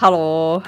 Hallo. 0.00 0.62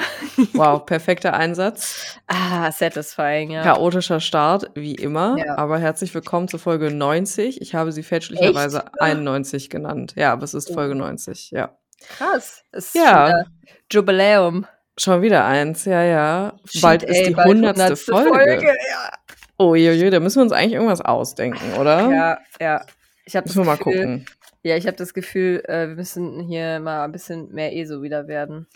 Wow, 0.54 0.84
perfekter 0.86 1.34
Einsatz. 1.34 2.16
Ah, 2.32 2.70
satisfying, 2.70 3.50
ja. 3.50 3.62
Chaotischer 3.62 4.20
Start, 4.20 4.70
wie 4.74 4.94
immer. 4.94 5.36
Ja. 5.36 5.56
Aber 5.58 5.78
herzlich 5.78 6.14
willkommen 6.14 6.46
zur 6.46 6.60
Folge 6.60 6.92
90. 6.92 7.60
Ich 7.60 7.74
habe 7.74 7.90
sie 7.90 8.04
fälschlicherweise 8.04 8.78
Echt? 8.84 9.00
91 9.00 9.68
genannt. 9.68 10.12
Ja, 10.16 10.32
aber 10.32 10.44
es 10.44 10.54
ist 10.54 10.70
Oh. 10.70 10.74
Folge 10.74 10.94
90, 10.94 11.50
ja. 11.50 11.76
Krass. 12.06 12.62
Ist 12.70 12.94
Ja. 12.94 13.26
wieder 13.28 13.44
Jubiläum. 13.90 14.66
Schon 15.00 15.22
wieder 15.22 15.44
eins, 15.46 15.84
ja, 15.86 16.02
ja. 16.02 16.52
Shit, 16.68 16.82
bald 16.82 17.02
ist 17.04 17.16
ey, 17.16 17.28
die 17.28 17.34
bald 17.34 17.48
hundertste 17.48 18.14
100. 18.14 18.28
Folge. 18.28 18.66
Ja. 18.66 19.10
Oh 19.56 19.74
je, 19.74 20.10
da 20.10 20.20
müssen 20.20 20.36
wir 20.36 20.42
uns 20.42 20.52
eigentlich 20.52 20.74
irgendwas 20.74 21.00
ausdenken, 21.00 21.74
oder? 21.78 22.10
ja, 22.10 22.38
ja. 22.60 22.84
Ich 23.24 23.36
habe 23.36 23.46
das 23.46 23.54
Müssen 23.56 23.66
wir 23.66 23.72
mal 23.72 23.76
Gefühl, 23.76 23.92
gucken. 23.94 24.26
Ja, 24.62 24.76
ich 24.76 24.86
habe 24.86 24.96
das 24.96 25.14
Gefühl, 25.14 25.62
äh, 25.68 25.88
wir 25.88 25.94
müssen 25.96 26.40
hier 26.40 26.80
mal 26.80 27.04
ein 27.04 27.12
bisschen 27.12 27.50
mehr 27.52 27.74
ESO 27.74 28.02
wieder 28.02 28.28
werden. 28.28 28.66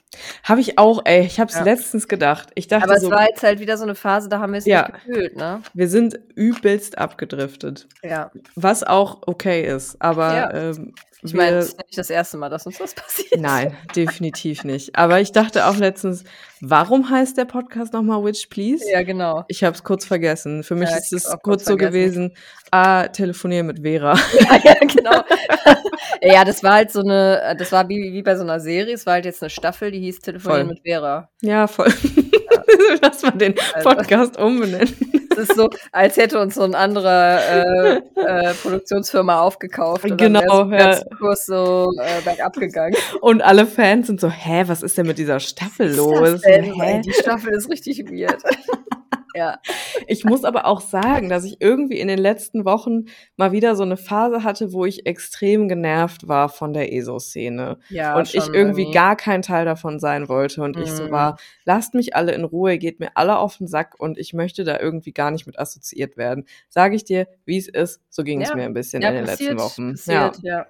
Habe 0.44 0.62
ich 0.62 0.78
auch, 0.78 1.02
ey. 1.04 1.20
Ich 1.22 1.38
habe 1.40 1.50
es 1.50 1.56
Ja. 1.58 1.64
letztens 1.64 2.08
gedacht. 2.08 2.50
Ich 2.54 2.68
dachte 2.68 2.84
Aber 2.84 2.94
es 2.94 3.02
so, 3.02 3.10
war 3.10 3.28
jetzt 3.28 3.42
halt 3.42 3.60
wieder 3.60 3.76
so 3.76 3.82
eine 3.84 3.94
Phase, 3.94 4.30
da 4.30 4.38
haben 4.38 4.52
wir 4.52 4.58
es 4.60 4.64
Ja. 4.64 4.88
nicht 4.88 5.04
gefühlt, 5.04 5.36
ne? 5.36 5.60
wir 5.74 5.88
sind 5.88 6.18
übelst 6.36 6.96
abgedriftet. 6.96 7.86
Ja. 8.02 8.30
Was 8.54 8.82
auch 8.82 9.18
okay 9.26 9.62
ist. 9.66 10.00
Aber 10.00 10.34
Ja. 10.34 10.54
ähm, 10.54 10.94
Ich 11.24 11.32
meine, 11.32 11.56
es 11.56 11.68
ist 11.68 11.78
nicht 11.78 11.96
das 11.96 12.10
erste 12.10 12.36
Mal, 12.36 12.50
dass 12.50 12.66
uns 12.66 12.76
das 12.78 12.94
passiert. 12.94 13.40
Nein, 13.40 13.74
definitiv 13.96 14.62
nicht. 14.62 14.94
Aber 14.96 15.20
ich 15.20 15.32
dachte 15.32 15.66
auch 15.66 15.76
letztens, 15.76 16.24
warum 16.60 17.08
heißt 17.08 17.38
der 17.38 17.46
Podcast 17.46 17.94
nochmal 17.94 18.22
Witch 18.22 18.48
Please? 18.48 18.84
Ja, 18.90 19.02
genau. 19.02 19.44
Ich 19.48 19.64
habe 19.64 19.74
es 19.74 19.82
kurz 19.82 20.04
vergessen. 20.04 20.62
Für 20.62 20.74
mich 20.74 20.90
Ja, 20.90 20.96
ist 20.98 21.12
es 21.12 21.24
kurz 21.24 21.42
kurz 21.42 21.64
so 21.64 21.76
gewesen, 21.76 22.34
ah, 22.70 23.08
telefonieren 23.08 23.66
mit 23.66 23.80
Vera. 23.80 24.14
Ja, 24.40 24.60
ja, 24.62 24.74
genau. 24.80 25.22
ja, 26.22 26.44
das 26.44 26.62
war 26.62 26.74
halt 26.74 26.92
so 26.92 27.00
eine, 27.00 27.56
das 27.58 27.72
war 27.72 27.88
wie, 27.88 28.12
wie 28.12 28.22
bei 28.22 28.36
so 28.36 28.42
einer 28.42 28.60
Serie, 28.60 28.94
es 28.94 29.06
war 29.06 29.14
halt 29.14 29.24
jetzt 29.24 29.42
eine 29.42 29.50
Staffel, 29.50 29.90
die 29.90 30.00
hieß 30.00 30.20
Telefonieren 30.20 30.66
Voll. 30.66 30.74
mit 30.74 30.82
Vera. 30.84 31.30
Ja, 31.40 31.66
voll. 31.66 31.92
Lass 33.02 33.22
mal 33.22 33.30
den 33.32 33.54
Also. 33.74 33.88
Podcast 33.88 34.38
umbenennen. 34.38 34.94
Es 35.30 35.38
ist 35.38 35.56
so, 35.56 35.68
als 35.92 36.16
hätte 36.16 36.40
uns 36.40 36.54
so 36.54 36.62
ein 36.62 36.74
anderer 36.74 37.40
äh, 37.40 37.96
äh, 38.14 38.54
Produktionsfirma 38.54 39.40
aufgekauft. 39.40 40.04
Und 40.04 40.16
Genau, 40.16 40.64
dann 40.64 40.72
ja. 40.72 41.00
Kurs 41.18 41.46
so 41.46 41.90
äh, 42.00 42.20
bergab 42.22 42.54
gegangen. 42.54 42.94
Und 43.20 43.42
alle 43.42 43.66
Fans 43.66 44.06
sind 44.06 44.20
so, 44.20 44.28
hä, 44.30 44.64
was 44.66 44.82
ist 44.82 44.96
denn 44.96 45.06
mit 45.06 45.18
dieser 45.18 45.40
Staffel 45.40 45.90
Was 45.90 45.96
los? 45.96 46.42
Hä? 46.44 47.00
Die 47.04 47.12
Staffel 47.12 47.52
ist 47.52 47.68
richtig 47.68 48.08
weird. 48.10 48.42
ja. 49.34 49.58
Ich 50.06 50.24
muss 50.24 50.44
aber 50.44 50.66
auch 50.66 50.80
sagen, 50.80 51.28
dass 51.28 51.44
ich 51.44 51.56
irgendwie 51.60 51.98
in 51.98 52.08
den 52.08 52.18
letzten 52.18 52.64
Wochen 52.64 53.04
mal 53.36 53.52
wieder 53.52 53.76
so 53.76 53.82
eine 53.82 53.96
Phase 53.96 54.42
hatte, 54.44 54.72
wo 54.72 54.84
ich 54.84 55.06
extrem 55.06 55.68
genervt 55.68 56.28
war 56.28 56.48
von 56.48 56.72
der 56.72 56.92
ESO-Szene. 56.92 57.78
ja 57.88 58.16
und 58.16 58.34
ich 58.34 58.48
irgendwie 58.48 58.90
gar 58.90 59.16
kein 59.16 59.42
Teil 59.42 59.64
davon 59.64 59.98
sein 59.98 60.28
wollte. 60.28 60.62
Und 60.62 60.76
ich 60.78 60.90
so 60.90 61.04
Mhm. 61.04 61.10
war, 61.10 61.38
lasst 61.64 61.94
mich 61.94 62.14
alle 62.16 62.32
in 62.32 62.44
Ruhe, 62.44 62.78
geht 62.78 63.00
mir 63.00 63.10
alle 63.16 63.38
auf 63.38 63.56
den 63.58 63.66
Sack 63.66 63.94
und 63.98 64.18
ich 64.18 64.32
möchte 64.34 64.64
da 64.64 64.78
irgendwie 64.78 65.12
gar 65.12 65.30
nicht 65.30 65.46
mit 65.46 65.58
assoziiert 65.58 66.16
werden. 66.16 66.44
Sage 66.68 66.96
ich 66.96 67.04
dir, 67.04 67.26
wie 67.44 67.58
es 67.58 67.68
ist, 67.68 68.00
so 68.10 68.22
ging 68.24 68.42
es 68.42 68.50
Ja. 68.50 68.56
mir 68.56 68.64
ein 68.64 68.74
bisschen 68.74 69.02
ja, 69.02 69.08
in 69.10 69.14
den 69.16 69.24
passiert, 69.26 69.52
letzten 69.58 69.62
Wochen. 69.82 69.90
Passiert, 69.92 70.38
ja. 70.42 70.66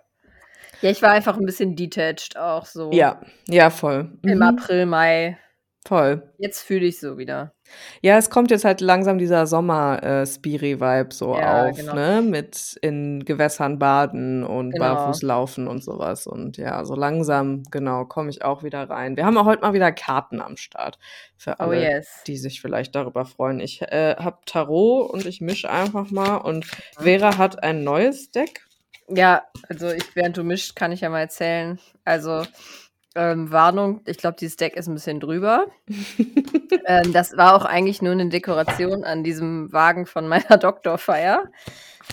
ja. 0.82 0.90
ich 0.90 1.02
war 1.02 1.10
einfach 1.10 1.36
ein 1.36 1.44
bisschen 1.46 1.76
detached 1.76 2.36
auch 2.36 2.66
so. 2.66 2.90
Ja. 2.92 3.20
ja, 3.48 3.54
ja, 3.54 3.70
voll. 3.70 4.12
Im 4.22 4.36
Mhm. 4.36 4.42
April, 4.42 4.86
Mai. 4.86 5.38
Voll. 5.86 6.22
Jetzt 6.38 6.62
fühle 6.62 6.86
ich 6.86 6.98
so 6.98 7.18
wieder. 7.18 7.52
Ja, 8.00 8.16
es 8.16 8.30
kommt 8.30 8.50
jetzt 8.50 8.64
halt 8.64 8.80
langsam 8.80 9.18
dieser 9.18 9.46
Sommer-Spiri-Vibe 9.46 11.12
so 11.12 11.36
Ja, 11.36 11.66
auf, 11.66 11.76
genau. 11.76 11.94
ne? 11.94 12.22
Mit 12.22 12.78
in 12.80 13.24
Gewässern 13.24 13.78
baden 13.78 14.44
und 14.44 14.70
Genau. 14.72 14.94
barfuß 14.94 15.22
laufen 15.22 15.68
und 15.68 15.84
sowas. 15.84 16.26
Und 16.26 16.56
ja, 16.56 16.84
so 16.86 16.94
langsam, 16.94 17.62
genau, 17.70 18.06
komme 18.06 18.30
ich 18.30 18.44
auch 18.44 18.62
wieder 18.62 18.88
rein. 18.88 19.16
Wir 19.16 19.26
haben 19.26 19.36
auch 19.36 19.44
heute 19.44 19.62
mal 19.62 19.74
wieder 19.74 19.92
Karten 19.92 20.40
am 20.40 20.56
Start 20.56 20.98
für 21.36 21.52
Oh 21.58 21.64
alle, 21.64 21.82
yes. 21.82 22.22
die 22.26 22.36
sich 22.38 22.60
vielleicht 22.62 22.94
darüber 22.94 23.26
freuen. 23.26 23.60
Ich 23.60 23.82
äh, 23.82 24.16
habe 24.18 24.38
Tarot 24.46 25.10
und 25.10 25.26
ich 25.26 25.40
mische 25.42 25.68
einfach 25.70 26.10
mal. 26.10 26.36
Und 26.36 26.64
Vera 26.98 27.36
hat 27.36 27.62
ein 27.62 27.84
neues 27.84 28.30
Deck. 28.30 28.64
Ja, 29.08 29.42
also 29.68 29.90
ich, 29.90 30.16
während 30.16 30.36
du 30.38 30.44
mischst, 30.44 30.76
kann 30.76 30.92
ich 30.92 31.02
ja 31.02 31.10
mal 31.10 31.20
erzählen. 31.20 31.78
Also, 32.06 32.44
ähm, 33.14 33.50
Warnung, 33.50 34.00
ich 34.06 34.18
glaube, 34.18 34.36
dieses 34.38 34.56
Deck 34.56 34.76
ist 34.76 34.88
ein 34.88 34.94
bisschen 34.94 35.20
drüber. 35.20 35.66
ähm, 36.86 37.12
das 37.12 37.36
war 37.36 37.54
auch 37.54 37.64
eigentlich 37.64 38.02
nur 38.02 38.12
eine 38.12 38.28
Dekoration 38.28 39.04
an 39.04 39.22
diesem 39.22 39.72
Wagen 39.72 40.06
von 40.06 40.26
meiner 40.26 40.56
Doktorfeier. 40.58 41.44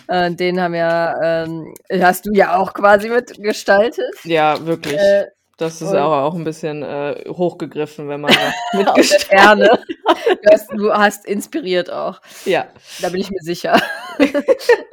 Äh, 0.07 0.31
den 0.31 0.61
haben 0.61 0.75
ja, 0.75 1.43
ähm, 1.43 1.73
hast 1.91 2.25
du 2.25 2.31
ja 2.33 2.57
auch 2.57 2.73
quasi 2.73 3.09
mitgestaltet. 3.09 4.13
Ja, 4.23 4.65
wirklich. 4.65 4.97
Äh, 4.97 5.25
das 5.57 5.79
ist 5.79 5.93
aber 5.93 6.23
auch 6.23 6.33
ein 6.33 6.43
bisschen 6.43 6.81
äh, 6.81 7.23
hochgegriffen, 7.27 8.09
wenn 8.09 8.21
man 8.21 8.33
mitgestaltet. 8.73 9.79
Du 10.41 10.51
hast, 10.51 10.71
du 10.71 10.91
hast 10.91 11.25
inspiriert 11.25 11.91
auch. 11.91 12.19
Ja. 12.45 12.65
Da 12.99 13.09
bin 13.09 13.21
ich 13.21 13.29
mir 13.29 13.41
sicher. 13.41 13.79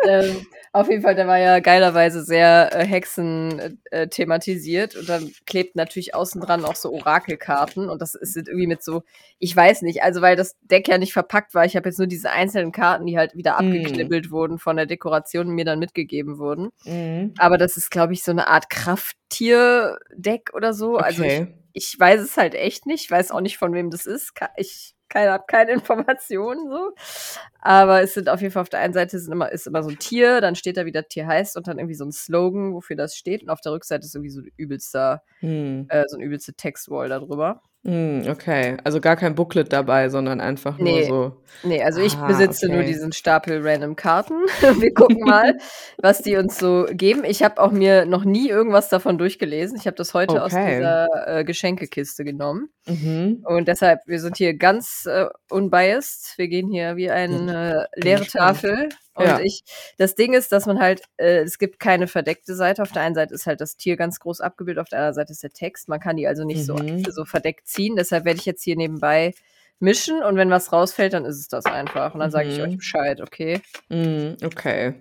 ähm, 0.07 0.47
auf 0.73 0.89
jeden 0.91 1.03
Fall, 1.03 1.15
der 1.15 1.27
war 1.27 1.39
ja 1.39 1.61
geilerweise 1.61 2.23
sehr 2.23 2.71
äh, 2.73 2.87
Hexen 2.87 3.79
äh, 3.91 4.09
thematisiert 4.09 4.97
und 4.97 5.09
dann 5.09 5.33
klebt 5.47 5.77
natürlich 5.77 6.15
außen 6.15 6.41
dran 6.41 6.65
auch 6.65 6.75
so 6.77 6.93
Orakelkarten 6.93 7.89
und 7.89 8.01
das 8.03 8.15
ist 8.15 8.37
irgendwie 8.37 8.67
mit 8.67 8.83
so, 8.83 9.03
ich 9.39 9.55
weiß 9.55 9.83
nicht, 9.83 10.03
also 10.03 10.21
weil 10.21 10.37
das 10.37 10.57
Deck 10.63 10.89
ja 10.89 10.99
nicht 10.99 11.13
verpackt 11.13 11.55
war, 11.55 11.65
ich 11.65 11.77
habe 11.77 11.89
jetzt 11.89 11.99
nur 11.99 12.07
diese 12.07 12.31
einzelnen 12.31 12.73
Karten, 12.73 13.07
die 13.07 13.17
halt 13.19 13.35
wieder 13.37 13.53
Mm. 13.55 13.67
abgeknibbelt 13.67 14.31
wurden 14.31 14.59
von 14.59 14.77
der 14.77 14.87
Dekoration 14.87 15.49
und 15.49 15.55
mir 15.55 15.65
dann 15.65 15.79
mitgegeben 15.79 16.39
wurden. 16.39 16.71
Mhm. 16.85 17.35
Aber 17.39 17.59
das 17.59 17.77
ist, 17.77 17.91
glaube 17.91 18.13
ich, 18.13 18.23
so 18.23 18.31
eine 18.31 18.49
Art 18.49 18.69
Krafttier-Deck 18.71 20.51
oder 20.55 20.73
so. 20.75 20.97
Also 20.97 21.23
ich, 21.23 21.33
Okay. 21.41 21.55
ich 21.73 21.97
weiß 21.99 22.21
es 22.21 22.37
halt 22.37 22.55
echt 22.55 22.87
nicht. 22.87 23.05
Ich 23.05 23.11
weiß 23.11 23.31
auch 23.31 23.41
nicht, 23.41 23.59
von 23.59 23.73
wem 23.73 23.91
das 23.91 24.07
ist. 24.07 24.33
Ich 24.57 24.95
keine, 25.09 25.33
habe 25.33 25.45
keine 25.49 25.73
Informationen 25.73 26.69
so. 26.71 26.93
Aber 27.61 28.03
es 28.03 28.15
sind 28.15 28.29
auf 28.29 28.41
jeden 28.41 28.53
Fall 28.53 28.63
auf 28.63 28.69
der 28.69 28.81
einen 28.81 28.95
Seite 28.95 29.19
sind 29.19 29.33
immer, 29.33 29.51
ist 29.51 29.67
immer 29.67 29.83
so 29.83 29.91
ein 29.91 29.99
Tier, 29.99 30.41
dann 30.41 30.55
steht 30.55 30.77
da, 30.77 30.85
wie 30.87 30.93
das 30.93 31.09
Tier 31.09 31.27
heißt 31.27 31.57
und 31.57 31.67
dann 31.69 31.79
irgendwie 31.79 31.95
so 31.95 32.05
ein 32.05 32.13
Slogan, 32.13 32.75
wofür 32.75 32.97
das 32.97 33.17
steht. 33.17 33.43
Und 33.43 33.51
auf 33.51 33.61
der 33.61 33.73
Rückseite 33.73 34.05
ist 34.05 34.15
irgendwie 34.15 34.31
so 34.31 34.41
ein 34.41 34.51
übelster, 34.57 35.23
Hm. 35.41 35.87
äh, 35.89 36.05
so 36.09 36.17
ein 36.17 36.23
übelste 36.23 36.55
Textwall 36.55 37.09
darüber. 37.09 37.63
Hm, 37.85 38.25
okay. 38.29 38.77
Also 38.85 39.01
gar 39.01 39.17
kein 39.17 39.35
Booklet 39.37 39.73
dabei, 39.73 40.09
sondern 40.09 40.41
einfach 40.41 40.79
Nee. 40.79 41.09
nur 41.09 41.31
so. 41.31 41.43
Nee, 41.63 41.83
also 41.83 42.01
ich 42.01 42.17
Ah, 42.17 42.27
besitze 42.27 42.67
nur 42.67 42.79
okay. 42.79 42.87
diesen 42.89 43.13
Stapel 43.13 43.61
random 43.67 43.95
Karten. 43.97 44.35
Wir 44.81 44.93
gucken 44.93 45.21
mal, 45.21 45.57
was 45.99 46.21
die 46.23 46.37
uns 46.37 46.59
so 46.59 46.87
geben. 46.91 47.25
Ich 47.25 47.43
habe 47.43 47.61
auch 47.63 47.71
mir 47.71 48.05
noch 48.05 48.25
nie 48.25 48.49
irgendwas 48.49 48.89
davon 48.89 49.17
durchgelesen. 49.17 49.79
Ich 49.79 49.87
habe 49.87 49.97
das 49.97 50.13
heute 50.13 50.43
aus 50.43 50.53
Okay. 50.53 50.77
dieser 50.77 51.07
äh, 51.39 51.45
Geschenkekiste 51.45 52.25
genommen. 52.25 52.69
Mhm. 52.87 53.45
Und 53.45 53.69
deshalb, 53.69 54.01
wir 54.07 54.21
sind 54.21 54.37
hier 54.37 54.55
ganz 54.55 55.07
äh, 55.07 55.27
unbiased. 55.49 56.35
Wir 56.37 56.49
gehen 56.49 56.69
hier 56.69 56.97
wie 56.97 57.11
eine 57.11 57.87
äh, 57.95 58.01
leere. 58.01 58.27
Tafel. 58.27 58.89
Und 59.19 59.27
Ja. 59.27 59.41
ich, 59.41 59.63
das 59.99 60.15
Ding 60.15 60.33
ist, 60.33 60.53
dass 60.53 60.67
man 60.67 60.79
halt, 60.79 61.03
äh, 61.17 61.41
es 61.41 61.59
gibt 61.59 61.81
keine 61.81 62.07
verdeckte 62.07 62.55
Seite. 62.55 62.83
Auf 62.83 62.93
der 62.93 63.03
einen 63.03 63.15
Seite 63.17 63.35
ist 63.35 63.47
halt 63.47 63.61
das 63.61 63.77
Tier 63.77 63.97
ganz 63.97 64.21
groß 64.21 64.41
abgebildet, 64.41 64.81
auf 64.81 64.89
der 64.89 65.01
anderen 65.01 65.15
Seite 65.15 65.33
ist 65.33 65.43
der 65.43 65.51
Text. 65.51 65.89
Man 65.89 65.99
kann 66.01 66.17
die 66.17 66.27
also 66.29 66.45
nicht 66.45 66.67
Mhm. 66.69 67.01
so, 67.01 67.11
so 67.11 67.25
verdeckt 67.25 67.67
ziehen. 67.67 67.97
Deshalb 67.97 68.25
werde 68.25 68.39
ich 68.39 68.47
jetzt 68.47 68.63
hier 68.63 68.77
nebenbei 68.77 69.35
mischen 69.81 70.23
und 70.23 70.37
wenn 70.37 70.51
was 70.51 70.73
rausfällt, 70.73 71.13
dann 71.13 71.25
ist 71.25 71.39
es 71.39 71.49
das 71.49 71.65
einfach. 71.67 72.15
Und 72.15 72.21
dann 72.21 72.31
sage 72.31 72.49
ich 72.49 72.59
Mhm. 72.59 72.65
euch 72.65 72.77
Bescheid, 72.77 73.21
okay? 73.21 73.61
Hm, 73.91 74.37
okay. 74.45 74.95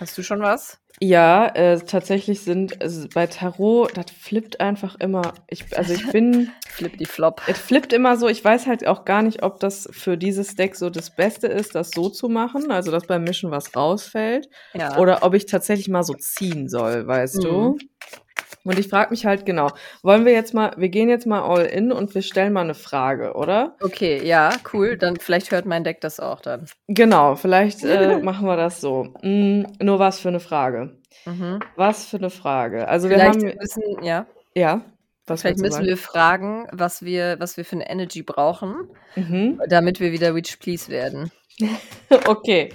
Hast 0.00 0.18
du 0.18 0.22
schon 0.22 0.40
was? 0.40 0.78
Ja, 1.00 1.48
äh, 1.54 1.78
tatsächlich 1.80 2.42
sind 2.42 2.80
also 2.80 3.08
bei 3.12 3.26
Tarot, 3.26 3.96
das 3.96 4.06
flippt 4.10 4.60
einfach 4.60 4.94
immer. 5.00 5.34
Ich, 5.48 5.76
also 5.76 5.92
ich 5.92 6.10
bin, 6.12 6.50
Flip 6.68 6.96
die 6.96 7.04
Flop. 7.06 7.40
es 7.48 7.58
flippt 7.58 7.92
immer 7.92 8.16
so. 8.16 8.28
Ich 8.28 8.44
weiß 8.44 8.66
halt 8.66 8.86
auch 8.86 9.04
gar 9.04 9.22
nicht, 9.22 9.42
ob 9.42 9.60
das 9.60 9.88
für 9.92 10.16
dieses 10.16 10.54
Deck 10.54 10.76
so 10.76 10.90
das 10.90 11.14
Beste 11.14 11.48
ist, 11.48 11.74
das 11.74 11.90
so 11.90 12.08
zu 12.10 12.28
machen, 12.28 12.70
also 12.70 12.90
dass 12.90 13.06
beim 13.06 13.24
Mischen 13.24 13.50
was 13.50 13.74
rausfällt, 13.76 14.48
Ja. 14.74 14.96
oder 14.98 15.22
ob 15.22 15.34
ich 15.34 15.46
tatsächlich 15.46 15.88
mal 15.88 16.04
so 16.04 16.14
ziehen 16.14 16.68
soll, 16.68 17.06
weißt 17.06 17.42
du? 17.44 17.76
Mhm. 18.64 18.70
Und 18.70 18.78
ich 18.78 18.88
frage 18.88 19.10
mich 19.10 19.26
halt 19.26 19.46
genau, 19.46 19.70
wollen 20.02 20.24
wir 20.24 20.32
jetzt 20.32 20.54
mal, 20.54 20.72
wir 20.76 20.88
gehen 20.88 21.08
jetzt 21.08 21.26
mal 21.26 21.42
all 21.42 21.64
in 21.66 21.92
und 21.92 22.14
wir 22.14 22.22
stellen 22.22 22.52
mal 22.52 22.62
eine 22.62 22.74
Frage, 22.74 23.34
oder? 23.34 23.76
okay, 23.80 24.24
ja, 24.24 24.50
cool. 24.72 24.96
Dann 24.96 25.16
vielleicht 25.16 25.50
hört 25.50 25.66
mein 25.66 25.84
Deck 25.84 26.00
das 26.00 26.20
auch 26.20 26.40
dann. 26.40 26.66
Genau, 26.88 27.36
vielleicht 27.36 27.84
äh, 27.84 28.18
machen 28.22 28.46
wir 28.46 28.56
das 28.56 28.80
so. 28.80 29.14
Mm, 29.22 29.64
nur 29.80 29.98
was 29.98 30.18
für 30.20 30.28
eine 30.28 30.40
Frage. 30.40 30.96
Mhm. 31.26 31.60
Was 31.76 32.06
für 32.06 32.16
eine 32.16 32.30
Frage. 32.30 32.88
Also 32.88 33.08
wir 33.08 33.18
Vielleicht 33.18 33.42
haben, 33.42 33.58
müssen, 33.58 34.02
ja. 34.02 34.26
ja, 34.54 34.82
was 35.26 35.40
Vielleicht 35.40 35.60
müssen 35.60 35.86
wir 35.86 35.96
fragen, 35.96 36.66
was 36.70 37.02
wir, 37.02 37.36
was 37.38 37.56
wir 37.56 37.64
für 37.64 37.76
eine 37.76 37.88
Energy 37.88 38.22
brauchen, 38.22 38.88
sagen? 39.14 39.58
damit 39.68 39.98
wir 39.98 40.12
wieder 40.12 40.34
Witch 40.34 40.56
Please 40.56 40.90
werden. 40.90 41.30
Mhm. 41.58 41.76
Okay, 42.26 42.72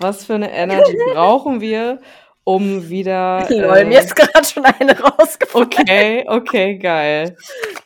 was 0.00 0.24
für 0.24 0.34
eine 0.34 0.50
Energy 0.50 0.96
brauchen 1.12 1.60
wir, 1.60 2.00
um 2.44 2.88
wieder... 2.88 3.46
Lol, 3.48 3.78
äh, 3.78 3.84
mir 3.84 4.00
ist 4.00 4.14
gerade 4.14 4.44
schon 4.46 4.64
eine 4.64 4.98
rausgefallen. 4.98 5.66
Okay, 5.66 6.24
okay, 6.28 6.78
geil. 6.78 7.36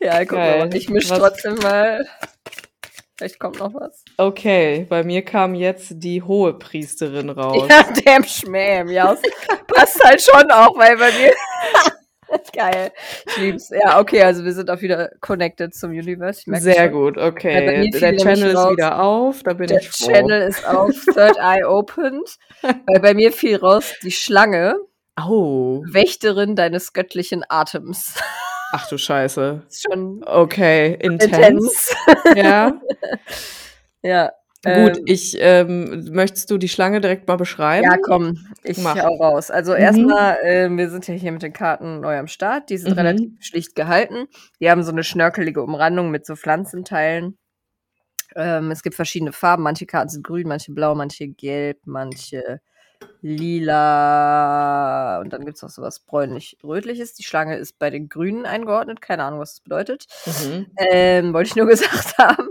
Ja, 0.01 0.19
guck 0.21 0.39
Geil. 0.39 0.59
mal, 0.59 0.75
ich 0.75 0.89
mische 0.89 1.15
trotzdem 1.15 1.55
mal. 1.57 2.05
Vielleicht 3.17 3.41
kommt 3.41 3.59
noch 3.59 3.75
was. 3.75 4.05
Okay, 4.17 4.87
bei 4.89 5.03
mir 5.03 5.25
kam 5.25 5.57
jetzt 5.57 5.89
die 5.97 6.23
hohe 6.23 6.55
Priesterin 6.55 7.31
raus. 7.31 7.69
Ja, 7.69 7.85
damn 8.05 8.23
Schmäm, 8.23 8.89
ja. 8.91 9.17
Passt 9.67 10.03
halt 10.05 10.23
schon 10.23 10.49
auch, 10.53 10.79
weil 10.79 10.97
bei 10.97 11.11
mir. 11.11 11.33
Geil. 12.55 12.93
Ich 13.27 13.37
lieb's. 13.39 13.71
Ja, 13.71 14.01
okay, 14.01 14.23
also 14.23 14.45
wir 14.45 14.53
sind 14.53 14.71
auch 14.71 14.81
wieder 14.81 15.11
connected 15.21 15.75
zum 15.75 15.91
Universe. 15.91 16.43
Sehr 16.47 16.89
gut, 16.89 17.17
okay. 17.19 17.91
Der 17.91 18.17
Channel 18.17 18.51
ist 18.55 18.71
wieder 18.71 19.01
auf, 19.03 19.43
da 19.43 19.53
bin 19.55 19.69
Der 19.69 19.81
ich 19.81 19.89
froh. 19.91 20.11
Channel 20.13 20.43
ist 20.43 20.67
auf 20.67 20.93
Third 21.15 21.37
Eye 21.41 21.65
opened, 21.65 22.37
weil 22.63 23.01
bei 23.01 23.15
mir 23.15 23.33
fiel 23.33 23.57
raus 23.57 23.95
die 24.03 24.11
Schlange, 24.13 24.77
Au. 25.17 25.83
Wächterin 25.89 26.55
deines 26.57 26.93
göttlichen 26.93 27.45
Atems. 27.49 28.15
Ach 28.73 28.89
du 28.89 28.99
Scheiße. 28.99 29.63
ist 29.69 29.87
schon 29.91 30.23
Okay, 30.25 30.97
intens. 31.01 31.25
intens. 31.33 31.97
Ja. 32.37 32.73
Ja. 34.03 34.31
Gut, 34.65 34.97
ähm, 34.99 35.03
ich 35.07 35.37
ähm, 35.39 36.05
möchtest 36.13 36.51
du 36.51 36.59
die 36.59 36.69
Schlange 36.69 37.01
direkt 37.01 37.29
mal 37.29 37.37
beschreiben? 37.37 37.89
Ja, 37.91 37.97
komm, 38.03 38.35
ich 38.65 38.77
Mach. 38.83 38.97
hau 38.97 39.15
raus. 39.17 39.51
Also 39.51 39.73
Mhm. 39.73 39.81
erstmal, 39.81 40.37
äh, 40.43 40.69
wir 40.71 40.91
sind 40.91 41.07
ja 41.07 41.15
hier 41.15 41.31
mit 41.33 41.43
den 41.43 41.53
Karten 41.53 42.01
neu 42.01 42.19
am 42.19 42.27
Start. 42.27 42.71
Die 42.71 42.77
sind 42.79 42.93
Mhm. 42.93 42.97
relativ 42.99 43.31
schlicht 43.41 43.75
gehalten. 43.77 44.27
Die 44.61 44.69
haben 44.71 44.83
so 44.83 44.91
eine 44.91 45.05
schnörkelige 45.05 45.63
Umrandung 45.63 46.11
mit 46.11 46.27
so 46.27 46.35
Pflanzenteilen. 46.35 47.39
Ähm, 48.37 48.71
es 48.71 48.83
gibt 48.83 48.97
verschiedene 48.97 49.33
Farben. 49.33 49.63
Manche 49.65 49.87
Karten 49.87 50.11
sind 50.11 50.25
grün, 50.27 50.49
manche 50.49 50.73
blau, 50.73 50.95
manche 50.95 51.29
gelb, 51.29 51.79
manche 51.87 52.61
lila. 53.23 54.41
Und 55.21 55.33
dann 55.33 55.45
gibt 55.47 55.57
es 55.57 55.63
noch 55.63 55.71
sowas 55.71 56.01
bräunlich-rötliches. 56.01 57.15
Die 57.15 57.25
Schlange 57.25 57.57
ist 57.59 57.79
bei 57.79 57.91
den 57.91 58.09
Grünen 58.09 58.47
eingeordnet. 58.47 59.01
Keine 59.03 59.25
Ahnung, 59.25 59.41
was 59.41 59.53
das 59.55 59.61
bedeutet. 59.63 60.07
Mhm. 60.27 60.67
Ähm, 60.79 61.33
wollte 61.35 61.49
ich 61.51 61.57
nur 61.57 61.67
gesagt 61.69 62.19
haben. 62.19 62.48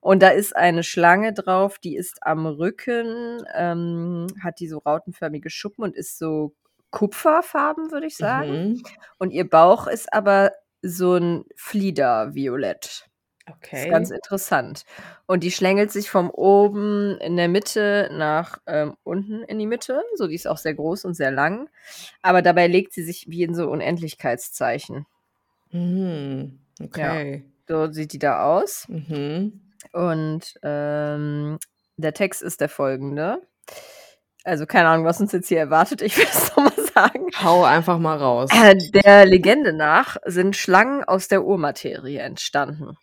Und 0.00 0.22
da 0.22 0.28
ist 0.30 0.54
eine 0.56 0.82
Schlange 0.84 1.32
drauf, 1.32 1.78
die 1.78 1.96
ist 1.96 2.18
am 2.26 2.46
Rücken, 2.46 3.42
ähm, 3.54 4.26
hat 4.42 4.60
die 4.60 4.68
so 4.68 4.78
rautenförmige 4.78 5.50
Schuppen 5.50 5.84
und 5.84 5.96
ist 5.96 6.18
so 6.18 6.54
kupferfarben, 6.90 7.90
würde 7.92 8.06
ich 8.06 8.16
sagen. 8.16 8.60
Mhm. 8.62 8.82
Und 9.18 9.30
ihr 9.30 9.48
Bauch 9.48 9.86
ist 9.86 10.12
aber 10.12 10.52
so 10.82 11.16
ein 11.16 11.44
Fliederviolett. 11.56 13.06
Das 13.46 13.56
Okay. 13.56 13.82
ist 13.82 13.88
ganz 13.88 14.10
interessant. 14.10 14.84
Und 15.26 15.42
die 15.42 15.50
schlängelt 15.50 15.90
sich 15.92 16.10
von 16.10 16.30
oben 16.30 17.18
in 17.18 17.36
der 17.36 17.48
Mitte 17.48 18.08
nach 18.12 18.58
ähm, 18.66 18.96
unten 19.04 19.42
in 19.44 19.58
die 19.58 19.66
Mitte. 19.66 20.02
So, 20.16 20.26
die 20.26 20.34
ist 20.34 20.46
auch 20.48 20.58
sehr 20.58 20.74
groß 20.74 21.04
und 21.04 21.14
sehr 21.14 21.30
lang. 21.30 21.68
Aber 22.22 22.42
dabei 22.42 22.66
legt 22.66 22.92
sie 22.92 23.02
sich 23.04 23.26
wie 23.28 23.42
in 23.42 23.54
so 23.54 23.70
Unendlichkeitszeichen. 23.70 25.06
Mhm. 25.72 26.58
Okay. 26.80 27.44
So 27.68 27.90
sieht 27.92 28.12
die 28.12 28.18
da 28.18 28.44
aus. 28.56 28.88
Mhm. 28.88 29.60
Und 29.92 30.54
ähm, 30.62 31.58
der 31.96 32.14
Text 32.14 32.42
ist 32.42 32.60
der 32.60 32.68
folgende. 32.68 33.42
Also 34.44 34.66
keine 34.66 34.88
Ahnung, 34.88 35.04
was 35.04 35.20
uns 35.20 35.32
jetzt 35.32 35.48
hier 35.48 35.58
erwartet. 35.58 36.02
Ich 36.02 36.16
will 36.18 36.26
es 36.30 36.48
nochmal 36.56 36.86
sagen. 36.94 37.26
Hau 37.42 37.64
einfach 37.64 37.98
mal 37.98 38.16
raus. 38.16 38.50
Äh, 38.52 38.76
Der 39.04 39.26
Legende 39.26 39.72
nach 39.72 40.16
sind 40.24 40.56
Schlangen 40.56 41.04
aus 41.04 41.28
der 41.28 41.44
Urmaterie 41.44 42.18
entstanden, 42.18 42.96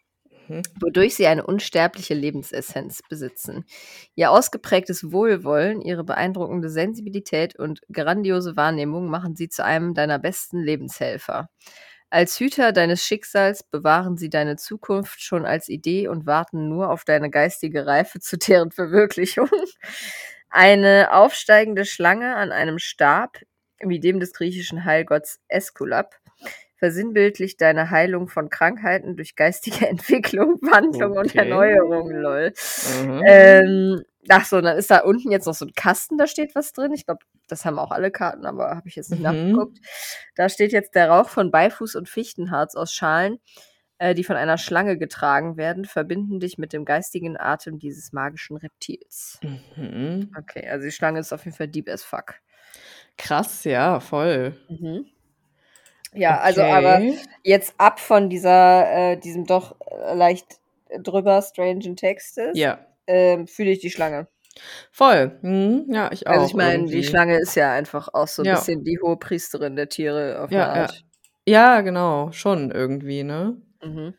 Mhm. 0.47 0.61
wodurch 0.79 1.15
sie 1.15 1.25
eine 1.25 1.45
unsterbliche 1.45 2.13
Lebensessenz 2.13 3.01
besitzen. 3.09 3.65
Ihr 4.13 4.29
ausgeprägtes 4.29 5.11
Wohlwollen, 5.11 5.81
ihre 5.81 6.03
beeindruckende 6.03 6.69
Sensibilität 6.69 7.57
und 7.57 7.81
grandiose 7.91 8.55
Wahrnehmung 8.55 9.09
machen 9.09 9.35
sie 9.35 9.49
zu 9.49 9.63
einem 9.65 9.95
deiner 9.95 10.19
besten 10.19 10.61
Lebenshelfer. 10.61 11.49
Als 12.15 12.39
Hüter 12.39 12.71
deines 12.71 13.03
Schicksals 13.03 13.61
bewahren 13.61 14.15
sie 14.15 14.29
deine 14.29 14.55
Zukunft 14.55 15.21
schon 15.21 15.45
als 15.45 15.67
Idee 15.67 16.07
und 16.07 16.25
warten 16.25 16.69
nur 16.69 16.89
auf 16.89 17.03
deine 17.03 17.29
geistige 17.29 17.85
Reife 17.85 18.21
zu 18.21 18.37
deren 18.37 18.71
Verwirklichung. 18.71 19.49
Eine 20.49 21.11
aufsteigende 21.11 21.83
Schlange 21.83 22.37
an 22.37 22.53
einem 22.53 22.79
Stab, 22.79 23.39
wie 23.81 23.99
dem 23.99 24.21
des 24.21 24.31
griechischen 24.31 24.85
Heilgotts 24.85 25.41
Äskulap, 25.49 26.15
versinnbildlicht 26.77 27.59
deine 27.59 27.89
Heilung 27.89 28.29
von 28.29 28.49
Krankheiten 28.49 29.17
durch 29.17 29.35
geistige 29.35 29.85
Entwicklung, 29.89 30.57
Wandlung 30.61 31.17
und 31.17 31.31
Okay. 31.31 31.39
Erneuerung, 31.39 32.11
lol. 32.11 32.53
Mhm. 33.03 33.23
Ähm, 33.27 34.03
ach 34.29 34.45
so, 34.45 34.61
dann 34.61 34.77
ist 34.77 34.91
da 34.91 34.99
unten 34.99 35.31
jetzt 35.31 35.45
noch 35.45 35.53
so 35.53 35.65
ein 35.65 35.73
Kasten, 35.73 36.17
da 36.17 36.27
steht 36.27 36.55
was 36.55 36.73
drin. 36.73 36.93
Ich 36.93 37.05
glaube, 37.05 37.25
das 37.47 37.65
haben 37.65 37.79
auch 37.79 37.91
alle 37.91 38.11
Karten, 38.11 38.45
aber 38.45 38.69
habe 38.75 38.87
ich 38.87 38.95
jetzt 38.95 39.11
nicht 39.11 39.19
Mhm. 39.19 39.23
nachgeguckt. 39.23 39.79
Da 40.35 40.49
steht 40.49 40.71
jetzt 40.71 40.95
der 40.95 41.09
Rauch 41.09 41.29
von 41.29 41.51
Beifuß 41.51 41.95
und 41.95 42.09
Fichtenharz 42.09 42.75
aus 42.75 42.91
Schalen, 42.93 43.39
äh, 43.99 44.13
die 44.15 44.23
von 44.23 44.35
einer 44.35 44.57
Schlange 44.57 44.97
getragen 44.97 45.57
werden, 45.57 45.85
verbinden 45.85 46.39
dich 46.39 46.57
mit 46.57 46.73
dem 46.73 46.85
geistigen 46.85 47.37
Atem 47.39 47.79
dieses 47.79 48.13
magischen 48.13 48.57
Reptils. 48.57 49.39
Mhm. 49.43 50.29
Okay, 50.37 50.67
also 50.69 50.85
die 50.85 50.91
Schlange 50.91 51.19
ist 51.19 51.33
auf 51.33 51.45
jeden 51.45 51.55
Fall 51.57 51.67
deep 51.67 51.89
as 51.89 52.03
fuck. 52.03 52.35
Krass, 53.17 53.63
ja, 53.63 53.99
voll. 53.99 54.55
Ja, 56.13 56.39
also 56.39 56.61
aber 56.63 56.97
Okay. 56.97 57.19
jetzt 57.43 57.73
ab 57.77 57.99
von 57.99 58.29
dieser, 58.29 59.11
äh, 59.13 59.17
diesem 59.17 59.45
doch 59.45 59.75
äh, 59.87 60.13
leicht 60.15 60.59
drüber 60.99 61.41
strangen 61.41 61.95
Textes, 61.97 62.57
Ja, 62.57 62.79
ähm, 63.07 63.47
fühle 63.47 63.71
ich 63.71 63.79
die 63.79 63.91
Schlange. 63.91 64.27
voll. 64.91 65.37
Mhm. 65.41 65.85
Ja, 65.89 66.11
ich 66.11 66.27
auch. 66.27 66.33
Also 66.33 66.45
ich 66.47 66.53
meine, 66.55 66.85
die. 66.85 67.03
Schlange 67.03 67.39
ist 67.39 67.55
ja 67.55 67.73
einfach 67.73 68.09
auch 68.13 68.27
so 68.27 68.41
ein 68.43 68.45
Ja. 68.47 68.55
bisschen 68.55 68.83
die 68.83 68.99
hohe 69.01 69.17
Priesterin 69.17 69.75
der 69.75 69.89
Tiere 69.89 70.41
auf 70.41 70.51
Ja, 70.51 70.65
eine 70.65 70.75
ja. 70.75 70.81
Art. 70.81 71.05
Ja, 71.47 71.81
genau, 71.81 72.31
schon 72.31 72.71
irgendwie, 72.71 73.23
ne? 73.23 73.61
Mhm. 73.83 74.15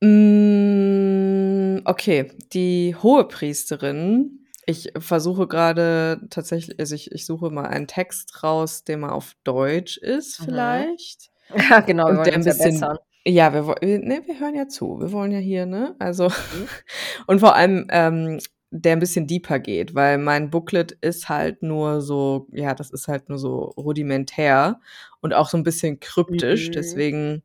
Mm, 0.00 1.80
okay, 1.84 2.32
die 2.52 2.94
hohe 3.02 3.26
Priesterin. 3.28 4.40
Ich 4.66 4.92
versuche 4.98 5.46
gerade 5.46 6.20
tatsächlich, 6.30 6.78
also 6.80 6.94
ich, 6.94 7.12
ich 7.12 7.26
suche 7.26 7.50
mal 7.50 7.66
einen 7.66 7.86
Text 7.86 8.42
raus, 8.42 8.84
der 8.84 8.96
mal 8.98 9.10
auf 9.12 9.34
Deutsch 9.44 9.96
ist, 9.98 10.38
Mhm. 10.40 10.44
vielleicht. 10.46 11.30
Ja, 11.70 11.80
genau, 11.80 12.08
Und 12.08 12.24
der 12.26 12.34
ein 12.34 12.44
ja 12.44 12.54
bisschen. 12.54 12.80
Ja, 13.26 13.52
wir, 13.52 13.62
ne, 13.82 14.22
wir 14.26 14.38
hören 14.40 14.54
ja 14.54 14.68
zu. 14.68 15.00
Wir 15.00 15.12
wollen 15.12 15.32
ja 15.32 15.38
hier, 15.38 15.66
ne? 15.66 15.96
Also, 15.98 16.28
Mhm. 16.28 16.68
und 17.26 17.40
vor 17.40 17.54
allem, 17.54 17.86
ähm, 17.90 18.38
der 18.70 18.92
ein 18.92 19.00
bisschen 19.00 19.26
deeper 19.28 19.60
geht, 19.60 19.94
weil 19.94 20.18
mein 20.18 20.50
Booklet 20.50 20.92
ist 21.00 21.28
halt 21.28 21.62
nur 21.62 22.00
so, 22.02 22.48
ja, 22.52 22.74
das 22.74 22.90
ist 22.90 23.06
halt 23.06 23.28
nur 23.28 23.38
so 23.38 23.66
rudimentär 23.76 24.80
und 25.20 25.32
auch 25.32 25.48
so 25.48 25.56
ein 25.56 25.62
bisschen 25.62 26.00
kryptisch. 26.00 26.68
Mhm. 26.68 26.72
Deswegen 26.72 27.42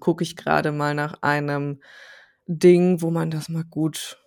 gucke 0.00 0.22
ich 0.22 0.36
gerade 0.36 0.70
mal 0.70 0.94
nach 0.94 1.22
einem 1.22 1.80
Ding, 2.46 3.00
wo 3.02 3.10
man 3.10 3.30
das 3.30 3.48
mal 3.48 3.64
gut. 3.64 4.18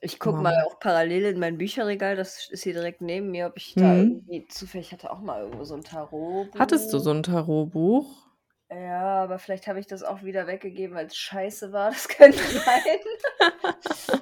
Ich 0.00 0.20
gucke 0.20 0.42
mal 0.42 0.54
auch 0.66 0.78
parallel 0.78 1.24
in 1.24 1.40
mein 1.40 1.58
Bücherregal, 1.58 2.14
das 2.14 2.48
ist 2.50 2.62
hier 2.62 2.74
direkt 2.74 3.00
neben 3.00 3.30
mir, 3.30 3.46
ob 3.46 3.56
ich 3.56 3.74
da 3.74 3.94
Mhm. 3.94 4.00
irgendwie 4.00 4.46
zufällig 4.48 4.92
hatte 4.92 5.10
auch 5.10 5.20
mal 5.20 5.42
irgendwo 5.42 5.64
so 5.64 5.74
ein 5.74 5.82
Tarot. 5.82 6.48
Hattest 6.58 6.92
du 6.92 6.98
so 6.98 7.10
ein 7.10 7.22
Tarotbuch? 7.22 8.27
Ja, 8.70 9.22
aber 9.22 9.38
vielleicht 9.38 9.66
habe 9.66 9.80
ich 9.80 9.86
das 9.86 10.02
auch 10.02 10.22
wieder 10.22 10.46
weggegeben, 10.46 10.94
weil 10.94 11.06
es 11.06 11.16
scheiße 11.16 11.72
war. 11.72 11.90
Das 11.90 12.08
könnte 12.08 12.38
sein. 12.38 12.82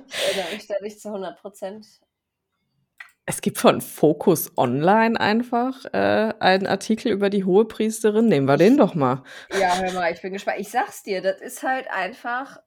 ich 0.09 0.37
erinnere 0.37 0.55
mich 0.55 0.67
da 0.67 0.75
nicht 0.81 1.00
zu 1.00 1.09
100 1.09 1.41
Prozent. 1.41 1.87
Es 3.29 3.41
gibt 3.41 3.59
von 3.59 3.81
Focus 3.81 4.53
Online 4.57 5.19
einfach 5.19 5.85
äh, 5.87 6.33
einen 6.38 6.69
Artikel 6.69 7.11
über 7.11 7.29
die 7.29 7.45
Hohepriesterin. 7.45 8.26
Nehmen 8.29 8.47
wir 8.47 8.57
den 8.57 8.76
doch 8.76 8.95
mal. 8.95 9.25
Ja, 9.59 9.76
hör 9.79 9.93
mal, 9.95 10.12
ich 10.12 10.23
bin 10.23 10.33
gespannt. 10.33 10.61
Ich 10.61 10.71
sag's 10.71 11.03
dir, 11.03 11.21
das 11.21 11.41
ist 11.41 11.65
halt 11.65 11.91
einfach 11.91 12.61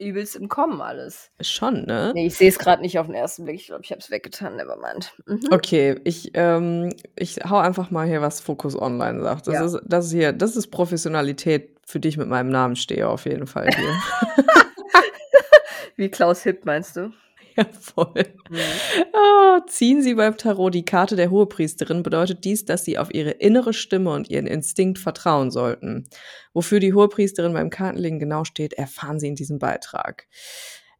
übelst 0.00 0.34
im 0.36 0.48
Kommen 0.48 0.80
alles. 0.80 1.30
Schon, 1.40 1.84
ne? 1.84 2.12
Nee, 2.14 2.26
ich 2.26 2.34
sehe 2.36 2.48
es 2.48 2.58
gerade 2.58 2.82
nicht 2.82 2.98
auf 2.98 3.06
den 3.06 3.14
ersten 3.14 3.44
Blick. 3.44 3.56
Ich 3.60 3.66
glaube, 3.66 3.82
ich 3.84 3.90
habe 3.90 4.00
es 4.00 4.10
weggetan. 4.10 4.56
Nevermind. 4.56 5.12
Mhm. 5.26 5.40
Okay, 5.50 6.00
ich, 6.04 6.30
ähm, 6.34 6.92
ich 7.16 7.36
hau 7.48 7.58
einfach 7.58 7.90
mal 7.90 8.06
hier, 8.06 8.22
was 8.22 8.40
Focus 8.40 8.74
Online 8.80 9.22
sagt. 9.22 9.46
Das, 9.46 9.54
Ja. 9.54 9.64
ist, 9.64 9.80
das 9.84 10.06
ist 10.06 10.12
hier, 10.12 10.32
das 10.32 10.56
ist 10.56 10.68
Professionalität, 10.68 11.76
für 11.86 12.00
die 12.00 12.08
ich 12.08 12.16
mit 12.16 12.28
meinem 12.28 12.50
Namen 12.50 12.76
stehe, 12.76 13.08
auf 13.08 13.24
jeden 13.26 13.46
Fall 13.46 13.68
hier. 13.74 14.44
Wie 15.96 16.08
Klaus 16.10 16.42
Hipp, 16.42 16.64
meinst 16.64 16.96
du? 16.96 17.12
Voll. 17.80 18.24
Mhm. 18.48 18.58
Ah, 19.12 19.60
ziehen 19.66 20.02
Sie 20.02 20.14
beim 20.14 20.36
Tarot 20.36 20.74
die 20.74 20.84
Karte 20.84 21.16
der 21.16 21.30
Hohepriesterin, 21.30 22.02
bedeutet 22.02 22.44
dies, 22.44 22.64
dass 22.64 22.84
Sie 22.84 22.98
auf 22.98 23.12
Ihre 23.14 23.30
innere 23.30 23.72
Stimme 23.72 24.10
und 24.10 24.30
Ihren 24.30 24.46
Instinkt 24.46 24.98
vertrauen 24.98 25.50
sollten. 25.50 26.08
Wofür 26.52 26.80
die 26.80 26.94
Hohepriesterin 26.94 27.52
beim 27.52 27.70
Kartenlegen 27.70 28.18
genau 28.18 28.44
steht, 28.44 28.72
erfahren 28.72 29.20
Sie 29.20 29.28
in 29.28 29.36
diesem 29.36 29.58
Beitrag. 29.58 30.26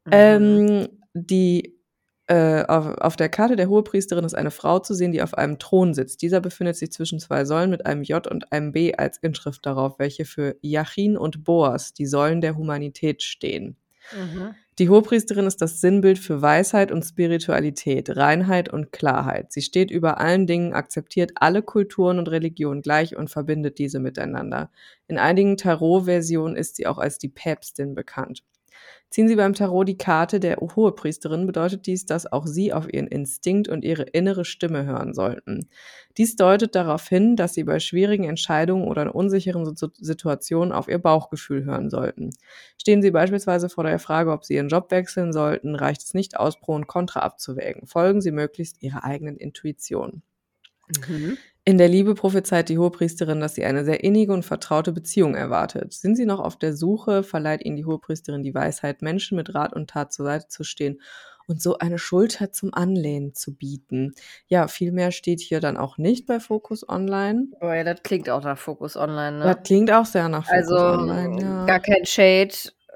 Mhm. 0.05 0.13
Ähm, 0.13 0.89
die 1.15 1.81
äh, 2.31 2.65
auf, 2.67 2.87
auf 2.99 3.17
der 3.17 3.29
Karte 3.29 3.57
der 3.57 3.69
Hohepriesterin 3.69 4.25
ist 4.25 4.35
eine 4.35 4.53
Frau 4.53 4.79
zu 4.79 4.95
sehen, 4.95 5.11
die 5.11 5.21
auf 5.21 5.35
einem 5.35 5.59
Thron 5.59 5.95
sitzt. 5.95 6.23
Dieser 6.23 6.41
befindet 6.41 6.77
sich 6.77 6.93
zwischen 6.93 7.19
zwei 7.19 7.45
Säulen 7.45 7.71
mit 7.71 7.87
einem 7.87 8.05
J 8.05 8.25
und 8.25 8.53
einem 8.53 8.71
B 8.71 8.95
als 8.95 9.19
Inschrift 9.19 9.67
darauf, 9.67 9.99
welche 9.99 10.25
für 10.25 10.55
Jachin 10.63 11.17
und 11.17 11.43
Boas, 11.43 11.93
die 11.93 12.07
Säulen 12.07 12.41
der 12.41 12.57
Humanität, 12.57 13.25
stehen. 13.25 13.77
Mhm. 14.13 14.55
Die 14.81 14.89
Hohepriesterin 14.89 15.47
ist 15.47 15.61
das 15.61 15.83
Sinnbild 15.83 16.19
für 16.19 16.41
Weisheit 16.41 16.91
und 16.91 17.03
Spiritualität, 17.03 18.17
Reinheit 18.17 18.73
und 18.73 18.93
Klarheit. 18.93 19.53
Sie 19.53 19.61
steht 19.61 19.91
über 19.91 20.19
allen 20.19 20.47
Dingen, 20.47 20.73
akzeptiert 20.73 21.33
alle 21.35 21.61
Kulturen 21.63 22.19
und 22.19 22.31
Religionen 22.31 22.81
gleich 22.81 23.15
und 23.15 23.29
verbindet 23.29 23.77
diese 23.79 24.01
miteinander. 24.01 24.71
In 25.07 25.19
einigen 25.19 25.59
Tarot-Versionen 25.59 26.57
ist 26.57 26.77
sie 26.77 26.87
auch 26.87 26.97
als 26.97 27.19
die 27.19 27.29
Päpstin 27.29 27.95
bekannt. 27.95 28.43
Ziehen 29.11 29.27
Sie 29.27 29.35
beim 29.35 29.55
Tarot 29.55 29.89
die 29.89 29.99
Karte 29.99 30.39
der 30.39 30.59
Hohepriesterin, 30.59 31.45
bedeutet 31.45 31.87
dies, 31.87 32.07
dass 32.07 32.31
auch 32.31 32.47
Sie 32.47 32.73
auf 32.73 32.93
Ihren 32.93 33.09
Instinkt 33.09 33.69
und 33.69 33.85
Ihre 33.85 34.05
innere 34.05 34.45
Stimme 34.45 34.85
hören 34.85 35.15
sollten. 35.15 35.69
Dies 36.17 36.37
deutet 36.37 36.77
darauf 36.77 37.09
hin, 37.09 37.35
dass 37.35 37.55
Sie 37.55 37.65
bei 37.65 37.81
schwierigen 37.81 38.23
Entscheidungen 38.23 38.87
oder 38.87 39.03
in 39.03 39.09
unsicheren 39.09 39.75
Situationen 39.75 40.73
auf 40.73 40.87
Ihr 40.87 40.99
Bauchgefühl 40.99 41.65
hören 41.65 41.91
sollten. 41.91 42.31
Stehen 42.79 43.03
Sie 43.03 43.11
beispielsweise 43.11 43.69
vor 43.69 43.83
der 43.83 43.99
Frage, 43.99 44.31
ob 44.31 44.45
Sie 44.45 44.55
Ihren 44.55 44.69
Job 44.69 44.93
wechseln 44.93 45.33
sollten, 45.33 45.75
reicht 45.75 46.03
es 46.03 46.15
nicht 46.15 46.39
aus, 46.39 46.61
Pro 46.61 46.75
und 46.75 46.87
Contra 46.87 47.21
abzuwägen. 47.21 47.89
Folgen 47.89 48.21
Sie 48.21 48.31
möglichst 48.31 48.81
Ihrer 48.81 49.03
eigenen 49.03 49.37
Intuition. 49.37 50.23
Mhm. 51.09 51.37
In 51.71 51.79
der 51.79 51.87
Liebe 51.87 52.17
prophezeit 52.17 52.69
die 52.69 52.79
Hohepriesterin, 52.79 53.39
dass 53.39 53.55
sie 53.55 53.65
eine 53.65 53.85
sehr 53.85 54.03
innige 54.03 54.33
und 54.33 54.45
vertraute 54.45 54.91
Beziehung 54.91 55.37
erwartet. 55.37 55.93
Sind 55.93 56.17
sie 56.17 56.27
noch 56.27 56.41
auf 56.41 56.59
der 56.59 56.75
Suche, 56.75 57.23
verleiht 57.23 57.65
ihnen 57.65 57.77
die 57.77 57.85
Hohepriesterin 57.85 58.43
die 58.43 58.57
Weisheit, 58.57 59.03
Menschen 59.03 59.37
mit 59.37 59.55
Rat 59.55 59.73
und 59.73 59.89
Tat 59.89 60.13
zur 60.13 60.27
Seite 60.27 60.49
zu 60.49 60.65
stehen 60.65 61.01
und 61.47 61.63
so 61.63 61.79
eine 61.79 61.99
Schulter 61.99 62.51
zum 62.51 62.75
Anlehnen 62.75 63.35
zu 63.37 63.55
bieten. 63.55 64.15
Ja, 64.49 64.67
viel 64.67 64.91
mehr 64.91 65.13
steht 65.13 65.39
hier 65.39 65.61
dann 65.61 65.77
auch 65.77 65.97
nicht 65.97 66.27
bei 66.27 66.41
Focus 66.41 66.89
Online. 66.89 67.47
Oh 67.61 67.67
ja, 67.67 67.85
das 67.85 68.03
klingt 68.03 68.29
auch 68.29 68.43
nach 68.43 68.59
Focus 68.59 68.97
Online, 68.97 69.39
ne? 69.39 69.45
Das 69.45 69.63
klingt 69.63 69.93
auch 69.93 70.07
sehr 70.07 70.29
nach 70.29 70.47
Focus 70.47 70.73
also, 70.73 70.77
Online, 70.77 71.41
ja. 71.41 71.67
Gar 71.67 71.79
kein 71.79 72.05
Shade, 72.05 72.53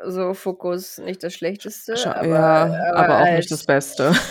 so 0.06 0.34
Fokus 0.34 0.98
nicht 0.98 1.22
das 1.22 1.34
Schlechteste. 1.34 1.94
Aber, 2.14 2.26
ja, 2.26 2.62
aber, 2.64 2.96
aber 2.96 3.14
auch 3.16 3.20
halt, 3.20 3.36
nicht 3.38 3.50
das 3.50 3.64
Beste. 3.64 4.12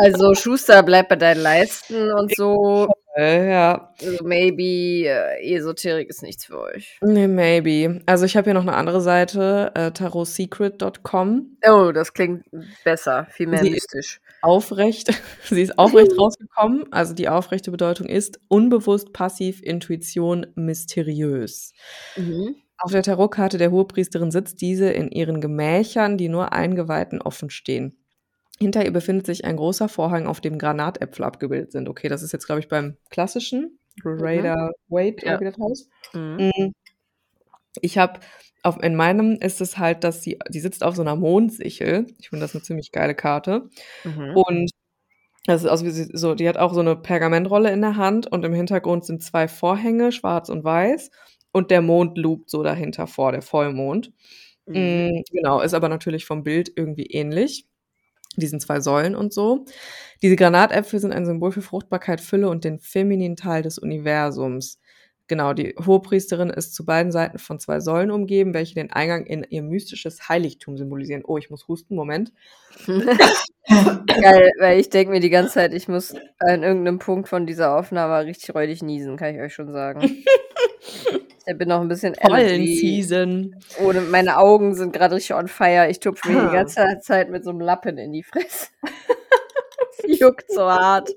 Also 0.00 0.32
Schuster 0.34 0.84
bleibt 0.84 1.08
bei 1.08 1.16
deinen 1.16 1.42
Leisten 1.42 2.12
und 2.12 2.32
so. 2.36 2.88
Ja. 3.16 3.92
Also 4.00 4.24
maybe 4.24 5.08
äh, 5.08 5.56
Esoterik 5.56 6.08
ist 6.08 6.22
nichts 6.22 6.44
für 6.44 6.60
euch. 6.60 6.98
Nee, 7.02 7.26
maybe. 7.26 8.00
Also 8.06 8.24
ich 8.24 8.36
habe 8.36 8.44
hier 8.44 8.54
noch 8.54 8.62
eine 8.62 8.74
andere 8.76 9.00
Seite, 9.00 9.72
äh, 9.74 9.90
tarotsecret.com. 9.90 11.58
Oh, 11.66 11.90
das 11.90 12.12
klingt 12.12 12.44
besser, 12.84 13.26
viel 13.30 13.48
mehr 13.48 13.64
Sie 13.64 13.70
mystisch. 13.70 14.20
Aufrecht, 14.40 15.10
sie 15.42 15.62
ist 15.62 15.78
aufrecht 15.80 16.16
rausgekommen. 16.16 16.92
Also 16.92 17.12
die 17.12 17.28
aufrechte 17.28 17.72
Bedeutung 17.72 18.06
ist 18.06 18.38
unbewusst, 18.46 19.12
passiv, 19.12 19.62
Intuition, 19.62 20.46
mysteriös. 20.54 21.72
Mhm. 22.16 22.54
Auf 22.78 22.92
der 22.92 23.02
Tarotkarte 23.02 23.58
der 23.58 23.70
Hohepriesterin 23.70 24.30
sitzt 24.30 24.60
diese 24.60 24.90
in 24.90 25.10
ihren 25.10 25.40
Gemächern, 25.40 26.16
die 26.16 26.28
nur 26.28 26.52
Eingeweihten 26.52 27.20
offen 27.20 27.50
stehen. 27.50 27.98
Hinter 28.60 28.84
ihr 28.84 28.92
befindet 28.92 29.26
sich 29.26 29.44
ein 29.44 29.56
großer 29.56 29.88
Vorhang, 29.88 30.26
auf 30.26 30.40
dem 30.40 30.58
Granatäpfel 30.58 31.24
abgebildet 31.24 31.72
sind. 31.72 31.88
Okay, 31.88 32.08
das 32.08 32.22
ist 32.22 32.32
jetzt, 32.32 32.46
glaube 32.46 32.60
ich, 32.60 32.68
beim 32.68 32.96
klassischen 33.10 33.78
Raider 34.04 34.72
mhm. 34.88 34.94
Wade, 34.94 35.16
ja. 35.24 35.40
wie 35.40 35.44
das 35.44 35.56
heißt. 35.58 35.90
Mhm. 36.14 36.52
Mm. 36.56 36.72
Ich 37.80 37.98
habe 37.98 38.20
auf, 38.62 38.82
in 38.82 38.96
meinem 38.96 39.36
ist 39.36 39.60
es 39.60 39.78
halt, 39.78 40.02
dass 40.02 40.22
sie, 40.22 40.38
die 40.48 40.60
sitzt 40.60 40.82
auf 40.82 40.96
so 40.96 41.02
einer 41.02 41.14
Mondsichel. 41.16 42.06
Ich 42.18 42.30
finde 42.30 42.44
das 42.44 42.54
eine 42.54 42.62
ziemlich 42.62 42.90
geile 42.90 43.14
Karte. 43.14 43.68
Mhm. 44.04 44.36
Und 44.36 44.70
das 45.46 45.62
ist 45.62 45.68
aus 45.68 45.84
wie 45.84 45.90
sie, 45.90 46.08
so, 46.12 46.34
die 46.34 46.48
hat 46.48 46.58
auch 46.58 46.74
so 46.74 46.80
eine 46.80 46.96
Pergamentrolle 46.96 47.70
in 47.70 47.80
der 47.80 47.96
Hand 47.96 48.26
und 48.26 48.44
im 48.44 48.52
Hintergrund 48.52 49.04
sind 49.04 49.22
zwei 49.22 49.48
Vorhänge, 49.48 50.12
schwarz 50.12 50.48
und 50.48 50.64
weiß. 50.64 51.10
Und 51.58 51.72
der 51.72 51.82
Mond 51.82 52.16
lugt 52.16 52.50
so 52.50 52.62
dahinter 52.62 53.08
vor, 53.08 53.32
der 53.32 53.42
Vollmond. 53.42 54.12
Mhm. 54.66 54.76
Mm, 54.76 55.22
genau, 55.32 55.60
ist 55.60 55.74
aber 55.74 55.88
natürlich 55.88 56.24
vom 56.24 56.44
Bild 56.44 56.70
irgendwie 56.76 57.06
ähnlich 57.06 57.66
diesen 58.36 58.60
zwei 58.60 58.78
Säulen 58.78 59.16
und 59.16 59.32
so. 59.32 59.64
Diese 60.22 60.36
Granatäpfel 60.36 61.00
sind 61.00 61.12
ein 61.12 61.26
Symbol 61.26 61.50
für 61.50 61.62
Fruchtbarkeit, 61.62 62.20
Fülle 62.20 62.48
und 62.48 62.62
den 62.62 62.78
femininen 62.78 63.34
Teil 63.34 63.62
des 63.62 63.76
Universums. 63.76 64.78
Genau, 65.26 65.52
die 65.52 65.74
Hohepriesterin 65.84 66.50
ist 66.50 66.76
zu 66.76 66.86
beiden 66.86 67.10
Seiten 67.10 67.40
von 67.40 67.58
zwei 67.58 67.80
Säulen 67.80 68.12
umgeben, 68.12 68.54
welche 68.54 68.76
den 68.76 68.92
Eingang 68.92 69.26
in 69.26 69.44
ihr 69.50 69.64
mystisches 69.64 70.28
Heiligtum 70.28 70.78
symbolisieren. 70.78 71.24
Oh, 71.26 71.38
ich 71.38 71.50
muss 71.50 71.66
husten, 71.66 71.96
Moment. 71.96 72.32
Geil, 72.86 74.52
weil 74.60 74.78
ich 74.78 74.90
denke 74.90 75.10
mir 75.10 75.20
die 75.20 75.30
ganze 75.30 75.54
Zeit, 75.54 75.74
ich 75.74 75.88
muss 75.88 76.14
an 76.38 76.62
irgendeinem 76.62 77.00
Punkt 77.00 77.28
von 77.28 77.46
dieser 77.46 77.76
Aufnahme 77.76 78.24
richtig 78.26 78.54
räudig 78.54 78.80
niesen, 78.84 79.16
kann 79.16 79.34
ich 79.34 79.40
euch 79.40 79.54
schon 79.54 79.72
sagen. 79.72 80.22
Ich 81.50 81.56
bin 81.56 81.68
noch 81.68 81.80
ein 81.80 81.88
bisschen 81.88 82.14
Season. 82.14 83.56
Ohne, 83.80 84.02
meine 84.02 84.36
Augen 84.36 84.74
sind 84.74 84.92
gerade 84.92 85.14
richtig 85.14 85.34
on 85.34 85.48
fire. 85.48 85.88
Ich 85.88 85.98
tupfe 85.98 86.28
mir 86.30 86.46
die 86.46 86.52
ganze 86.52 86.98
Zeit 87.00 87.30
mit 87.30 87.42
so 87.42 87.50
einem 87.50 87.60
Lappen 87.60 87.96
in 87.96 88.12
die 88.12 88.22
Fresse. 88.22 88.66
Es 89.98 90.04
juckt 90.20 90.52
so 90.52 90.70
hart. 90.70 91.08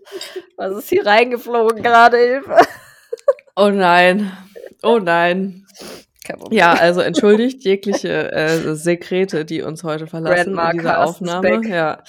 Was 0.55 0.77
ist 0.77 0.89
hier 0.89 1.05
reingeflogen 1.05 1.83
gerade, 1.83 2.17
Hilfe? 2.17 2.57
Oh 3.57 3.69
nein. 3.69 4.31
Oh 4.83 4.99
nein. 4.99 5.65
Ja, 6.49 6.73
also 6.73 7.01
entschuldigt 7.01 7.63
jegliche 7.65 8.31
äh, 8.31 8.75
Sekrete, 8.75 9.43
die 9.43 9.63
uns 9.63 9.83
heute 9.83 10.07
verlassen 10.07 10.57
in 10.57 10.71
dieser 10.77 11.03
Aufnahme. 11.03 11.67
Ja. 11.67 12.03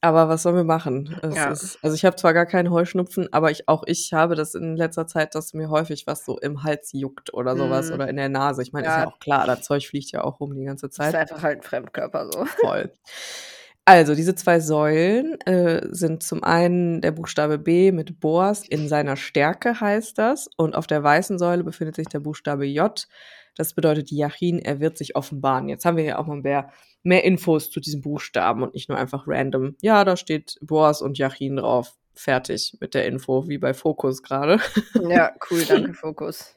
Aber 0.00 0.28
was 0.28 0.44
sollen 0.44 0.54
wir 0.54 0.64
machen? 0.64 1.18
Ja. 1.34 1.50
Ist, 1.50 1.78
also 1.82 1.94
ich 1.96 2.04
habe 2.04 2.14
zwar 2.14 2.32
gar 2.32 2.46
keinen 2.46 2.70
Heuschnupfen, 2.70 3.32
aber 3.32 3.50
ich, 3.50 3.68
auch 3.68 3.82
ich 3.86 4.12
habe 4.12 4.36
das 4.36 4.54
in 4.54 4.76
letzter 4.76 5.06
Zeit, 5.08 5.34
dass 5.34 5.54
mir 5.54 5.70
häufig 5.70 6.06
was 6.06 6.24
so 6.24 6.38
im 6.38 6.62
Hals 6.62 6.90
juckt 6.92 7.34
oder 7.34 7.56
sowas 7.56 7.90
mm. 7.90 7.94
oder 7.94 8.08
in 8.08 8.16
der 8.16 8.28
Nase. 8.28 8.62
Ich 8.62 8.72
meine, 8.72 8.86
ja. 8.86 8.94
ist 8.94 9.02
ja 9.02 9.08
auch 9.08 9.18
klar, 9.18 9.46
das 9.46 9.62
Zeug 9.62 9.86
fliegt 9.86 10.12
ja 10.12 10.22
auch 10.22 10.38
rum 10.38 10.54
die 10.54 10.64
ganze 10.64 10.88
Zeit. 10.88 11.14
Das 11.14 11.22
ist 11.22 11.32
einfach 11.32 11.42
halt 11.42 11.58
ein 11.58 11.62
Fremdkörper 11.62 12.30
so. 12.30 12.44
Voll. 12.60 12.92
Also, 13.84 14.14
diese 14.14 14.34
zwei 14.34 14.60
Säulen 14.60 15.40
äh, 15.46 15.88
sind 15.90 16.22
zum 16.22 16.44
einen 16.44 17.00
der 17.00 17.10
Buchstabe 17.10 17.58
B 17.58 17.90
mit 17.90 18.20
Boas 18.20 18.68
in 18.68 18.86
seiner 18.86 19.16
Stärke 19.16 19.80
heißt 19.80 20.18
das. 20.18 20.48
Und 20.58 20.76
auf 20.76 20.86
der 20.86 21.02
weißen 21.02 21.38
Säule 21.38 21.64
befindet 21.64 21.96
sich 21.96 22.06
der 22.06 22.20
Buchstabe 22.20 22.66
J. 22.66 23.08
Das 23.56 23.72
bedeutet 23.72 24.10
Jachin, 24.10 24.58
er 24.58 24.78
wird 24.78 24.98
sich 24.98 25.16
offenbaren. 25.16 25.68
Jetzt 25.70 25.84
haben 25.84 25.96
wir 25.96 26.04
ja 26.04 26.18
auch 26.18 26.26
mal 26.26 26.36
mehr 26.36 26.70
mehr 27.02 27.24
Infos 27.24 27.70
zu 27.70 27.80
diesen 27.80 28.00
Buchstaben 28.00 28.62
und 28.62 28.74
nicht 28.74 28.88
nur 28.88 28.98
einfach 28.98 29.24
random. 29.26 29.76
Ja, 29.80 30.04
da 30.04 30.16
steht 30.16 30.56
Boas 30.60 31.02
und 31.02 31.18
Jachin 31.18 31.56
drauf. 31.56 31.94
Fertig 32.14 32.76
mit 32.80 32.94
der 32.94 33.06
Info, 33.06 33.46
wie 33.48 33.58
bei 33.58 33.74
Fokus 33.74 34.22
gerade. 34.22 34.58
Ja, 35.08 35.32
cool, 35.50 35.64
danke 35.64 35.94
Fokus. 35.94 36.56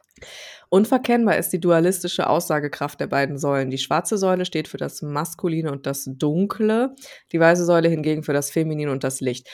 Unverkennbar 0.70 1.38
ist 1.38 1.50
die 1.50 1.60
dualistische 1.60 2.28
Aussagekraft 2.28 3.00
der 3.00 3.08
beiden 3.08 3.38
Säulen. 3.38 3.70
Die 3.70 3.78
schwarze 3.78 4.18
Säule 4.18 4.46
steht 4.46 4.68
für 4.68 4.78
das 4.78 5.02
Maskuline 5.02 5.72
und 5.72 5.86
das 5.86 6.06
Dunkle, 6.08 6.96
die 7.32 7.40
weiße 7.40 7.66
Säule 7.66 7.90
hingegen 7.90 8.24
für 8.24 8.34
das 8.34 8.50
Feminine 8.50 8.92
und 8.92 9.04
das 9.04 9.20
Licht. 9.20 9.50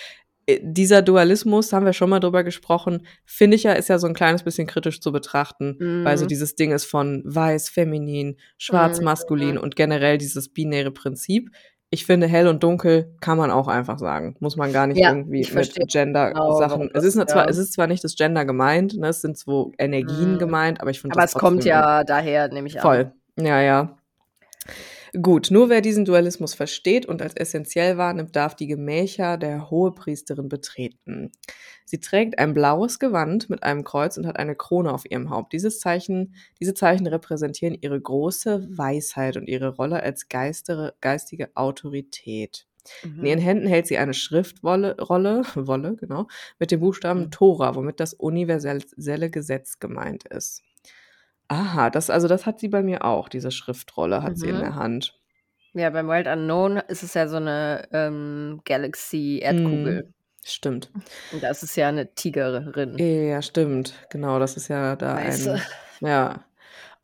Äh, 0.48 0.60
dieser 0.63 1.01
Dualismus, 1.01 1.72
haben 1.74 1.86
wir 1.86 1.94
schon 1.94 2.10
mal 2.10 2.20
drüber 2.20 2.44
gesprochen, 2.44 3.06
finde 3.25 3.56
ich 3.56 3.63
ja, 3.63 3.74
ist 3.74 3.89
ja 3.89 4.00
so 4.00 4.08
ein 4.08 4.13
kleines 4.13 4.44
bisschen 4.44 4.66
kritisch 4.66 5.01
zu 5.01 5.12
betrachten, 5.12 5.75
mhm. 5.80 6.06
weil 6.06 6.18
so 6.18 6.24
mhm. 6.24 6.30
dieses 6.30 6.56
Ding 6.56 6.72
ist 6.72 6.86
von 6.86 7.22
weiß, 7.25 7.70
feminin, 7.70 8.38
schwarz, 8.58 9.00
mhm. 9.00 9.06
maskulin 9.06 9.58
und 9.58 9.75
generell 9.75 10.18
dieses 10.18 10.50
binäre 10.50 10.92
Prinzip. 10.92 11.51
Ich 11.89 12.06
finde, 12.06 12.27
hell 12.27 12.48
und 12.48 12.63
dunkel 12.63 13.16
kann 13.22 13.38
man 13.38 13.50
auch 13.50 13.70
einfach 13.70 13.98
sagen. 13.98 14.36
Muss 14.42 14.58
man 14.58 14.74
gar 14.74 14.88
nicht 14.88 15.00
ja, 15.00 15.10
irgendwie 15.10 15.48
mit 15.54 15.74
Gender-Sachen. 15.88 16.82
Genau, 16.82 16.92
es 16.94 17.06
ist 17.06 17.16
ja. 17.16 17.25
zwar, 17.27 17.48
es 17.48 17.58
ist 17.58 17.72
zwar 17.72 17.88
nicht 17.88 18.04
das 18.04 18.16
Gender 18.16 18.44
gemeint, 18.44 18.98
ne, 18.98 19.08
es 19.08 19.22
sind 19.22 19.38
zwei 19.38 19.72
Energien 19.77 20.34
mhm. 20.34 20.38
gemeint, 20.38 20.82
aber 20.82 20.92
ich 20.92 21.00
finde 21.00 21.16
Aber 21.16 21.24
es 21.24 21.34
kommt 21.34 21.63
ja 21.63 22.04
daher, 22.04 22.50
nehme 22.50 22.68
ich 22.68 22.77
an. 22.77 22.82
Voll. 22.82 23.13
Ja, 23.39 23.62
ja. 23.62 23.98
Gut, 25.21 25.51
nur 25.51 25.69
wer 25.69 25.81
diesen 25.81 26.05
Dualismus 26.05 26.53
versteht 26.53 27.05
und 27.05 27.21
als 27.21 27.33
essentiell 27.33 27.97
wahrnimmt, 27.97 28.36
darf 28.36 28.55
die 28.55 28.67
Gemächer 28.67 29.38
der 29.38 29.69
Hohepriesterin 29.69 30.50
betreten. 30.50 31.31
Sie 31.86 32.00
trägt 32.00 32.38
ein 32.38 32.53
blaues 32.53 33.00
Gewand 33.00 33.50
mit 33.50 33.63
einem 33.63 33.83
Kreuz 33.83 34.17
und 34.17 34.27
hat 34.27 34.38
eine 34.38 34.55
Krone 34.55 34.93
auf 34.93 35.09
ihrem 35.09 35.29
Haupt. 35.29 35.53
Dieses 35.53 35.79
Zeichen, 35.79 36.36
diese 36.59 36.74
Zeichen 36.74 37.07
repräsentieren 37.07 37.77
ihre 37.79 38.00
große 38.00 38.67
Weisheit 38.69 39.38
und 39.38 39.47
ihre 39.47 39.69
Rolle 39.69 40.03
als 40.03 40.27
geistere, 40.27 40.93
geistige 41.00 41.50
Autorität. 41.55 42.67
Mhm. 43.03 43.19
In 43.19 43.25
ihren 43.25 43.39
Händen 43.39 43.67
hält 43.67 43.88
sie 43.88 43.97
eine 43.97 44.13
Schriftrolle, 44.13 44.97
Rolle, 45.00 45.43
Wolle, 45.55 45.95
genau, 45.95 46.27
mit 46.59 46.71
dem 46.71 46.81
Buchstaben 46.81 47.21
mhm. 47.21 47.31
Tora, 47.31 47.75
womit 47.75 48.00
das 48.00 48.13
universelle 48.13 49.29
Gesetz 49.29 49.79
gemeint 49.79 50.27
ist. 50.27 50.63
Aha, 51.48 51.89
das 51.89 52.10
also 52.10 52.27
das 52.27 52.46
hat 52.46 52.60
sie 52.60 52.68
bei 52.68 52.84
mir 52.84 53.06
auch, 53.06 53.30
diese 53.30 53.51
Schriftrolle 53.51 54.22
hat 54.22 54.38
sie 54.38 54.50
in 54.50 54.58
mhm. 54.58 54.62
der 54.62 54.75
Hand. 54.75 55.20
Ja, 55.74 55.89
beim 55.89 56.08
Wild 56.08 56.27
Unknown 56.27 56.77
ist 56.77 57.04
es 57.04 57.13
ja 57.13 57.27
so 57.27 57.38
eine 57.38 57.88
ähm, 57.92 58.62
Galaxy-Erdkugel. 58.66 60.04
Mhm. 60.04 60.13
Stimmt. 60.44 60.92
Und 61.34 61.44
das 61.44 61.62
ist 61.62 61.75
ja 61.75 61.89
eine 61.89 62.13
Tigerin. 62.16 62.98
Ja, 62.98 63.42
stimmt. 63.42 63.94
Genau, 64.10 64.39
das 64.39 64.56
ist 64.56 64.70
ja 64.70 64.96
da 64.96 65.16
Weiße. 65.16 65.54
ein 66.01 66.08
ja. 66.08 66.47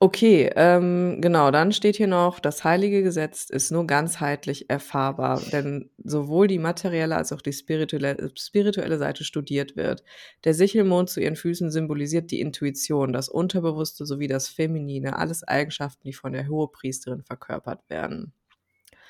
Okay, 0.03 0.51
ähm, 0.57 1.19
genau, 1.21 1.49
dann 1.49 1.71
steht 1.71 1.95
hier 1.95 2.07
noch, 2.07 2.41
das 2.41 2.65
heilige 2.65 3.03
Gesetz 3.03 3.49
ist 3.49 3.71
nur 3.71 3.87
ganzheitlich 3.87 4.69
erfahrbar, 4.69 5.39
denn 5.53 5.89
sowohl 6.03 6.47
die 6.47 6.59
materielle 6.59 7.15
als 7.15 7.31
auch 7.31 7.41
die 7.41 7.53
spirituelle, 7.53 8.29
spirituelle 8.37 8.97
Seite 8.97 9.23
studiert 9.23 9.77
wird. 9.77 10.03
Der 10.43 10.53
Sichelmond 10.55 11.09
zu 11.09 11.21
ihren 11.21 11.37
Füßen 11.37 11.71
symbolisiert 11.71 12.31
die 12.31 12.41
Intuition, 12.41 13.13
das 13.13 13.29
Unterbewusste 13.29 14.05
sowie 14.05 14.27
das 14.27 14.49
Feminine, 14.49 15.15
alles 15.17 15.41
Eigenschaften, 15.47 16.01
die 16.05 16.11
von 16.13 16.33
der 16.33 16.49
Hohepriesterin 16.49 17.23
verkörpert 17.23 17.89
werden. 17.89 18.33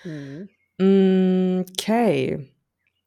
Mhm. 0.03 0.49
Mm, 0.79 1.65
Okay. 1.71 2.52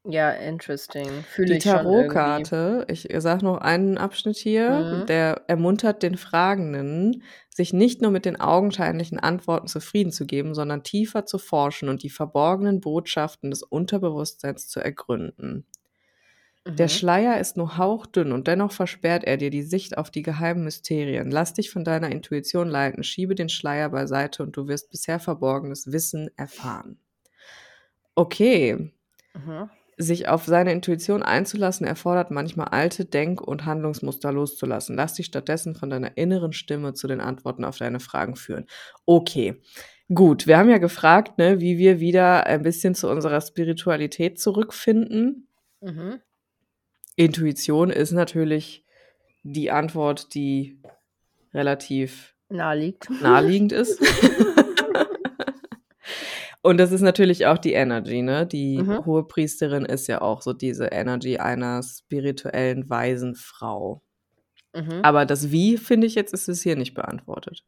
Ja, 0.08 0.30
interesting. 0.32 1.26
Fühle 1.26 1.54
Die 1.54 1.58
ich. 1.58 1.76
Tarotkarte, 1.76 2.84
ich 2.88 3.08
sage 3.18 3.44
noch 3.44 3.58
einen 3.58 3.98
Abschnitt 3.98 4.36
hier, 4.36 4.84
Mhm. 4.84 5.08
der 5.08 5.42
ermuntert 5.48 6.02
den 6.02 6.16
Fragenden, 6.16 7.22
sich 7.50 7.72
nicht 7.72 8.02
nur 8.02 8.10
mit 8.10 8.24
den 8.24 8.38
augenscheinlichen 8.40 9.18
Antworten 9.20 9.66
zufrieden 9.68 10.10
zu 10.12 10.26
geben, 10.26 10.54
sondern 10.54 10.82
tiefer 10.82 11.24
zu 11.24 11.38
forschen 11.38 11.88
und 11.88 12.02
die 12.02 12.10
verborgenen 12.10 12.80
Botschaften 12.80 13.50
des 13.50 13.62
Unterbewusstseins 13.62 14.68
zu 14.68 14.80
ergründen. 14.80 15.66
Der 16.78 16.88
Mhm. 16.88 16.88
Schleier 16.88 17.38
ist 17.38 17.58
nur 17.58 17.76
hauchdünn 17.76 18.32
und 18.32 18.46
dennoch 18.46 18.72
versperrt 18.72 19.24
er 19.24 19.36
dir 19.36 19.50
die 19.50 19.60
Sicht 19.62 19.98
auf 19.98 20.10
die 20.10 20.22
geheimen 20.22 20.64
Mysterien. 20.64 21.30
Lass 21.30 21.52
dich 21.52 21.70
von 21.70 21.84
deiner 21.84 22.10
Intuition 22.10 22.68
leiten, 22.68 23.04
schiebe 23.04 23.34
den 23.34 23.50
Schleier 23.50 23.90
beiseite 23.90 24.42
und 24.42 24.56
du 24.56 24.66
wirst 24.66 24.88
bisher 24.90 25.20
verborgenes 25.20 25.92
Wissen 25.92 26.30
erfahren. 26.36 26.98
Okay, 28.16 28.92
Mhm. 29.34 29.70
Sich 29.98 30.28
auf 30.28 30.44
seine 30.44 30.72
Intuition 30.72 31.22
einzulassen 31.22 31.86
erfordert 31.86 32.30
manchmal 32.30 32.68
alte 32.68 33.04
Denk- 33.06 33.40
und 33.40 33.64
Handlungsmuster 33.64 34.30
loszulassen. 34.30 34.96
Lass 34.96 35.14
dich 35.14 35.26
stattdessen 35.26 35.74
von 35.74 35.88
deiner 35.88 36.16
inneren 36.18 36.52
Stimme 36.52 36.92
zu 36.92 37.06
den 37.08 37.20
Antworten 37.20 37.64
auf 37.64 37.78
deine 37.78 38.00
Fragen 38.00 38.36
führen. 38.36 38.66
Okay, 39.06 39.62
gut. 40.12 40.46
Wir 40.46 40.58
haben 40.58 40.68
ja 40.68 40.78
gefragt, 40.78 41.38
ne, 41.38 41.60
wie 41.60 41.78
wir 41.78 41.98
wieder 41.98 42.46
ein 42.46 42.62
bisschen 42.62 42.94
zu 42.94 43.08
unserer 43.08 43.40
Spiritualität 43.40 44.38
zurückfinden. 44.38 45.48
Mhm. 45.80 46.20
Intuition 47.16 47.88
ist 47.88 48.12
natürlich 48.12 48.84
die 49.44 49.70
Antwort, 49.70 50.34
die 50.34 50.78
relativ 51.54 52.34
Naheliegt. 52.50 53.08
naheliegend 53.22 53.72
ist. 53.72 54.00
Und 56.66 56.78
das 56.78 56.92
ist 56.92 57.00
natürlich 57.00 57.46
auch 57.46 57.58
die 57.58 57.72
Energy, 57.74 58.22
ne? 58.22 58.46
Die 58.46 58.78
Mhm. 58.78 59.06
hohe 59.06 59.26
Priesterin 59.26 59.84
ist 59.84 60.06
ja 60.08 60.20
auch 60.20 60.42
so 60.42 60.52
diese 60.52 60.86
Energy 60.86 61.38
einer 61.38 61.82
spirituellen, 61.82 62.90
weisen 62.90 63.34
Frau. 63.34 64.02
Mhm. 64.74 65.00
Aber 65.02 65.24
das 65.26 65.50
Wie, 65.50 65.78
finde 65.78 66.06
ich 66.06 66.14
jetzt, 66.14 66.34
ist 66.34 66.48
es 66.48 66.62
hier 66.62 66.76
nicht 66.76 66.94
beantwortet. 66.94 67.62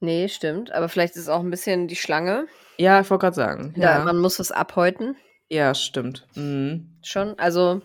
Nee, 0.00 0.28
stimmt. 0.28 0.72
Aber 0.72 0.88
vielleicht 0.88 1.14
ist 1.16 1.22
es 1.22 1.28
auch 1.28 1.40
ein 1.40 1.50
bisschen 1.50 1.88
die 1.88 1.96
Schlange. 1.96 2.46
Ja, 2.78 3.00
ich 3.00 3.08
wollte 3.10 3.22
gerade 3.22 3.36
sagen. 3.36 3.74
Ja. 3.76 3.98
Ja, 3.98 4.04
man 4.04 4.18
muss 4.18 4.38
es 4.38 4.52
abhäuten. 4.52 5.16
ja 5.48 5.74
stimmt. 5.74 6.26
Mhm. 6.34 6.98
Schon. 7.04 7.38
Also 7.38 7.82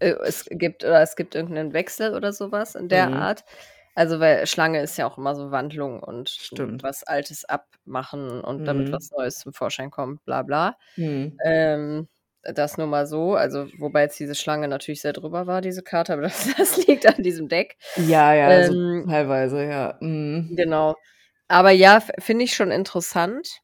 äh, 0.00 0.14
es 0.24 0.44
gibt 0.50 0.84
oder 0.84 1.00
es 1.02 1.14
gibt 1.16 1.34
irgendeinen 1.34 1.72
Wechsel 1.72 2.14
oder 2.14 2.32
sowas 2.32 2.74
in 2.74 2.88
der 2.88 3.08
Mhm. 3.08 3.14
Art. 3.16 3.44
Also 3.96 4.20
weil 4.20 4.46
Schlange 4.46 4.82
ist 4.82 4.98
ja 4.98 5.06
auch 5.06 5.16
immer 5.18 5.34
so 5.34 5.50
Wandlung 5.50 6.00
und 6.02 6.28
Stimmt. 6.28 6.82
was 6.84 7.02
Altes 7.04 7.44
abmachen 7.46 8.42
und 8.42 8.68
damit 8.68 8.88
Mhm. 8.88 8.92
was 8.92 9.10
Neues 9.10 9.38
zum 9.38 9.54
Vorschein 9.54 9.90
kommt, 9.90 10.22
bla 10.26 10.42
bla. 10.42 10.76
Mhm. 10.96 11.42
Ähm, 11.44 12.08
das 12.42 12.76
nur 12.78 12.86
mal 12.88 13.06
so. 13.06 13.34
Also 13.36 13.68
wobei 13.78 14.02
jetzt 14.02 14.20
diese 14.20 14.34
Schlange 14.34 14.68
natürlich 14.68 15.00
sehr 15.02 15.14
drüber 15.14 15.46
war, 15.46 15.62
diese 15.62 15.82
Karte, 15.82 16.12
aber 16.12 16.22
das, 16.24 16.48
das 16.56 16.86
liegt 16.86 17.06
an 17.06 17.22
diesem 17.22 17.48
Deck. 17.48 17.76
Ja, 17.96 18.34
ja, 18.34 18.50
also 18.52 18.74
Ähm, 18.74 19.06
teilweise, 19.08 19.64
ja. 19.64 19.96
Mhm. 20.00 20.56
Genau. 20.56 20.94
Aber 21.48 21.70
ja, 21.70 22.00
finde 22.20 22.44
ich 22.44 22.54
schon 22.56 22.70
interessant. 22.72 23.60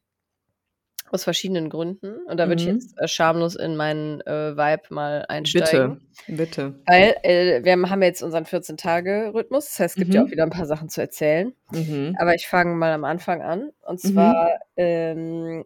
Aus 1.13 1.23
verschiedenen 1.23 1.69
Gründen. 1.69 2.15
Und 2.25 2.37
da 2.37 2.47
würde 2.47 2.61
ich 2.61 2.67
Mhm. 2.67 2.73
jetzt 2.73 2.99
äh, 2.99 3.07
schamlos 3.07 3.55
in 3.55 3.75
meinen 3.75 4.21
äh, 4.21 4.57
Vibe 4.57 4.83
mal 4.89 5.25
einsteigen. 5.29 6.01
Bitte, 6.27 6.35
bitte. 6.35 6.79
Weil 6.87 7.15
äh, 7.23 7.63
wir 7.63 7.73
haben 7.89 8.01
jetzt 8.01 8.23
unseren 8.23 8.45
14-Tage-Rhythmus. 8.45 9.65
Das 9.69 9.79
heißt, 9.79 9.95
es 9.95 9.99
gibt 9.99 10.13
ja 10.15 10.21
Mhm. 10.21 10.27
auch 10.27 10.31
wieder 10.31 10.43
ein 10.43 10.49
paar 10.49 10.65
Sachen 10.65 10.89
zu 10.89 11.01
erzählen. 11.01 11.53
Mhm. 11.71 12.15
Aber 12.19 12.33
ich 12.33 12.47
fange 12.47 12.75
mal 12.75 12.91
am 12.93 13.03
Anfang 13.03 13.41
an. 13.43 13.69
Und 13.85 14.03
Mhm. 14.03 14.07
zwar 14.13 14.49
ähm, 14.75 15.63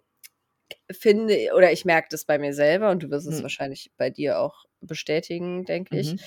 finde, 0.92 1.50
oder 1.56 1.72
ich 1.72 1.86
merke 1.86 2.08
das 2.12 2.26
bei 2.26 2.38
mir 2.40 2.54
selber 2.54 2.92
und 2.92 3.04
du 3.04 3.10
wirst 3.10 3.28
es 3.28 3.40
Mhm. 3.40 3.44
wahrscheinlich 3.44 3.92
bei 3.98 4.10
dir 4.10 4.40
auch 4.40 4.66
bestätigen, 4.80 5.66
denke 5.66 5.98
ich. 6.00 6.14
Mhm. 6.14 6.20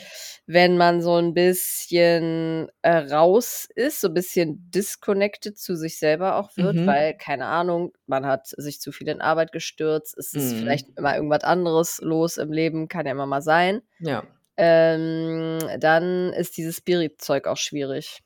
Wenn 0.46 0.76
man 0.76 1.00
so 1.02 1.14
ein 1.16 1.34
bisschen 1.34 2.68
äh, 2.82 2.90
raus 2.96 3.68
ist, 3.76 4.00
so 4.00 4.08
ein 4.08 4.14
bisschen 4.14 4.70
disconnected 4.70 5.56
zu 5.56 5.76
sich 5.76 5.98
selber 5.98 6.36
auch 6.36 6.56
wird, 6.56 6.76
Mhm. 6.76 6.86
weil, 6.86 7.16
keine 7.16 7.46
Ahnung, 7.46 7.92
man 8.06 8.26
hat 8.26 8.48
sich 8.48 8.80
zu 8.80 8.90
viel 8.92 9.08
in 9.08 9.20
Arbeit 9.20 9.52
gestürzt, 9.52 10.18
es 10.18 10.34
ist 10.34 10.54
Mhm. 10.54 10.58
vielleicht 10.58 10.88
immer 10.96 11.14
irgendwas 11.14 11.44
anderes 11.44 12.00
los 12.02 12.36
im 12.38 12.52
Leben, 12.52 12.88
kann 12.88 13.06
ja 13.06 13.12
immer 13.12 13.26
mal 13.26 13.42
sein. 13.42 13.82
Ja. 14.00 14.24
Ähm, 14.56 15.58
dann 15.78 16.32
ist 16.32 16.56
dieses 16.56 16.76
Spirit-Zeug 16.78 17.46
auch 17.46 17.56
schwierig. 17.56 18.18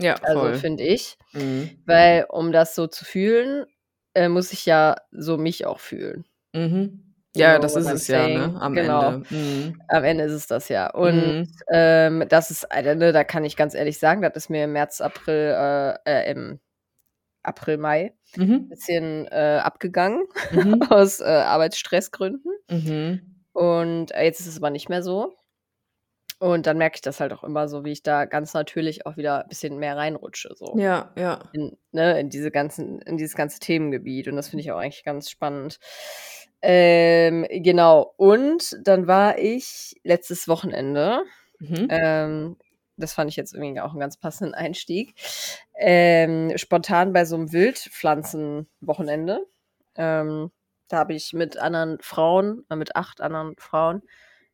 Ja, 0.00 0.14
Also 0.22 0.40
voll. 0.40 0.54
finde 0.54 0.84
ich. 0.84 1.16
Mhm. 1.32 1.82
Weil, 1.84 2.24
um 2.28 2.50
das 2.52 2.74
so 2.74 2.86
zu 2.86 3.04
fühlen, 3.04 3.66
äh, 4.14 4.28
muss 4.28 4.52
ich 4.52 4.66
ja 4.66 4.96
so 5.10 5.36
mich 5.38 5.66
auch 5.66 5.80
fühlen. 5.80 6.24
Mhm. 6.54 7.14
Ja, 7.34 7.54
know 7.56 7.62
das 7.62 7.76
ist 7.76 7.86
I'm 7.86 7.94
es 7.94 8.08
ja, 8.08 8.28
ne? 8.28 8.60
Am 8.60 8.74
Genau. 8.74 9.08
Ende. 9.08 9.26
Mhm. 9.34 9.80
Am 9.88 10.04
Ende 10.04 10.24
ist 10.24 10.32
es 10.32 10.46
das 10.46 10.68
ja. 10.68 10.90
Und 10.90 11.14
Mhm. 11.40 11.48
ähm, 11.72 12.24
das 12.28 12.50
ist, 12.50 12.70
eine, 12.70 12.94
ne, 12.94 13.12
da 13.12 13.24
kann 13.24 13.44
ich 13.44 13.56
ganz 13.56 13.74
ehrlich 13.74 13.98
sagen, 13.98 14.20
das 14.22 14.32
ist 14.36 14.50
mir 14.50 14.64
im 14.64 14.72
März, 14.72 15.00
April, 15.00 15.54
äh, 15.56 15.94
äh, 16.04 16.30
im 16.30 16.60
April, 17.42 17.78
Mai 17.78 18.12
ein 18.36 18.48
Mhm. 18.48 18.68
bisschen 18.68 19.26
äh, 19.28 19.60
abgegangen 19.62 20.24
Mhm. 20.52 20.82
aus 20.90 21.20
äh, 21.20 21.24
Arbeitsstressgründen. 21.24 22.52
Mhm. 22.70 23.42
Und 23.52 24.12
äh, 24.12 24.24
jetzt 24.24 24.40
ist 24.40 24.46
es 24.48 24.58
aber 24.58 24.70
nicht 24.70 24.88
mehr 24.90 25.02
so. 25.02 25.34
Und 26.42 26.66
dann 26.66 26.76
merke 26.76 26.96
ich 26.96 27.02
das 27.02 27.20
halt 27.20 27.32
auch 27.32 27.44
immer 27.44 27.68
so, 27.68 27.84
wie 27.84 27.92
ich 27.92 28.02
da 28.02 28.24
ganz 28.24 28.52
natürlich 28.52 29.06
auch 29.06 29.16
wieder 29.16 29.44
ein 29.44 29.48
bisschen 29.48 29.78
mehr 29.78 29.96
reinrutsche. 29.96 30.52
So. 30.56 30.76
Ja, 30.76 31.12
ja. 31.16 31.38
in, 31.52 31.76
ne, 31.92 32.18
in 32.18 32.30
diese 32.30 32.50
ganzen, 32.50 33.00
in 33.02 33.16
dieses 33.16 33.36
ganze 33.36 33.60
Themengebiet. 33.60 34.26
Und 34.26 34.34
das 34.34 34.48
finde 34.48 34.62
ich 34.64 34.72
auch 34.72 34.78
eigentlich 34.78 35.04
ganz 35.04 35.30
spannend. 35.30 35.78
Ähm, 36.60 37.46
genau. 37.48 38.12
Und 38.16 38.76
dann 38.82 39.06
war 39.06 39.38
ich 39.38 39.94
letztes 40.02 40.48
Wochenende, 40.48 41.22
Mhm. 41.60 41.86
ähm, 41.90 42.56
das 42.96 43.12
fand 43.14 43.30
ich 43.30 43.36
jetzt 43.36 43.54
irgendwie 43.54 43.80
auch 43.80 43.92
einen 43.92 44.00
ganz 44.00 44.16
passenden 44.16 44.52
Einstieg, 44.54 45.14
ähm, 45.78 46.50
spontan 46.56 47.12
bei 47.12 47.24
so 47.24 47.36
einem 47.36 47.52
Wildpflanzenwochenende. 47.52 49.46
Ähm, 49.94 50.50
da 50.88 50.96
habe 50.96 51.14
ich 51.14 51.34
mit 51.34 51.56
anderen 51.56 51.98
Frauen, 52.00 52.64
äh, 52.68 52.74
mit 52.74 52.96
acht 52.96 53.20
anderen 53.20 53.54
Frauen 53.58 54.02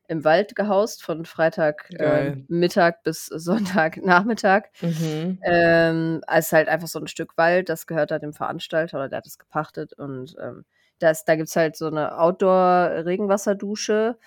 im 0.09 0.25
Wald 0.25 0.57
gehaust, 0.57 1.03
von 1.05 1.25
Freitag 1.27 1.89
Geil. 1.91 2.33
ähm, 2.39 2.47
Mittag 2.49 3.03
bis 3.05 3.27
Sonntagnachmittag. 3.27 4.65
Mhm. 4.83 5.39
Ähm, 5.43 6.21
es 6.29 6.47
ist 6.47 6.53
halt 6.53 6.69
einfach 6.69 6.89
so 6.89 6.99
ein 7.01 7.07
Stück 7.09 7.37
Wald, 7.37 7.69
das 7.69 7.87
gehört 7.87 8.11
da 8.11 8.19
dem 8.19 8.33
Veranstalter 8.33 8.99
oder 8.99 9.09
der 9.09 9.19
hat 9.19 9.27
es 9.27 9.39
gepachtet 9.39 9.93
und 9.95 10.35
ähm, 10.43 10.65
das, 10.99 11.25
da 11.25 11.37
gibt 11.37 11.49
es 11.49 11.57
halt 11.57 11.77
so 11.77 11.87
eine 11.87 12.19
Outdoor-Regenwasserdusche, 12.19 14.19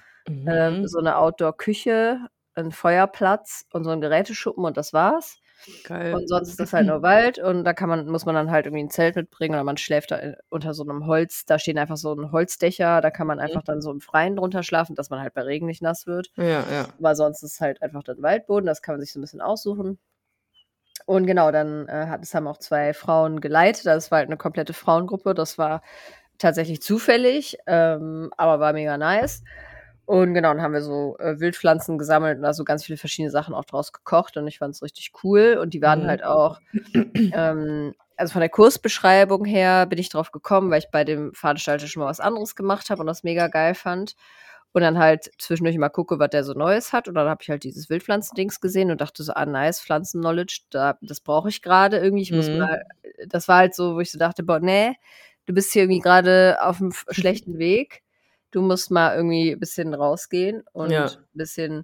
ähm, 0.48 0.82
Mhm. 0.82 0.88
so 0.88 1.00
eine 1.00 1.17
Outdoor-Küche, 1.17 2.20
einen 2.56 2.72
Feuerplatz 2.72 3.65
und 3.74 3.84
so 3.84 3.89
ein 3.91 4.02
Geräteschuppen 4.02 4.63
und 4.65 4.78
das 4.78 4.94
war's. 4.94 5.38
Geil. 5.84 6.13
Und 6.15 6.28
sonst 6.28 6.50
ist 6.50 6.60
das 6.60 6.74
halt 6.74 6.86
nur 6.88 7.02
Wald 7.02 7.39
und 7.39 7.63
da 7.63 7.74
kann 7.74 7.89
man, 7.89 8.08
muss 8.08 8.26
man 8.26 8.36
dann 8.36 8.52
halt 8.52 8.65
irgendwie 8.65 8.84
ein 8.84 8.89
Zelt 8.89 9.15
mitbringen 9.15 9.54
oder 9.56 9.63
man 9.63 9.78
schläft 9.78 10.12
da 10.12 10.17
in- 10.17 10.36
unter 10.50 10.74
so 10.74 10.84
einem 10.84 11.06
Holz, 11.08 11.45
da 11.45 11.60
stehen 11.60 11.78
einfach 11.78 11.97
so 11.97 12.13
ein 12.13 12.32
Holzdächer, 12.32 13.02
da 13.02 13.12
kann 13.12 13.28
man 13.28 13.38
Mhm. 13.38 13.43
einfach 13.45 13.63
dann 13.63 13.82
so 13.82 13.91
im 13.91 14.02
Freien 14.02 14.36
drunter 14.36 14.63
schlafen, 14.63 14.95
dass 14.95 15.10
man 15.10 15.19
halt 15.21 15.34
bei 15.34 15.41
Regen 15.43 15.65
nicht 15.67 15.82
nass 15.82 16.08
wird. 16.08 16.32
Ja, 16.38 16.45
ja. 16.71 16.88
Aber 17.00 17.15
sonst 17.15 17.43
ist 17.43 17.62
halt 17.62 17.82
einfach 17.82 18.04
dann 18.04 18.21
Waldboden, 18.21 18.65
das 18.65 18.82
kann 18.82 18.95
man 18.95 19.02
sich 19.02 19.12
so 19.13 19.19
ein 19.19 19.21
bisschen 19.21 19.41
aussuchen. 19.41 20.00
Und 21.06 21.26
genau, 21.26 21.52
dann 21.52 21.88
äh, 21.88 22.08
hat, 22.08 22.21
es 22.24 22.34
haben 22.36 22.47
auch 22.47 22.58
zwei 22.58 22.93
Frauen 22.93 23.41
geleitet. 23.41 23.86
Das 23.86 24.12
war 24.12 24.19
halt 24.19 24.28
eine 24.30 24.38
komplette 24.38 24.74
Frauengruppe. 24.74 25.34
Das 25.34 25.58
war 25.58 25.82
tatsächlich 26.38 26.82
zufällig, 26.82 27.58
ähm, 27.67 28.32
aber 28.38 28.60
war 28.60 28.74
mega 28.74 28.97
nice. 28.97 29.43
Und 30.05 30.33
genau, 30.33 30.49
dann 30.53 30.61
haben 30.61 30.73
wir 30.73 30.81
so 30.81 31.15
äh, 31.19 31.39
Wildpflanzen 31.39 31.97
gesammelt 31.97 32.37
und 32.37 32.43
da 32.43 32.53
so 32.53 32.63
ganz 32.65 32.83
viele 32.85 32.97
verschiedene 32.97 33.31
Sachen 33.31 33.53
auch 33.53 33.65
draus 33.65 33.93
gekocht 33.93 34.35
und 34.37 34.47
ich 34.47 34.57
fand 34.57 34.75
es 34.75 34.81
richtig 34.83 35.11
cool. 35.23 35.57
Und 35.61 35.73
die 35.73 35.81
waren 35.81 36.01
Mhm. 36.03 36.07
halt 36.07 36.23
auch, 36.23 36.59
ähm, 37.31 37.93
also 38.17 38.33
von 38.33 38.41
der 38.41 38.49
Kursbeschreibung 38.49 39.45
her 39.45 39.85
bin 39.87 39.99
ich 39.99 40.09
drauf 40.09 40.31
gekommen, 40.31 40.71
weil 40.71 40.79
ich 40.79 40.89
bei 40.91 41.03
dem 41.03 41.33
Veranstalter 41.33 41.87
schon 41.87 42.01
mal 42.03 42.09
was 42.09 42.19
anderes 42.19 42.55
gemacht 42.55 42.89
habe 42.89 43.01
und 43.01 43.07
das 43.07 43.23
mega 43.23 43.47
geil 43.47 43.75
fand. 43.75 44.15
Und 44.73 44.81
dann 44.83 44.99
halt 44.99 45.31
zwischendurch 45.39 45.77
mal 45.77 45.89
gucke, 45.89 46.19
was 46.19 46.29
der 46.29 46.43
so 46.45 46.53
Neues 46.53 46.93
hat. 46.93 47.07
Und 47.09 47.15
dann 47.15 47.27
habe 47.29 47.41
ich 47.43 47.49
halt 47.49 47.63
dieses 47.65 47.89
Wildpflanzendings 47.89 48.61
gesehen 48.61 48.91
und 48.91 49.01
dachte 49.01 49.23
so, 49.23 49.33
ah, 49.33 49.45
nice, 49.45 49.81
Pflanzen-Knowledge, 49.81 50.61
da, 50.69 50.97
das 51.01 51.19
brauche 51.21 51.49
ich 51.49 51.61
gerade 51.61 51.97
irgendwie. 51.97 52.23
Ich 52.23 52.31
muss 52.31 52.51
Mhm. 52.51 52.59
mal, 52.59 52.81
das 53.27 53.47
war 53.49 53.57
halt 53.57 53.75
so, 53.75 53.95
wo 53.95 53.99
ich 53.99 54.11
so 54.11 54.17
dachte, 54.19 54.43
boah, 54.43 54.59
nee, 54.61 54.93
du 55.45 55.53
bist 55.53 55.73
hier 55.73 55.83
irgendwie 55.83 55.99
gerade 56.01 56.57
auf 56.61 56.79
einem 56.81 56.93
schlechten 57.09 57.57
Weg. 57.59 58.01
Du 58.51 58.61
musst 58.61 58.91
mal 58.91 59.15
irgendwie 59.15 59.51
ein 59.51 59.59
bisschen 59.59 59.93
rausgehen 59.93 60.63
und 60.73 60.91
Ja. 60.91 61.05
ein 61.11 61.37
bisschen 61.37 61.83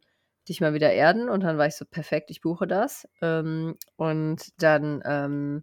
dich 0.50 0.62
mal 0.62 0.74
wieder 0.74 0.92
erden. 0.94 1.30
Und 1.30 1.42
dann 1.44 1.58
war 1.58 1.68
ich 1.68 1.76
so, 1.76 1.86
perfekt, 1.86 2.30
ich 2.32 2.42
buche 2.42 2.68
das. 2.68 3.08
Ähm, 3.22 3.78
und 3.98 4.50
dann, 4.62 5.02
ähm, 5.06 5.62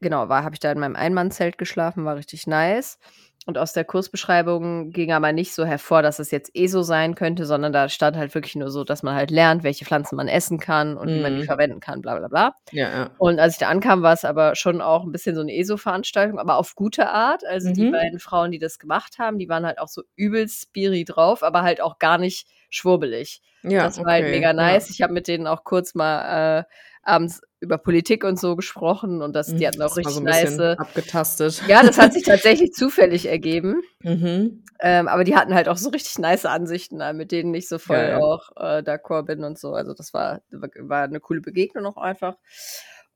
genau, 0.00 0.28
war, 0.28 0.44
habe 0.44 0.54
ich 0.54 0.60
da 0.60 0.72
in 0.72 0.78
meinem 0.78 0.96
Einmannzelt 0.96 1.58
geschlafen, 1.58 2.04
war 2.04 2.16
richtig 2.16 2.46
nice. 2.46 2.98
Und 3.46 3.56
aus 3.58 3.72
der 3.72 3.84
Kursbeschreibung 3.84 4.90
ging 4.90 5.12
aber 5.12 5.32
nicht 5.32 5.54
so 5.54 5.64
hervor, 5.64 6.02
dass 6.02 6.18
es 6.18 6.30
jetzt 6.30 6.50
eh 6.54 6.66
so 6.66 6.82
sein 6.82 7.14
könnte, 7.14 7.46
sondern 7.46 7.72
da 7.72 7.88
stand 7.88 8.16
halt 8.16 8.34
wirklich 8.34 8.54
nur 8.54 8.70
so, 8.70 8.84
dass 8.84 9.02
man 9.02 9.14
halt 9.14 9.30
lernt, 9.30 9.62
welche 9.64 9.84
Pflanzen 9.86 10.16
man 10.16 10.28
essen 10.28 10.58
kann 10.60 10.96
und 10.96 11.14
wie 11.14 11.18
man 11.20 11.34
die 11.34 11.42
Mhm. 11.42 11.46
verwenden 11.46 11.80
kann, 11.80 12.02
bla 12.02 12.16
bla 12.18 12.28
bla. 12.28 12.54
Ja, 12.70 12.90
ja. 12.90 13.10
Und 13.16 13.38
als 13.40 13.54
ich 13.54 13.58
da 13.58 13.68
ankam, 13.68 14.02
war 14.02 14.12
es 14.12 14.24
aber 14.24 14.54
schon 14.56 14.80
auch 14.82 15.04
ein 15.04 15.12
bisschen 15.12 15.34
so 15.34 15.40
eine 15.40 15.54
ESO-Veranstaltung, 15.54 16.38
aber 16.38 16.56
auf 16.56 16.74
gute 16.74 17.08
Art. 17.10 17.44
Also 17.46 17.70
die 17.72 17.86
Mhm. 17.86 17.92
beiden 17.92 18.18
Frauen, 18.20 18.50
die 18.52 18.58
das 18.58 18.78
gemacht 18.78 19.18
haben, 19.18 19.38
die 19.38 19.48
waren 19.48 19.64
halt 19.66 19.78
auch 19.78 19.88
so 19.88 20.02
übelst 20.16 20.62
spiri 20.62 21.04
drauf, 21.04 21.42
aber 21.42 21.62
halt 21.62 21.80
auch 21.80 21.98
gar 21.98 22.18
nicht 22.18 22.46
schwurbelig. 22.68 23.40
Ja, 23.62 23.84
Das 23.84 23.98
war 23.98 24.12
halt 24.12 24.22
okay, 24.24 24.30
mega 24.32 24.48
ja. 24.48 24.52
nice. 24.52 24.90
Ich 24.90 25.02
habe 25.02 25.12
mit 25.14 25.28
denen 25.28 25.46
auch 25.46 25.64
kurz 25.64 25.94
mal 25.94 26.60
äh, 26.60 26.64
abends 27.02 27.40
über 27.60 27.78
Politik 27.78 28.24
und 28.24 28.38
so 28.40 28.56
gesprochen 28.56 29.22
und 29.22 29.36
das, 29.36 29.48
die 29.48 29.54
Mhm, 29.54 29.66
hatten 29.66 29.82
auch 29.82 29.88
das 29.88 29.96
richtig 29.98 30.14
so 30.14 30.20
nice. 30.22 30.58
abgetastet. 30.78 31.62
Ja, 31.68 31.82
das 31.82 31.98
hat 31.98 32.14
sich 32.14 32.22
tatsächlich 32.22 32.72
zufällig 32.72 33.26
ergeben. 33.26 33.82
Mhm. 34.02 34.64
Ähm, 34.82 35.08
aber 35.08 35.24
die 35.24 35.36
hatten 35.36 35.54
halt 35.54 35.68
auch 35.68 35.76
so 35.76 35.90
richtig 35.90 36.18
nice 36.18 36.46
Ansichten, 36.46 37.00
äh, 37.00 37.12
mit 37.12 37.32
denen 37.32 37.52
ich 37.52 37.68
so 37.68 37.78
voll 37.78 37.96
Geil. 37.96 38.14
auch 38.14 38.50
äh, 38.56 38.82
d'accord 38.82 39.24
bin 39.24 39.44
und 39.44 39.58
so. 39.58 39.74
Also 39.74 39.92
das 39.92 40.14
war, 40.14 40.40
war 40.50 41.02
eine 41.02 41.20
coole 41.20 41.42
Begegnung 41.42 41.84
auch 41.84 41.98
einfach. 41.98 42.36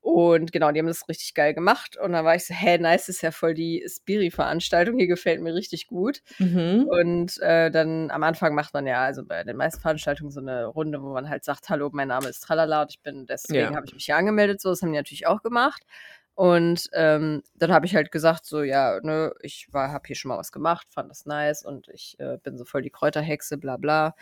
Und 0.05 0.53
genau, 0.53 0.71
die 0.71 0.81
haben 0.81 0.87
das 0.87 1.09
richtig 1.09 1.33
geil 1.33 1.55
gemacht. 1.55 1.97
Und 1.97 2.13
dann 2.13 2.27
war 2.27 2.35
ich 2.35 2.45
so, 2.45 2.53
hä, 2.53 2.77
nice, 2.77 3.09
ist 3.09 3.23
ja 3.23 3.31
voll 3.31 3.55
die 3.55 3.83
Spiri-Veranstaltung. 3.89 4.99
Hier 4.99 5.07
gefällt 5.07 5.41
mir 5.41 5.55
richtig 5.55 5.87
gut. 5.87 6.21
Mhm. 6.39 6.87
Und 6.87 7.41
äh, 7.41 7.71
dann 7.71 8.11
am 8.11 8.23
Anfang 8.23 8.55
macht 8.55 8.75
man 8.75 8.87
ja, 8.87 9.03
also 9.03 9.25
bei 9.25 9.43
den 9.45 9.57
meisten 9.57 9.81
Veranstaltungen 9.81 10.31
so 10.31 10.41
eine 10.41 10.67
Runde, 10.67 11.03
wo 11.03 11.15
man 11.15 11.31
halt 11.31 11.43
sagt, 11.43 11.71
hallo, 11.71 11.89
mein 11.95 12.09
Name 12.09 12.29
ist 12.29 12.41
Tralala 12.41 12.83
und 12.83 12.91
ich 12.91 13.01
bin, 13.01 13.25
deswegen 13.25 13.71
Ja. 13.71 13.75
habe 13.75 13.87
ich 13.87 13.95
mich 13.95 14.05
hier 14.05 14.19
angemeldet. 14.19 14.61
So, 14.61 14.69
das 14.69 14.83
haben 14.83 14.93
die 14.93 14.99
natürlich 14.99 15.27
auch 15.27 15.43
gemacht. 15.43 15.87
Und 16.35 16.91
ähm, 16.93 17.43
dann 17.55 17.73
habe 17.73 17.87
ich 17.87 17.97
halt 17.97 18.13
gesagt, 18.13 18.45
so, 18.45 18.63
ja, 18.63 19.01
ne, 19.03 19.33
ich 19.41 19.69
war, 19.73 19.91
habe 19.91 20.07
hier 20.07 20.17
schon 20.17 20.29
mal 20.29 20.37
was 20.37 20.53
gemacht, 20.53 20.87
fand 20.91 21.11
das 21.11 21.25
nice 21.25 21.65
und 21.65 21.89
ich 21.89 22.21
äh, 22.21 22.37
bin 22.43 22.59
so 22.59 22.67
voll 22.67 22.83
die 22.83 22.91
Kräuterhexe, 22.91 23.57
bla 23.57 23.79
bla. 23.79 24.15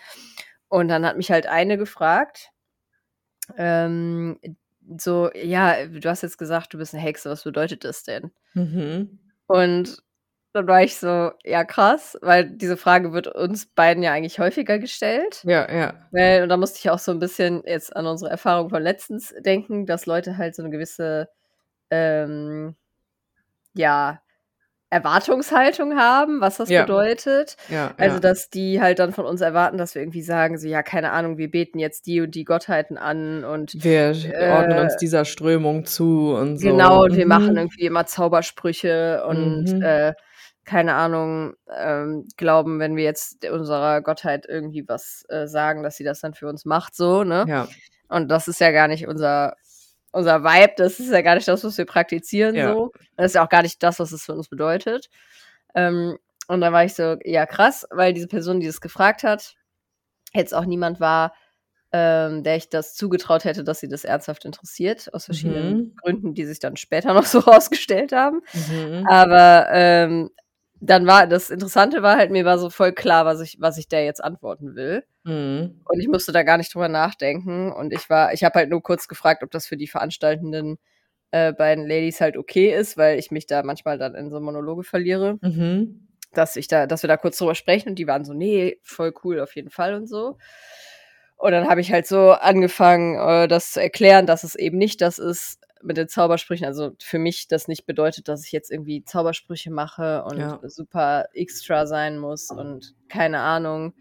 Und 0.68 0.86
dann 0.86 1.04
hat 1.04 1.16
mich 1.16 1.32
halt 1.32 1.48
eine 1.48 1.76
gefragt, 1.76 2.52
ähm, 3.56 4.38
so, 4.98 5.30
ja, 5.34 5.86
du 5.86 6.08
hast 6.08 6.22
jetzt 6.22 6.38
gesagt, 6.38 6.74
du 6.74 6.78
bist 6.78 6.94
eine 6.94 7.02
Hexe, 7.02 7.30
was 7.30 7.44
bedeutet 7.44 7.84
das 7.84 8.04
denn? 8.04 8.30
Mhm. 8.54 9.18
Und 9.46 10.02
dann 10.52 10.66
war 10.66 10.82
ich 10.82 10.96
so, 10.96 11.30
ja, 11.44 11.64
krass, 11.64 12.18
weil 12.20 12.44
diese 12.50 12.76
Frage 12.76 13.12
wird 13.12 13.26
uns 13.26 13.66
beiden 13.66 14.02
ja 14.02 14.12
eigentlich 14.12 14.38
häufiger 14.38 14.78
gestellt. 14.78 15.42
Ja, 15.44 15.70
ja. 15.72 15.94
Weil, 16.10 16.42
und 16.42 16.50
da 16.50 16.56
musste 16.58 16.78
ich 16.78 16.90
auch 16.90 16.98
so 16.98 17.10
ein 17.10 17.18
bisschen 17.18 17.62
jetzt 17.64 17.94
an 17.96 18.06
unsere 18.06 18.30
Erfahrung 18.30 18.68
von 18.68 18.82
letztens 18.82 19.34
denken, 19.40 19.86
dass 19.86 20.06
Leute 20.06 20.36
halt 20.36 20.54
so 20.54 20.62
eine 20.62 20.70
gewisse, 20.70 21.28
ähm, 21.90 22.76
ja, 23.74 24.20
Erwartungshaltung 24.92 25.96
haben, 25.98 26.40
was 26.40 26.58
das 26.58 26.68
Ja. 26.68 26.82
bedeutet. 26.82 27.56
Ja, 27.68 27.94
Also, 27.98 28.16
ja. 28.16 28.20
dass 28.20 28.50
die 28.50 28.80
halt 28.80 28.98
dann 28.98 29.12
von 29.12 29.24
uns 29.24 29.40
erwarten, 29.40 29.78
dass 29.78 29.94
wir 29.94 30.02
irgendwie 30.02 30.22
sagen, 30.22 30.58
so, 30.58 30.68
ja, 30.68 30.82
keine 30.82 31.12
Ahnung, 31.12 31.38
wir 31.38 31.50
beten 31.50 31.78
jetzt 31.78 32.06
die 32.06 32.20
und 32.20 32.34
die 32.34 32.44
Gottheiten 32.44 32.98
an 32.98 33.44
und 33.44 33.72
Wir 33.82 34.14
ordnen 34.52 34.78
uns 34.78 34.94
äh, 34.94 34.98
dieser 35.00 35.24
Strömung 35.24 35.86
zu 35.86 36.34
und 36.34 36.58
so. 36.58 36.68
Genau, 36.68 37.04
und 37.04 37.16
wir 37.16 37.26
machen 37.26 37.52
Mhm. 37.52 37.56
irgendwie 37.58 37.86
immer 37.86 38.04
Zaubersprüche 38.06 39.24
und 39.26 39.64
Mhm. 39.74 39.82
äh, 39.82 40.12
keine 40.64 40.94
Ahnung, 40.94 41.54
ähm, 41.76 42.26
glauben, 42.36 42.78
wenn 42.78 42.94
wir 42.94 43.02
jetzt 43.04 43.44
unserer 43.48 44.00
Gottheit 44.02 44.46
irgendwie 44.48 44.84
was 44.86 45.24
äh, 45.28 45.46
sagen, 45.48 45.82
dass 45.82 45.96
sie 45.96 46.04
das 46.04 46.20
dann 46.20 46.34
für 46.34 46.46
uns 46.48 46.64
macht, 46.64 46.94
so, 46.94 47.24
ne? 47.24 47.44
Ja. 47.48 47.66
Und 48.08 48.28
das 48.30 48.46
ist 48.46 48.60
ja 48.60 48.70
gar 48.70 48.86
nicht 48.88 49.08
unser, 49.08 49.54
unser 50.12 50.44
Vibe, 50.44 50.74
das 50.76 51.00
ist 51.00 51.10
ja 51.10 51.22
gar 51.22 51.34
nicht 51.36 51.48
das, 51.48 51.64
was 51.64 51.78
wir 51.78 51.86
praktizieren, 51.86 52.54
Ja. 52.54 52.72
so. 52.72 52.92
Das 53.16 53.26
ist 53.26 53.34
ja 53.34 53.44
auch 53.44 53.48
gar 53.48 53.62
nicht 53.62 53.82
das, 53.82 53.98
was 53.98 54.12
es 54.12 54.24
für 54.24 54.34
uns 54.34 54.48
bedeutet. 54.48 55.08
Ähm, 55.74 56.18
und 56.48 56.60
dann 56.60 56.72
war 56.72 56.84
ich 56.84 56.94
so, 56.94 57.16
ja, 57.24 57.46
krass, 57.46 57.86
weil 57.90 58.12
diese 58.12 58.28
Person, 58.28 58.60
die 58.60 58.66
das 58.66 58.80
gefragt 58.80 59.22
hat, 59.24 59.54
jetzt 60.34 60.54
auch 60.54 60.64
niemand 60.66 61.00
war, 61.00 61.34
ähm, 61.92 62.42
der 62.42 62.56
ich 62.56 62.68
das 62.70 62.94
zugetraut 62.94 63.44
hätte, 63.44 63.64
dass 63.64 63.80
sie 63.80 63.88
das 63.88 64.04
ernsthaft 64.04 64.44
interessiert, 64.46 65.12
aus 65.14 65.26
verschiedenen 65.26 65.76
Mhm. 65.78 65.96
Gründen, 65.96 66.34
die 66.34 66.46
sich 66.46 66.58
dann 66.58 66.76
später 66.76 67.12
noch 67.14 67.26
so 67.26 67.40
rausgestellt 67.40 68.12
haben. 68.12 68.40
Mhm. 68.54 69.06
Aber 69.08 69.66
ähm, 69.72 70.30
dann 70.84 71.06
war 71.06 71.28
das 71.28 71.48
Interessante 71.50 72.02
war 72.02 72.16
halt, 72.16 72.32
mir 72.32 72.44
war 72.44 72.58
so 72.58 72.68
voll 72.68 72.92
klar, 72.92 73.24
was 73.24 73.40
ich, 73.40 73.56
was 73.60 73.78
ich 73.78 73.88
der 73.88 74.04
jetzt 74.04 74.22
antworten 74.22 74.74
will. 74.74 75.04
Mhm. 75.22 75.80
Und 75.84 76.00
ich 76.00 76.08
musste 76.08 76.32
da 76.32 76.42
gar 76.42 76.58
nicht 76.58 76.74
drüber 76.74 76.88
nachdenken. 76.88 77.70
Und 77.72 77.92
ich 77.92 78.10
war, 78.10 78.32
ich 78.32 78.42
habe 78.42 78.58
halt 78.58 78.68
nur 78.68 78.82
kurz 78.82 79.06
gefragt, 79.06 79.44
ob 79.44 79.50
das 79.52 79.66
für 79.66 79.76
die 79.76 79.86
veranstaltenden 79.86 80.78
äh, 81.30 81.52
beiden 81.52 81.86
Ladies 81.86 82.20
halt 82.20 82.36
okay 82.36 82.74
ist, 82.74 82.96
weil 82.96 83.18
ich 83.18 83.30
mich 83.30 83.46
da 83.46 83.62
manchmal 83.62 83.96
dann 83.96 84.16
in 84.16 84.28
so 84.30 84.40
Monologe 84.40 84.82
verliere, 84.82 85.38
Mhm. 85.40 86.08
dass 86.32 86.56
ich 86.56 86.66
da, 86.66 86.86
dass 86.86 87.02
wir 87.02 87.08
da 87.08 87.16
kurz 87.16 87.38
drüber 87.38 87.54
sprechen 87.54 87.90
und 87.90 87.94
die 87.98 88.08
waren 88.08 88.24
so, 88.24 88.34
nee, 88.34 88.78
voll 88.82 89.14
cool 89.24 89.38
auf 89.40 89.54
jeden 89.54 89.70
Fall 89.70 89.94
und 89.94 90.08
so. 90.08 90.36
Und 91.36 91.52
dann 91.52 91.68
habe 91.68 91.80
ich 91.80 91.92
halt 91.92 92.06
so 92.06 92.32
angefangen, 92.32 93.18
äh, 93.18 93.48
das 93.48 93.72
zu 93.72 93.80
erklären, 93.80 94.26
dass 94.26 94.44
es 94.44 94.54
eben 94.56 94.78
nicht 94.78 95.00
das 95.00 95.18
ist 95.18 95.58
mit 95.82 95.96
den 95.96 96.08
Zaubersprüchen. 96.08 96.66
Also 96.66 96.92
für 97.00 97.18
mich 97.18 97.48
das 97.48 97.68
nicht 97.68 97.86
bedeutet, 97.86 98.28
dass 98.28 98.44
ich 98.44 98.52
jetzt 98.52 98.70
irgendwie 98.70 99.04
Zaubersprüche 99.04 99.70
mache 99.70 100.24
und 100.24 100.38
Ja. 100.38 100.60
super 100.64 101.26
extra 101.34 101.86
sein 101.86 102.18
muss 102.18 102.50
und 102.50 102.94
keine 103.08 103.40
Ahnung, 103.40 103.94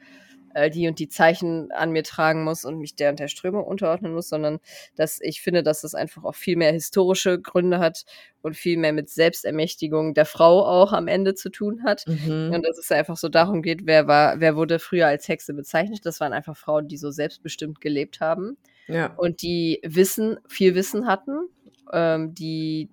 äh, 0.53 0.69
die 0.69 0.87
und 0.89 0.99
die 0.99 1.07
Zeichen 1.07 1.71
an 1.71 1.91
mir 1.91 2.03
tragen 2.03 2.43
muss 2.43 2.65
und 2.65 2.77
mich 2.77 2.95
der 2.95 3.09
und 3.11 3.19
der 3.19 3.29
Strömung 3.29 3.63
unterordnen 3.63 4.13
muss, 4.13 4.27
sondern 4.27 4.59
dass 4.97 5.19
ich 5.21 5.41
finde, 5.41 5.63
dass 5.63 5.81
das 5.81 5.95
einfach 5.95 6.25
auch 6.25 6.35
viel 6.35 6.57
mehr 6.57 6.73
historische 6.73 7.39
Gründe 7.39 7.79
hat 7.79 8.03
und 8.41 8.57
viel 8.57 8.77
mehr 8.77 8.91
mit 8.91 9.09
Selbstermächtigung 9.09 10.13
der 10.13 10.25
Frau 10.25 10.65
auch 10.65 10.91
am 10.93 11.07
Ende 11.07 11.35
zu 11.35 11.49
tun 11.49 11.83
hat. 11.83 12.05
Mhm. 12.07 12.51
Und 12.53 12.65
dass 12.67 12.77
es 12.77 12.91
einfach 12.91 13.15
so 13.17 13.29
darum 13.29 13.61
geht, 13.61 13.85
wer 13.85 14.07
war, 14.07 14.39
wer 14.41 14.55
wurde 14.57 14.79
früher 14.79 15.07
als 15.07 15.27
Hexe 15.29 15.53
bezeichnet. 15.53 16.05
Das 16.05 16.19
waren 16.19 16.33
einfach 16.33 16.57
Frauen, 16.57 16.87
die 16.89 16.97
so 16.97 17.11
selbstbestimmt 17.11 17.79
gelebt 17.79 18.19
haben 18.19 18.57
Ja. 18.87 19.13
und 19.15 19.41
die 19.41 19.79
Wissen, 19.83 20.37
viel 20.49 20.75
Wissen 20.75 21.07
hatten, 21.07 21.47
ähm, 21.93 22.33
die 22.33 22.89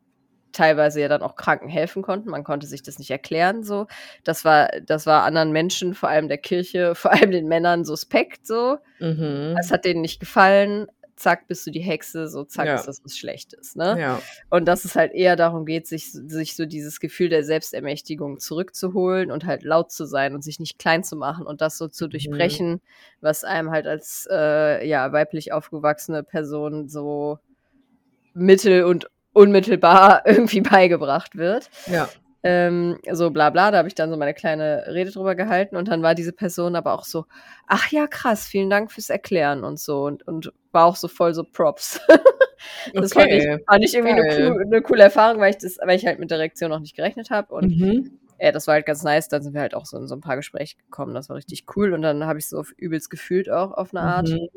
teilweise 0.53 1.01
ja 1.01 1.09
dann 1.09 1.23
auch 1.23 1.37
Kranken 1.37 1.69
helfen 1.69 2.03
konnten. 2.03 2.31
Man 2.31 2.43
konnte 2.43 2.67
sich 2.67 2.83
das 2.83 2.99
nicht 2.99 3.11
erklären 3.11 3.63
so. 3.63 3.87
Das 4.25 4.45
war, 4.45 4.69
das 4.87 5.07
war 5.07 5.23
anderen 5.25 5.53
Menschen, 5.53 5.95
vor 5.95 6.09
allem 6.09 6.27
der 6.29 6.39
Kirche, 6.39 6.95
vor 6.97 7.13
allem 7.13 7.31
den 7.31 7.47
Männern 7.49 7.85
suspekt 7.85 8.47
so. 8.47 8.79
Mhm. 8.99 9.55
Es 9.61 9.71
hat 9.71 9.85
denen 9.85 10.01
nicht 10.01 10.21
gefallen. 10.21 10.87
Zack, 11.17 11.49
bist 11.49 11.67
du 11.67 11.73
die 11.73 11.81
Hexe, 11.81 12.29
so 12.29 12.45
zack, 12.45 12.67
Ja. 12.67 12.77
ist 12.77 12.87
das 12.87 13.05
was 13.05 13.19
Schlechtes, 13.19 13.75
ne? 13.75 13.97
Ja. 14.01 14.23
Und 14.51 14.67
dass 14.67 14.85
es 14.85 14.95
halt 14.95 15.13
eher 15.13 15.35
darum 15.35 15.67
geht, 15.67 15.89
sich, 15.89 16.13
sich 16.13 16.55
so 16.55 16.65
dieses 16.65 17.01
Gefühl 17.01 17.29
der 17.29 17.43
Selbstermächtigung 17.43 18.39
zurückzuholen 18.39 19.33
und 19.33 19.45
halt 19.45 19.65
laut 19.65 19.91
zu 19.91 20.05
sein 20.07 20.35
und 20.37 20.43
sich 20.45 20.61
nicht 20.61 20.79
klein 20.79 21.03
zu 21.03 21.17
machen 21.17 21.45
und 21.45 21.61
das 21.61 21.77
so 21.77 21.89
zu 21.89 22.05
Mhm. 22.07 22.11
durchbrechen, 22.11 22.81
was 23.21 23.43
einem 23.43 23.73
halt 23.73 23.89
als 23.89 24.29
äh, 24.31 24.87
ja, 24.89 25.13
weiblich 25.13 25.53
aufgewachsene 25.53 26.23
Person 26.23 26.89
so 26.89 27.41
mittel- 28.35 28.85
und 28.85 29.09
unmittelbar 29.33 30.23
irgendwie 30.27 30.61
beigebracht 30.61 31.37
wird. 31.37 31.71
Ja. 31.87 32.09
Ähm, 32.45 32.99
so 33.11 33.31
bla 33.31 33.51
bla, 33.51 33.73
da 33.73 33.79
habe 33.79 33.89
ich 33.89 33.97
dann 33.97 34.11
so 34.11 34.17
meine 34.17 34.33
kleine 34.33 34.85
Rede 34.87 35.11
drüber 35.11 35.35
gehalten 35.35 35.75
und 35.77 35.89
dann 35.89 36.03
war 36.03 36.15
diese 36.15 36.33
Person 36.33 36.77
aber 36.77 36.95
auch 36.95 37.05
so, 37.05 37.25
ach 37.67 37.91
ja, 37.91 38.07
krass, 38.07 38.47
vielen 38.47 38.71
Dank 38.71 38.93
fürs 38.93 39.11
Erklären 39.11 39.65
und 39.65 39.81
so 39.81 40.05
und, 40.05 40.27
und 40.27 40.53
war 40.71 40.85
auch 40.85 40.95
so 40.95 41.09
voll 41.09 41.35
so 41.35 41.43
Props. 41.43 42.01
das 42.95 43.13
fand, 43.13 43.29
ich, 43.33 43.43
Okay. 43.43 43.59
fand 43.69 43.85
ich 43.85 43.95
irgendwie 43.95 44.21
eine, 44.23 44.51
cool, 44.51 44.63
eine 44.63 44.83
coole 44.83 45.03
Erfahrung, 45.03 45.41
weil 45.41 45.51
ich, 45.51 45.59
das, 45.59 45.79
weil 45.85 45.97
ich 45.97 46.07
halt 46.07 46.21
mit 46.21 46.31
der 46.31 46.39
Reaktion 46.39 46.71
noch 46.71 46.79
nicht 46.81 46.95
gerechnet 46.97 47.31
habe 47.31 47.53
und 47.55 47.77
Mhm. 47.77 48.19
ja, 48.41 48.53
das 48.53 48.69
war 48.69 48.75
halt 48.75 48.87
ganz 48.87 49.03
nice. 49.03 49.29
Dann 49.29 49.43
sind 49.43 49.53
wir 49.55 49.61
halt 49.61 49.75
auch 49.75 49.85
so 49.85 49.97
in 49.97 50.07
so 50.07 50.15
ein 50.15 50.21
paar 50.21 50.37
Gespräche 50.37 50.77
gekommen. 50.77 51.15
Das 51.15 51.29
war 51.29 51.37
richtig 51.37 51.65
cool. 51.77 51.93
Und 51.93 52.03
dann 52.03 52.25
habe 52.25 52.39
ich 52.39 52.49
so 52.49 52.63
übelst 52.77 53.11
gefühlt 53.11 53.51
auch 53.51 53.73
auf 53.73 53.93
eine 53.93 54.03
Art. 54.03 54.29
Mhm. 54.29 54.49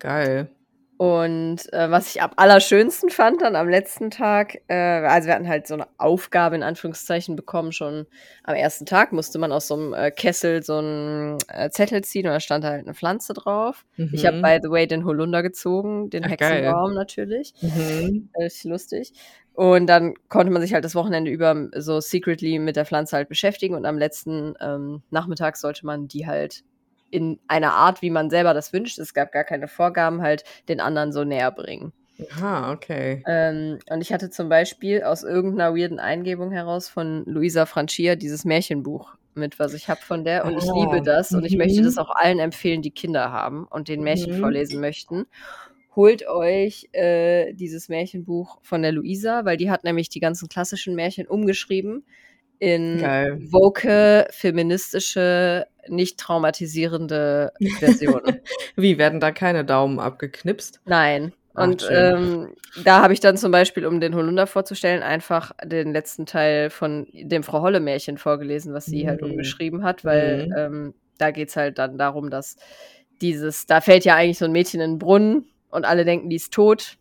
Geil. 0.00 0.48
Und 0.98 1.72
äh, 1.72 1.90
was 1.92 2.08
ich 2.14 2.22
am 2.22 2.32
allerschönsten 2.34 3.08
fand 3.08 3.40
dann 3.40 3.54
am 3.54 3.68
letzten 3.68 4.10
Tag, 4.10 4.58
äh, 4.66 4.74
also 4.74 5.28
wir 5.28 5.34
hatten 5.36 5.46
halt 5.48 5.68
so 5.68 5.74
eine 5.74 5.86
Aufgabe 5.96 6.56
in 6.56 6.64
Anführungszeichen 6.64 7.36
bekommen, 7.36 7.70
schon 7.70 8.06
am 8.42 8.56
ersten 8.56 8.84
Tag 8.84 9.12
musste 9.12 9.38
man 9.38 9.52
aus 9.52 9.68
so 9.68 9.74
einem 9.74 9.94
äh, 9.94 10.10
Kessel 10.10 10.64
so 10.64 10.78
einen 10.78 11.38
äh, 11.48 11.70
Zettel 11.70 12.02
ziehen 12.02 12.26
und 12.26 12.32
da 12.32 12.40
stand 12.40 12.64
halt 12.64 12.82
eine 12.84 12.94
Pflanze 12.94 13.32
drauf. 13.32 13.86
Ich 14.12 14.26
habe 14.26 14.38
Mhm. 14.38 14.42
by 14.42 14.58
the 14.60 14.70
way 14.70 14.88
den 14.88 15.04
Holunder 15.04 15.44
gezogen, 15.44 16.10
den 16.10 16.24
Ach, 16.24 16.36
geil. 16.36 16.64
Hexenbaum 16.64 16.94
natürlich. 16.94 17.54
Mhm. 17.62 18.28
Äh, 18.32 18.42
Richtig 18.44 18.64
lustig. 18.64 19.12
Und 19.54 19.86
dann 19.86 20.14
konnte 20.28 20.52
man 20.52 20.62
sich 20.62 20.74
halt 20.74 20.84
das 20.84 20.96
Wochenende 20.96 21.30
über 21.30 21.68
so 21.76 22.00
secretly 22.00 22.58
mit 22.58 22.74
der 22.74 22.86
Pflanze 22.86 23.14
halt 23.16 23.28
beschäftigen 23.28 23.74
und 23.76 23.86
am 23.86 23.98
letzten 23.98 24.54
ähm, 24.60 25.02
Nachmittag 25.10 25.56
sollte 25.56 25.86
man 25.86 26.08
die 26.08 26.26
halt 26.26 26.64
in 27.10 27.38
einer 27.48 27.72
Art, 27.72 28.02
wie 28.02 28.10
man 28.10 28.30
selber 28.30 28.54
das 28.54 28.72
wünscht, 28.72 28.98
es 28.98 29.14
gab 29.14 29.32
gar 29.32 29.44
keine 29.44 29.68
Vorgaben, 29.68 30.22
halt 30.22 30.44
den 30.68 30.80
anderen 30.80 31.12
so 31.12 31.24
näher 31.24 31.50
bringen. 31.50 31.92
Aha, 32.32 32.72
okay. 32.72 33.22
Ähm, 33.28 33.78
und 33.90 34.00
ich 34.00 34.12
hatte 34.12 34.28
zum 34.30 34.48
Beispiel 34.48 35.04
aus 35.04 35.22
irgendeiner 35.22 35.74
weirden 35.76 36.00
Eingebung 36.00 36.50
heraus 36.50 36.88
von 36.88 37.24
Luisa 37.26 37.64
Francia 37.64 38.16
dieses 38.16 38.44
Märchenbuch 38.44 39.14
mit, 39.34 39.60
was 39.60 39.72
ich 39.72 39.88
habe 39.88 40.00
von 40.00 40.24
der. 40.24 40.44
Und 40.44 40.58
ich 40.58 40.68
Ah, 40.68 40.74
liebe 40.74 41.00
das. 41.00 41.30
Und 41.30 41.44
ich 41.44 41.56
möchte 41.56 41.80
mhm. 41.80 41.84
das 41.84 41.96
auch 41.96 42.10
allen 42.10 42.40
empfehlen, 42.40 42.82
die 42.82 42.90
Kinder 42.90 43.30
haben 43.30 43.66
und 43.70 43.86
den 43.86 44.02
Märchen 44.02 44.34
Mhm. 44.36 44.40
vorlesen 44.40 44.80
möchten. 44.80 45.26
Holt 45.94 46.26
euch 46.28 46.88
äh, 46.92 47.52
dieses 47.54 47.88
Märchenbuch 47.88 48.58
von 48.62 48.82
der 48.82 48.92
Luisa, 48.92 49.44
weil 49.44 49.56
die 49.56 49.70
hat 49.70 49.84
nämlich 49.84 50.08
die 50.08 50.20
ganzen 50.20 50.48
klassischen 50.48 50.96
Märchen 50.96 51.28
umgeschrieben 51.28 52.04
in 52.58 52.98
Geil. 52.98 53.38
woke, 53.50 54.26
feministische, 54.30 55.66
nicht 55.88 56.18
traumatisierende 56.18 57.52
Version. 57.78 58.22
Wie, 58.76 58.98
werden 58.98 59.20
da 59.20 59.30
keine 59.32 59.64
Daumen 59.64 59.98
abgeknipst? 60.00 60.80
Nein. 60.84 61.32
Ach, 61.54 61.64
Und 61.64 61.88
ähm, 61.90 62.54
da 62.84 63.02
habe 63.02 63.12
ich 63.12 63.20
dann 63.20 63.36
zum 63.36 63.50
Beispiel, 63.50 63.86
um 63.86 64.00
den 64.00 64.14
Holunder 64.14 64.46
vorzustellen, 64.46 65.02
einfach 65.02 65.52
den 65.64 65.92
letzten 65.92 66.26
Teil 66.26 66.70
von 66.70 67.06
dem 67.12 67.42
Frau 67.42 67.62
Holle-Märchen 67.62 68.18
vorgelesen, 68.18 68.74
was 68.74 68.86
sie 68.86 69.06
halt 69.08 69.22
Mhm. 69.22 69.30
umgeschrieben 69.30 69.82
hat, 69.82 70.04
weil 70.04 70.46
Mhm. 70.46 70.54
ähm, 70.56 70.94
da 71.18 71.30
geht 71.32 71.48
es 71.48 71.56
halt 71.56 71.78
dann 71.78 71.98
darum, 71.98 72.30
dass 72.30 72.56
dieses, 73.20 73.66
da 73.66 73.80
fällt 73.80 74.04
ja 74.04 74.14
eigentlich 74.14 74.38
so 74.38 74.44
ein 74.44 74.52
Mädchen 74.52 74.80
in 74.80 74.92
den 74.92 74.98
Brunnen 74.98 75.46
und 75.70 75.84
alle 75.84 76.04
denken, 76.04 76.30
die 76.30 76.36
ist 76.36 76.52
tot. 76.52 76.96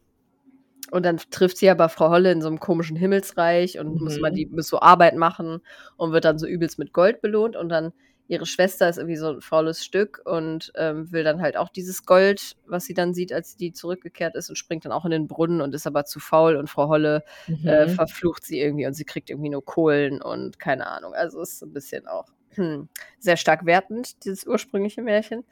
Und 0.91 1.05
dann 1.05 1.17
trifft 1.31 1.57
sie 1.57 1.69
aber 1.69 1.89
Frau 1.89 2.09
Holle 2.09 2.31
in 2.31 2.41
so 2.41 2.47
einem 2.47 2.59
komischen 2.59 2.95
Himmelsreich 2.97 3.79
und 3.79 3.99
muss 3.99 4.19
Mhm. 4.19 4.21
mal 4.21 4.31
die 4.31 4.45
muss 4.47 4.67
so 4.67 4.79
Arbeit 4.79 5.15
machen 5.15 5.59
und 5.97 6.11
wird 6.13 6.25
dann 6.25 6.39
so 6.39 6.47
übelst 6.47 6.79
mit 6.79 6.93
Gold 6.93 7.21
belohnt 7.21 7.55
und 7.55 7.69
dann 7.69 7.91
ihre 8.29 8.45
Schwester 8.45 8.89
ist 8.89 8.97
irgendwie 8.97 9.15
so 9.15 9.29
ein 9.29 9.41
faules 9.41 9.85
Stück 9.85 10.21
und 10.25 10.71
ähm, 10.75 11.11
will 11.13 11.23
dann 11.23 11.41
halt 11.41 11.55
auch 11.55 11.69
dieses 11.69 12.05
Gold, 12.05 12.57
was 12.65 12.83
sie 12.85 12.93
dann 12.93 13.13
sieht, 13.13 13.31
als 13.31 13.55
die 13.55 13.71
zurückgekehrt 13.71 14.35
ist 14.35 14.49
und 14.49 14.57
springt 14.57 14.83
dann 14.85 14.91
auch 14.91 15.05
in 15.05 15.11
den 15.11 15.27
Brunnen 15.27 15.61
und 15.61 15.73
ist 15.73 15.87
aber 15.87 16.03
zu 16.05 16.19
faul 16.19 16.57
und 16.57 16.69
Frau 16.69 16.89
Holle 16.89 17.23
äh, 17.63 17.87
Mhm. 17.87 17.87
verflucht 17.87 18.43
sie 18.45 18.59
irgendwie 18.59 18.85
und 18.85 18.93
sie 18.93 19.05
kriegt 19.05 19.29
irgendwie 19.29 19.49
nur 19.49 19.63
Kohlen 19.63 20.21
und 20.21 20.59
keine 20.59 20.87
Ahnung. 20.87 21.13
Also 21.13 21.41
ist 21.41 21.59
so 21.59 21.65
ein 21.65 21.73
bisschen 21.73 22.07
auch 22.07 22.25
hm, 22.51 22.89
sehr 23.19 23.37
stark 23.37 23.65
wertend, 23.65 24.23
dieses 24.25 24.45
ursprüngliche 24.45 25.01
Märchen. 25.01 25.45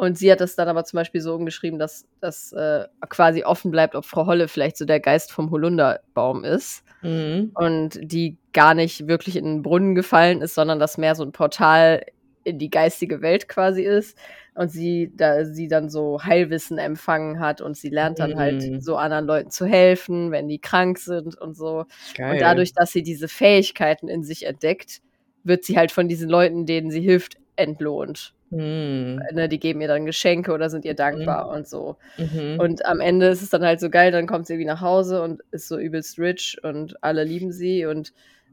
Und 0.00 0.16
sie 0.16 0.32
hat 0.32 0.40
das 0.40 0.56
dann 0.56 0.66
aber 0.68 0.84
zum 0.84 0.96
Beispiel 0.96 1.20
so 1.20 1.34
umgeschrieben, 1.34 1.78
dass 1.78 2.06
das 2.20 2.52
äh, 2.52 2.86
quasi 3.10 3.44
offen 3.44 3.70
bleibt, 3.70 3.94
ob 3.94 4.06
Frau 4.06 4.24
Holle 4.24 4.48
vielleicht 4.48 4.78
so 4.78 4.86
der 4.86 4.98
Geist 4.98 5.30
vom 5.30 5.50
Holunderbaum 5.50 6.42
ist 6.44 6.84
Mhm. 7.02 7.50
und 7.54 7.98
die 8.02 8.38
gar 8.54 8.72
nicht 8.74 9.08
wirklich 9.08 9.36
in 9.36 9.44
den 9.44 9.62
Brunnen 9.62 9.94
gefallen 9.94 10.40
ist, 10.40 10.54
sondern 10.54 10.78
das 10.78 10.96
mehr 10.96 11.14
so 11.14 11.22
ein 11.24 11.32
Portal 11.32 12.04
in 12.44 12.58
die 12.58 12.70
geistige 12.70 13.20
Welt 13.20 13.46
quasi 13.48 13.82
ist 13.82 14.16
und 14.54 14.70
sie 14.70 15.12
da 15.14 15.44
sie 15.44 15.68
dann 15.68 15.90
so 15.90 16.22
Heilwissen 16.24 16.78
empfangen 16.78 17.38
hat 17.40 17.60
und 17.60 17.76
sie 17.76 17.90
lernt 17.90 18.20
dann 18.20 18.30
Mhm. 18.32 18.36
halt 18.38 18.72
so 18.78 18.96
anderen 18.96 19.26
Leuten 19.26 19.50
zu 19.50 19.66
helfen, 19.66 20.30
wenn 20.30 20.48
die 20.48 20.60
krank 20.60 20.98
sind 20.98 21.38
und 21.38 21.54
so. 21.56 21.84
Geil. 22.14 22.32
Und 22.32 22.40
dadurch, 22.40 22.72
dass 22.72 22.90
sie 22.92 23.02
diese 23.02 23.28
Fähigkeiten 23.28 24.08
in 24.08 24.24
sich 24.24 24.46
entdeckt, 24.46 25.00
wird 25.44 25.64
sie 25.64 25.76
halt 25.76 25.92
von 25.92 26.08
diesen 26.08 26.30
Leuten, 26.30 26.64
denen 26.66 26.90
sie 26.90 27.02
hilft, 27.02 27.36
entlohnt. 27.56 28.32
Mhm. 28.50 29.20
Ne, 29.32 29.48
die 29.48 29.60
geben 29.60 29.80
ihr 29.80 29.88
dann 29.88 30.06
Geschenke 30.06 30.52
oder 30.52 30.70
sind 30.70 30.84
ihr 30.84 30.94
dankbar 30.94 31.48
und 31.50 31.68
so. 31.68 31.96
Mhm. 32.18 32.58
Und 32.58 32.84
am 32.84 33.00
Ende 33.00 33.28
ist 33.28 33.42
es 33.42 33.50
dann 33.50 33.62
halt 33.64 33.80
so 33.80 33.90
geil, 33.90 34.10
dann 34.12 34.26
kommt 34.26 34.46
sie 34.46 34.54
irgendwie 34.54 34.66
nach 34.66 34.80
Hause 34.80 35.22
und 35.22 35.40
ist 35.52 35.68
so 35.68 35.78
übelst 35.78 36.18
rich 36.18 36.58
und 36.62 37.02
alle 37.02 37.22
lieben 37.24 37.52
sie 37.52 37.86
und 37.86 38.12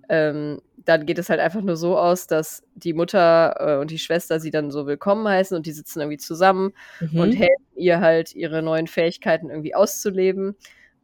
ähm, 0.09 0.61
dann 0.85 1.05
geht 1.05 1.17
es 1.19 1.29
halt 1.29 1.41
einfach 1.41 1.61
nur 1.61 1.75
so 1.75 1.97
aus, 1.97 2.27
dass 2.27 2.63
die 2.75 2.93
Mutter 2.93 3.55
äh, 3.59 3.81
und 3.81 3.91
die 3.91 3.99
Schwester 3.99 4.39
sie 4.39 4.51
dann 4.51 4.71
so 4.71 4.87
willkommen 4.87 5.27
heißen 5.27 5.57
und 5.57 5.65
die 5.65 5.73
sitzen 5.73 5.99
irgendwie 5.99 6.17
zusammen 6.17 6.73
Mhm. 7.01 7.19
und 7.19 7.31
helfen 7.33 7.65
ihr 7.75 7.99
halt 7.99 8.33
ihre 8.35 8.61
neuen 8.61 8.87
Fähigkeiten 8.87 9.49
irgendwie 9.49 9.75
auszuleben. 9.75 10.55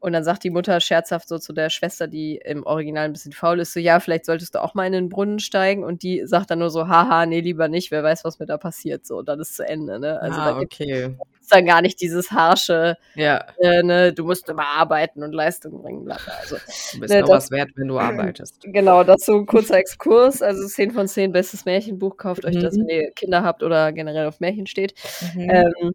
Und 0.03 0.11
dann 0.11 0.25
sagt 0.25 0.43
die 0.43 0.49
Mutter 0.49 0.81
scherzhaft 0.81 1.29
so 1.29 1.39
zu 1.39 1.53
der 1.53 1.69
Schwester, 1.69 2.07
die 2.09 2.35
im 2.43 2.65
Original 2.65 3.05
ein 3.05 3.13
bisschen 3.13 3.31
faul 3.31 3.61
ist, 3.61 3.71
so, 3.71 3.79
ja, 3.79 4.01
vielleicht 4.01 4.25
solltest 4.25 4.53
du 4.53 4.61
auch 4.61 4.73
mal 4.73 4.85
in 4.85 4.91
den 4.91 5.07
Brunnen 5.07 5.39
steigen. 5.39 5.85
Und 5.85 6.03
die 6.03 6.23
sagt 6.25 6.51
dann 6.51 6.59
nur 6.59 6.69
so, 6.71 6.89
haha, 6.89 7.25
nee, 7.25 7.39
lieber 7.39 7.69
nicht, 7.69 7.89
wer 7.89 8.03
weiß, 8.03 8.25
was 8.25 8.37
mir 8.37 8.45
da 8.45 8.57
passiert. 8.57 9.05
So, 9.05 9.19
und 9.19 9.29
dann 9.29 9.39
ist 9.39 9.55
zu 9.55 9.65
Ende, 9.65 9.99
ne? 10.01 10.19
Also 10.21 10.41
ah, 10.41 10.51
da 10.51 10.59
gibt 10.59 10.73
okay. 10.73 11.15
es 11.41 11.47
dann 11.47 11.65
gar 11.65 11.81
nicht 11.81 12.01
dieses 12.01 12.31
harsche, 12.31 12.97
Ja, 13.15 13.45
äh, 13.59 13.81
ne, 13.81 14.11
du 14.11 14.25
musst 14.25 14.49
immer 14.49 14.67
arbeiten 14.67 15.23
und 15.23 15.31
Leistung 15.33 15.81
bringen, 15.81 16.03
bla, 16.03 16.17
bla. 16.21 16.33
Also, 16.41 16.57
du 16.57 16.99
bist 16.99 17.13
Ne, 17.13 17.19
nur 17.21 17.29
das- 17.29 17.45
was 17.45 17.51
wert, 17.51 17.69
wenn 17.75 17.87
du 17.87 17.97
arbeitest. 17.97 18.59
genau, 18.63 19.05
dazu 19.05 19.35
ein 19.37 19.45
kurzer 19.45 19.77
Exkurs. 19.77 20.41
Also 20.41 20.67
10 20.67 20.91
von 20.91 21.07
10 21.07 21.31
bestes 21.31 21.63
Märchenbuch. 21.63 22.17
Kauft 22.17 22.43
euch 22.43 22.59
das, 22.59 22.75
Mhm. 22.75 22.81
wenn 22.81 22.89
ihr 22.89 23.11
Kinder 23.11 23.43
habt 23.43 23.63
oder 23.63 23.93
generell 23.93 24.27
auf 24.27 24.41
Märchen 24.41 24.67
steht. 24.67 24.95
Mhm. 25.33 25.49
Ähm, 25.49 25.93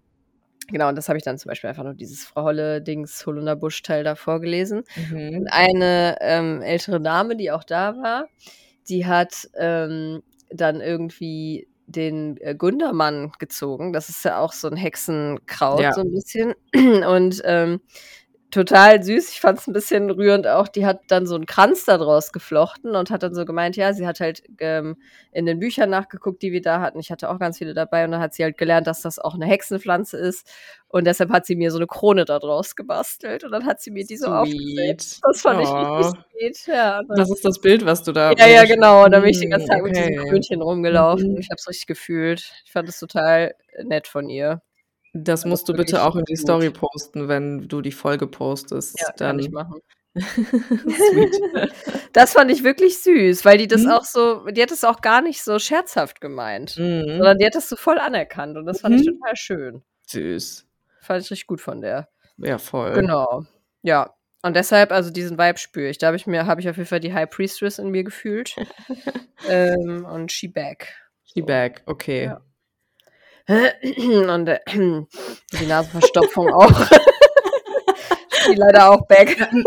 genau, 0.68 0.88
und 0.88 0.96
das 0.96 1.08
habe 1.08 1.18
ich 1.18 1.24
dann 1.24 1.38
zum 1.38 1.48
Beispiel 1.48 1.68
einfach 1.68 1.84
nur 1.84 1.94
dieses 1.94 2.24
Frau 2.24 2.44
Holle-Dings, 2.44 3.26
Holunderbusch-Teil 3.26 4.04
da 4.04 4.14
vorgelesen. 4.14 4.84
Mhm. 5.10 5.38
Und 5.38 5.48
eine 5.52 6.16
ähm, 6.20 6.62
ältere 6.62 7.00
Dame, 7.00 7.36
die 7.36 7.50
auch 7.50 7.64
da 7.64 7.96
war, 7.96 8.28
die 8.88 9.06
hat 9.06 9.48
ähm, 9.58 10.22
dann 10.50 10.80
irgendwie 10.80 11.68
den 11.86 12.36
äh, 12.40 12.54
Gundermann 12.54 13.32
gezogen. 13.38 13.92
Das 13.92 14.08
ist 14.08 14.24
ja 14.24 14.38
auch 14.38 14.52
so 14.52 14.68
ein 14.68 14.76
Hexenkraut, 14.76 15.80
Ja. 15.80 15.92
so 15.92 16.02
ein 16.02 16.12
bisschen. 16.12 16.54
Und 16.74 17.40
ähm, 17.44 17.80
total 18.50 19.02
süß. 19.02 19.30
Ich 19.30 19.40
fand 19.40 19.58
es 19.58 19.66
ein 19.66 19.72
bisschen 19.72 20.10
rührend 20.10 20.46
auch. 20.46 20.68
Die 20.68 20.86
hat 20.86 21.00
dann 21.08 21.26
so 21.26 21.34
einen 21.34 21.46
Kranz 21.46 21.84
daraus 21.84 22.32
geflochten 22.32 22.96
und 22.96 23.10
hat 23.10 23.22
dann 23.22 23.34
so 23.34 23.44
gemeint, 23.44 23.76
ja, 23.76 23.92
sie 23.92 24.06
hat 24.06 24.20
halt 24.20 24.42
ähm, 24.60 24.96
in 25.32 25.46
den 25.46 25.58
Büchern 25.58 25.90
nachgeguckt, 25.90 26.42
die 26.42 26.52
wir 26.52 26.62
da 26.62 26.80
hatten. 26.80 26.98
Ich 26.98 27.10
hatte 27.10 27.28
auch 27.30 27.38
ganz 27.38 27.58
viele 27.58 27.74
dabei 27.74 28.04
und 28.04 28.12
dann 28.12 28.20
hat 28.20 28.34
sie 28.34 28.42
halt 28.44 28.56
gelernt, 28.58 28.86
dass 28.86 29.02
das 29.02 29.18
auch 29.18 29.34
eine 29.34 29.46
Hexenpflanze 29.46 30.16
ist. 30.16 30.48
Und 30.88 31.06
deshalb 31.06 31.30
hat 31.30 31.44
sie 31.46 31.54
mir 31.56 31.70
so 31.70 31.76
eine 31.78 31.86
Krone 31.86 32.24
daraus 32.24 32.74
gebastelt 32.74 33.44
und 33.44 33.52
dann 33.52 33.66
hat 33.66 33.80
sie 33.80 33.90
mir 33.90 34.06
die 34.06 34.16
so 34.16 34.28
aufgesetzt. 34.28 35.20
Das 35.22 35.42
fand 35.42 35.60
ich 35.62 35.68
Oh. 35.68 35.96
richtig 35.98 36.14
sweet. 36.56 36.74
Ja, 36.74 37.02
Das 37.16 37.30
ist 37.30 37.44
das 37.44 37.60
Bild, 37.60 37.84
was 37.84 38.02
du 38.02 38.12
da. 38.12 38.32
ja, 38.32 38.46
ja, 38.46 38.64
genau. 38.64 39.04
Und 39.04 39.10
da 39.12 39.20
bin 39.20 39.30
ich 39.30 39.38
den 39.40 39.50
ganzen 39.50 39.66
Mm, 39.66 39.70
Tag 39.70 39.82
mit 39.82 39.96
diesem 39.96 40.18
okay. 40.18 40.28
Krönchen 40.30 40.62
rumgelaufen. 40.62 41.32
Mhm. 41.32 41.38
Ich 41.38 41.48
habe 41.50 41.56
es 41.58 41.68
richtig 41.68 41.86
gefühlt. 41.86 42.50
Ich 42.64 42.72
fand 42.72 42.88
es 42.88 42.98
total 42.98 43.54
nett 43.84 44.06
von 44.08 44.28
ihr. 44.30 44.62
Das 45.14 45.40
Also 45.40 45.48
musst 45.48 45.68
du 45.68 45.72
bitte 45.74 46.02
auch 46.04 46.16
in 46.16 46.24
die 46.24 46.34
gut. 46.34 46.40
Story 46.42 46.70
posten, 46.70 47.28
wenn 47.28 47.68
du 47.68 47.80
die 47.80 47.92
Folge 47.92 48.26
postest. 48.26 48.98
Ja, 49.00 49.06
kann 49.06 49.14
dann 49.18 49.38
ich 49.38 49.50
machen. 49.50 49.80
Sweet. 50.18 51.72
Das 52.12 52.32
fand 52.32 52.50
ich 52.50 52.64
wirklich 52.64 52.98
süß, 53.02 53.44
weil 53.44 53.58
die 53.58 53.68
das 53.68 53.82
Mhm. 53.82 53.90
auch 53.90 54.04
so, 54.04 54.46
die 54.46 54.62
hat 54.62 54.70
es 54.70 54.84
auch 54.84 55.00
gar 55.00 55.20
nicht 55.22 55.42
so 55.42 55.58
scherzhaft 55.58 56.20
gemeint, 56.20 56.76
Mhm. 56.78 57.04
sondern 57.18 57.38
die 57.38 57.46
hat 57.46 57.54
das 57.54 57.68
so 57.68 57.76
voll 57.76 57.98
anerkannt 57.98 58.56
und 58.56 58.66
das 58.66 58.80
fand 58.80 58.96
ich 59.00 59.06
Mhm. 59.06 59.18
total 59.20 59.36
schön. 59.36 59.82
Süß. 60.06 60.66
Fand 61.02 61.24
ich 61.24 61.30
richtig 61.30 61.46
gut 61.46 61.60
von 61.60 61.80
der. 61.80 62.08
Ja, 62.38 62.58
voll. 62.58 62.92
Genau. 62.94 63.44
Ja. 63.82 64.14
Und 64.42 64.54
deshalb, 64.56 64.92
also 64.92 65.10
diesen 65.10 65.36
Vibe 65.38 65.58
spüre 65.58 65.88
ich. 65.88 65.98
Da 65.98 66.08
habe 66.08 66.16
ich 66.16 66.26
mir, 66.26 66.46
habe 66.46 66.60
ich 66.60 66.68
auf 66.68 66.76
jeden 66.76 66.88
Fall 66.88 67.00
die 67.00 67.12
High 67.12 67.28
Priestess 67.28 67.78
in 67.78 67.90
mir 67.90 68.04
gefühlt. 68.04 68.54
ähm, 69.48 70.04
und 70.04 70.30
She 70.32 70.48
Back. 70.48 70.94
She 71.24 71.42
back, 71.42 71.82
okay. 71.86 72.24
Ja. 72.26 72.40
Und 73.48 74.48
äh, 74.48 74.60
die 74.72 75.66
Nasenverstopfung 75.66 76.52
auch. 76.52 76.72
die 78.48 78.54
leider 78.54 78.90
auch 78.90 79.06
back. 79.06 79.36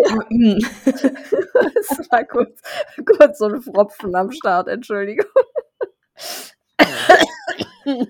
Es 1.89 2.11
war 2.11 2.23
kurz, 2.25 2.61
kurz 3.05 3.37
so 3.39 3.45
ein 3.47 3.61
Fropfen 3.61 4.15
am 4.15 4.31
Start, 4.31 4.67
Entschuldigung. 4.67 5.25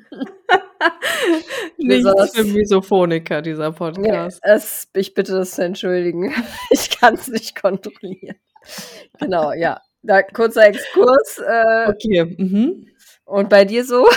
Besonders- 1.77 2.35
für 2.35 2.43
Misophoniker, 2.43 3.41
dieser 3.41 3.65
Ja, 3.65 3.71
Podcast. 3.71 4.39
es, 4.43 4.87
ich 4.93 5.13
bitte 5.13 5.33
das 5.33 5.51
zu 5.51 5.63
entschuldigen. 5.63 6.33
Ich 6.69 6.89
kann 6.99 7.15
es 7.15 7.27
nicht 7.27 7.59
kontrollieren. 7.61 8.35
Genau, 9.19 9.51
ja. 9.53 9.81
Da, 10.03 10.23
kurzer 10.23 10.65
Exkurs. 10.67 11.39
Äh, 11.39 11.87
Okay. 11.89 12.25
Mhm. 12.37 12.87
und 13.25 13.49
bei 13.49 13.65
dir 13.65 13.85
so? 13.85 14.07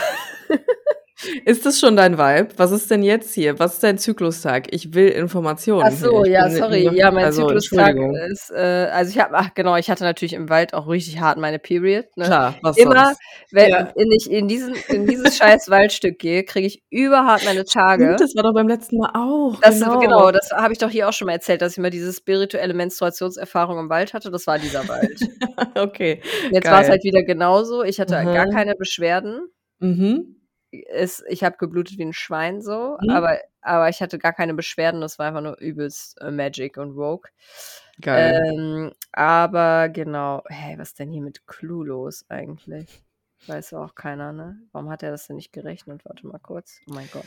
Ist 1.44 1.66
das 1.66 1.78
schon 1.80 1.96
dein 1.96 2.18
Vibe? 2.18 2.48
Was 2.56 2.70
ist 2.72 2.90
denn 2.90 3.02
jetzt 3.02 3.34
hier? 3.34 3.58
Was 3.58 3.74
ist 3.74 3.82
dein 3.82 3.98
Zyklustag? 3.98 4.66
Ich 4.70 4.94
will 4.94 5.08
Informationen. 5.08 5.84
Ach 5.86 5.92
so, 5.92 6.24
ja, 6.24 6.48
sorry. 6.50 6.84
noch- 6.84 6.92
Ja, 6.92 7.10
mein 7.10 7.26
also, 7.26 7.42
Zyklustag 7.46 7.96
ist, 8.30 8.50
äh, 8.50 8.88
also 8.92 9.10
ich 9.10 9.18
habe, 9.18 9.34
ach 9.36 9.54
genau, 9.54 9.76
ich 9.76 9.90
hatte 9.90 10.04
natürlich 10.04 10.32
im 10.32 10.48
Wald 10.48 10.74
auch 10.74 10.88
richtig 10.88 11.20
hart 11.20 11.38
meine 11.38 11.58
Period. 11.58 12.06
Ne? 12.16 12.24
Klar, 12.24 12.54
was 12.62 12.76
Immer, 12.76 13.06
sonst? 13.06 13.20
wenn 13.52 13.70
Ja. 13.70 13.92
wenn 13.94 14.10
ich 14.12 14.30
in, 14.30 14.48
diesen, 14.48 14.74
in 14.88 15.06
dieses 15.06 15.36
scheiß 15.36 15.68
Waldstück 15.70 16.18
gehe, 16.18 16.44
kriege 16.44 16.66
ich 16.66 16.82
überhart 16.90 17.44
meine 17.44 17.64
Tage. 17.64 18.16
Das 18.18 18.34
war 18.34 18.42
doch 18.42 18.54
beim 18.54 18.68
letzten 18.68 18.98
Mal 18.98 19.10
auch. 19.14 19.60
Das, 19.60 19.80
genau. 19.80 20.30
das 20.30 20.50
habe 20.50 20.72
ich 20.72 20.78
doch 20.78 20.90
hier 20.90 21.08
auch 21.08 21.12
schon 21.12 21.26
mal 21.26 21.32
erzählt, 21.32 21.62
dass 21.62 21.72
ich 21.72 21.78
mal 21.78 21.90
diese 21.90 22.12
spirituelle 22.12 22.74
Menstruationserfahrung 22.74 23.78
im 23.78 23.88
Wald 23.88 24.14
hatte. 24.14 24.30
Das 24.30 24.46
war 24.46 24.58
dieser 24.58 24.86
Wald. 24.88 25.20
okay. 25.78 26.20
Jetzt 26.50 26.70
war 26.70 26.82
es 26.82 26.88
halt 26.88 27.04
wieder 27.04 27.22
genauso. 27.22 27.82
Ich 27.82 28.00
hatte 28.00 28.16
Aha. 28.16 28.32
gar 28.34 28.48
keine 28.48 28.74
Beschwerden. 28.74 29.40
Mhm. 29.80 30.36
Es, 30.82 31.22
ich 31.28 31.44
habe 31.44 31.56
geblutet 31.56 31.98
wie 31.98 32.04
ein 32.04 32.12
Schwein 32.12 32.60
so, 32.62 32.98
Mhm. 33.00 33.10
aber, 33.10 33.38
aber 33.60 33.88
ich 33.88 34.00
hatte 34.02 34.18
gar 34.18 34.32
keine 34.32 34.54
Beschwerden. 34.54 35.00
Das 35.00 35.18
war 35.18 35.26
einfach 35.26 35.40
nur 35.40 35.58
übelst 35.58 36.20
äh, 36.20 36.30
Magic 36.30 36.76
und 36.76 36.96
Woke. 36.96 37.30
Geil. 38.00 38.42
Ähm, 38.52 38.92
aber 39.12 39.88
genau, 39.88 40.42
hey, 40.48 40.76
was 40.78 40.88
ist 40.88 40.98
denn 40.98 41.10
hier 41.12 41.22
mit 41.22 41.46
Clue 41.46 41.84
los 41.86 42.24
eigentlich? 42.28 43.02
Weiß 43.46 43.74
auch 43.74 43.94
keiner, 43.94 44.32
ne? 44.32 44.56
Warum 44.72 44.88
hat 44.90 45.02
er 45.02 45.10
das 45.10 45.26
denn 45.26 45.36
nicht 45.36 45.52
gerechnet? 45.52 46.04
Warte 46.04 46.26
mal 46.26 46.38
kurz. 46.38 46.80
Oh 46.88 46.94
mein 46.94 47.08
Gott. 47.12 47.26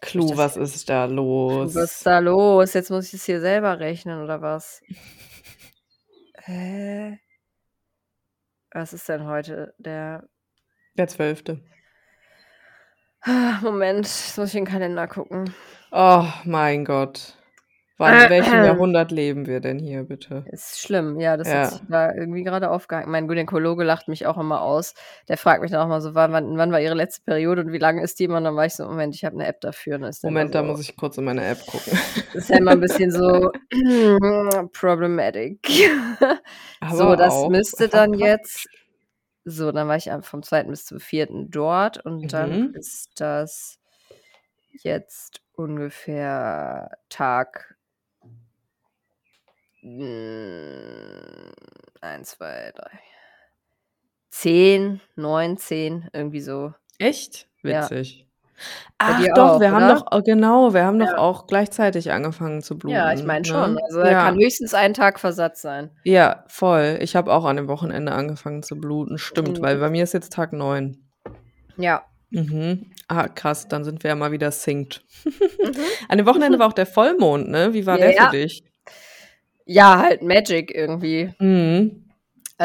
Das- 0.00 0.36
was 0.36 0.56
ist 0.56 0.88
da 0.88 1.04
los? 1.04 1.74
Was 1.74 1.92
ist 1.96 2.06
da 2.06 2.18
los? 2.20 2.72
Jetzt 2.72 2.90
muss 2.90 3.08
ich 3.08 3.14
es 3.14 3.24
hier 3.26 3.40
selber 3.40 3.78
rechnen, 3.78 4.22
oder 4.22 4.40
was? 4.40 4.80
Hä? 6.44 7.18
Was 8.72 8.92
ist 8.92 9.08
denn 9.08 9.26
heute 9.26 9.74
der. 9.78 10.28
Der 10.94 11.08
zwölfte. 11.08 11.60
Ah, 13.22 13.58
Moment, 13.62 14.06
jetzt 14.06 14.38
muss 14.38 14.48
ich 14.50 14.56
in 14.56 14.64
den 14.64 14.72
Kalender 14.72 15.06
gucken. 15.06 15.54
Oh 15.92 16.24
mein 16.44 16.84
Gott. 16.84 17.34
Wann, 17.98 18.18
in 18.18 18.30
welchem 18.30 18.64
Jahrhundert 18.64 19.10
leben 19.10 19.46
wir 19.46 19.60
denn 19.60 19.78
hier, 19.78 20.04
bitte? 20.04 20.42
Ist 20.50 20.80
schlimm, 20.80 21.20
ja, 21.20 21.36
das 21.36 21.48
Ja. 21.48 21.54
hat 21.64 21.70
sich 21.72 21.80
da 21.86 22.14
irgendwie 22.14 22.44
gerade 22.44 22.70
aufgehangen. 22.70 23.10
Mein 23.10 23.28
Gynäkologe 23.28 23.84
lacht 23.84 24.08
mich 24.08 24.26
auch 24.26 24.38
immer 24.38 24.62
aus. 24.62 24.94
Der 25.28 25.36
fragt 25.36 25.60
mich 25.60 25.70
dann 25.70 25.82
auch 25.82 25.86
mal 25.88 26.00
so, 26.00 26.14
wann, 26.14 26.32
wann, 26.32 26.72
war 26.72 26.80
Ihre 26.80 26.94
letzte 26.94 27.20
Periode 27.26 27.60
und 27.60 27.72
wie 27.72 27.78
lange 27.78 28.02
ist 28.02 28.18
die 28.18 28.24
immer? 28.24 28.38
Und 28.38 28.44
dann 28.44 28.56
war 28.56 28.64
ich 28.64 28.72
so, 28.74 28.86
Moment, 28.86 29.14
ich 29.14 29.26
habe 29.26 29.34
eine 29.34 29.46
App 29.46 29.60
dafür. 29.60 29.98
Moment, 30.22 30.54
da 30.54 30.60
so, 30.60 30.64
muss 30.64 30.80
ich 30.80 30.96
kurz 30.96 31.18
in 31.18 31.24
meine 31.24 31.44
App 31.44 31.60
gucken. 31.66 31.92
Das 32.32 32.34
ist 32.44 32.48
ja 32.48 32.56
immer 32.56 32.70
ein 32.70 32.80
bisschen 32.80 33.10
so 33.10 33.50
problematic. 34.72 35.58
so, 36.90 37.16
das 37.16 37.34
auch 37.34 37.50
müsste 37.50 37.88
dann 37.88 38.14
verpackt. 38.18 38.40
jetzt. 38.46 38.68
So, 39.46 39.72
dann 39.72 39.88
war 39.88 39.96
ich 39.96 40.10
vom 40.22 40.42
2. 40.42 40.70
bis 40.70 40.84
zum 40.84 41.00
4. 41.00 41.50
dort 41.50 42.04
und 42.04 42.32
dann 42.34 42.58
Mhm. 42.58 42.74
ist 42.74 43.08
das 43.20 43.76
jetzt 44.84 45.42
ungefähr 45.52 46.90
Tag 47.08 47.76
1, 52.02 52.24
2, 52.24 52.72
3, 52.74 53.00
10, 54.32 55.00
9, 55.16 55.56
10, 55.58 56.08
irgendwie 56.12 56.40
so. 56.40 56.72
Echt? 57.00 57.48
Witzig. 57.62 58.29
Ach 58.98 59.24
doch, 59.34 59.50
auch, 59.54 59.60
wir 59.60 59.70
haben 59.72 59.84
oder? 59.84 59.94
doch, 59.94 60.06
oh, 60.10 60.20
genau, 60.22 60.74
wir 60.74 60.84
haben 60.84 60.98
doch 60.98 61.06
Ja. 61.06 61.18
auch 61.18 61.46
gleichzeitig 61.46 62.12
angefangen 62.12 62.60
zu 62.62 62.76
bluten. 62.76 62.96
Ja, 62.96 63.12
ich 63.12 63.24
meine 63.24 63.44
schon. 63.44 63.74
ne? 63.74 63.80
Also 63.84 64.00
er 64.00 64.12
ja. 64.12 64.22
kann 64.24 64.36
höchstens 64.38 64.74
einen 64.74 64.92
Tag 64.94 65.18
Versatz 65.18 65.62
sein. 65.62 65.90
ja, 66.04 66.44
voll. 66.48 66.98
Ich 67.00 67.16
habe 67.16 67.32
auch 67.32 67.44
an 67.46 67.56
dem 67.56 67.68
Wochenende 67.68 68.12
angefangen 68.12 68.62
zu 68.62 68.76
bluten. 68.78 69.16
Stimmt, 69.18 69.58
Mhm. 69.58 69.62
weil 69.62 69.78
bei 69.78 69.88
mir 69.90 70.04
ist 70.04 70.12
jetzt 70.14 70.32
Tag 70.32 70.52
9. 70.52 70.96
Ja. 71.76 72.02
Mhm. 72.30 72.90
Ah, 73.08 73.26
krass, 73.28 73.66
dann 73.68 73.82
sind 73.84 74.04
wir 74.04 74.10
ja 74.10 74.14
mal 74.16 74.32
wieder 74.32 74.50
synced. 74.52 75.02
Mhm. 75.24 75.32
An 76.08 76.18
dem 76.18 76.26
Wochenende 76.26 76.58
war 76.58 76.68
auch 76.68 76.72
der 76.74 76.86
Vollmond, 76.86 77.48
ne? 77.48 77.72
Wie 77.72 77.86
war 77.86 77.98
Ja, 77.98 78.06
der 78.06 78.14
ja. 78.14 78.24
für 78.30 78.36
dich? 78.36 78.64
Ja, 79.64 79.98
halt 79.98 80.22
Magic 80.22 80.74
irgendwie. 80.74 81.32
Mhm. 81.38 82.09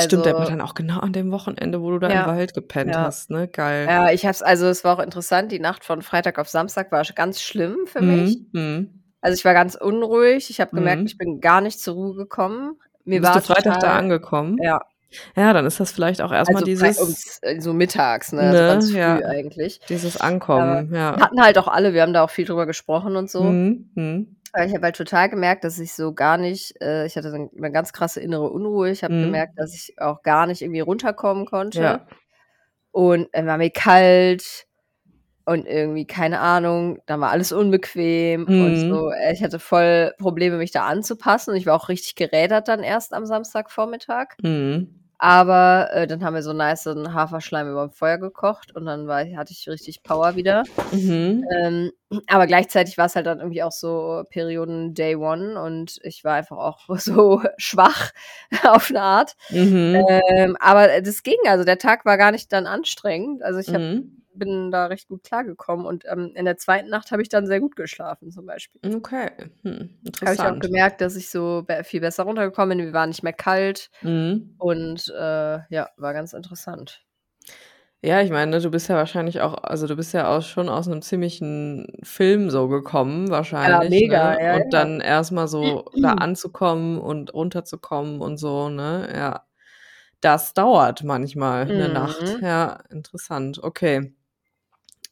Stimmt, 0.04 0.26
der 0.26 0.34
war 0.34 0.42
Also, 0.42 0.52
dann 0.52 0.62
auch 0.62 0.74
genau 0.74 1.00
an 1.00 1.14
dem 1.14 1.32
Wochenende, 1.32 1.82
wo 1.82 1.92
du 1.92 2.00
da 2.00 2.10
Ja. 2.10 2.22
im 2.22 2.28
Wald 2.28 2.54
gepennt 2.54 2.92
Ja. 2.94 3.02
hast, 3.04 3.30
ne? 3.30 3.48
Geil. 3.48 3.86
Ja, 3.90 4.12
ich 4.12 4.26
hab's, 4.26 4.42
also 4.42 4.68
es 4.68 4.84
war 4.84 4.98
auch 4.98 5.04
interessant, 5.04 5.52
die 5.52 5.60
Nacht 5.60 5.84
von 5.86 6.02
Freitag 6.02 6.38
auf 6.40 6.50
Samstag 6.50 6.92
war 6.92 7.04
ganz 7.16 7.42
schlimm 7.42 7.78
für 7.86 8.02
mich. 8.02 8.40
Mhm. 8.52 8.62
Mhm. 8.62 8.90
Also 9.22 9.36
ich 9.36 9.46
war 9.46 9.54
ganz 9.54 9.76
unruhig, 9.76 10.50
ich 10.50 10.60
habe 10.62 10.76
gemerkt, 10.76 11.02
Mhm. 11.02 11.08
ich 11.08 11.18
bin 11.18 11.42
gar 11.42 11.62
nicht 11.62 11.80
zur 11.80 11.96
Ruhe 11.96 12.16
gekommen. 12.16 12.78
Mir 13.06 13.22
Bist 13.22 13.34
war 13.34 13.42
du 13.42 13.48
Freitag 13.48 13.64
da 13.64 13.80
total, 13.80 13.98
angekommen? 14.00 14.58
ja, 14.62 14.82
Ja, 15.38 15.54
dann 15.54 15.66
ist 15.66 15.80
das 15.80 15.92
vielleicht 15.92 16.22
auch 16.22 16.32
erstmal 16.34 16.58
also 16.64 16.66
dieses, 16.66 17.00
ums, 17.00 17.40
äh, 17.42 17.62
so 17.62 17.74
mittags, 17.74 18.34
ne, 18.34 18.42
also 18.42 18.62
ne, 18.62 18.68
ganz 18.68 18.92
früh 18.92 18.98
ja, 18.98 19.16
eigentlich. 19.18 19.80
dieses 19.88 20.18
Aber 20.18 20.26
Ankommen, 20.26 20.94
ja. 20.94 21.18
hatten 21.22 21.42
halt 21.42 21.58
auch 21.58 21.68
alle, 21.70 21.94
wir 21.94 22.02
haben 22.02 22.12
da 22.14 22.24
auch 22.24 22.30
viel 22.30 22.46
drüber 22.46 22.66
gesprochen 22.66 23.16
und 23.16 23.30
so. 23.32 23.44
Mhm. 23.44 24.36
Mhm. 24.56 24.62
Aber 24.62 24.66
ich 24.68 24.74
habe 24.76 24.86
halt 24.86 24.96
total 24.96 25.30
gemerkt, 25.30 25.64
dass 25.64 25.80
ich 25.80 25.94
so 25.94 26.14
gar 26.14 26.38
nicht, 26.38 26.82
äh, 26.82 27.06
ich 27.06 27.16
hatte 27.18 27.32
so 27.32 27.36
eine 27.58 27.72
ganz 27.72 27.94
krasse 27.94 28.22
innere 28.22 28.50
Unruhe. 28.50 28.90
Ich 28.92 29.04
habe 29.04 29.14
Mhm. 29.16 29.22
gemerkt, 29.22 29.54
dass 29.60 29.74
ich 29.76 29.96
auch 30.00 30.24
gar 30.24 30.48
nicht 30.48 30.62
irgendwie 30.62 30.80
runterkommen 30.82 31.46
konnte. 31.46 31.80
Ja. 31.82 32.08
Und 32.92 33.30
äh, 33.34 33.46
war 33.46 33.58
mir 33.58 33.72
kalt 33.72 34.68
und 35.46 35.68
irgendwie, 35.68 36.08
keine 36.08 36.40
Ahnung, 36.40 37.00
dann 37.08 37.22
war 37.22 37.32
alles 37.32 37.52
unbequem 37.54 38.46
und 38.46 38.72
Mhm. 38.74 38.90
so. 38.90 39.12
Äh, 39.12 39.34
Ich 39.34 39.44
hatte 39.44 39.60
voll 39.60 40.14
Probleme, 40.20 40.58
mich 40.58 40.72
da 40.72 40.86
anzupassen. 40.88 41.52
Und 41.52 41.58
ich 41.58 41.66
war 41.68 41.76
auch 41.76 41.90
richtig 41.90 42.16
gerädert 42.16 42.68
dann 42.68 42.84
erst 42.84 43.14
am 43.14 43.26
Samstagvormittag. 43.26 44.36
Mhm. 44.44 45.05
Aber 45.26 45.90
äh, 45.92 46.06
dann 46.06 46.24
haben 46.24 46.36
wir 46.36 46.44
so 46.44 46.54
nice 46.54 46.86
einen 46.86 47.16
Haferschleim 47.16 47.68
über 47.72 47.88
dem 47.88 47.92
Feuer 47.92 48.20
gekocht 48.20 48.76
und 48.76 48.86
dann 48.86 49.08
war, 49.08 49.26
hatte 49.36 49.54
ich 49.54 49.68
richtig 49.68 50.04
Power 50.04 50.36
wieder. 50.36 50.62
Mhm. 50.92 51.44
Ähm, 51.52 51.92
aber 52.28 52.46
gleichzeitig 52.46 52.96
war 53.00 53.08
es 53.08 53.16
halt 53.16 53.26
dann 53.26 53.40
irgendwie 53.40 53.64
auch 53.64 53.72
so 53.72 54.24
Perioden 54.30 54.94
Day 54.94 55.16
One 55.16 55.60
und 55.60 55.98
ich 56.04 56.24
war 56.24 56.36
einfach 56.36 56.58
auch 56.58 56.88
so 57.00 57.42
schwach 57.58 58.12
auf 58.66 58.92
eine 58.92 59.02
Art. 59.02 59.36
Mhm. 59.50 60.06
Ähm, 60.38 60.58
aber 60.60 61.02
das 61.02 61.24
ging, 61.24 61.40
also 61.48 61.64
der 61.64 61.80
Tag 61.80 62.06
war 62.06 62.20
gar 62.20 62.32
nicht 62.32 62.54
dann 62.54 62.68
anstrengend. 62.68 63.42
Also 63.42 63.60
ich 63.60 63.70
hab, 63.70 63.82
Mhm. 63.82 64.25
Bin 64.38 64.72
da 64.72 64.86
recht 64.88 65.08
gut 65.08 65.24
klargekommen 65.24 65.86
und 65.86 66.04
ähm, 66.08 66.32
in 66.36 66.46
der 66.46 66.58
zweiten 66.58 66.90
Nacht 66.90 67.12
habe 67.12 67.22
ich 67.22 67.30
dann 67.30 67.48
sehr 67.48 67.60
gut 67.60 67.76
geschlafen 67.76 68.32
zum 68.32 68.46
Beispiel. 68.46 68.82
Okay. 68.96 69.32
Hm. 69.64 69.90
Habe 70.24 70.34
ich 70.34 70.40
auch 70.42 70.60
gemerkt, 70.60 71.02
dass 71.02 71.16
ich 71.16 71.30
so 71.30 71.66
viel 71.84 72.02
besser 72.02 72.24
runtergekommen 72.24 72.78
bin. 72.78 72.86
Wir 72.88 72.94
waren 72.94 73.10
nicht 73.10 73.24
mehr 73.24 73.34
kalt 73.34 73.90
Mhm. 74.02 74.56
und 74.58 75.08
äh, 75.18 75.60
ja, 75.70 75.90
war 75.98 76.14
ganz 76.14 76.34
interessant. 76.34 77.02
Ja, 78.04 78.22
ich 78.22 78.30
meine, 78.30 78.60
du 78.62 78.70
bist 78.70 78.88
ja 78.88 78.96
wahrscheinlich 78.96 79.42
auch, 79.42 79.56
also 79.64 79.88
du 79.88 79.96
bist 79.96 80.14
ja 80.14 80.28
auch 80.38 80.44
schon 80.44 80.70
aus 80.70 80.88
einem 80.88 81.02
ziemlichen 81.02 81.88
Film 82.04 82.52
so 82.52 82.68
gekommen, 82.68 83.26
Ja, 83.28 83.32
wahrscheinlich, 83.32 83.90
mega, 83.90 84.34
ne? 84.34 84.44
ja, 84.44 84.54
Und 84.58 84.60
ja. 84.60 84.70
dann 84.70 85.02
erstmal 85.02 85.48
so 85.48 85.86
da 86.00 86.12
anzukommen 86.20 87.00
und 87.00 87.34
runterzukommen 87.34 88.22
und 88.22 88.38
so, 88.38 88.70
ne? 88.70 89.10
Ja. 89.16 89.46
Das 90.22 90.54
dauert 90.56 91.04
manchmal 91.04 91.64
eine 91.64 91.90
Nacht. 91.90 92.22
Mhm. 92.42 92.46
Ja, 92.46 92.80
interessant. 92.92 93.64
Okay. 93.64 94.15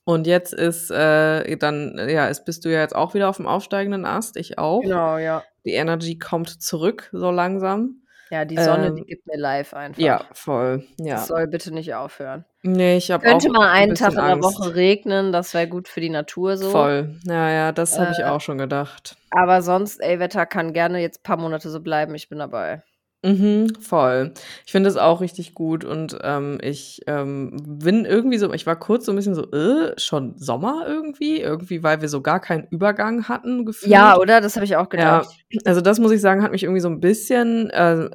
Und 0.06 0.28
jetzt 0.28 0.54
ist 0.54 0.92
äh, 0.92 1.56
dann, 1.58 1.98
ja, 2.10 2.28
ist, 2.28 2.44
bist 2.46 2.66
du 2.66 2.70
ja 2.70 2.82
jetzt 2.82 2.96
auch 2.96 3.14
wieder 3.14 3.30
auf 3.30 3.38
dem 3.38 3.48
aufsteigenden 3.48 4.06
Ast, 4.06 4.36
ich 4.38 4.58
auch. 4.58 4.82
Genau, 4.82 5.18
ja. 5.18 5.44
Die 5.66 5.72
Energy 5.74 6.20
kommt 6.20 6.50
zurück, 6.62 7.10
so 7.14 7.32
langsam. 7.32 8.02
Ja, 8.30 8.46
die 8.46 8.58
Sonne, 8.58 8.92
die 8.94 9.02
Ähm, 9.02 9.06
gibt 9.06 9.28
mir 9.28 9.38
live 9.38 9.74
einfach. 9.74 10.02
ja, 10.02 10.26
voll. 10.34 10.84
Das 10.98 11.08
Ja. 11.08 11.18
soll 11.20 11.48
bitte 11.48 11.72
nicht 11.74 11.94
aufhören. 11.94 12.46
Nee, 12.64 12.98
ich 12.98 13.12
habe 13.12 13.24
Könnte 13.24 13.48
auch 13.50 13.54
mal 13.54 13.70
ein 13.70 13.84
einen 13.84 13.96
Tag 13.96 14.10
bisschen 14.10 14.20
in 14.24 14.26
der 14.26 14.34
Angst. 14.46 14.60
Woche 14.60 14.76
regnen, 14.76 15.32
das 15.32 15.54
wäre 15.54 15.68
gut 15.68 15.88
für 15.88 16.02
die 16.02 16.10
Natur 16.10 16.58
so. 16.58 16.70
Voll. 16.70 17.16
Ja, 17.26 17.50
ja, 17.52 17.72
das 17.72 17.98
habe 18.00 18.12
ich 18.12 18.20
Äh, 18.20 18.24
auch 18.24 18.42
schon 18.42 18.58
gedacht. 18.58 19.16
aber 19.30 19.62
sonst, 19.62 20.02
ey, 20.02 20.20
Wetter 20.20 20.46
kann 20.46 20.74
gerne 20.74 21.00
jetzt 21.00 21.20
ein 21.20 21.24
paar 21.24 21.38
Monate 21.38 21.70
so 21.70 21.80
bleiben, 21.80 22.16
ich 22.16 22.28
bin 22.28 22.40
dabei. 22.40 22.82
Mhm, 23.26 23.76
voll. 23.80 24.34
Ich 24.66 24.74
finde 24.74 24.90
es 24.90 24.98
auch 24.98 25.22
richtig 25.22 25.54
gut 25.54 25.86
und 25.86 26.18
ähm, 26.24 26.58
ich 26.62 27.02
ähm, 27.08 27.56
bin 27.80 28.04
irgendwie 28.04 28.38
so, 28.38 28.52
ich 28.52 28.66
war 28.68 28.78
kurz 28.78 29.06
so 29.06 29.14
ein 29.14 29.16
bisschen 29.16 29.34
so, 29.34 29.50
äh, 29.52 29.98
schon 29.98 30.38
Sommer 30.38 30.84
irgendwie, 30.88 31.40
irgendwie, 31.40 31.84
weil 31.84 32.02
wir 32.02 32.10
so 32.10 32.22
gar 32.22 32.42
keinen 32.42 32.68
Übergang 32.70 33.30
hatten 33.30 33.64
Ja, 33.82 34.16
gefühlt. 34.16 34.18
oder? 34.18 34.42
Das 34.42 34.56
habe 34.56 34.66
ich 34.66 34.76
auch 34.76 34.90
Ja, 34.94 35.22
gedacht. 35.22 35.30
also 35.66 35.80
das 35.82 36.00
muss 36.00 36.12
ich 36.12 36.20
sagen, 36.22 36.44
hat 36.44 36.52
mich 36.52 36.64
irgendwie 36.64 36.82
so 36.82 36.90
ein 36.90 37.00
bisschen 37.00 37.70
äh, 37.70 38.10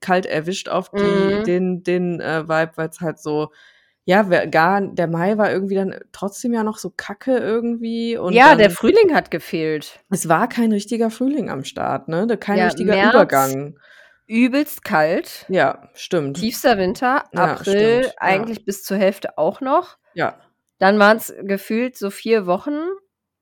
kalt 0.00 0.24
erwischt 0.26 0.68
auf 0.70 0.90
die, 0.94 1.40
Mhm. 1.40 1.42
den, 1.42 1.82
den 1.82 2.20
äh, 2.20 2.48
Vibe, 2.48 2.72
weil 2.76 2.88
es 2.88 3.00
halt 3.00 3.18
so, 3.18 3.52
ja, 4.06 4.22
gar, 4.46 4.80
der 4.80 5.06
Mai 5.08 5.36
war 5.38 5.52
irgendwie 5.52 5.74
dann 5.74 5.94
trotzdem 6.12 6.54
ja 6.54 6.62
noch 6.64 6.78
so 6.78 6.90
kacke 6.96 7.36
irgendwie 7.38 8.16
und 8.16 8.34
Ja, 8.34 8.54
der 8.54 8.70
dann, 8.70 8.70
Frühling 8.70 9.14
hat 9.14 9.30
gefehlt. 9.32 10.00
es 10.10 10.28
war 10.28 10.48
kein 10.48 10.72
richtiger 10.72 11.10
Frühling 11.10 11.50
am 11.50 11.64
Start, 11.64 12.08
ne? 12.08 12.26
Kein 12.38 12.58
Ja, 12.58 12.64
richtiger 12.64 12.96
März, 12.96 13.02
Übergang. 13.02 13.78
Übelst 14.26 14.84
kalt. 14.84 15.46
Ja, 15.48 15.88
stimmt. 15.94 16.38
Tiefster 16.38 16.78
Winter. 16.78 17.24
Ja, 17.32 17.44
April. 17.54 18.02
Ja. 18.04 18.12
eigentlich 18.18 18.64
bis 18.64 18.82
zur 18.82 18.96
Hälfte 18.96 19.38
auch 19.38 19.60
noch. 19.60 19.98
Ja. 20.14 20.38
Dann 20.78 20.98
waren 20.98 21.16
es 21.16 21.34
gefühlt 21.42 21.96
so 21.96 22.10
vier 22.10 22.46
Wochen, 22.46 22.76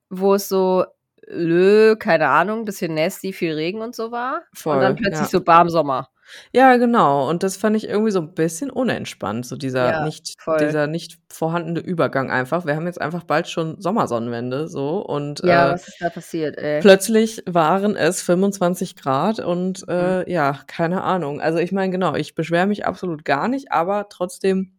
wo 0.09 0.35
es 0.35 0.49
so, 0.49 0.85
lö, 1.27 1.97
keine 1.97 2.29
Ahnung, 2.29 2.65
bisschen 2.65 2.95
nasty, 2.95 3.33
viel 3.33 3.55
Regen 3.55 3.81
und 3.81 3.95
so 3.95 4.13
war. 4.13 4.43
Und 4.65 4.81
dann 4.81 4.97
Voll, 4.97 4.97
plötzlich 4.97 5.33
ja. 5.33 5.39
so 5.39 5.47
warm 5.47 5.69
Sommer. 5.69 6.11
Ja, 6.53 6.77
genau. 6.77 7.29
Und 7.29 7.43
das 7.43 7.57
fand 7.57 7.77
ich 7.77 7.89
irgendwie 7.89 8.11
so 8.13 8.21
ein 8.21 8.35
bisschen 8.35 8.71
unentspannt, 8.71 9.47
so 9.47 9.57
dieser 9.57 9.93
Ja, 9.93 9.99
nicht, 9.99 10.37
voll. 10.39 10.59
dieser 10.59 10.87
nicht 10.87 11.19
vorhandene 11.31 11.81
Übergang 11.81 12.31
einfach. 12.31 12.65
Wir 12.67 12.77
haben 12.77 12.87
jetzt 12.87 13.01
einfach 13.01 13.25
bald 13.25 13.49
schon 13.49 13.81
Sommersonnenwende 13.81 14.69
so 14.69 14.99
und 15.05 15.43
Ja, 15.43 15.69
äh, 15.71 15.75
was 15.75 15.87
ist 15.89 16.01
da 16.01 16.11
passiert, 16.11 16.59
ey? 16.59 16.83
plötzlich 16.83 17.43
waren 17.47 17.97
es 17.97 18.23
25 18.23 18.97
Grad 18.97 19.41
und 19.41 19.87
Mhm. 19.97 20.17
äh, 20.25 20.31
ja, 20.31 20.61
keine 20.67 21.03
Ahnung. 21.03 21.41
Also 21.41 21.59
ich 21.59 21.73
meine, 21.73 21.91
genau, 21.93 22.15
ich 22.15 22.35
beschwere 22.35 22.67
mich 22.67 22.87
absolut 22.87 23.25
gar 23.25 23.49
nicht, 23.49 23.73
aber 23.73 24.09
trotzdem 24.11 24.74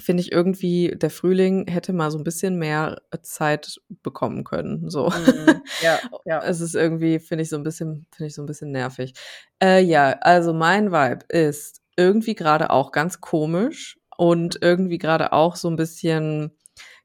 finde 0.00 0.22
ich 0.22 0.32
irgendwie, 0.32 0.94
der 0.96 1.10
Frühling 1.10 1.66
hätte 1.68 1.92
mal 1.92 2.10
so 2.10 2.18
ein 2.18 2.24
bisschen 2.24 2.56
mehr 2.56 3.00
Zeit 3.22 3.80
bekommen 4.02 4.44
können. 4.44 4.88
So. 4.90 5.10
Mhm. 5.10 5.60
Ja, 5.82 5.98
ja. 6.24 6.40
Es 6.44 6.60
ist 6.60 6.74
irgendwie, 6.74 7.18
finde 7.18 7.42
ich 7.42 7.48
so 7.50 7.56
ein 7.56 7.64
bisschen, 7.64 8.06
finde 8.12 8.28
ich 8.28 8.34
so 8.34 8.42
ein 8.42 8.46
bisschen 8.46 8.70
nervig. 8.70 9.14
Äh, 9.62 9.82
ja, 9.82 10.10
also 10.20 10.52
mein 10.52 10.92
Vibe 10.92 11.24
ist 11.28 11.82
irgendwie 11.96 12.34
gerade 12.34 12.70
auch 12.70 12.92
ganz 12.92 13.20
komisch 13.20 13.98
und 14.16 14.58
irgendwie 14.62 14.98
gerade 14.98 15.32
auch 15.32 15.56
so 15.56 15.68
ein 15.68 15.76
bisschen, 15.76 16.52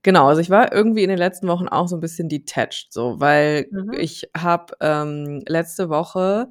genau, 0.03 0.27
also 0.27 0.39
ich 0.41 0.51
war 0.51 0.71
irgendwie 0.71 1.03
in 1.03 1.10
den 1.10 1.17
letzten 1.17 1.47
Wochen 1.47 1.67
auch 1.67 1.88
so 1.88 1.97
ein 1.97 2.01
bisschen 2.01 2.29
detached, 2.29 2.93
so, 2.93 3.19
weil 3.19 3.67
Mhm. 3.71 3.93
ich 3.93 4.29
habe 4.38 4.75
ähm, 4.82 5.41
letzte 5.47 5.89
Woche 5.89 6.49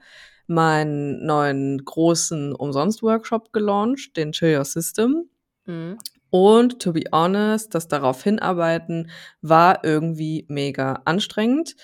meinen 0.48 1.24
neuen 1.24 1.84
großen 1.84 2.52
Umsonst-Workshop 2.52 3.52
gelauncht, 3.52 4.16
den 4.16 4.32
Chill 4.32 4.56
Your 4.58 4.64
System. 4.64 5.28
Mhm. 5.66 5.98
Und 6.32 6.80
to 6.80 6.94
be 6.94 7.02
honest, 7.12 7.74
das 7.74 7.88
darauf 7.88 8.22
hinarbeiten 8.22 9.10
war 9.42 9.84
irgendwie 9.84 10.46
mega 10.48 11.02
anstrengend, 11.04 11.76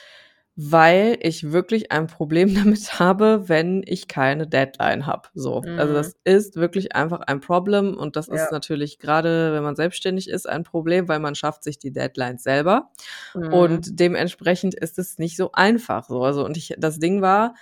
weil 0.57 1.18
ich 1.20 1.53
wirklich 1.53 1.92
ein 1.92 2.07
Problem 2.07 2.55
damit 2.55 2.99
habe, 2.99 3.49
wenn 3.51 3.82
ich 3.86 4.09
keine 4.09 4.46
Deadline 4.49 5.07
habe. 5.07 5.28
So, 5.34 5.70
also 5.76 5.92
Mhm. 5.92 5.94
das 5.94 6.16
ist 6.24 6.57
wirklich 6.57 6.96
einfach 6.96 7.20
ein 7.20 7.40
Problem 7.40 7.94
und 7.96 8.16
das 8.16 8.28
Ja. 8.28 8.34
ist 8.36 8.51
natürlich 8.51 8.99
gerade, 8.99 9.53
wenn 9.53 9.62
man 9.62 9.76
selbstständig 9.76 10.30
ist, 10.30 10.49
ein 10.49 10.64
Problem, 10.64 11.09
weil 11.09 11.20
man 11.20 11.34
schafft 11.34 11.62
sich 11.62 11.78
die 11.78 11.92
Deadlines 11.92 12.42
selber 12.42 12.90
Mhm. 13.34 13.51
und 13.53 14.01
dementsprechend 14.01 14.74
ist 14.74 14.99
es 14.99 15.18
nicht 15.18 15.36
so 15.36 15.53
einfach 15.53 16.07
so. 16.09 16.24
Also 16.24 16.44
und 16.44 16.57
ich 16.57 16.74
das 16.78 16.99
Ding 16.99 17.20
war, 17.22 17.55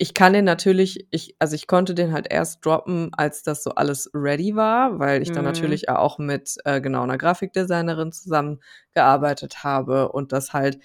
ich 0.00 0.14
kann 0.14 0.32
den 0.32 0.46
natürlich 0.46 1.06
ich 1.10 1.36
also, 1.40 1.54
ich 1.56 1.66
konnte 1.68 1.94
den 1.94 2.12
halt 2.12 2.26
erst 2.30 2.64
droppen, 2.66 3.10
als 3.16 3.42
das 3.44 3.62
so 3.62 3.72
alles 3.72 4.10
ready 4.14 4.56
war, 4.56 4.98
weil 4.98 5.22
ich 5.22 5.32
dann 5.32 5.44
Mhm. 5.44 5.44
natürlich 5.44 5.90
auch 5.90 6.18
mit, 6.18 6.56
äh, 6.64 6.80
genau, 6.80 7.04
'ner 7.06 7.18
Grafikdesignerin 7.18 8.12
zusammengearbeitet 8.12 9.64
habe 9.64 10.10
und 10.12 10.32
das 10.32 10.54
halt, 10.54 10.78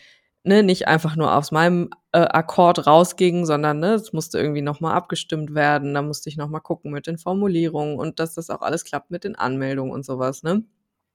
ne, 0.44 0.64
nicht 0.64 0.88
einfach 0.90 1.16
nur 1.16 1.34
aus 1.36 1.52
meinem, 1.52 1.90
äh, 2.12 2.20
Akkord 2.20 2.88
rausging, 2.88 3.46
sondern, 3.46 3.80
ne, 3.80 3.94
es 3.96 4.14
musste 4.14 4.38
irgendwie 4.40 4.62
noch 4.62 4.82
mal 4.82 4.94
abgestimmt 4.94 5.56
werden. 5.56 5.94
Da 5.94 6.02
musste 6.02 6.30
ich 6.30 6.38
noch 6.38 6.50
mal 6.50 6.60
gucken 6.60 6.92
mit 6.92 7.08
den 7.08 7.18
Formulierungen 7.18 7.98
und 7.98 8.20
dass 8.20 8.36
das 8.36 8.50
auch 8.50 8.62
alles 8.62 8.84
klappt 8.86 9.12
mit 9.12 9.24
den 9.24 9.36
Anmeldungen 9.38 9.94
und 9.94 10.06
so 10.06 10.20
was, 10.20 10.44
ne? 10.44 10.64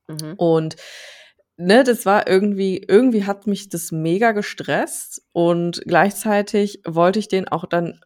Mhm. 0.09 0.40
Und, 0.40 0.76
ne, 1.61 1.84
das 1.84 2.06
war 2.06 2.28
irgendwie 2.28 2.78
irgendwie 2.88 3.24
hat 3.26 3.46
mich 3.46 3.68
das 3.68 3.92
mega 3.92 4.32
gestresst 4.32 5.22
und 5.32 5.82
gleichzeitig 5.86 6.82
wollte 6.86 7.18
ich 7.18 7.28
den 7.28 7.48
auch 7.48 7.66
dann 7.66 8.00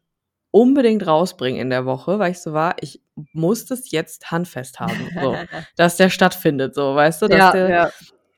unbedingt 0.50 1.06
rausbringen 1.06 1.60
in 1.60 1.70
der 1.70 1.86
Woche, 1.86 2.18
weil 2.18 2.32
ich 2.32 2.40
so 2.40 2.52
war: 2.52 2.76
„Ich 2.80 3.02
muss 3.32 3.66
das 3.66 3.90
jetzt 3.90 4.30
handfest 4.30 4.80
haben, 4.80 5.10
so, 5.20 5.36
dass 5.76 5.96
der 5.96 6.10
stattfindet“, 6.10 6.74
so, 6.74 6.94
weißt 6.94 7.22
du, 7.22 7.28
dass 7.28 7.38
Ja, 7.38 7.52
der 7.52 7.68
ja. 7.70 7.90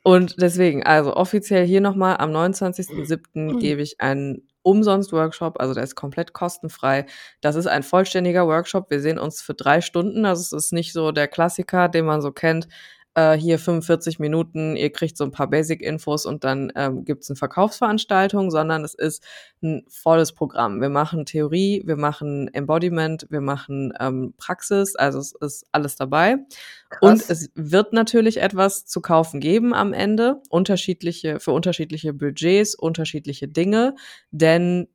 und 0.04 0.40
deswegen, 0.40 0.84
also 0.84 1.14
offiziell 1.16 1.66
hier 1.66 1.80
noch 1.80 1.96
mal 1.96 2.16
am 2.16 2.30
29.07. 2.32 3.58
gebe 3.58 3.82
ich 3.82 4.00
einen 4.00 4.48
Umsonst-Workshop, 4.62 5.60
also 5.60 5.74
der 5.74 5.84
ist 5.84 5.94
komplett 5.96 6.32
kostenfrei. 6.32 7.06
Das 7.40 7.56
ist 7.56 7.66
ein 7.68 7.82
vollständiger 7.84 8.46
Workshop. 8.48 8.90
Wir 8.90 9.00
sehen 9.00 9.18
uns 9.18 9.40
für 9.42 9.54
3 9.54 9.80
Stunden. 9.80 10.24
Also, 10.26 10.42
es 10.42 10.52
ist 10.66 10.72
nicht 10.72 10.92
so 10.92 11.12
der 11.12 11.28
Klassiker, 11.28 11.88
den 11.88 12.04
man 12.06 12.20
so 12.22 12.32
kennt, 12.32 12.68
äh, 13.16 13.34
hier 13.36 13.58
45 13.58 14.20
Minuten, 14.20 14.76
ihr 14.76 14.90
kriegt 14.92 15.16
so 15.18 15.24
'n 15.24 15.32
paar 15.32 15.48
Basic-Infos 15.50 16.26
und 16.26 16.44
dann, 16.44 16.72
ähm, 16.76 17.04
gibt's 17.04 17.30
'ne 17.30 17.36
Verkaufsveranstaltung, 17.36 18.50
sondern 18.52 18.84
es 18.84 18.94
ist 18.94 19.24
'n 19.62 19.84
volles 19.88 20.32
Programm. 20.34 20.80
Wir 20.82 20.90
machen 20.90 21.26
Theorie, 21.26 21.82
wir 21.86 21.96
machen 21.96 22.48
Embodiment, 22.54 23.26
wir 23.30 23.40
machen, 23.42 23.92
ähm, 24.00 24.34
Praxis, 24.38 24.96
also 24.96 25.18
es 25.20 25.34
ist 25.40 25.66
alles 25.72 25.96
dabei. 25.96 26.36
Und 27.00 27.22
Krass. 27.22 27.30
es 27.30 27.50
wird 27.54 27.92
natürlich 27.94 28.38
etwas 28.42 28.86
zu 28.86 29.00
kaufen 29.02 29.40
geben 29.40 29.74
am 29.74 29.92
Ende, 29.94 30.42
unterschiedliche 30.50 31.40
für 31.40 31.52
unterschiedliche 31.52 32.12
Budgets, 32.14 32.74
unterschiedliche 32.76 33.48
Dinge, 33.48 33.94
denn 34.30 34.88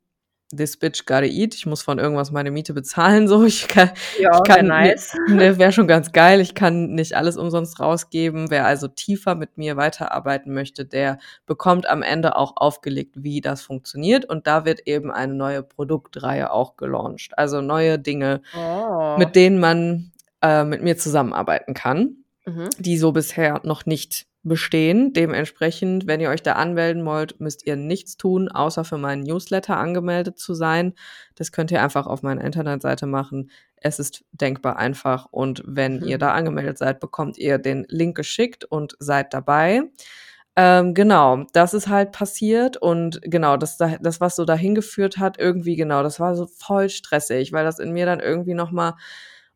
this 0.56 0.78
bitch 0.78 1.06
gotta 1.06 1.26
eat. 1.26 1.56
Ich 1.56 1.66
muss 1.66 1.82
von 1.82 2.00
irgendwas 2.00 2.32
meine 2.32 2.52
Miete 2.52 2.74
bezahlen, 2.74 3.28
so. 3.28 3.44
Ich 3.44 3.68
ka 3.68 3.84
Ja, 3.84 3.92
ich 4.18 4.24
wäre 4.24 4.44
kann 4.44 4.68
nice. 4.68 5.14
ne, 5.28 5.58
wäre 5.58 5.72
schon 5.72 5.88
ganz 5.88 6.12
geil. 6.12 6.40
Ich 6.42 6.56
kann 6.56 6.92
nicht 6.92 7.14
alles 7.16 7.38
umsonst 7.38 7.80
rausgeben. 7.80 8.50
Wer 8.50 8.66
also 8.66 8.88
tiefer 8.88 9.36
mit 9.36 9.58
mir 9.58 9.78
weiterarbeiten 9.78 10.54
möchte, 10.54 10.86
der 10.86 11.20
bekommt 11.46 11.88
am 11.90 12.04
Ende 12.04 12.36
auch 12.36 12.54
aufgelegt, 12.58 13.16
wie 13.24 13.42
das 13.42 13.62
funktioniert. 13.62 14.26
Und 14.26 14.48
da 14.48 14.66
wird 14.66 14.88
eben 14.88 15.12
eine 15.12 15.34
neue 15.34 15.64
Produktreihe 15.64 16.52
auch 16.52 16.78
gelauncht. 16.78 17.38
Also 17.38 17.62
neue 17.62 17.98
Dinge, 18.00 18.42
Oh. 18.58 19.16
mit 19.18 19.36
denen 19.36 19.60
man, 19.60 20.12
äh, 20.42 20.64
mit 20.64 20.82
mir 20.84 20.98
zusammenarbeiten 20.98 21.74
kann, 21.74 22.18
Mhm. 22.46 22.70
die 22.80 22.98
so 22.98 23.12
bisher 23.12 23.62
noch 23.64 23.86
nicht 23.86 24.26
bestehen. 24.44 25.14
Dementsprechend, 25.14 26.08
wenn 26.08 26.20
ihr 26.22 26.30
euch 26.30 26.42
da 26.44 26.54
anmelden 26.54 27.06
wollt, 27.06 27.40
müsst 27.40 27.66
ihr 27.68 27.76
nichts 27.76 28.18
tun, 28.18 28.50
außer 28.50 28.84
für 28.84 28.98
meinen 28.98 29.24
Newsletter 29.24 29.78
angemeldet 29.78 30.40
zu 30.40 30.54
sein. 30.54 30.94
Das 31.36 31.52
könnt 31.52 31.72
ihr 31.72 31.82
einfach 31.84 32.08
auf 32.08 32.24
meiner 32.24 32.44
Internetseite 32.44 33.06
machen. 33.06 33.52
Es 33.76 34.00
ist 34.00 34.24
denkbar 34.32 34.78
einfach 34.78 35.28
und 35.32 35.64
wenn 35.66 36.02
ihr 36.04 36.16
Mhm. 36.18 36.20
da 36.20 36.32
angemeldet 36.34 36.78
seid, 36.78 37.00
bekommt 37.00 37.38
ihr 37.38 37.58
den 37.58 37.86
Link 37.90 38.16
geschickt 38.18 38.66
und 38.66 38.96
seid 39.00 39.34
dabei. 39.34 39.84
Ähm, 40.58 40.94
genau, 40.94 41.46
das 41.54 41.74
ist 41.74 41.88
halt 41.88 42.12
passiert 42.12 42.76
und 42.78 43.22
genau, 43.24 43.56
das 43.58 43.78
da 43.78 43.98
das, 44.02 44.20
was 44.20 44.36
so 44.36 44.44
dahin 44.44 44.76
geführt 44.76 45.18
hat, 45.18 45.40
irgendwie 45.40 45.78
genau, 45.78 46.04
das 46.04 46.20
war 46.20 46.36
so 46.36 46.46
voll 46.48 46.90
stressig, 46.90 47.54
weil 47.54 47.64
das 47.64 47.80
in 47.80 47.92
mir 47.94 48.06
dann 48.06 48.20
irgendwie 48.20 48.54
noch 48.54 48.72
mal, 48.72 48.96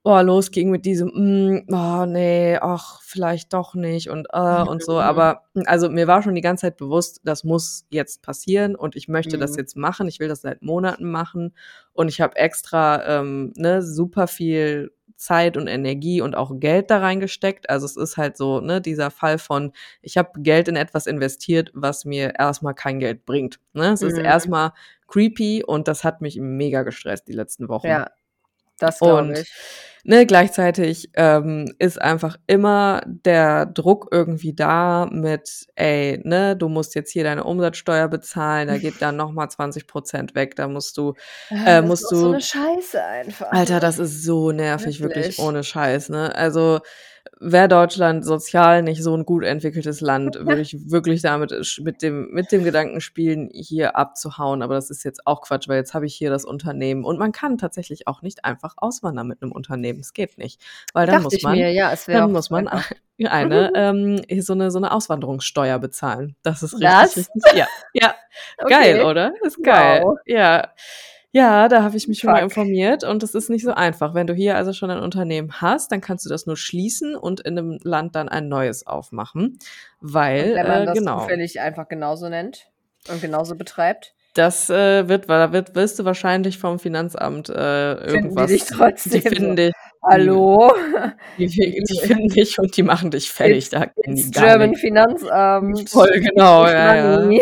oh, 0.06 0.22
losging 0.22 0.72
mit 0.72 0.86
diesem: 0.86 1.10
„Hm, 1.14 1.66
oh 1.72 2.06
ne, 2.06 2.60
ach, 2.62 3.01
vielleicht 3.03 3.53
doch 3.53 3.76
nicht“ 3.76 4.10
und, 4.10 4.28
äh, 4.34 4.64
und 4.64 4.84
so. 4.84 4.99
Aber 5.01 5.43
also, 5.66 5.89
mir 5.89 6.08
war 6.08 6.24
schon 6.24 6.36
die 6.36 6.41
ganze 6.41 6.62
Zeit 6.64 6.78
bewusst, 6.78 7.22
das 7.26 7.43
muss 7.43 7.86
jetzt 7.89 8.22
passieren 8.24 8.76
und 8.76 8.95
ich 8.95 9.08
möchte 9.10 9.38
das 9.38 9.56
Mhm. 9.56 9.58
jetzt 9.58 9.78
machen. 9.78 10.08
Ich 10.08 10.20
will 10.20 10.30
das 10.30 10.41
seit 10.41 10.62
Monaten 10.64 11.12
machen 11.12 11.53
und 11.93 12.08
ich 12.10 12.22
habe 12.22 12.36
extra, 12.38 13.20
ähm, 13.22 13.53
ne, 13.58 13.82
super 13.82 14.28
viel 14.28 14.91
Zeit 15.18 15.56
und 15.58 15.68
Energie 15.68 16.22
und 16.22 16.36
auch 16.36 16.60
Geld 16.60 16.91
da 16.91 16.99
reingesteckt. 16.99 17.70
Also, 17.70 17.86
es 17.86 17.95
ist 17.97 18.18
halt 18.18 18.38
so, 18.38 18.60
ne, 18.62 18.82
dieser 18.82 19.12
Fall 19.12 19.38
von, 19.39 19.72
ich 20.01 20.18
habe 20.18 20.41
Geld 20.41 20.68
in 20.68 20.76
etwas 20.76 21.08
investiert, 21.08 21.72
was 21.74 22.06
mir 22.06 22.34
erst 22.38 22.64
mal 22.64 22.74
kein 22.74 22.99
Geld 22.99 23.26
bringt, 23.26 23.60
ne? 23.74 23.91
Es 23.93 24.01
ist 24.03 24.18
Mhm. 24.18 24.24
erst 24.24 24.49
mal 24.49 24.74
creepy 25.08 25.64
und 25.66 25.88
das 25.88 26.03
hat 26.03 26.22
mich 26.22 26.38
mega 26.39 26.84
gestresst 26.84 27.28
die 27.28 27.34
letzten 27.34 27.70
Wochen. 27.70 27.97
Ja, 27.97 28.10
das 28.80 29.02
glaube 29.02 29.34
Und, 29.34 29.42
ich. 29.42 29.56
ne, 30.04 30.26
gleichzeitig, 30.26 31.10
ähm, 31.16 31.74
ist 31.80 32.02
einfach 32.02 32.38
immer 32.48 33.02
der 33.06 33.66
Druck 33.68 34.08
irgendwie 34.12 34.54
da 34.56 35.08
mit: 35.12 35.68
„Ey, 35.76 36.22
ne, 36.24 36.56
du 36.58 36.70
musst 36.70 36.96
jetzt 36.96 37.12
hier 37.12 37.24
deine 37.26 37.44
Umsatzsteuer 37.46 38.08
bezahlen, 38.10 38.68
da 38.68 38.78
geht 38.80 39.02
dann 39.02 39.18
noch 39.18 39.32
mal 39.32 39.50
20% 39.50 40.36
weg, 40.36 40.56
da 40.56 40.68
musst 40.68 40.98
du 40.98 41.14
Ah, 41.52 41.56
äh, 41.66 41.82
das 41.82 41.92
ist 42.00 42.00
musst 42.00 42.10
so 42.10 42.16
du“ 42.22 42.36
'ne 42.36 42.42
Scheiße 42.42 43.04
einfach, 43.04 43.52
Alter, 43.52 43.80
ne? 43.80 43.80
das 43.80 44.00
ist 44.00 44.24
so 44.24 44.52
nervig, 44.52 45.02
wirklich 45.02 45.38
Wirklich. 45.38 45.38
ohne 45.38 45.64
Scheiß, 45.64 46.10
ne? 46.10 46.34
Also, 46.36 46.80
wäre 47.40 47.68
Deutschland 47.68 48.26
sozial 48.26 48.84
nicht 48.84 49.04
so 49.04 49.14
'n 49.16 49.26
gut 49.26 49.44
entwickeltes 49.44 50.02
Land, 50.02 50.36
würde 50.48 50.62
ich 50.62 50.78
wirklich 50.92 51.22
damit 51.22 51.54
mit 51.84 52.02
dem 52.02 52.30
mit 52.32 52.52
dem 52.52 52.64
Gedanken 52.64 53.02
spielen, 53.02 53.50
hier 53.54 53.96
abzuhauen, 53.98 54.62
aber 54.62 54.76
das 54.76 54.90
ist 54.90 55.04
jetzt 55.04 55.28
auch 55.28 55.42
Quatsch, 55.42 55.68
weil 55.68 55.78
jetzt 55.78 55.94
habe 55.94 56.06
ich 56.06 56.16
hier 56.16 56.30
das 56.30 56.46
Unternehmen 56.46 57.04
und 57.06 57.20
man 57.20 57.32
kann 57.32 57.58
tatsächlich 57.58 58.08
auch 58.08 58.22
nicht 58.22 58.46
einfach 58.46 58.74
auswandern 58.78 59.28
mit 59.28 59.42
'nem 59.42 59.52
Unternehmen. 59.52 60.00
Es 60.02 60.14
geht 60.14 60.38
nicht, 60.38 60.62
weil 60.94 61.08
dann 61.08 61.18
Dachte 61.18 61.24
muss 61.24 61.42
man 61.42 61.68
ja, 61.72 61.96
dann 62.12 62.32
muss 62.32 62.50
man 62.50 62.68
einfach. 62.68 62.92
eine, 63.24 63.72
ähm 63.76 64.22
so 64.42 64.56
'ne 64.56 64.72
so 64.72 64.80
'ne 64.80 64.92
Auswanderungssteuer 64.92 65.80
bezahlen. 65.80 66.36
Das 66.44 66.64
ist 66.64 66.80
richtig, 66.82 67.00
Was? 67.02 67.16
richtig 67.18 67.44
ja, 67.54 67.68
ja. 67.94 68.14
Okay. 68.58 68.70
Geil, 68.70 69.02
oder? 69.02 69.34
Ist 69.44 69.64
geil. 69.64 70.02
Wow. 70.04 70.18
Ja. 70.26 70.74
Ja, 71.38 71.68
da 71.68 71.84
habe 71.84 71.98
ich 71.98 72.08
mich 72.08 72.20
schon 72.20 72.32
mal 72.32 72.40
Fuck. 72.40 72.44
informiert 72.44 73.04
und 73.04 73.22
das 73.22 73.36
ist 73.36 73.50
nicht 73.50 73.64
so 73.66 73.72
einfach. 73.74 74.14
Wenn 74.14 74.26
du 74.26 74.34
hier 74.34 74.56
also 74.56 74.72
schon 74.72 74.90
ein 74.90 75.00
Unternehmen 75.04 75.52
hast, 75.60 75.92
dann 75.92 76.00
kannst 76.00 76.26
du 76.26 76.30
das 76.30 76.46
nur 76.46 76.56
schließen 76.56 77.14
und 77.18 77.42
in 77.42 77.56
'nem 77.56 77.78
Land 77.84 78.16
dann 78.16 78.30
ein 78.30 78.48
neues 78.48 78.88
aufmachen, 78.88 79.60
Und 80.38 80.54
weil, 80.54 80.54
wenn 80.54 80.68
man 80.68 80.84
äh 80.84 80.86
das 80.86 81.00
genau. 81.00 81.20
zufällig 81.20 81.60
einfach 81.62 81.88
genauso 81.88 82.30
nennt 82.30 82.68
und 83.08 83.22
genauso 83.22 83.56
betreibt? 83.56 84.14
Das, 84.36 84.70
äh, 84.70 85.08
wird 85.08 85.30
da 85.30 85.54
wird 85.54 85.76
wirst 85.76 85.98
du 85.98 86.04
wahrscheinlich 86.04 86.58
vom 86.58 86.78
Finanzamt, 86.78 87.48
äh, 87.50 87.54
Finden 88.08 88.36
die 88.36 88.46
dich 88.46 88.66
irgendwas 88.68 89.04
die 89.06 89.22
trotzdem 89.22 89.22
finden 89.22 89.56
dich, 89.56 89.74
die 90.06 90.42
„Hallo?“ 90.42 90.74
die 91.38 91.50
fi 91.50 91.84
die 91.90 92.00
finden 92.02 92.30
dich 92.30 92.60
und 92.60 92.78
die 92.78 92.84
machen 92.84 93.12
dich 93.12 93.32
fertig, 93.32 93.66
It's 93.66 93.70
da 93.70 93.86
kennen 93.88 94.16
die 94.16 94.24
it's 94.24 94.32
German 94.32 94.72
nix. 94.72 94.82
Finanzamt. 94.82 95.90
Voll 95.92 96.20
genau, 96.22 96.66
ja, 96.68 96.96
ja. 96.96 97.34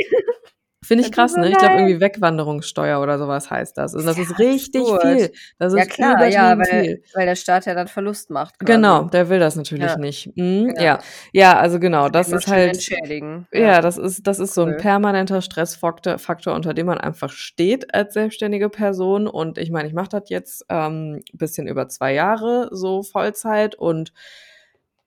Finde 0.83 1.03
ich 1.03 1.11
Das 1.11 1.15
krass, 1.15 1.33
so 1.33 1.39
ne? 1.41 1.49
Ich 1.51 1.57
glaube 1.57 1.77
irgendwie 1.77 1.99
Wegwanderungssteuer 2.01 3.01
oder 3.01 3.17
so 3.17 3.27
was 3.27 3.49
heißt 3.49 3.77
das. 3.77 3.95
Und 3.95 4.05
das 4.05 4.17
Ja, 4.17 4.23
ist 4.23 4.37
richtig 4.39 4.81
absurd. 4.81 5.01
viel. 5.01 5.31
Das 5.59 5.73
Ja 5.73 5.83
ist 5.83 5.89
klar, 5.89 6.27
ja, 6.27 6.57
weil 6.57 6.65
viel. 6.65 7.03
weil 7.13 7.25
der 7.25 7.35
Staat 7.35 7.65
ja 7.65 7.73
dann 7.75 7.87
Verlust 7.87 8.29
macht 8.29 8.59
quasi. 8.59 8.65
Genau, 8.73 9.03
der 9.05 9.29
will 9.29 9.39
das 9.39 9.55
natürlich 9.55 9.95
Ja. 9.95 9.97
nicht. 9.97 10.31
Mhm, 10.37 10.73
Ja. 10.77 10.83
ja. 10.83 10.99
Ja, 11.31 11.57
also 11.59 11.79
genau, 11.79 12.09
das 12.09 12.29
mal 12.29 12.37
ist 12.37 12.47
halt 12.47 12.73
entschädigen. 12.75 13.47
ja, 13.53 13.59
Ja. 13.61 13.81
das 13.81 13.97
ist 13.97 14.27
das 14.27 14.39
ist 14.39 14.53
so 14.55 14.63
'n 14.63 14.69
Cool. 14.71 14.77
permanenter 14.77 15.41
Stressfaktor 15.41 16.17
Faktor, 16.19 16.53
unter 16.55 16.73
dem 16.73 16.87
man 16.87 16.97
einfach 16.99 17.31
steht 17.31 17.93
als 17.93 18.13
selbstständige 18.13 18.69
Person. 18.69 19.27
Und 19.27 19.57
ich 19.57 19.71
meine, 19.71 19.87
ich 19.87 19.93
mache 19.95 20.09
das 20.09 20.23
jetzt, 20.29 20.65
ähm, 20.69 21.21
bisschen 21.33 21.67
über 21.67 21.87
2 21.89 22.13
Jahre 22.13 22.69
so 22.71 23.03
Vollzeit 23.03 23.75
und 23.75 24.11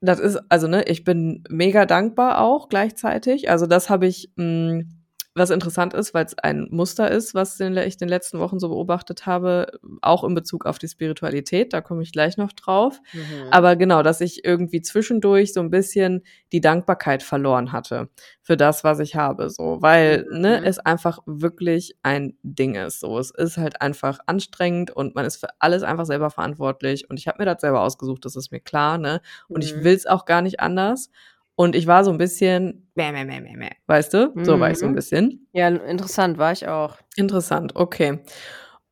das 0.02 0.20
ist 0.20 0.38
also, 0.50 0.68
ne, 0.68 0.84
ich 0.84 1.04
bin 1.04 1.42
mega 1.48 1.86
dankbar 1.86 2.40
auch 2.40 2.68
gleichzeitig. 2.68 3.48
Also, 3.50 3.66
das 3.66 3.88
habe 3.90 4.06
ich 4.06 4.30
hm, 4.36 4.88
was 5.36 5.50
interessant 5.50 5.94
ist, 5.94 6.14
weil's 6.14 6.36
ein 6.38 6.68
Muster 6.70 7.10
ist, 7.10 7.34
was 7.34 7.60
ich 7.60 7.66
in 7.66 7.74
den 7.74 8.08
letzten 8.08 8.38
Wochen 8.40 8.58
so 8.58 8.68
beobachtet 8.70 9.26
habe, 9.26 9.78
auch 10.02 10.24
in 10.24 10.34
Bezug 10.34 10.66
auf 10.66 10.78
die 10.78 10.88
Spiritualität, 10.88 11.72
da 11.72 11.80
komme 11.82 12.02
ich 12.02 12.12
gleich 12.12 12.36
noch 12.38 12.52
drauf. 12.52 13.00
Mhm. 13.12 13.48
Aber 13.50 13.76
genau, 13.76 14.02
dass 14.02 14.20
ich 14.22 14.44
irgendwie 14.44 14.82
zwischendurch 14.82 15.52
so 15.54 15.60
'n 15.60 15.70
bisschen 15.70 16.22
die 16.52 16.60
Dankbarkeit 16.62 17.22
verloren 17.22 17.72
hatte 17.72 18.08
für 18.42 18.56
das, 18.56 18.84
was 18.84 18.98
ich 19.00 19.16
habe 19.16 19.50
so, 19.50 19.78
weil, 19.82 20.26
ne, 20.30 20.60
Mhm. 20.60 20.64
es 20.64 20.78
einfach 20.78 21.18
wirklich 21.26 21.96
ein 22.02 22.36
Ding 22.42 22.74
ist 22.76 23.00
so. 23.00 23.18
Es 23.18 23.30
ist 23.30 23.58
halt 23.58 23.82
einfach 23.82 24.18
anstrengend 24.26 24.90
und 24.90 25.14
man 25.14 25.24
ist 25.26 25.36
für 25.36 25.48
alles 25.60 25.82
einfach 25.82 26.06
selber 26.06 26.30
verantwortlich 26.30 27.10
und 27.10 27.18
ich 27.18 27.28
habe 27.28 27.38
mir 27.40 27.46
das 27.46 27.60
selber 27.60 27.82
ausgesucht, 27.82 28.24
das 28.24 28.36
ist 28.36 28.52
mir 28.52 28.60
klar, 28.60 28.98
ne? 28.98 29.20
Und 29.48 29.64
ich 29.64 29.74
Mhm. 29.76 29.84
will's 29.84 30.06
auch 30.06 30.24
gar 30.24 30.42
nicht 30.42 30.60
anders. 30.60 31.10
Und 31.56 31.74
ich 31.74 31.86
war 31.86 32.04
so 32.04 32.10
ein 32.10 32.18
bisschen, 32.18 32.90
mäh, 32.94 33.12
mäh, 33.12 33.24
mäh, 33.24 33.40
mäh, 33.40 33.56
mäh, 33.56 33.70
weißt 33.86 34.12
du? 34.14 34.32
So 34.42 34.60
war 34.60 34.70
ich 34.70 34.78
so 34.78 34.86
ein 34.86 34.92
Mhm. 34.92 34.96
bisschen. 34.96 35.48
Ja, 35.52 35.68
interessant, 35.68 36.38
war 36.38 36.52
ich 36.52 36.68
auch. 36.68 36.98
Interessant, 37.16 37.74
okay. 37.76 38.20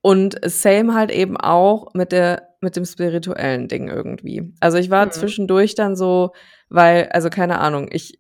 Und 0.01 0.37
same 0.45 0.95
halt 0.95 1.11
eben 1.11 1.37
auch 1.37 1.93
mit 1.95 2.13
der 2.13 2.49
mit 2.61 2.77
dem 2.77 2.87
spirituellen 2.87 3.69
Ding 3.69 3.89
irgendwie. 3.89 4.55
Also 4.61 4.79
ich 4.79 4.89
war 4.89 5.05
Mhm. 5.07 5.11
zwischendurch 5.13 5.75
dann 5.75 5.97
so, 5.97 6.33
weil, 6.71 7.09
also 7.13 7.29
keine 7.29 7.59
Ahnung, 7.61 7.89
ich 7.93 8.19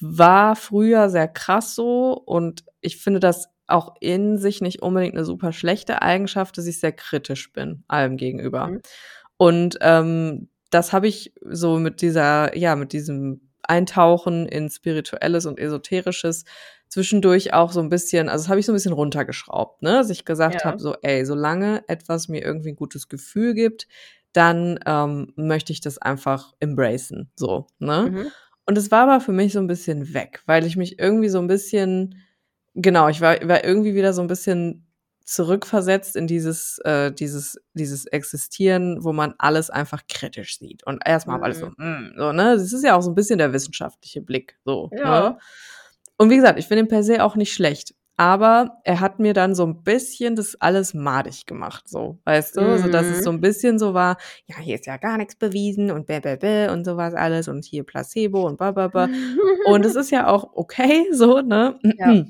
war 0.00 0.54
früher 0.54 1.08
sehr 1.08 1.28
krass 1.28 1.74
so 1.74 2.12
und 2.12 2.64
ich 2.82 2.98
finde 2.98 3.20
das 3.20 3.48
auch 3.66 3.94
in 4.00 4.36
sich 4.36 4.60
nicht 4.60 4.82
unbedingt 4.82 5.14
eine 5.14 5.24
super 5.24 5.52
schlechte 5.54 6.02
Eigenschaft, 6.02 6.58
dass 6.58 6.66
ich 6.66 6.78
sehr 6.80 6.92
kritisch 6.92 7.52
bin 7.54 7.84
allem 7.88 8.18
gegenüber. 8.18 8.66
Mhm. 8.66 8.80
Und 9.38 9.78
ähm, 9.80 10.50
das 10.70 10.92
habe 10.92 11.08
ich 11.08 11.32
so 11.42 11.78
mit 11.78 12.02
dieser, 12.02 12.54
ja, 12.58 12.76
mit 12.76 12.92
diesem 12.92 13.49
Eintauchen 13.62 14.46
in 14.46 14.68
Spirituelles 14.70 15.46
und 15.46 15.58
Esoterisches 15.58 16.44
zwischendurch 16.88 17.52
auch 17.54 17.72
so 17.72 17.80
ein 17.80 17.88
bisschen, 17.88 18.28
also 18.28 18.42
das 18.44 18.48
habe 18.48 18.60
ich 18.60 18.66
so 18.66 18.72
ein 18.72 18.74
bisschen 18.74 18.92
runtergeschraubt, 18.92 19.82
ne? 19.82 19.92
Dass 19.92 20.10
ich 20.10 20.24
gesagt 20.24 20.56
Ja. 20.56 20.64
habe, 20.64 20.78
so, 20.80 20.96
ey, 21.02 21.24
solange 21.24 21.84
etwas 21.88 22.28
mir 22.28 22.42
irgendwie 22.42 22.70
ein 22.70 22.76
gutes 22.76 23.08
Gefühl 23.08 23.54
gibt, 23.54 23.86
dann 24.32 24.78
ähm, 24.86 25.32
möchte 25.36 25.72
ich 25.72 25.80
das 25.80 25.98
einfach 25.98 26.52
embracen, 26.60 27.30
so, 27.36 27.66
ne? 27.78 28.08
Mhm. 28.10 28.26
Und 28.66 28.78
es 28.78 28.90
war 28.90 29.02
aber 29.08 29.20
für 29.20 29.32
mich 29.32 29.52
so 29.52 29.58
ein 29.58 29.66
bisschen 29.66 30.14
weg, 30.14 30.42
weil 30.46 30.64
ich 30.66 30.76
mich 30.76 30.98
irgendwie 30.98 31.28
so 31.28 31.38
ein 31.38 31.48
bisschen, 31.48 32.16
genau, 32.74 33.08
ich 33.08 33.20
war, 33.20 33.36
war 33.48 33.64
irgendwie 33.64 33.94
wieder 33.94 34.12
so 34.12 34.22
ein 34.22 34.28
bisschen 34.28 34.86
zurückversetzt 35.24 36.16
in 36.16 36.26
dieses, 36.26 36.78
äh, 36.84 37.12
dieses, 37.12 37.60
dieses 37.74 38.06
Existieren, 38.06 39.04
wo 39.04 39.12
man 39.12 39.34
alles 39.38 39.70
einfach 39.70 40.02
kritisch 40.08 40.58
sieht. 40.58 40.84
Und 40.86 41.00
erstmal 41.04 41.38
mhm. 41.38 41.44
alles 41.44 41.58
so, 41.60 41.66
mm, 41.66 42.14
so, 42.16 42.32
ne? 42.32 42.56
Das 42.56 42.72
ist 42.72 42.84
ja 42.84 42.96
auch 42.96 43.02
so 43.02 43.10
ein 43.10 43.14
bisschen 43.14 43.38
der 43.38 43.52
wissenschaftliche 43.52 44.22
Blick, 44.22 44.58
so. 44.64 44.90
Ja. 44.92 45.30
Ne? 45.30 45.38
Und 46.16 46.30
wie 46.30 46.36
gesagt, 46.36 46.58
ich 46.58 46.66
finde 46.66 46.84
ihn 46.84 46.88
per 46.88 47.02
se 47.02 47.24
auch 47.24 47.36
nicht 47.36 47.52
schlecht. 47.52 47.94
Aber 48.16 48.82
er 48.84 49.00
hat 49.00 49.18
mir 49.18 49.32
dann 49.32 49.54
so 49.54 49.64
ein 49.64 49.82
bisschen 49.82 50.36
das 50.36 50.54
alles 50.60 50.92
madig 50.92 51.46
gemacht, 51.46 51.88
so, 51.88 52.18
weißt 52.26 52.58
du? 52.58 52.60
Mhm. 52.60 52.78
So, 52.78 52.88
dass 52.88 53.06
es 53.06 53.24
so 53.24 53.30
ein 53.30 53.40
bisschen 53.40 53.78
so 53.78 53.94
war, 53.94 54.18
ja, 54.44 54.58
hier 54.58 54.74
ist 54.74 54.84
ja 54.84 54.98
gar 54.98 55.16
nichts 55.16 55.36
bewiesen 55.36 55.90
und 55.90 56.06
bäh, 56.06 56.20
bäh, 56.20 56.36
bäh 56.36 56.68
und 56.68 56.84
sowas 56.84 57.14
alles 57.14 57.48
und 57.48 57.64
hier 57.64 57.82
Placebo 57.82 58.46
und 58.46 58.58
bla, 58.58 58.72
bla, 58.72 58.88
bla. 58.88 59.08
Und 59.64 59.86
es 59.86 59.94
ist 59.94 60.10
ja 60.10 60.26
auch 60.26 60.50
okay, 60.52 61.06
so, 61.12 61.40
ne? 61.40 61.78
Ja. 61.96 62.24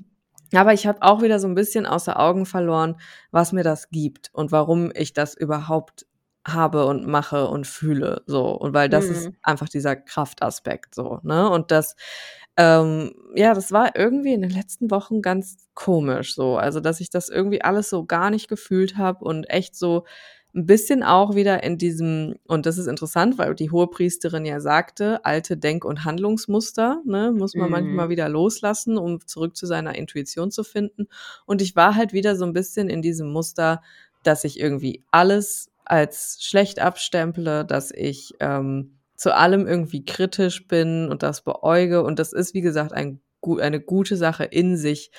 Aber 0.54 0.72
ich 0.72 0.86
habe 0.86 1.02
auch 1.02 1.22
wieder 1.22 1.38
so 1.38 1.48
ein 1.48 1.54
bisschen 1.54 1.86
außer 1.86 2.18
Augen 2.18 2.46
verloren, 2.46 2.96
was 3.30 3.52
mir 3.52 3.62
das 3.64 3.90
gibt 3.90 4.30
und 4.32 4.52
warum 4.52 4.90
ich 4.94 5.12
das 5.12 5.34
überhaupt 5.34 6.06
habe 6.46 6.86
und 6.86 7.06
mache 7.06 7.48
und 7.48 7.66
fühle, 7.66 8.22
so. 8.26 8.46
Und 8.52 8.72
weil 8.74 8.88
das 8.88 9.08
Mhm. 9.08 9.12
ist 9.12 9.30
einfach 9.42 9.68
dieser 9.68 9.96
Kraftaspekt, 9.96 10.94
so, 10.94 11.20
ne? 11.22 11.48
Und 11.50 11.70
das, 11.70 11.96
ähm, 12.56 13.14
ja, 13.34 13.54
das 13.54 13.72
war 13.72 13.96
irgendwie 13.96 14.32
in 14.34 14.42
den 14.42 14.50
letzten 14.50 14.90
Wochen 14.90 15.22
ganz 15.22 15.68
komisch, 15.74 16.34
so. 16.34 16.56
Also, 16.56 16.80
dass 16.80 17.00
ich 17.00 17.10
das 17.10 17.28
irgendwie 17.28 17.62
alles 17.62 17.90
so 17.90 18.04
gar 18.06 18.30
nicht 18.30 18.48
gefühlt 18.48 18.96
habe 18.96 19.24
und 19.24 19.44
echt 19.50 19.76
so 19.76 20.04
ein 20.54 20.66
bisschen 20.66 21.02
auch 21.02 21.34
wieder 21.34 21.62
in 21.62 21.78
diesem, 21.78 22.34
und 22.46 22.66
das 22.66 22.76
ist 22.76 22.86
interessant, 22.86 23.38
weil 23.38 23.54
die 23.54 23.70
Hohepriesterin 23.70 24.44
ja 24.44 24.60
sagte, 24.60 25.24
alte 25.24 25.56
Denk- 25.56 25.84
und 25.84 26.04
Handlungsmuster, 26.04 27.02
ne, 27.04 27.32
muss 27.32 27.54
man 27.54 27.66
Mhm. 27.66 27.72
manchmal 27.72 28.08
wieder 28.08 28.28
loslassen, 28.28 28.98
um 28.98 29.24
zurück 29.26 29.56
zu 29.56 29.66
seiner 29.66 29.94
Intuition 29.94 30.50
zu 30.50 30.64
finden. 30.64 31.06
Und 31.46 31.62
ich 31.62 31.76
war 31.76 31.94
halt 31.94 32.12
wieder 32.12 32.34
so 32.36 32.44
ein 32.44 32.52
bisschen 32.52 32.88
in 32.88 33.02
diesem 33.02 33.30
Muster, 33.30 33.80
dass 34.22 34.44
ich 34.44 34.58
irgendwie 34.58 35.04
alles 35.10 35.70
als 35.84 36.38
schlecht 36.40 36.80
abstemple, 36.80 37.64
dass 37.64 37.90
ich 37.90 38.34
ähm, 38.40 38.98
zu 39.16 39.34
allem 39.34 39.66
irgendwie 39.66 40.04
kritisch 40.04 40.66
bin 40.66 41.08
und 41.10 41.22
das 41.22 41.42
beäuge. 41.42 42.02
Und 42.02 42.18
das 42.18 42.32
ist, 42.32 42.54
wie 42.54 42.60
gesagt, 42.60 42.92
ein, 42.92 43.20
eine 43.60 43.80
gute 43.80 44.16
Sache 44.16 44.44
in 44.44 44.76
sich, 44.76 45.10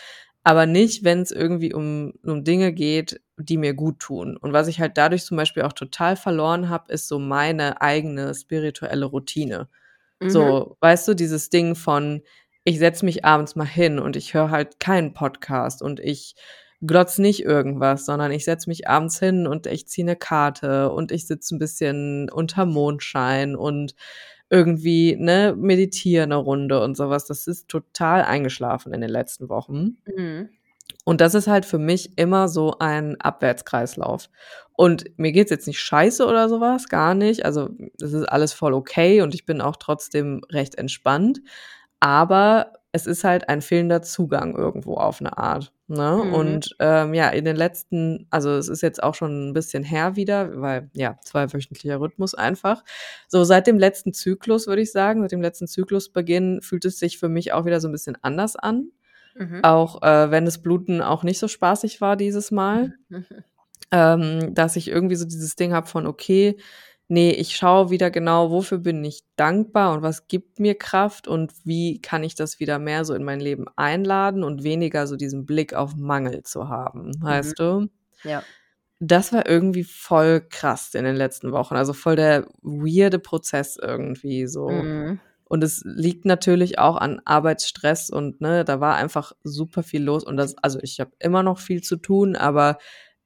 aber 0.44 0.66
nicht, 0.66 1.04
wenn 1.04 1.22
es 1.22 1.32
irgendwie 1.32 1.74
um, 1.74 2.14
um 2.24 2.44
Dinge 2.44 2.74
geht, 2.74 3.22
die 3.38 3.58
mir 3.58 3.74
gut 3.74 4.00
tun. 4.00 4.38
Und 4.38 4.54
was 4.54 4.68
ich 4.68 4.80
halt 4.80 4.98
dadurch 4.98 5.24
zum 5.24 5.38
Beispiel 5.38 5.64
auch 5.64 5.74
total 5.74 6.16
verloren 6.16 6.70
habe, 6.70 6.92
ist 6.92 7.08
so 7.08 7.20
meine 7.20 7.82
eigene 7.82 8.34
spirituelle 8.34 9.06
Routine. 9.06 9.70
Mhm. 10.20 10.30
So, 10.30 10.78
weißt 10.80 11.08
du, 11.08 11.14
dieses 11.14 11.50
Ding 11.50 11.76
von, 11.76 12.22
ich 12.64 12.80
setz 12.80 13.04
mich 13.04 13.26
abends 13.26 13.56
mal 13.56 13.68
hin 13.68 14.00
und 14.00 14.16
ich 14.16 14.34
höre 14.34 14.50
halt 14.50 14.80
keinen 14.80 15.14
Podcast 15.14 15.82
und 15.82 16.00
ich 16.00 16.36
glotz 16.82 17.20
nicht 17.20 17.44
irgendwas, 17.44 18.06
sondern 18.06 18.32
ich 18.32 18.46
setz 18.46 18.66
mich 18.66 18.88
abends 18.88 19.20
hin 19.20 19.46
und 19.46 19.68
ich 19.68 19.88
ziehe 19.88 20.06
eine 20.06 20.16
Karte 20.16 20.92
und 20.92 21.12
ich 21.12 21.28
sitze 21.28 21.56
ein 21.56 21.60
bisschen 21.60 22.30
unter 22.32 22.66
Mondschein 22.66 23.56
und 23.56 23.96
irgendwie, 24.52 25.16
ne, 25.16 25.56
meditiere 25.58 26.24
eine 26.24 26.36
Runde 26.36 26.84
und 26.84 26.98
sowas. 26.98 27.26
Das 27.26 27.48
ist 27.48 27.70
total 27.70 28.24
eingeschlafen 28.24 28.94
in 28.94 29.00
den 29.00 29.10
letzten 29.10 29.48
Wochen. 29.48 29.98
Mhm. 30.06 30.50
Und 31.06 31.22
das 31.22 31.36
ist 31.36 31.48
halt 31.48 31.66
für 31.66 31.78
mich 31.80 32.18
immer 32.18 32.50
so 32.50 32.76
ein 32.80 33.20
Abwärtskreislauf. 33.22 34.30
Und 34.74 35.18
mir 35.18 35.32
geht's 35.32 35.52
jetzt 35.52 35.68
nicht 35.68 35.80
scheiße 35.80 36.26
oder 36.26 36.50
sowas, 36.50 36.90
gar 36.90 37.16
nicht. 37.16 37.46
Also 37.46 37.70
es 38.02 38.12
ist 38.12 38.26
alles 38.26 38.52
voll 38.52 38.74
okay 38.74 39.22
und 39.22 39.34
ich 39.34 39.46
bin 39.46 39.62
auch 39.62 39.78
trotzdem 39.78 40.42
recht 40.52 40.76
entspannt. 40.76 41.40
Aber 42.02 42.74
es 42.94 43.08
ist 43.08 43.24
halt 43.24 43.48
ein 43.50 43.62
fehlender 43.62 44.02
Zugang 44.02 44.56
irgendwo 44.56 44.96
auf 44.96 45.22
eine 45.22 45.38
Art. 45.38 45.72
Ne? 45.88 46.22
Mhm. 46.26 46.34
Und 46.34 46.76
ähm, 46.80 47.14
ja, 47.14 47.30
in 47.30 47.46
den 47.46 47.56
letzten, 47.56 48.28
also 48.30 48.52
es 48.52 48.68
ist 48.68 48.82
jetzt 48.82 49.02
auch 49.02 49.16
schon 49.16 49.50
ein 49.50 49.54
bisschen 49.54 49.84
her 49.84 50.16
wieder, 50.16 50.62
weil 50.62 50.90
ja, 50.94 51.18
zweiwöchentlicher 51.24 52.00
Rhythmus 52.00 52.34
einfach. 52.36 52.84
So 53.28 53.44
seit 53.44 53.68
dem 53.68 53.80
letzten 53.80 54.14
Zyklus, 54.14 54.68
würde 54.68 54.82
ich 54.82 54.92
sagen, 54.92 55.22
seit 55.22 55.32
dem 55.32 55.42
letzten 55.42 55.68
Zyklusbeginn 55.68 56.62
fühlt 56.62 56.86
es 56.86 57.00
sich 57.00 57.18
für 57.18 57.30
mich 57.30 57.54
auch 57.54 57.66
wieder 57.66 57.80
so 57.80 57.88
ein 57.88 57.94
bisschen 57.94 58.18
anders 58.22 58.56
an. 58.56 58.92
Mhm. 59.36 59.64
Auch 59.64 60.02
äh, 60.04 60.32
wenn 60.32 60.46
das 60.46 60.62
Bluten 60.62 61.02
auch 61.02 61.24
nicht 61.24 61.40
so 61.40 61.48
spaßig 61.48 62.02
war 62.02 62.18
dieses 62.18 62.52
Mal, 62.52 62.94
Mhm. 63.10 63.26
ähm, 63.92 64.54
dass 64.54 64.76
ich 64.76 64.88
irgendwie 64.88 65.16
so 65.16 65.26
dieses 65.26 65.56
Ding 65.56 65.74
habe 65.74 65.88
von, 65.88 66.08
okay, 66.08 66.58
nee, 67.12 67.32
ich 67.32 67.58
schaue 67.58 67.90
wieder 67.90 68.10
genau, 68.10 68.52
wofür 68.52 68.78
bin 68.78 69.04
ich 69.04 69.24
dankbar 69.36 69.94
und 69.94 70.02
was 70.02 70.30
gibt 70.30 70.62
mir 70.62 70.76
Kraft 70.76 71.28
und 71.28 71.52
wie 71.66 72.02
kann 72.02 72.24
ich 72.24 72.36
das 72.36 72.62
wieder 72.62 72.80
mehr 72.80 73.04
so 73.04 73.14
in 73.14 73.26
mein 73.26 73.42
Leben 73.42 73.66
einladen 73.76 74.46
und 74.46 74.64
weniger 74.64 75.06
so 75.08 75.18
diesen 75.18 75.46
Blick 75.46 75.74
auf 75.74 75.98
Mangel 75.98 76.44
zu 76.44 76.70
haben, 76.70 77.12
weißt 77.22 77.60
du? 77.60 77.90
Ja. 78.24 78.44
Das 79.02 79.34
war 79.34 79.46
irgendwie 79.46 79.84
voll 79.84 80.40
krass 80.40 80.94
in 80.94 81.04
den 81.04 81.18
letzten 81.18 81.52
Wochen, 81.52 81.76
also 81.76 81.92
voll 81.92 82.16
der 82.16 82.48
weirde 82.62 83.20
Prozess 83.20 83.76
irgendwie 83.76 84.48
so. 84.48 84.70
Mhm. 84.70 85.20
Und 85.44 85.66
es 85.66 85.82
liegt 85.84 86.24
natürlich 86.24 86.80
auch 86.80 86.96
an 86.96 87.20
Arbeitsstress 87.26 88.10
und 88.10 88.40
ne, 88.40 88.64
da 88.64 88.80
war 88.80 88.96
einfach 88.96 89.34
super 89.44 89.84
viel 89.84 90.02
los 90.02 90.24
und 90.24 90.38
das, 90.38 90.58
also 90.60 90.80
ich 90.82 91.02
habe 91.02 91.12
immer 91.20 91.44
noch 91.44 91.60
viel 91.60 91.82
zu 91.82 91.98
tun, 91.98 92.38
aber 92.38 92.78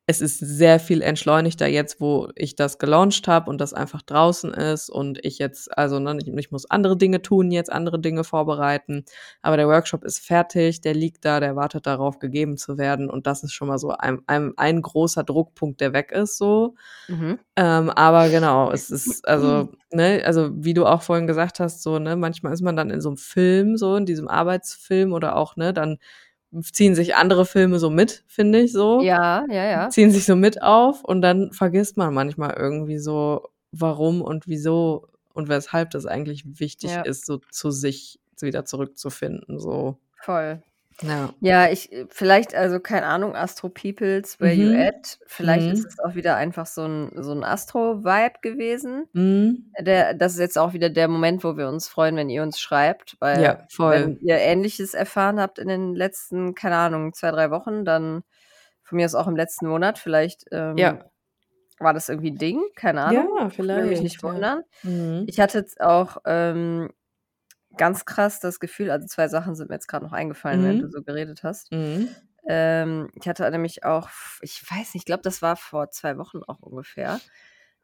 es 0.07 0.21
ist 0.21 0.37
sehr 0.37 0.79
viel 0.79 1.01
entschleunigter 1.01 1.67
jetzt, 1.67 1.99
wo 1.99 2.29
ich 2.35 2.55
das 2.55 2.77
gelauncht 2.77 3.27
habe 3.27 3.49
und 3.49 3.59
das 3.59 3.73
einfach 3.73 4.03
draußen 4.03 4.53
ist 4.53 4.89
und 4.89 5.23
ich 5.25 5.39
jetzt, 5.39 5.75
also 5.75 5.99
ne, 5.99 6.17
ich, 6.21 6.27
ich 6.27 6.51
muss 6.51 6.69
andere 6.69 6.95
Dinge 6.95 7.23
tun, 7.23 7.49
jetzt 7.49 7.71
andere 7.71 7.99
Dinge 7.99 8.23
vorbereiten, 8.23 9.05
aber 9.41 9.57
der 9.57 9.67
Workshop 9.67 10.03
ist 10.03 10.19
fertig, 10.19 10.81
der 10.81 10.93
liegt 10.93 11.25
da, 11.25 11.39
der 11.39 11.55
wartet 11.55 11.87
darauf, 11.87 12.19
gegeben 12.19 12.57
zu 12.57 12.77
werden 12.77 13.09
und 13.09 13.25
das 13.25 13.43
ist 13.43 13.53
schon 13.53 13.67
mal 13.67 13.79
so 13.79 13.91
ein, 13.91 14.19
ein, 14.27 14.53
ein 14.57 14.81
großer 14.81 15.23
Druckpunkt, 15.23 15.81
der 15.81 15.93
weg 15.93 16.11
ist 16.11 16.37
so. 16.37 16.75
Mhm. 17.07 17.39
Ähm, 17.55 17.89
aber 17.89 18.29
genau, 18.29 18.71
es 18.71 18.91
ist, 18.91 19.27
also, 19.27 19.69
ne, 19.91 20.21
also 20.23 20.51
wie 20.53 20.75
du 20.75 20.85
auch 20.85 21.01
vorhin 21.01 21.25
gesagt 21.25 21.59
hast, 21.59 21.81
so, 21.81 21.97
ne, 21.97 22.15
manchmal 22.15 22.53
ist 22.53 22.61
man 22.61 22.75
dann 22.75 22.91
in 22.91 23.01
so 23.01 23.09
einem 23.09 23.17
Film, 23.17 23.75
so, 23.75 23.95
in 23.95 24.05
diesem 24.05 24.27
Arbeitsfilm 24.27 25.13
oder 25.13 25.35
auch, 25.35 25.55
ne, 25.55 25.73
dann 25.73 25.97
ziehen 26.61 26.95
sich 26.95 27.15
andere 27.15 27.45
Filme 27.45 27.79
so 27.79 27.89
mit, 27.89 28.23
finde 28.27 28.59
ich 28.61 28.71
so. 28.71 29.01
Ja, 29.01 29.45
ja, 29.49 29.63
ja. 29.65 29.89
Ziehen 29.89 30.11
sich 30.11 30.25
so 30.25 30.35
mit 30.35 30.61
auf 30.61 31.03
und 31.03 31.21
dann 31.21 31.51
vergisst 31.51 31.97
man 31.97 32.13
manchmal 32.13 32.53
irgendwie 32.57 32.97
so, 32.99 33.49
warum 33.71 34.21
und 34.21 34.47
wieso 34.47 35.07
und 35.33 35.49
weshalb 35.49 35.89
das 35.91 36.05
eigentlich 36.05 36.59
wichtig 36.59 36.91
Ja. 36.91 37.01
ist, 37.01 37.25
so 37.25 37.39
zu 37.51 37.71
sich 37.71 38.19
wieder 38.41 38.65
zurückzufinden, 38.65 39.59
so. 39.59 39.97
Voll. 40.21 40.61
Ja. 41.01 41.33
Ja, 41.41 41.69
ich, 41.69 41.89
vielleicht, 42.09 42.55
also 42.55 42.79
keine 42.79 43.05
Ahnung, 43.07 43.35
Astro 43.35 43.67
Peoples, 43.69 44.39
where 44.39 44.53
you 44.53 44.69
Mhm. 44.69 44.75
at. 44.79 45.19
Vielleicht 45.27 45.67
Mhm. 45.67 45.73
ist 45.73 45.85
es 45.85 45.99
auch 45.99 46.15
wieder 46.15 46.35
einfach 46.37 46.65
so 46.65 46.85
ein, 46.85 47.11
so 47.21 47.33
ein 47.33 47.43
Astro-Vibe 47.43 48.35
gewesen. 48.41 49.05
Mhm. 49.13 49.71
Der, 49.79 50.13
das 50.13 50.33
ist 50.33 50.39
jetzt 50.39 50.57
auch 50.57 50.71
wieder 50.73 50.89
der 50.89 51.07
Moment, 51.09 51.43
wo 51.43 51.57
wir 51.57 51.67
uns 51.67 51.87
freuen, 51.89 52.15
wenn 52.15 52.29
ihr 52.29 52.43
uns 52.43 52.59
schreibt, 52.59 53.17
weil 53.19 53.43
Ja, 53.43 53.67
wenn 53.77 54.17
ihr 54.21 54.37
Ähnliches 54.37 54.93
erfahren 54.93 55.39
habt 55.39 55.59
in 55.59 55.67
den 55.67 55.95
letzten, 55.95 56.55
keine 56.55 56.77
Ahnung, 56.77 57.13
zwei, 57.13 57.31
drei 57.31 57.51
Wochen, 57.51 57.83
dann 57.83 58.23
von 58.83 58.95
mir 58.95 59.05
aus 59.05 59.15
auch 59.15 59.27
im 59.27 59.35
letzten 59.35 59.67
Monat, 59.67 59.97
vielleicht 59.99 60.45
ähm, 60.51 60.77
Ja. 60.77 61.05
war 61.79 61.93
das 61.93 62.07
irgendwie 62.07 62.31
ein 62.31 62.37
Ding, 62.37 62.61
keine 62.77 63.01
Ahnung. 63.01 63.27
Ja, 63.37 63.47
Ich 63.47 63.57
will 63.59 63.85
mich 63.85 64.01
nicht 64.01 64.19
vielleicht. 64.21 64.35
Wundern. 64.35 64.61
Mhm. 64.83 65.25
Ich 65.27 65.41
hatte 65.41 65.57
jetzt 65.57 65.81
auch 65.81 66.17
ähm, 66.25 66.89
ganz 67.77 68.05
krass 68.05 68.39
das 68.39 68.59
Gefühl, 68.59 68.91
also 68.91 69.07
zwei 69.07 69.27
Sachen 69.29 69.55
sind 69.55 69.69
mir 69.69 69.75
jetzt 69.75 69.87
gerade 69.87 70.05
noch 70.05 70.13
eingefallen, 70.13 70.63
während 70.63 70.81
du 70.81 70.87
Mhm. 70.87 70.91
so 70.91 71.01
geredet 71.03 71.43
hast. 71.43 71.71
Mhm. 71.71 72.19
Ähm, 72.47 73.09
ich 73.15 73.27
hatte 73.27 73.49
nämlich 73.51 73.83
auch, 73.85 74.09
ich 74.41 74.63
weiß 74.69 74.93
nicht, 74.95 75.03
ich 75.03 75.05
glaube, 75.05 75.23
das 75.23 75.41
war 75.41 75.55
vor 75.57 75.91
zwei 75.91 76.17
Wochen 76.17 76.43
auch 76.47 76.59
ungefähr, 76.61 77.23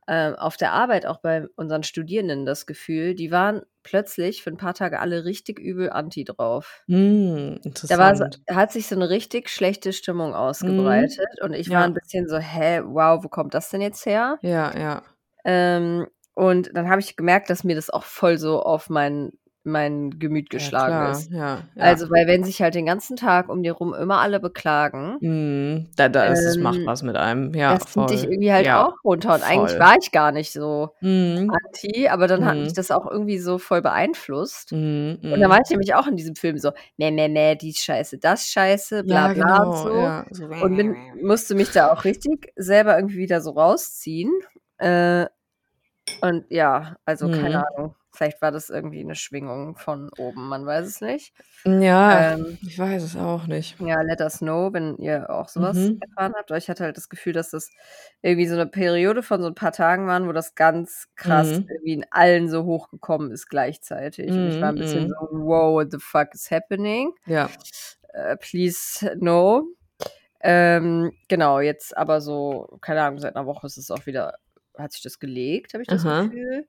ähm, 0.08 0.36
auf 0.36 0.58
der 0.58 0.74
Arbeit 0.74 1.06
auch 1.08 1.20
bei 1.22 1.48
unseren 1.58 1.84
Studierenden 1.84 2.46
das 2.46 2.66
Gefühl, 2.68 3.16
die 3.16 3.32
waren 3.32 3.64
plötzlich 3.84 4.44
für 4.44 4.52
ein 4.52 4.58
paar 4.58 4.74
Tage 4.76 5.00
alle 5.02 5.26
richtig 5.26 5.60
übel 5.60 5.90
anti 5.92 6.24
drauf. 6.26 6.84
Hm, 6.90 7.60
Da 7.90 7.98
war 8.00 8.16
so 8.16 8.26
hat 8.50 8.72
sich 8.72 8.88
so 8.88 8.96
'ne 8.96 9.10
richtig 9.10 9.50
schlechte 9.50 9.94
Stimmung 9.94 10.34
Mhm. 10.62 11.16
ausgebreitet 11.16 11.42
und 11.42 11.54
ich 11.54 11.72
war 11.74 11.84
'n 11.86 11.94
Ja. 11.94 11.96
bisschen 11.96 12.28
so: 12.30 12.38
„Hä, 12.38 12.82
wow, 12.86 13.24
wo 13.24 13.28
kommt 13.30 13.54
das 13.54 13.70
denn 13.70 13.82
jetzt 13.82 14.06
her?“ 14.06 14.40
Ja, 14.42 14.72
ja. 14.78 15.04
Ähm, 15.46 16.08
und 16.34 16.72
dann 16.76 16.90
habe 16.90 17.02
ich 17.02 17.16
gemerkt, 17.16 17.50
dass 17.50 17.64
mir 17.64 17.76
das 17.76 17.90
auch 17.90 18.04
voll 18.04 18.38
so 18.38 18.62
auf 18.62 18.90
mein 18.90 19.32
mein 19.64 20.20
Gemüt 20.20 20.50
Ja 20.54 20.72
geschlagen 20.72 20.72
klar, 20.72 21.02
ist. 21.02 21.32
ja, 21.32 21.70
ja. 21.76 21.98
Also, 21.98 22.10
weil 22.10 22.28
wenn 22.28 22.44
sich 22.44 22.62
halt 22.62 22.76
den 22.76 22.86
ganzen 22.86 23.16
Tag 23.18 23.50
um 23.50 23.64
dir 23.64 23.74
rum 23.74 23.94
immer 23.94 24.20
alle 24.20 24.40
beklagen 24.40 25.22
Mhm, 25.22 25.90
da 25.96 26.10
da 26.10 26.26
ist 26.26 26.46
es 26.46 26.60
macht 26.60 26.82
ähm, 26.82 26.86
was 26.86 27.04
mit 27.04 27.16
einem. 27.16 27.54
Ja, 27.54 27.78
das 27.78 27.86
dich 27.96 28.26
voll. 28.26 28.26
irgendwie 28.26 28.52
halt 28.54 28.68
Ja, 28.68 28.74
auch 28.74 28.96
runter 29.06 29.36
und 29.36 29.44
eigentlich 29.44 29.78
voll. 29.78 29.80
war 29.80 29.96
ich 30.02 30.12
gar 30.12 30.32
nicht 30.34 30.54
so 30.54 30.96
Mhm. 31.02 31.62
anti, 31.66 32.10
aber 32.10 32.28
dann 32.28 32.46
hat 32.46 32.60
mich 32.62 32.74
Mhm. 32.74 32.76
das 32.76 32.92
auch 32.92 33.08
irgendwie 33.10 33.40
so 33.40 33.58
voll 33.60 33.82
beeinflusst. 33.82 34.72
Mhm, 34.72 35.20
Und 35.30 35.42
dann 35.42 35.50
war 35.52 35.60
mhm. 35.60 35.64
ich 35.64 35.70
nämlich 35.72 35.96
auch 35.96 36.08
in 36.08 36.18
diesem 36.18 36.36
Film 36.36 36.58
so: 36.60 36.72
„Meh, 36.98 37.12
meh, 37.12 37.30
meh, 37.30 37.56
dies 37.56 37.80
scheiße, 37.84 38.20
das 38.20 38.48
scheiße, 38.50 39.04
bla 39.06 39.28
Ja, 39.28 39.30
bla“ 39.30 39.64
und 39.64 39.76
genau, 39.76 39.76
so 39.78 39.90
ja, 39.92 40.26
so 40.32 40.50
und 40.60 40.76
bin 40.78 40.98
musste 41.24 41.56
mich 41.56 41.72
da 41.72 41.90
auch 41.92 42.06
richtig 42.06 42.54
selber 42.58 42.98
irgendwie 42.98 43.18
wieder 43.20 43.42
so 43.42 43.52
rausziehen. 43.52 44.32
Äh, 44.78 45.28
und 46.22 46.46
ja, 46.52 46.98
also 47.06 47.30
keine 47.30 47.56
Mhm. 47.56 47.66
Ahnung, 47.78 47.96
vielleicht 48.14 48.42
war 48.42 48.52
das 48.52 48.70
irgendwie 48.70 49.04
'ne 49.04 49.16
Schwingung 49.16 49.78
von 49.78 50.12
oben, 50.14 50.50
man 50.50 50.66
weiß 50.66 50.86
es 50.88 51.02
nicht. 51.02 51.34
Ja, 51.66 52.26
Ähm 52.26 52.60
ich 52.62 52.78
weiß 52.80 53.04
es 53.04 53.16
auch 53.16 53.46
nicht. 53.48 53.78
Ja, 53.80 54.02
let 54.02 54.22
us 54.22 54.40
know, 54.40 54.72
wenn 54.74 54.98
ihr 54.98 55.30
auch 55.30 55.50
so 55.50 55.62
was 55.62 55.90
Mhm. 55.90 56.02
erfahren 56.02 56.34
habt. 56.38 56.52
Ich 56.52 56.70
hatte 56.70 56.84
halt 56.84 56.98
das 56.98 57.10
Gefühl, 57.10 57.34
dass 57.34 57.50
das 57.52 57.72
irgendwie 58.22 58.46
so 58.48 58.56
'ne 58.56 58.68
Periode 58.68 59.24
von 59.24 59.42
so 59.42 59.48
'n 59.48 59.56
paar 59.56 59.72
Tagen 59.72 60.06
waren, 60.08 60.28
wo 60.28 60.32
das 60.34 60.54
ganz 60.56 61.08
krass 61.16 61.50
Mhm. 61.52 61.68
irgendwie 61.68 61.94
in 61.94 62.06
allen 62.12 62.48
so 62.50 62.66
hochgekommen 62.66 63.32
ist 63.32 63.48
gleichzeitig. 63.50 64.38
Und 64.40 64.46
ich 64.48 64.62
war 64.62 64.70
Mhm, 64.70 64.74
'n 64.74 64.78
bisschen 64.78 65.08
so: 65.08 65.16
mhm. 65.16 65.32
„Wow, 65.32 65.74
what 65.74 65.92
the 65.92 65.98
fuck 66.00 66.34
is 66.36 66.52
happening? 66.52 67.14
Ja. 67.28 67.62
Äh, 68.14 68.38
please 68.38 69.16
no.“ 69.20 69.68
Ähm, 70.42 71.14
genau, 71.30 71.60
jetzt 71.62 71.98
aber 71.98 72.22
so, 72.22 72.78
keine 72.82 73.04
Ahnung, 73.04 73.20
seit 73.20 73.36
'ner 73.36 73.46
Woche 73.48 73.68
ist 73.68 73.78
es 73.78 73.92
auch 73.92 74.06
wieder 74.08 74.36
hat 74.82 74.94
sich 74.94 75.02
das 75.04 75.20
gelegt, 75.20 75.74
habe 75.74 75.84
ich 75.84 75.88
das 75.90 76.06
Aha. 76.06 76.24
Gefühl. 76.24 76.68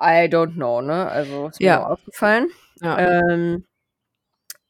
I 0.00 0.28
don't 0.28 0.54
know, 0.54 0.80
ne? 0.82 1.08
Also, 1.08 1.48
ist 1.48 1.60
mir 1.60 1.66
Ja. 1.66 1.86
aufgefallen. 1.86 2.48
Ja. 2.82 2.98
Ähm 3.32 3.64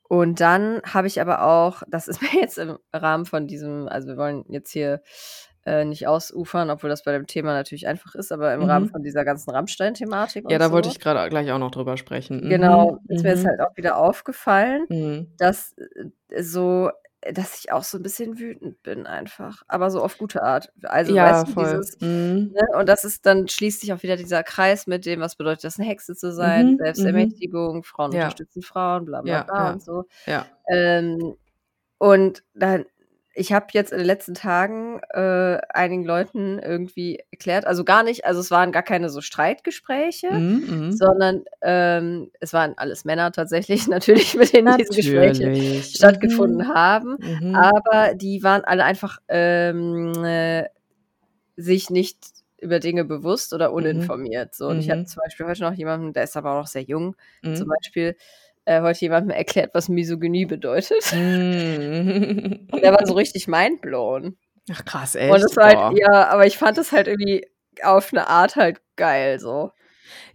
und 0.08 0.40
dann 0.40 0.80
habe 0.84 1.08
ich 1.08 1.20
aber 1.20 1.42
auch 1.42 1.82
das 1.88 2.08
ist 2.08 2.20
mir 2.22 2.40
jetzt 2.40 2.58
im 2.58 2.78
Rahmen 2.92 3.26
von 3.26 3.46
diesem 3.46 3.88
also, 3.88 4.08
wir 4.08 4.16
wollen 4.16 4.44
jetzt 4.48 4.70
hier, 4.72 5.02
äh, 5.64 5.84
nicht 5.84 6.06
ausufern, 6.06 6.70
obwohl 6.70 6.88
das 6.90 7.02
bei 7.02 7.10
dem 7.12 7.26
Thema 7.26 7.52
natürlich 7.52 7.88
einfach 7.88 8.14
ist, 8.14 8.30
aber 8.30 8.54
im 8.54 8.62
Rahmen 8.62 8.86
Mhm. 8.86 8.90
von 8.90 9.02
dieser 9.02 9.24
ganzen 9.24 9.50
Rammstein-Thematik 9.50 10.44
Ja, 10.48 10.58
da 10.58 10.70
wollte 10.70 10.88
so 10.88 10.94
ich 10.94 11.00
grade 11.00 11.18
a 11.18 11.28
gleich 11.28 11.50
auch 11.50 11.58
noch 11.58 11.72
drüber 11.72 11.96
sprechen. 11.96 12.40
Genau, 12.48 12.92
Mhm, 12.92 12.98
ist 13.08 13.24
mir 13.24 13.30
jetzt 13.30 13.42
mhm. 13.42 13.48
halt 13.48 13.60
auch 13.60 13.76
wieder 13.76 13.96
aufgefallen, 13.96 14.86
Mhm. 14.88 15.26
dass, 15.38 15.74
äh, 15.76 16.42
so 16.42 16.90
dass 17.34 17.58
ich 17.60 17.72
auch 17.72 17.84
so 17.84 17.98
'n 17.98 18.02
bisschen 18.02 18.38
wütend 18.38 18.82
bin 18.82 19.06
einfach, 19.06 19.62
aber 19.68 19.90
so 19.90 20.02
auf 20.02 20.18
gute 20.18 20.42
Art. 20.42 20.72
Also, 20.84 21.14
Ja, 21.14 21.20
weißt 21.20 21.48
du, 21.48 21.52
voll. 21.52 21.54
dieses 21.54 21.98
Mhm. 22.00 22.54
ne, 22.54 22.62
und 22.78 22.88
das 22.88 23.04
ist 23.04 23.26
dann 23.26 23.48
schließt 23.48 23.80
sich 23.82 23.92
auch 23.92 24.02
wieder 24.02 24.16
dieser 24.16 24.42
Kreis 24.44 24.86
mit 24.86 25.06
dem, 25.06 25.20
was 25.20 25.36
bedeutet 25.36 25.64
das, 25.64 25.78
'ne 25.78 25.84
Hexe 25.86 26.14
zu 26.16 26.32
sein, 26.32 26.66
Mhm, 26.66 26.80
mhm. 26.94 27.40
Selbstermächtigung, 27.56 27.84
Frauen 27.84 28.12
Ja. 28.12 28.36
unterstützen 28.36 28.62
Frauen, 28.62 29.04
bla 29.06 29.22
bla 29.22 29.40
bla 29.40 29.68
ja, 29.68 29.72
und 29.72 29.82
so. 29.82 30.04
ja. 30.26 30.50
Ähm, 30.70 31.36
und 31.98 32.44
dann 32.54 32.86
ich 33.36 33.52
habe 33.52 33.66
jetzt 33.72 33.92
in 33.92 33.98
den 33.98 34.06
letzten 34.06 34.34
Tagen, 34.34 35.00
äh, 35.10 35.58
einigen 35.70 36.04
Leuten 36.04 36.58
irgendwie 36.58 37.20
erklärt 37.30 37.66
also, 37.66 37.84
gar 37.84 38.02
nicht 38.02 38.24
also, 38.24 38.40
es 38.40 38.50
waren 38.50 38.72
gar 38.72 38.82
keine 38.82 39.10
so 39.10 39.20
Streitgespräche, 39.20 40.28
Mhm, 40.30 40.64
mhm. 40.66 40.90
sondern, 40.90 41.44
ähm, 41.62 42.30
es 42.40 42.52
waren 42.52 42.74
alles 42.78 43.04
Männer 43.04 43.32
tatsächlich 43.32 43.86
natürlich, 43.88 44.34
mit 44.36 44.52
denen 44.54 44.72
diese 44.72 44.94
Gespräche 44.94 45.50
Natürlich. 45.50 45.92
stattgefunden 45.92 46.68
Mhm. 46.68 46.74
haben, 46.74 47.18
Mhm. 47.18 47.52
aber 47.52 48.14
die 48.14 48.42
waren 48.42 48.64
alle 48.64 48.84
einfach, 48.84 49.18
ähm, 49.28 50.24
äh, 50.24 50.64
sich 51.56 51.90
nicht 51.90 52.18
über 52.60 52.80
Dinge 52.80 53.04
bewusst 53.04 53.52
oder 53.54 53.72
Mhm. 53.74 53.74
uninformiert, 53.74 54.54
so. 54.54 54.68
Und 54.68 54.78
ich 54.80 54.90
hatte 54.90 55.02
Mhm. 55.02 55.06
zum 55.06 55.22
Beispiel 55.24 55.46
heute 55.46 55.62
noch 55.62 55.74
jemanden, 55.74 56.12
der 56.14 56.24
ist 56.24 56.36
aber 56.36 56.52
auch 56.52 56.60
noch 56.62 56.66
sehr 56.68 56.82
jung, 56.82 57.16
zum 57.52 57.68
Mhm. 57.68 57.70
Beispiel, 57.70 58.16
äh, 58.66 58.82
heute 58.82 59.00
jemandem 59.02 59.30
erklärt, 59.36 59.72
was 59.74 59.88
Misogynie 59.88 60.46
bedeutet. 60.46 61.04
Mhm. 61.12 62.68
Und 62.72 62.82
der 62.82 62.92
war 62.92 63.06
so 63.06 63.14
richtig 63.14 63.46
mindblown. 63.48 64.36
Ach 64.70 64.84
krass, 64.84 65.14
Und 65.26 65.42
echt? 65.42 65.44
es 65.44 65.56
war 65.56 65.66
halt 65.66 65.84
ja, 65.88 66.28
aber 66.30 66.46
ich 66.46 66.58
fand 66.58 66.78
das 66.78 66.92
halt 66.92 67.08
irgendwie 67.08 67.46
auf 67.82 68.12
'ne 68.12 68.28
Art 68.28 68.56
halt 68.56 68.80
geil 68.96 69.38
so. 69.40 69.72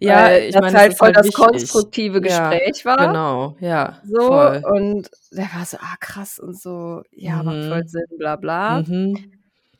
Ja, 0.00 0.30
Weil 0.30 0.48
ich 0.48 0.58
meine, 0.58 0.78
es 0.78 0.86
halt 0.86 0.94
voll 0.94 1.12
halt 1.12 1.16
das 1.16 1.32
wichtig. 1.38 1.70
konstruktive 1.72 2.20
Ja, 2.20 2.62
Gespräch 2.62 2.84
war 2.86 2.96
genau, 2.96 3.56
ja, 3.60 4.02
so 4.02 4.20
voll. 4.20 4.68
und 4.74 5.10
der 5.32 5.46
war 5.54 5.66
so: 5.66 5.78
„Ah, 5.80 5.96
krass“ 6.00 6.38
und 6.40 6.58
so: 6.60 7.02
„Ja, 7.12 7.42
macht 7.44 7.64
voll 7.66 7.82
Mhm. 7.82 7.88
Sinn, 7.88 8.06
bla 8.18 8.36
bla.“ 8.36 8.84
Mhm. 8.86 9.31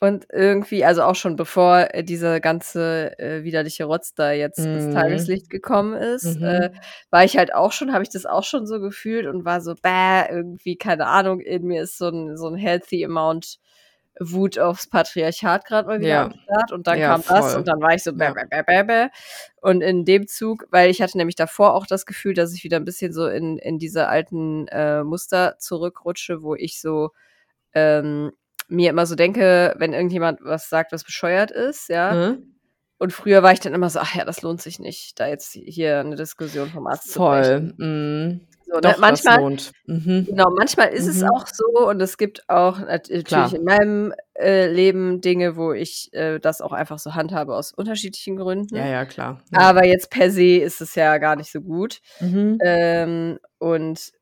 Und 0.03 0.27
irgendwie 0.33 0.85
also, 0.85 1.03
auch 1.05 1.15
schon 1.15 1.37
bevor, 1.37 1.95
äh, 1.95 2.03
dieser 2.03 2.41
ganze, 2.41 3.17
äh, 3.21 3.45
widerliche 3.45 3.85
Rotz 3.85 4.15
da 4.15 4.33
jetzt 4.33 4.59
Mhm. 4.59 4.89
Tageslicht 4.91 5.49
gekommen 5.49 5.95
ist, 5.95 6.39
äh, 6.43 6.71
Mhm. 6.71 6.83
war 7.11 7.23
ich 7.25 7.37
halt 7.37 7.55
auch 7.55 7.71
schon 7.71 7.93
habe 7.93 8.03
ich 8.03 8.11
das 8.11 8.27
auch 8.27 8.43
schon 8.43 8.67
so 8.67 8.81
gefühlt 8.81 9.27
und 9.29 9.45
war 9.45 9.61
so: 9.61 9.77
„Bäh“, 9.81 10.25
irgendwie, 10.29 10.75
keine 10.77 11.07
Ahnung, 11.07 11.39
in 11.39 11.63
mir 11.69 11.83
ist 11.85 11.99
so 11.99 12.09
'n 12.09 12.37
so 12.37 12.49
'n 12.49 12.57
healthy 12.57 13.05
amount 13.05 13.59
Wut 14.21 14.59
aufs 14.59 14.89
Patriarchat 14.89 15.65
grad 15.67 15.87
mal 15.87 16.01
wieder 16.01 16.19
am 16.23 16.27
Ja. 16.27 16.39
Start 16.43 16.73
und 16.73 16.89
dann 16.89 17.01
Ja, 17.01 17.03
kam 17.03 17.23
das 17.25 17.55
voll. 17.55 17.55
und 17.55 17.69
dann 17.69 17.81
war 17.81 17.95
ich 17.95 18.03
so: 18.03 18.13
„Bäh, 18.13 18.33
bäh, 18.33 18.45
bäh, 18.51 18.63
bäh, 18.67 18.83
bäh.“ 18.85 19.09
Und 19.63 19.83
in 19.83 20.05
dem 20.05 20.27
Zug 20.27 20.67
weil 20.73 20.91
ich 20.91 21.01
hatte 21.01 21.17
nämlich 21.17 21.37
davor 21.37 21.75
auch 21.75 21.87
das 21.87 22.07
Gefühl, 22.07 22.35
dass 22.35 22.53
ich 22.55 22.65
wieder 22.65 22.79
'n 22.79 22.85
bisschen 22.85 23.13
so 23.13 23.29
in 23.29 23.57
in 23.59 23.79
diese 23.79 24.09
alten, 24.09 24.67
äh, 24.69 25.05
Muster 25.05 25.59
zurückrutsche, 25.61 26.43
wo 26.43 26.57
ich 26.57 26.81
so, 26.81 27.11
ähm, 27.75 28.33
mir 28.73 28.91
immer 28.91 29.07
so 29.07 29.15
denke, 29.17 29.75
wenn 29.79 29.93
irgendjemand 29.95 30.41
was 30.43 30.69
sagt, 30.71 30.93
was 30.93 31.05
bescheuert 31.05 31.51
ist, 31.53 31.89
ja? 31.91 32.15
Mhm. 32.15 32.57
Und 32.99 33.13
früher 33.13 33.43
war 33.45 33.53
ich 33.53 33.61
dann 33.61 33.75
immer 33.75 33.91
so: 33.91 34.01
„Ach 34.01 34.15
ja, 34.17 34.25
das 34.27 34.43
lohnt 34.43 34.63
sich 34.63 34.79
nicht, 34.81 35.21
da 35.21 35.29
jetzt 35.29 35.53
hier 35.53 36.05
'ne 36.05 36.17
Diskussion 36.17 36.73
vom 36.73 36.87
Ast 36.89 37.13
zu 37.13 37.23
brechen.“ 37.23 37.59
Voll, 37.59 37.75
mhm. 37.79 38.47
So, 38.67 38.81
ne? 38.81 38.95
Doch, 38.95 38.99
das 39.07 39.23
Manchmal. 39.25 39.39
Mhm. 39.87 40.29
genau, 40.29 40.51
manchmal 40.57 40.91
ist 40.91 41.09
es 41.09 41.23
auch 41.25 41.47
Mhm. 41.47 41.53
so 41.53 41.89
und 41.89 42.01
es 42.03 42.19
gibt 42.19 42.49
auch 42.49 42.79
nat 42.81 43.09
natürlich 43.11 43.53
Klar. 43.53 43.55
in 43.55 43.65
meinem, 43.65 44.15
äh, 44.35 44.69
Leben 44.69 45.21
Dinge, 45.23 45.57
wo 45.57 45.73
ich, 45.73 46.11
äh, 46.15 46.39
das 46.41 46.61
auch 46.63 46.73
einfach 46.73 46.99
so 47.01 47.15
handhabe 47.15 47.55
aus 47.57 47.73
unterschiedlichen 47.73 48.37
Ja, 48.71 48.87
Gründen. 48.87 48.87
ja, 48.87 49.05
klar, 49.05 49.43
ja. 49.51 49.71
Aber 49.71 49.87
jetzt 49.87 50.11
per 50.11 50.31
se 50.31 50.59
ist 50.59 50.81
es 50.83 50.95
ja 50.97 51.19
gar 51.19 51.37
nicht 51.37 51.53
so 51.53 51.61
gut. 51.63 52.01
Mhm. 52.21 52.65
Ähm, 52.65 53.39
und 53.59 54.13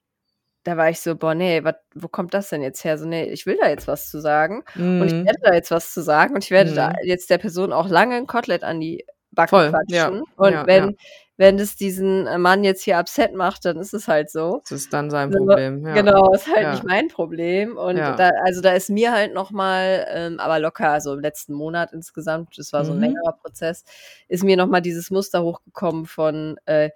da 0.70 0.76
war 0.78 0.90
ich 0.90 1.00
so: 1.00 1.16
„Boah, 1.16 1.34
ne, 1.34 1.64
wat 1.64 1.80
wo 1.94 2.08
kommt 2.08 2.34
das 2.34 2.48
denn 2.50 2.62
jetzt 2.62 2.84
her?“ 2.84 2.98
So, 2.98 3.06
ne, 3.06 3.26
ich 3.30 3.46
will 3.46 3.58
da 3.60 3.68
jetzt 3.68 3.88
was 3.88 4.10
zu 4.10 4.20
sagen 4.20 4.64
und 4.98 5.08
ich 5.08 5.14
Mhm. 5.14 5.26
werde 5.26 5.40
da 5.42 5.54
jetzt 5.54 5.70
was 5.70 5.92
zu 5.94 6.02
sagen 6.02 6.34
und 6.34 6.44
ich 6.44 6.50
werde 6.52 6.72
da 6.74 6.90
Mhm. 6.90 7.00
jetzt 7.04 7.30
der 7.30 7.38
Person 7.38 7.72
auch 7.72 7.88
lange 7.88 8.16
'n 8.16 8.26
Kotelett 8.26 8.64
an 8.64 8.80
die 8.80 9.04
Backe 9.32 9.58
Voll, 9.58 9.80
ja, 9.86 10.10
quatschen. 10.10 10.22
Und 10.36 10.60
ja, 10.60 10.66
ja. 10.70 10.90
wenn 10.90 10.96
wenn 11.36 11.56
das 11.58 11.76
diesen, 11.76 12.26
äh, 12.26 12.38
Mann 12.38 12.64
jetzt 12.64 12.82
hier 12.84 12.98
upset 12.98 13.34
macht, 13.34 13.64
dann 13.64 13.78
ist 13.78 13.94
es 13.94 14.08
halt 14.08 14.30
so. 14.30 14.62
Das 14.66 14.72
ist 14.72 14.92
dann 14.92 15.10
sein 15.10 15.30
Problem, 15.32 15.84
ja. 15.86 16.12
genau, 16.12 16.32
ist 16.34 16.48
halt 16.54 16.68
nicht 16.70 16.82
Ja. 16.82 16.84
mein 16.84 17.08
Problem. 17.08 17.76
Und 17.78 18.06
Ja. 18.06 18.18
da 18.18 18.30
also, 18.44 18.60
da 18.62 18.72
ist 18.74 18.90
mir 18.90 19.12
halt 19.12 19.34
noch 19.34 19.50
mal, 19.52 20.06
ähm, 20.10 20.40
aber 20.40 20.58
locker 20.60 21.00
so 21.00 21.14
im 21.14 21.20
letzten 21.20 21.54
Monat 21.54 21.92
insgesamt, 21.92 22.58
das 22.58 22.72
war 22.72 22.84
so 22.84 22.92
'n 22.94 22.98
Mhm. 22.98 23.00
längerer 23.00 23.34
Prozess, 23.42 23.84
ist 24.28 24.44
mir 24.44 24.56
noch 24.56 24.68
mal 24.68 24.80
dieses 24.82 25.10
Muster 25.10 25.42
hochgekommen 25.44 26.06
von, 26.06 26.58
äh, 26.66 26.90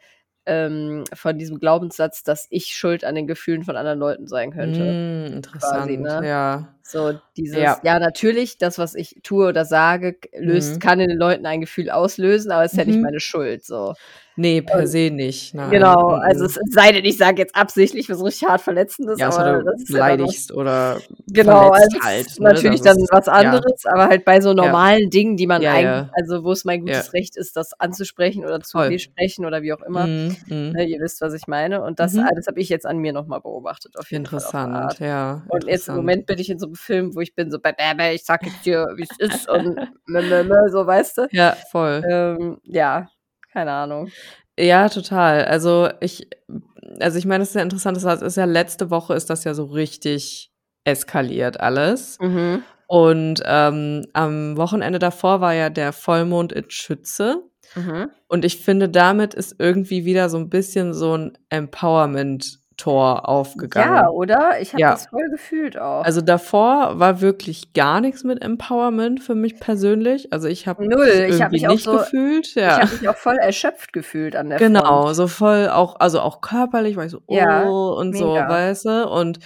ähm 0.46 1.04
von 1.12 1.38
diesem 1.38 1.58
Glaubenssatz, 1.58 2.22
dass 2.22 2.46
ich 2.50 2.76
schuld 2.76 3.04
an 3.04 3.14
den 3.14 3.26
Gefühlen 3.26 3.64
von 3.64 3.76
anderen 3.76 3.98
Leuten 3.98 4.26
sein 4.26 4.50
könnte 4.50 4.78
quasi, 4.78 5.94
interessant, 5.94 6.00
ne? 6.00 6.28
ja. 6.28 6.68
So 6.86 7.12
dieses 7.38 7.78
Ja. 7.78 7.80
ja, 7.82 7.98
natürlich, 7.98 8.58
das, 8.58 8.76
was 8.78 8.94
ich 8.94 9.18
tue 9.22 9.48
oder 9.48 9.64
sage, 9.64 10.18
löst 10.36 10.80
Mhm. 10.80 10.80
kann 10.80 11.00
in 11.00 11.08
den 11.08 11.16
Leuten 11.18 11.46
ein 11.46 11.62
Gefühl 11.62 11.88
auslösen, 11.88 12.52
aber 12.52 12.64
ist 12.66 12.76
ja 12.76 12.84
nicht 12.84 13.00
Mhm. 13.00 13.00
meine 13.00 13.20
Schuld 13.20 13.64
so. 13.64 13.94
Ne, 14.36 14.62
per 14.62 14.86
Und 14.86 14.88
se 14.88 15.10
nicht, 15.10 15.54
nein. 15.54 15.96
genau, 15.96 16.14
also, 16.16 16.44
es 16.46 16.56
es 16.58 16.72
sei 16.74 16.92
denn, 16.92 17.04
ich 17.04 17.18
sage 17.18 17.42
jetzt 17.42 17.56
absichtlich 17.56 18.10
was 18.10 18.22
richtig 18.24 18.48
hart 18.48 18.62
Verletzendes, 18.62 19.20
Ja, 19.20 19.28
aber 19.28 19.44
du 19.44 19.62
das 19.64 19.82
ist 19.82 19.94
ja 19.94 20.02
beleidigst 20.02 20.52
oder 20.52 21.02
genau, 21.28 21.70
also, 21.70 21.98
es 21.98 22.02
halt, 22.02 22.40
ne? 22.40 22.62
natürlich 22.62 22.82
Das 22.82 22.82
dann 22.82 22.98
ist 22.98 23.10
was 23.12 23.28
ja. 23.34 23.60
anderes, 23.60 23.84
aber 23.86 24.08
halt 24.08 24.24
bei 24.26 24.40
so 24.42 24.52
Ja. 24.58 24.74
normalen 24.74 25.10
Dingen, 25.10 25.36
die 25.38 25.46
man 25.48 25.64
Ja, 25.64 25.68
eigentlich 25.68 26.04
ja. 26.06 26.10
also, 26.12 26.44
wo 26.44 26.52
es 26.52 26.64
mein 26.66 26.82
Ja. 26.86 27.04
gutes 27.04 27.12
Recht 27.14 27.36
ist, 27.36 27.56
das 27.56 27.74
anzusprechen 27.80 28.44
oder 28.44 28.62
zu 28.62 28.84
besprechen 28.84 29.46
oder 29.46 29.62
wie 29.62 29.72
auch 29.74 29.82
immer, 29.82 30.08
Mhm, 30.08 30.36
ne? 30.72 30.84
mhm. 30.86 30.86
Ihr 30.86 31.00
wisst, 31.00 31.20
was 31.22 31.34
ich 31.34 31.46
meine. 31.48 31.82
Und 31.84 32.00
das 32.00 32.16
Mhm. 32.16 32.20
alles 32.20 32.46
habe 32.48 32.60
ich 32.60 32.68
jetzt 32.70 32.86
an 32.86 32.98
mir 32.98 33.12
noch 33.14 33.26
mal 33.28 33.40
beobachtet, 33.40 33.96
auf 33.98 34.10
jeden 34.12 34.26
Fall 34.28 34.44
auf 34.46 34.56
'ne 34.62 34.68
Interessant, 34.68 34.98
ja, 35.00 35.42
Und 35.48 35.64
jetzt 35.66 35.88
im 35.88 35.96
interessant. 35.96 35.96
Moment 35.96 36.26
bin 36.26 36.38
ich 36.40 36.50
in 36.50 36.58
so 36.60 36.66
'nem 36.68 36.73
Film, 36.74 37.14
wo 37.14 37.20
ich 37.20 37.34
bin 37.34 37.50
so: 37.50 37.58
„Bäh, 37.58 37.72
bäh, 37.76 37.94
bäh, 37.94 38.14
ich 38.14 38.24
sage 38.24 38.50
jetzt 38.50 38.64
dir, 38.66 38.86
wie's 38.96 39.16
ist 39.18 39.48
und 39.48 39.76
mö, 40.06 40.22
mö, 40.22 40.44
mö“, 40.44 40.68
so, 40.70 40.86
weißt 40.86 41.18
du? 41.18 41.28
Ja, 41.32 41.56
voll. 41.70 42.02
Ähm, 42.08 42.58
ja, 42.64 43.08
keine 43.52 43.72
Ahnung. 43.72 44.10
Ja, 44.58 44.88
total. 44.88 45.44
Also, 45.44 45.88
ich 46.00 46.28
also, 47.00 47.18
ich 47.18 47.26
meine, 47.26 47.40
das 47.42 47.48
ist 47.48 47.54
ja 47.54 47.62
interessant, 47.62 47.96
das 48.02 48.22
ist 48.22 48.36
ja 48.36 48.44
letzte 48.44 48.90
Woche 48.90 49.14
ist 49.14 49.30
das 49.30 49.44
ja 49.44 49.54
so 49.54 49.64
richtig 49.64 50.52
eskaliert 50.84 51.60
alles. 51.60 52.18
Mhm. 52.20 52.62
Und 52.86 53.42
ähm, 53.46 54.04
am 54.12 54.56
Wochenende 54.56 54.98
davor 54.98 55.40
war 55.40 55.54
ja 55.54 55.70
der 55.70 55.92
Vollmond 55.92 56.52
in 56.52 56.68
Schütze. 56.68 57.42
Mhm. 57.74 58.10
Und 58.28 58.44
ich 58.44 58.58
finde, 58.58 58.88
damit 58.88 59.34
ist 59.34 59.56
irgendwie 59.58 60.04
wieder 60.04 60.28
so 60.28 60.36
ein 60.36 60.50
bisschen 60.50 60.92
so 60.92 61.16
ein 61.16 61.38
Empowerment-Tor 62.84 63.28
aufgegangen. 63.28 63.94
Ja, 63.96 64.08
oder? 64.08 64.60
Ich 64.60 64.72
habe 64.72 64.80
Ja. 64.80 64.90
das 64.92 65.06
voll 65.06 65.28
gefühlt 65.30 65.78
auch. 65.78 66.04
Also 66.04 66.20
davor 66.20 66.98
war 66.98 67.20
wirklich 67.20 67.72
gar 67.72 68.00
nichts 68.00 68.24
mit 68.24 68.42
Empowerment 68.42 69.22
für 69.22 69.34
mich 69.34 69.60
persönlich. 69.60 70.32
Also 70.32 70.48
ich 70.48 70.66
habe 70.66 70.86
Null. 70.86 71.06
Ich 71.28 71.40
habe 71.42 71.52
mich 71.52 71.66
auch 71.66 71.72
nicht 71.72 71.84
so 71.84 71.92
gefühlt. 71.98 72.46
ich 72.48 72.54
Ja. 72.56 72.80
habe 72.80 72.92
mich 72.92 73.08
auch 73.08 73.16
voll 73.16 73.36
erschöpft 73.36 73.92
gefühlt 73.92 74.36
an 74.36 74.48
der 74.48 74.58
Genau, 74.58 75.02
Front. 75.04 75.16
so 75.16 75.26
voll 75.28 75.68
auch, 75.68 75.96
also 76.00 76.20
auch 76.20 76.40
körperlich, 76.40 76.96
war 76.96 77.04
ich 77.04 77.12
so, 77.12 77.20
Ja, 77.28 77.64
oh, 77.64 77.94
und 77.98 78.16
so, 78.16 78.32
mega. 78.34 78.48
weißt 78.48 78.84
du? 78.86 79.08
Und 79.08 79.38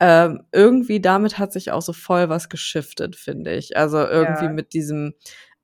ähm, 0.00 0.42
irgendwie 0.52 1.00
damit 1.00 1.38
hat 1.38 1.52
sich 1.52 1.72
auch 1.72 1.82
so 1.82 1.92
voll 1.92 2.28
was 2.30 2.48
geschiftet, 2.48 3.16
finde 3.16 3.52
ich. 3.52 3.76
Also 3.76 3.98
irgendwie 3.98 4.46
Ja. 4.46 4.50
mit 4.50 4.72
diesem, 4.72 5.12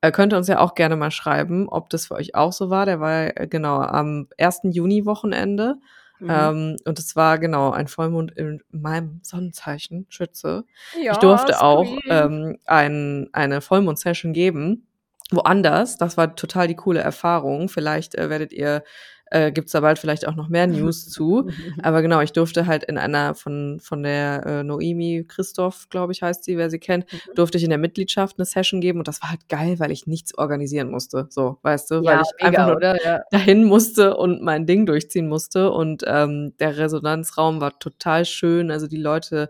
äh, 0.01 0.11
könnt 0.11 0.31
ihr 0.31 0.37
uns 0.37 0.47
ja 0.47 0.59
auch 0.59 0.75
gerne 0.75 0.95
mal 0.95 1.09
schreiben, 1.09 1.67
ob 1.67 1.89
das 1.89 2.05
für 2.07 2.13
euch 2.15 2.35
auch 2.35 2.53
so 2.53 2.69
war. 2.69 2.85
Der 2.85 2.99
war 2.99 3.35
äh, 3.35 3.47
genau 3.49 3.77
am 3.77 4.27
1. 4.37 4.69
Juni-Wochenende. 4.71 5.75
Mhm. 6.19 6.29
Ähm, 6.29 6.75
und 6.85 6.99
es 6.99 7.15
war 7.15 7.37
genau 7.39 7.71
ein 7.71 7.87
Vollmond 7.87 8.31
in 8.31 8.61
meinem 8.71 9.19
Sonnenzeichen, 9.23 10.05
Schütze. 10.09 10.63
ja, 11.01 11.11
Ich 11.11 11.17
durfte 11.17 11.61
auch 11.61 11.87
ähm, 12.09 12.57
ein, 12.65 13.29
eine 13.33 13.61
Vollmond-Session 13.61 14.33
geben. 14.33 14.87
Woanders. 15.31 15.97
Das 15.97 16.15
war 16.15 16.35
total 16.35 16.67
die 16.67 16.75
coole 16.75 17.01
Erfahrung. 17.01 17.67
Vielleicht 17.69 18.15
äh, 18.15 18.29
werdet 18.29 18.53
ihr, 18.53 18.83
äh, 19.31 19.51
gibt's 19.51 19.71
da 19.73 19.81
bald 19.81 19.99
vielleicht 19.99 20.27
auch 20.27 20.35
noch 20.35 20.49
mehr 20.49 20.67
News 20.67 21.05
zu. 21.09 21.49
Aber 21.83 22.01
genau, 22.01 22.21
ich 22.21 22.31
durfte 22.31 22.65
halt 22.67 22.83
in 22.85 22.97
einer 22.97 23.35
von, 23.35 23.79
von 23.81 24.03
der 24.03 24.45
äh, 24.45 24.63
Noemi 24.63 25.25
Christoph, 25.27 25.89
glaube 25.89 26.13
ich, 26.13 26.21
heißt 26.21 26.43
sie, 26.43 26.57
wer 26.57 26.69
sie 26.69 26.79
kennt, 26.79 27.05
Mhm. 27.11 27.35
durfte 27.35 27.57
ich 27.57 27.63
in 27.63 27.69
der 27.69 27.77
Mitgliedschaft 27.79 28.37
eine 28.37 28.45
Session 28.45 28.81
geben 28.81 28.99
und 28.99 29.07
das 29.07 29.21
war 29.21 29.29
halt 29.31 29.47
geil, 29.49 29.79
weil 29.79 29.91
ich 29.91 30.07
nichts 30.07 30.37
organisieren 30.37 30.89
musste. 30.91 31.27
So, 31.29 31.57
weißt 31.61 31.91
du, 31.91 31.95
weil 31.97 32.15
Ja, 32.17 32.21
ich 32.21 32.43
einfach 32.45 32.51
mega, 32.51 32.67
nur 32.67 32.75
oder? 32.77 33.03
Ja. 33.03 33.21
dahin 33.31 33.63
musste 33.65 34.15
und 34.17 34.41
mein 34.41 34.65
Ding 34.65 34.85
durchziehen 34.85 35.27
musste. 35.27 35.71
Und 35.71 36.03
ähm, 36.07 36.53
der 36.59 36.77
Resonanzraum 36.77 37.61
war 37.61 37.77
total 37.79 38.25
schön. 38.25 38.71
Also 38.71 38.87
die 38.87 38.97
Leute 38.97 39.49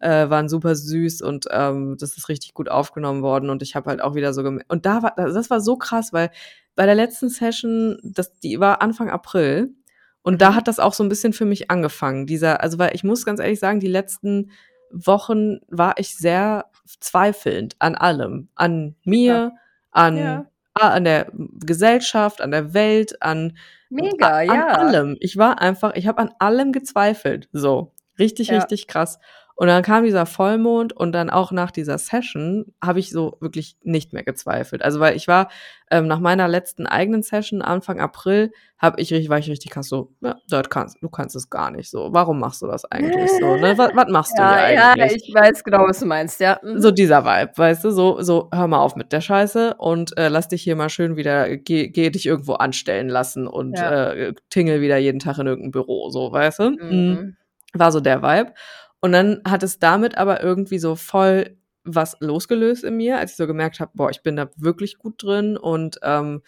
äh, 0.00 0.30
waren 0.30 0.48
super 0.48 0.74
süß 0.76 1.22
und 1.22 1.46
ähm, 1.50 1.96
das 1.98 2.16
ist 2.16 2.28
richtig 2.28 2.54
gut 2.54 2.68
aufgenommen 2.70 3.22
worden. 3.22 3.50
Und 3.50 3.62
ich 3.62 3.74
habe 3.74 3.90
halt 3.90 4.00
auch 4.00 4.14
wieder 4.14 4.32
so 4.32 4.42
gemerkt. 4.42 4.70
Und 4.70 4.86
da 4.86 5.02
war, 5.02 5.14
das 5.16 5.50
war 5.50 5.60
so 5.60 5.76
krass, 5.76 6.12
weil 6.12 6.30
bei 6.78 6.86
der 6.86 6.94
letzten 6.94 7.28
Session, 7.28 7.98
das, 8.04 8.32
die 8.38 8.60
war 8.60 8.80
Anfang 8.82 9.10
April. 9.10 9.74
Und 10.22 10.40
da 10.42 10.50
Mhm. 10.50 10.54
hat 10.54 10.68
das 10.68 10.78
auch 10.78 10.94
so 10.94 11.02
ein 11.02 11.08
bisschen 11.08 11.32
für 11.32 11.44
mich 11.44 11.70
angefangen. 11.72 12.26
Dieser, 12.26 12.60
also 12.62 12.78
weil 12.78 12.94
ich 12.94 13.02
muss 13.02 13.26
ganz 13.26 13.40
ehrlich 13.40 13.58
sagen, 13.58 13.80
die 13.80 13.88
letzten 13.88 14.52
Wochen 14.92 15.58
war 15.68 15.94
ich 15.98 16.16
sehr 16.16 16.66
zweifelnd 17.00 17.74
an 17.80 17.96
allem. 17.96 18.48
An 18.54 18.94
mir, 19.04 19.52
an 19.90 20.16
Ja. 20.16 20.46
ah, 20.74 20.90
an 20.90 21.02
der 21.04 21.32
Gesellschaft, 21.64 22.40
an 22.40 22.52
der 22.52 22.74
Welt, 22.74 23.20
an, 23.22 23.56
Mega, 23.90 24.38
an 24.38 24.46
ja. 24.46 24.66
allem. 24.68 25.16
Ich 25.18 25.36
war 25.36 25.60
einfach, 25.60 25.94
ich 25.96 26.06
habe 26.06 26.22
an 26.22 26.30
allem 26.38 26.70
gezweifelt. 26.72 27.48
So, 27.52 27.92
richtig, 28.20 28.48
Ja. 28.48 28.58
richtig 28.58 28.86
krass. 28.86 29.18
Und 29.60 29.66
dann 29.66 29.82
kam 29.82 30.04
dieser 30.04 30.24
Vollmond 30.24 30.92
und 30.92 31.10
dann 31.10 31.30
auch 31.30 31.50
nach 31.50 31.72
dieser 31.72 31.98
Session 31.98 32.66
habe 32.80 33.00
ich 33.00 33.10
so 33.10 33.36
wirklich 33.40 33.76
nicht 33.82 34.12
mehr 34.12 34.22
gezweifelt. 34.22 34.82
Also 34.84 35.00
weil 35.00 35.16
ich 35.16 35.26
war 35.26 35.48
ähm, 35.90 36.06
nach 36.06 36.20
meiner 36.20 36.46
letzten 36.46 36.86
eigenen 36.86 37.24
Session 37.24 37.60
Anfang 37.60 37.98
April 37.98 38.52
habe 38.78 39.00
ich 39.00 39.10
war 39.28 39.38
ich 39.38 39.50
richtig 39.50 39.72
krass 39.72 39.88
so, 39.88 40.12
ja, 40.20 40.36
das 40.48 40.70
kannst, 40.70 40.98
du 41.02 41.08
kannst 41.08 41.34
es 41.34 41.50
gar 41.50 41.72
nicht 41.72 41.90
so. 41.90 42.10
Warum 42.12 42.38
machst 42.38 42.62
du 42.62 42.68
das 42.68 42.84
eigentlich 42.84 43.28
so? 43.40 43.56
Ne? 43.56 43.76
Was, 43.76 43.90
was 43.96 44.06
machst 44.08 44.38
du 44.38 44.42
Ja, 44.42 44.64
hier 44.66 44.74
ja, 44.76 44.90
eigentlich? 44.92 45.24
ich 45.26 45.34
weiß 45.34 45.64
genau, 45.64 45.88
was 45.88 45.98
du 45.98 46.06
meinst, 46.06 46.38
ja. 46.38 46.60
Mhm. 46.62 46.80
So 46.80 46.92
dieser 46.92 47.24
Vibe, 47.24 47.50
weißt 47.56 47.82
du, 47.82 47.90
so, 47.90 48.22
so, 48.22 48.48
hör 48.54 48.68
mal 48.68 48.78
auf 48.78 48.94
mit 48.94 49.10
der 49.12 49.20
Scheiße 49.22 49.74
und 49.78 50.16
äh, 50.16 50.28
lass 50.28 50.46
dich 50.46 50.62
hier 50.62 50.76
mal 50.76 50.88
schön 50.88 51.16
wieder, 51.16 51.56
geh, 51.56 51.88
geh 51.88 52.10
dich 52.10 52.26
irgendwo 52.26 52.52
anstellen 52.52 53.08
lassen 53.08 53.48
und 53.48 53.76
Ja. 53.76 54.12
äh, 54.12 54.34
tingel 54.50 54.80
wieder 54.80 54.98
jeden 54.98 55.18
Tag 55.18 55.38
in 55.38 55.48
irgendein 55.48 55.72
Büro, 55.72 56.10
so, 56.10 56.30
weißt 56.30 56.60
du? 56.60 56.70
Mm. 56.70 56.90
Mhm. 56.90 57.36
War 57.74 57.90
so 57.90 57.98
der 57.98 58.22
Vibe. 58.22 58.52
Und 59.00 59.12
dann 59.12 59.40
hat 59.46 59.62
es 59.62 59.78
damit 59.78 60.16
aber 60.18 60.42
irgendwie 60.42 60.78
so 60.78 60.96
voll 60.96 61.56
was 61.84 62.16
losgelöst 62.20 62.84
in 62.84 62.96
mir, 62.96 63.18
als 63.18 63.32
ich 63.32 63.36
so 63.36 63.46
gemerkt 63.46 63.80
habe, 63.80 63.92
boah, 63.94 64.10
ich 64.10 64.22
bin 64.22 64.36
da 64.36 64.48
wirklich 64.56 64.98
gut 64.98 65.22
drin 65.22 65.56
und 65.56 65.98
ähm, 66.02 66.42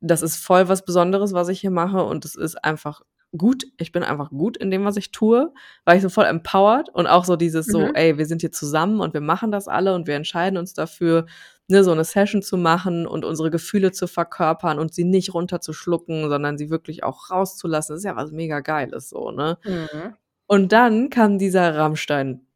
das 0.00 0.22
ist 0.22 0.36
voll 0.36 0.68
was 0.68 0.84
Besonderes, 0.84 1.32
was 1.34 1.48
ich 1.48 1.60
hier 1.60 1.70
mache 1.70 2.02
und 2.04 2.24
es 2.24 2.34
ist 2.36 2.62
einfach 2.64 3.02
gut. 3.36 3.64
Ich 3.76 3.92
bin 3.92 4.02
einfach 4.02 4.30
gut 4.30 4.56
in 4.56 4.70
dem, 4.70 4.84
was 4.84 4.96
ich 4.96 5.10
tue, 5.10 5.52
war 5.84 5.96
ich 5.96 6.02
so 6.02 6.08
voll 6.08 6.24
empowered 6.26 6.88
und 6.90 7.06
auch 7.06 7.24
so 7.24 7.36
dieses 7.36 7.66
so, 7.66 7.80
Mhm. 7.80 7.94
ey, 7.94 8.18
wir 8.18 8.26
sind 8.26 8.40
hier 8.40 8.52
zusammen 8.52 9.00
und 9.00 9.12
wir 9.14 9.20
machen 9.20 9.50
das 9.50 9.68
alle 9.68 9.94
und 9.94 10.06
wir 10.06 10.14
entscheiden 10.14 10.56
uns 10.58 10.72
dafür, 10.74 11.26
ne, 11.68 11.82
so 11.84 11.90
eine 11.92 12.04
Session 12.04 12.40
zu 12.42 12.56
machen 12.56 13.06
und 13.06 13.24
unsere 13.24 13.50
Gefühle 13.50 13.90
zu 13.92 14.06
verkörpern 14.06 14.78
und 14.78 14.94
sie 14.94 15.04
nicht 15.04 15.34
runterzuschlucken, 15.34 16.28
sondern 16.30 16.56
sie 16.56 16.70
wirklich 16.70 17.02
auch 17.04 17.30
rauszulassen. 17.30 17.94
Das 17.94 18.00
ist 18.00 18.04
ja 18.06 18.16
was 18.16 18.30
mega 18.30 18.60
Geiles 18.60 19.08
so, 19.10 19.30
ne? 19.32 19.58
Mhm. 19.64 20.14
Und 20.46 20.72
dann 20.72 21.10
kam 21.10 21.38
dieser 21.38 21.74
Rammstein, 21.76 22.46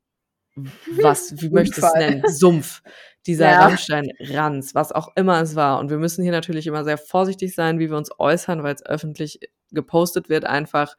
was, 1.00 1.40
wie 1.40 1.48
möchtest 1.50 1.82
du 1.82 1.86
es 1.86 1.94
nennen? 1.94 2.22
Sumpf. 2.28 2.82
Dieser 3.26 3.50
Ja. 3.50 3.60
Rammstein-Ranz, 3.66 4.74
was 4.74 4.92
auch 4.92 5.08
immer 5.14 5.40
es 5.42 5.54
war. 5.54 5.78
Und 5.78 5.90
wir 5.90 5.98
müssen 5.98 6.22
hier 6.22 6.32
natürlich 6.32 6.66
immer 6.66 6.84
sehr 6.84 6.98
vorsichtig 6.98 7.54
sein, 7.54 7.78
wie 7.78 7.90
wir 7.90 7.96
uns 7.96 8.10
äußern, 8.18 8.62
weil 8.62 8.74
es 8.74 8.84
öffentlich 8.84 9.40
gepostet 9.72 10.28
wird, 10.28 10.44
einfach 10.46 10.96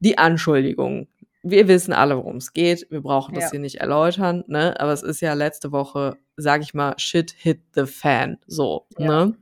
die 0.00 0.18
Anschuldigung. 0.18 1.08
Wir 1.42 1.68
wissen 1.68 1.92
alle, 1.92 2.16
worum 2.16 2.36
es 2.36 2.52
geht. 2.52 2.86
Wir 2.90 3.00
brauchen 3.00 3.34
das 3.34 3.44
Ja. 3.44 3.50
hier 3.52 3.60
nicht 3.60 3.76
erläutern, 3.80 4.44
ne? 4.46 4.78
Aber 4.78 4.92
es 4.92 5.02
ist 5.02 5.20
ja 5.20 5.32
letzte 5.34 5.72
Woche, 5.72 6.16
sag 6.36 6.60
ich 6.62 6.74
mal, 6.74 6.94
shit 6.98 7.30
hit 7.30 7.60
the 7.74 7.86
fan. 7.86 8.38
So, 8.46 8.86
Ja. 8.98 9.26
ne? 9.26 9.36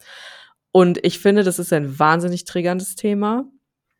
Und 0.70 1.04
ich 1.04 1.18
finde, 1.18 1.42
das 1.42 1.58
ist 1.58 1.72
ein 1.72 1.98
wahnsinnig 1.98 2.44
triggerndes 2.44 2.94
Thema. 2.94 3.46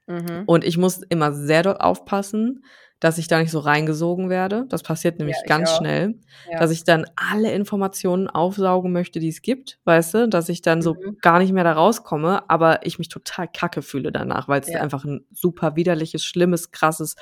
Mhm. 0.06 0.44
Und 0.46 0.64
ich 0.64 0.76
muss 0.78 0.98
immer 1.08 1.32
sehr 1.32 1.62
dort 1.62 1.80
aufpassen, 1.80 2.62
dass 3.00 3.18
ich 3.18 3.28
da 3.28 3.38
nicht 3.40 3.50
so 3.52 3.60
reingesogen 3.60 4.28
werde. 4.30 4.66
Das 4.68 4.82
passiert 4.82 5.18
nämlich 5.18 5.36
Ja, 5.42 5.56
ganz 5.56 5.70
auch. 5.70 5.76
schnell, 5.78 6.18
Ja. 6.50 6.58
dass 6.58 6.70
ich 6.72 6.84
dann 6.84 7.06
alle 7.16 7.52
Informationen 7.52 8.28
aufsaugen 8.28 8.92
möchte, 8.92 9.20
die 9.20 9.28
es 9.28 9.42
gibt, 9.42 9.78
weißt 9.84 10.14
du, 10.14 10.28
dass 10.28 10.48
ich 10.48 10.62
dann 10.62 10.82
so 10.82 10.94
Mhm. 10.94 11.18
gar 11.22 11.38
nicht 11.38 11.52
mehr 11.52 11.64
da 11.64 11.72
rauskomme, 11.72 12.48
aber 12.50 12.84
ich 12.86 12.98
mich 12.98 13.08
total 13.08 13.48
kacke 13.48 13.82
fühle 13.82 14.12
danach, 14.12 14.48
weil 14.48 14.60
es 14.60 14.68
Ja. 14.68 14.80
einfach 14.80 15.04
ein 15.04 15.24
super 15.32 15.76
widerliches, 15.76 16.24
schlimmes, 16.24 16.70
krasses 16.72 17.16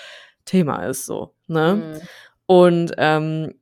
Thema 0.46 0.84
ist, 0.86 1.06
so, 1.06 1.34
ne? 1.48 1.76
Mhm. 1.76 2.00
Und 2.46 2.92
ähm, 2.98 3.54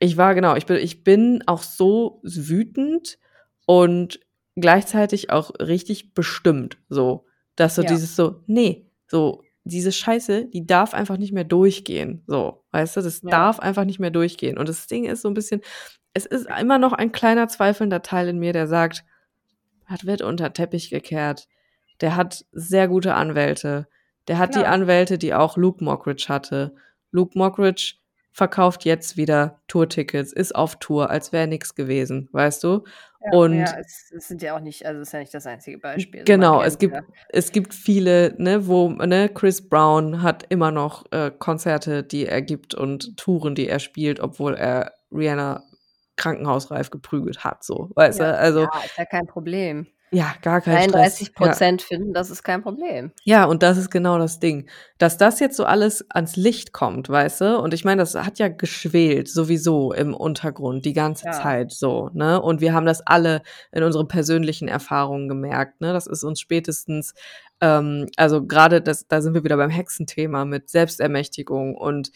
ich 0.00 0.16
war 0.16 0.34
genau, 0.34 0.54
ich 0.56 0.66
bin, 0.66 0.76
ich 0.76 1.02
bin 1.04 1.42
auch 1.46 1.62
so 1.62 2.20
wütend 2.22 3.18
und 3.66 4.20
gleichzeitig 4.56 5.30
auch 5.30 5.50
richtig 5.60 6.14
bestimmt, 6.14 6.78
so, 6.88 7.26
dass 7.56 7.74
so 7.76 7.82
dieses 7.82 8.14
so, 8.16 8.42
nee, 8.46 8.90
so 9.08 9.42
diese 9.68 9.92
Scheiße, 9.92 10.46
die 10.46 10.66
darf 10.66 10.94
einfach 10.94 11.16
nicht 11.16 11.32
mehr 11.32 11.44
durchgehen, 11.44 12.22
so, 12.26 12.64
weißt 12.72 12.96
du, 12.96 13.00
das 13.02 13.22
Ja. 13.22 13.30
darf 13.30 13.60
einfach 13.60 13.84
nicht 13.84 14.00
mehr 14.00 14.10
durchgehen. 14.10 14.58
Und 14.58 14.68
das 14.68 14.86
Ding 14.86 15.04
ist 15.04 15.22
so 15.22 15.28
ein 15.28 15.34
bisschen, 15.34 15.60
es 16.14 16.26
ist 16.26 16.46
immer 16.60 16.78
noch 16.78 16.92
ein 16.92 17.12
kleiner 17.12 17.48
zweifelnder 17.48 18.02
Teil 18.02 18.28
in 18.28 18.38
mir, 18.38 18.52
der 18.52 18.66
sagt, 18.66 19.04
das 19.88 20.04
wird 20.06 20.22
unter 20.22 20.52
Teppich 20.52 20.90
gekehrt. 20.90 21.48
Der 22.00 22.16
hat 22.16 22.44
sehr 22.52 22.88
gute 22.88 23.14
Anwälte. 23.14 23.88
Der 24.28 24.38
hat 24.38 24.54
die 24.54 24.60
Klar. 24.60 24.72
Anwälte, 24.72 25.16
die 25.18 25.32
auch 25.34 25.56
Luke 25.56 25.82
Mockridge 25.82 26.26
hatte. 26.28 26.74
Luke 27.10 27.36
Mockridge 27.38 27.94
verkauft 28.32 28.84
jetzt 28.84 29.16
wieder 29.16 29.60
Tourtickets, 29.66 30.32
ist 30.32 30.54
auf 30.54 30.76
Tour, 30.76 31.10
als 31.10 31.32
wäre 31.32 31.46
nichts 31.48 31.74
gewesen, 31.74 32.28
weißt 32.32 32.62
du? 32.62 32.84
Ja, 33.20 33.36
Und 33.36 33.54
ja, 33.58 33.76
es, 33.78 34.12
es 34.16 34.28
sind 34.28 34.42
ja 34.42 34.54
auch 34.56 34.60
nicht, 34.60 34.86
also 34.86 35.00
es 35.00 35.08
ist 35.08 35.12
ja 35.12 35.18
nicht 35.18 35.34
das 35.34 35.46
einzige 35.46 35.78
Beispiel. 35.78 36.22
Genau, 36.24 36.62
es 36.62 36.78
gibt, 36.78 36.94
ja. 36.94 37.02
es 37.30 37.50
gibt 37.50 37.74
viele, 37.74 38.34
ne, 38.38 38.68
wo, 38.68 38.90
ne, 38.90 39.28
Chris 39.28 39.68
Brown 39.68 40.22
hat 40.22 40.44
immer 40.50 40.70
noch 40.70 41.04
äh, 41.10 41.32
Konzerte, 41.36 42.04
die 42.04 42.26
er 42.26 42.42
gibt 42.42 42.74
und 42.74 43.16
Touren, 43.16 43.56
die 43.56 43.68
er 43.68 43.80
spielt, 43.80 44.20
obwohl 44.20 44.54
er 44.54 44.92
Rihanna 45.10 45.64
krankenhausreif 46.16 46.90
geprügelt 46.90 47.44
hat, 47.44 47.64
so, 47.64 47.90
weißt 47.94 48.20
Ja, 48.20 48.32
du? 48.32 48.38
Also, 48.38 48.60
ja, 48.60 48.82
ist 48.84 48.98
ja 48.98 49.04
kein 49.04 49.26
Problem. 49.26 49.86
Ja, 50.10 50.34
gar 50.42 50.60
kein 50.60 50.90
33 50.90 51.28
Stress. 51.28 51.38
Ja. 51.38 51.46
Prozent 51.46 51.82
finden, 51.82 52.12
das 52.12 52.30
ist 52.30 52.42
kein 52.42 52.62
Problem. 52.62 53.12
Ja, 53.24 53.44
und 53.44 53.62
das 53.62 53.76
ist 53.78 53.90
genau 53.90 54.18
das 54.18 54.40
Ding. 54.40 54.68
Dass 54.98 55.16
das 55.16 55.40
jetzt 55.40 55.56
so 55.56 55.64
alles 55.64 56.04
ans 56.10 56.36
Licht 56.36 56.72
kommt, 56.72 57.08
weißt 57.08 57.40
du? 57.42 57.58
Und 57.58 57.74
ich 57.74 57.84
meine, 57.84 58.02
das 58.02 58.14
hat 58.14 58.38
ja 58.38 58.48
geschwelt 58.48 59.28
sowieso 59.28 59.92
im 59.92 60.14
Untergrund 60.14 60.84
die 60.84 60.92
ganze 60.92 61.26
Ja. 61.26 61.32
Zeit 61.32 61.72
so, 61.72 62.10
ne? 62.12 62.40
Und 62.40 62.60
wir 62.60 62.72
haben 62.72 62.86
das 62.86 63.00
alle 63.06 63.42
in 63.72 63.82
unseren 63.82 64.08
persönlichen 64.08 64.68
Erfahrungen 64.68 65.28
gemerkt, 65.28 65.80
ne? 65.80 65.92
Das 65.92 66.06
ist 66.06 66.24
uns 66.24 66.40
spätestens, 66.40 67.14
ähm, 67.60 68.06
also 68.16 68.46
gerade 68.46 68.80
das, 68.80 69.06
da 69.08 69.20
sind 69.20 69.34
wir 69.34 69.44
wieder 69.44 69.56
beim 69.56 69.70
Hexenthema 69.70 70.44
mit 70.44 70.70
Selbstermächtigung 70.70 71.74
und 71.74 72.10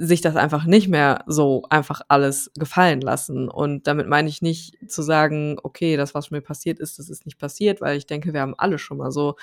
sich 0.00 0.20
das 0.20 0.36
einfach 0.36 0.64
nicht 0.64 0.88
mehr 0.88 1.24
so 1.26 1.64
einfach 1.70 2.02
alles 2.08 2.52
gefallen 2.56 3.00
lassen. 3.00 3.48
Und 3.48 3.88
damit 3.88 4.06
meine 4.06 4.28
ich 4.28 4.42
nicht 4.42 4.76
zu 4.90 5.02
sagen, 5.02 5.58
okay, 5.62 5.96
das, 5.96 6.14
was 6.14 6.30
mir 6.30 6.40
passiert 6.40 6.78
ist, 6.78 6.98
das 7.00 7.10
ist 7.10 7.26
nicht 7.26 7.38
passiert, 7.38 7.80
weil 7.80 7.98
ich 7.98 8.06
denke, 8.06 8.32
wir 8.32 8.40
haben 8.40 8.54
alle 8.56 8.78
schon 8.78 8.98
mal 8.98 9.10
so 9.10 9.34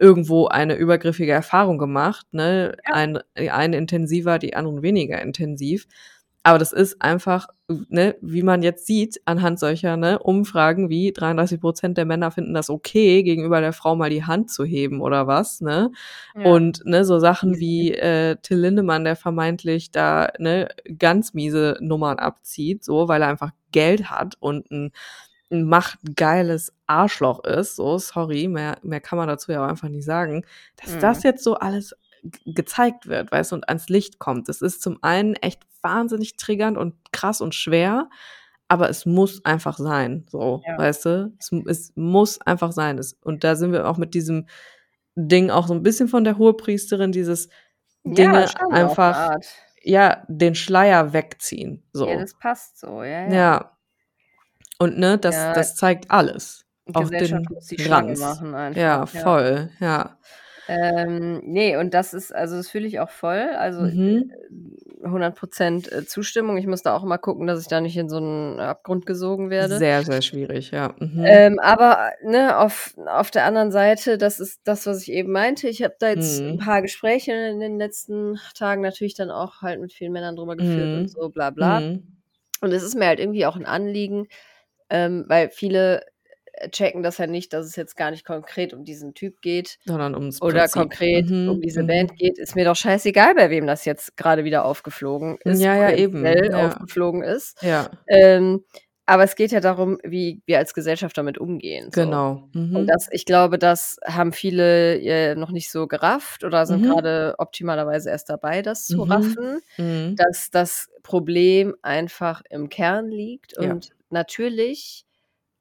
irgendwo 0.00 0.46
eine 0.46 0.76
übergriffige 0.76 1.32
Erfahrung 1.32 1.76
gemacht, 1.76 2.26
ne? 2.32 2.76
Ja. 2.86 2.94
Ein, 2.94 3.18
die 3.38 3.50
einen 3.50 3.74
intensiver, 3.74 4.38
die 4.38 4.56
anderen 4.56 4.82
weniger 4.82 5.20
intensiv. 5.20 5.86
Aber 6.48 6.58
das 6.58 6.72
ist 6.72 7.02
einfach, 7.02 7.48
ne, 7.68 8.16
wie 8.22 8.42
man 8.42 8.62
jetzt 8.62 8.86
sieht, 8.86 9.20
anhand 9.26 9.60
solcher 9.60 9.98
ne, 9.98 10.18
Umfragen 10.18 10.88
wie 10.88 11.12
33 11.12 11.60
Prozent 11.60 11.98
der 11.98 12.06
Männer 12.06 12.30
finden 12.30 12.54
das 12.54 12.70
okay, 12.70 13.22
gegenüber 13.22 13.60
der 13.60 13.74
Frau 13.74 13.94
mal 13.96 14.08
die 14.08 14.24
Hand 14.24 14.50
zu 14.50 14.64
heben 14.64 15.02
oder 15.02 15.26
was, 15.26 15.60
ne? 15.60 15.92
Ja. 16.34 16.44
Und 16.50 16.86
ne, 16.86 17.04
so 17.04 17.18
Sachen 17.18 17.58
wie 17.58 17.92
äh, 17.92 18.36
Till 18.40 18.60
Lindemann, 18.60 19.04
der 19.04 19.14
vermeintlich 19.14 19.90
da 19.90 20.32
ne, 20.38 20.68
ganz 20.98 21.34
miese 21.34 21.76
Nummern 21.80 22.18
abzieht, 22.18 22.82
so, 22.82 23.08
weil 23.08 23.20
er 23.20 23.28
einfach 23.28 23.50
Geld 23.70 24.08
hat 24.10 24.36
und 24.40 24.70
ein, 24.70 24.92
machtgeiles 25.50 26.72
Arschloch 26.86 27.44
ist, 27.44 27.76
so, 27.76 27.98
sorry, 27.98 28.48
mehr, 28.48 28.78
mehr 28.82 29.00
kann 29.00 29.18
man 29.18 29.28
dazu 29.28 29.52
ja 29.52 29.64
auch 29.64 29.68
einfach 29.68 29.88
nicht 29.88 30.04
sagen, 30.04 30.44
dass 30.76 30.94
Mhm. 30.94 31.00
das 31.00 31.22
jetzt 31.22 31.44
so 31.44 31.56
alles 31.56 31.94
gezeigt 32.46 33.06
wird, 33.06 33.30
weißt 33.32 33.52
du, 33.52 33.56
und 33.56 33.68
ans 33.68 33.88
Licht 33.88 34.18
kommt. 34.18 34.48
Das 34.48 34.62
ist 34.62 34.82
zum 34.82 34.98
einen 35.02 35.34
echt 35.36 35.62
wahnsinnig 35.82 36.36
triggernd 36.36 36.76
und 36.76 36.94
krass 37.12 37.40
und 37.40 37.54
schwer, 37.54 38.08
aber 38.68 38.90
es 38.90 39.06
muss 39.06 39.44
einfach 39.44 39.78
sein, 39.78 40.26
so, 40.30 40.62
Ja. 40.66 40.76
weißt 40.78 41.04
du? 41.06 41.32
Es, 41.38 41.50
es 41.66 41.92
muss 41.96 42.40
einfach 42.42 42.72
sein. 42.72 42.98
Es, 42.98 43.14
und 43.24 43.44
da 43.44 43.56
sind 43.56 43.72
wir 43.72 43.88
auch 43.88 43.96
mit 43.96 44.14
diesem 44.14 44.46
Ding 45.16 45.50
auch 45.50 45.66
so 45.66 45.74
ein 45.74 45.82
bisschen 45.82 46.08
von 46.08 46.24
der 46.24 46.38
Hohepriesterin, 46.38 47.12
dieses 47.12 47.48
Dinge 48.04 48.44
ja, 48.46 48.68
einfach, 48.70 49.36
ja, 49.82 50.24
den 50.28 50.54
Schleier 50.54 51.12
wegziehen, 51.12 51.82
so. 51.92 52.06
Ja, 52.08 52.18
das 52.18 52.34
passt 52.38 52.78
so, 52.80 53.02
ja, 53.02 53.26
ja. 53.26 53.32
Ja. 53.32 53.78
Und 54.78 54.98
ne, 54.98 55.18
das, 55.18 55.34
das 55.54 55.74
zeigt 55.74 56.10
alles. 56.10 56.64
Auch 56.94 57.10
den 57.10 57.46
muss 57.50 57.66
die 57.66 57.78
Schlange 57.78 58.10
Ranz. 58.10 58.20
machen 58.20 58.54
einfach. 58.54 58.80
Ja, 58.80 59.06
voll, 59.06 59.70
ja. 59.80 60.16
Ähm, 60.68 61.40
nee, 61.44 61.76
und 61.76 61.94
das 61.94 62.12
ist, 62.14 62.34
also 62.34 62.56
das 62.56 62.68
fühle 62.68 62.86
ich 62.86 63.00
auch 63.00 63.08
voll. 63.10 63.38
Also 63.56 63.82
Mhm. 63.82 64.30
äh, 65.02 65.06
100% 65.08 65.90
äh, 65.92 66.04
Zustimmung. 66.04 66.58
Ich 66.58 66.66
muss 66.66 66.82
da 66.82 66.94
auch 66.96 67.04
mal 67.04 67.18
gucken, 67.18 67.46
dass 67.46 67.62
ich 67.62 67.68
da 67.68 67.80
nicht 67.80 67.96
in 67.96 68.08
so 68.10 68.18
einen 68.18 68.60
Abgrund 68.60 69.06
gesogen 69.06 69.48
werde. 69.50 69.78
Sehr, 69.78 70.02
sehr 70.02 70.20
schwierig, 70.22 70.70
ja. 70.72 70.94
Mhm. 70.98 71.24
Ähm, 71.26 71.58
aber 71.60 72.10
ne, 72.22 72.58
auf, 72.58 72.94
auf 73.06 73.30
der 73.30 73.44
anderen 73.44 73.70
Seite, 73.72 74.18
das 74.18 74.40
ist 74.40 74.60
das, 74.64 74.86
was 74.86 75.02
ich 75.02 75.12
eben 75.12 75.32
meinte. 75.32 75.68
Ich 75.68 75.82
habe 75.82 75.94
da 75.98 76.10
jetzt 76.10 76.42
Mhm. 76.42 76.52
ein 76.54 76.58
paar 76.58 76.82
Gespräche 76.82 77.32
in 77.32 77.60
den 77.60 77.78
letzten 77.78 78.38
Tagen 78.54 78.82
natürlich 78.82 79.14
dann 79.14 79.30
auch 79.30 79.62
halt 79.62 79.80
mit 79.80 79.92
vielen 79.92 80.12
Männern 80.12 80.36
drüber 80.36 80.56
geführt 80.56 80.90
Mhm. 80.90 80.98
und 80.98 81.08
so, 81.10 81.28
bla 81.30 81.50
bla. 81.50 81.80
Mhm. 81.80 82.02
Und 82.60 82.72
es 82.72 82.82
ist 82.82 82.96
mir 82.96 83.06
halt 83.06 83.20
irgendwie 83.20 83.46
auch 83.46 83.56
ein 83.56 83.66
Anliegen, 83.66 84.26
ähm, 84.90 85.24
weil 85.28 85.50
viele 85.50 86.02
äh, 86.02 86.06
checken 86.70 87.02
das 87.02 87.18
ja 87.18 87.26
nicht, 87.26 87.52
dass 87.52 87.66
es 87.66 87.76
jetzt 87.76 87.96
gar 87.96 88.10
nicht 88.10 88.24
konkret 88.24 88.72
um 88.74 88.84
diesen 88.84 89.14
Typ 89.14 89.40
geht 89.42 89.78
Sondern 89.84 90.14
ums 90.14 90.40
oder 90.42 90.60
Prinzip. 90.60 90.74
konkret 90.82 91.30
Mhm, 91.30 91.48
um 91.48 91.60
diese 91.60 91.82
mhm. 91.82 91.86
Band 91.88 92.16
geht. 92.16 92.38
Ist 92.38 92.56
mir 92.56 92.64
doch 92.64 92.76
scheißegal, 92.76 93.34
bei 93.34 93.50
wem 93.50 93.66
das 93.66 93.84
jetzt 93.84 94.16
gerade 94.16 94.44
wieder 94.44 94.64
aufgeflogen 94.64 95.38
ist, 95.44 95.60
Ja, 95.60 95.74
ja, 95.76 95.96
eben, 95.96 96.24
ja. 96.24 96.66
aufgeflogen 96.68 97.22
ist. 97.22 97.62
Ja, 97.62 97.90
Ähm, 98.06 98.64
aber 99.10 99.24
es 99.24 99.36
geht 99.36 99.52
ja 99.52 99.60
darum, 99.60 99.98
wie 100.04 100.42
wir 100.44 100.58
als 100.58 100.74
Gesellschaft 100.74 101.16
damit 101.16 101.38
umgehen. 101.38 101.86
So. 101.94 102.02
genau. 102.02 102.48
Mhm. 102.52 102.76
Und 102.76 102.86
das, 102.88 103.08
ich 103.10 103.24
glaube, 103.24 103.58
das 103.58 103.96
haben 104.04 104.32
viele 104.34 104.98
äh, 105.00 105.34
noch 105.34 105.50
nicht 105.50 105.70
so 105.70 105.86
gerafft 105.86 106.44
oder 106.44 106.66
sind 106.66 106.82
Mhm. 106.82 106.88
gerade 106.90 107.34
optimalerweise 107.38 108.10
erst 108.10 108.28
dabei, 108.28 108.60
das 108.60 108.84
zu 108.84 109.06
Mhm. 109.06 109.10
raffen, 109.12 109.60
Mhm. 109.78 110.16
dass 110.16 110.50
das 110.50 110.90
Problem 111.02 111.74
einfach 111.80 112.42
im 112.50 112.68
Kern 112.68 113.08
liegt. 113.08 113.54
Ja. 113.58 113.70
Und 113.70 113.88
natürlich, 114.10 115.06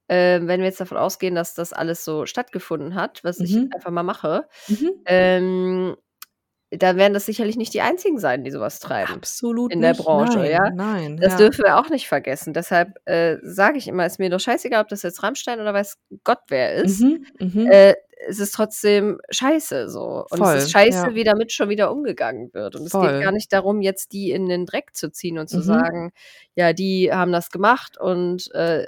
äh, 0.08 0.40
wenn 0.44 0.60
wir 0.62 0.68
jetzt 0.68 0.80
davon 0.82 0.98
ausgehen, 0.98 1.36
dass 1.36 1.54
das 1.56 1.74
alles 1.74 2.06
so 2.06 2.26
stattgefunden 2.26 2.96
hat, 2.96 3.24
was 3.24 3.40
ich 3.40 3.54
Mhm. 3.56 3.70
einfach 3.76 3.92
mal 3.92 4.04
mache, 4.04 4.48
Mhm. 4.68 4.92
ähm, 5.06 5.96
dann 6.72 6.98
werden 6.98 7.14
das 7.14 7.26
sicherlich 7.26 7.58
nicht 7.58 7.74
die 7.74 7.82
einzigen 7.82 8.20
sein, 8.20 8.44
die 8.44 8.52
sowas 8.52 8.80
treiben 8.80 9.14
Absolut 9.14 9.74
in 9.74 9.82
der 9.82 9.92
nicht. 9.94 10.04
Branche, 10.04 10.40
Nein, 10.40 10.52
ja. 10.52 10.70
nein. 10.72 11.18
Das 11.18 11.34
ja. 11.34 11.38
dürfen 11.40 11.64
wir 11.66 11.78
auch 11.80 11.90
nicht 11.90 12.08
vergessen. 12.10 12.54
Deshalb 12.54 12.98
äh, 13.06 13.38
sage 13.44 13.78
ich 13.78 13.88
immer, 13.88 14.06
ist 14.06 14.20
mir 14.20 14.30
doch 14.30 14.40
scheißegal, 14.42 14.82
ob 14.84 14.90
das 14.90 15.04
jetzt 15.04 15.24
Rammstein 15.24 15.62
oder 15.62 15.74
weiß 15.74 15.98
Gott 16.26 16.40
wer 16.50 16.74
ist. 16.76 17.02
Mhm. 17.02 17.26
Mhm. 17.40 17.68
Äh, 17.72 17.96
es 18.28 18.40
ist 18.40 18.52
trotzdem 18.54 19.20
scheiße 19.30 19.90
so. 19.90 20.26
Und 20.30 20.40
Voll, 20.40 20.56
es 20.56 20.64
ist 20.66 20.72
scheiße, 20.72 21.08
ja. 21.10 21.14
wie 21.16 21.24
damit 21.24 21.52
schon 21.52 21.70
wieder 21.70 21.92
umgegangen 21.92 22.54
wird. 22.54 22.76
Und 22.76 22.84
es 22.86 22.92
Voll. 22.92 23.08
geht 23.12 23.22
gar 23.24 23.32
nicht 23.32 23.52
darum, 23.54 23.82
jetzt 23.82 24.12
die 24.14 24.32
in 24.32 24.48
den 24.48 24.66
Dreck 24.66 24.96
zu 24.96 25.12
ziehen 25.12 25.38
und 25.38 25.50
zu 25.50 25.58
Mhm. 25.58 25.62
sagen, 25.64 26.12
ja, 26.56 26.74
die 26.74 27.12
haben 27.14 27.32
das 27.32 27.52
gemacht 27.52 27.98
und 28.00 28.50
äh, 28.56 28.84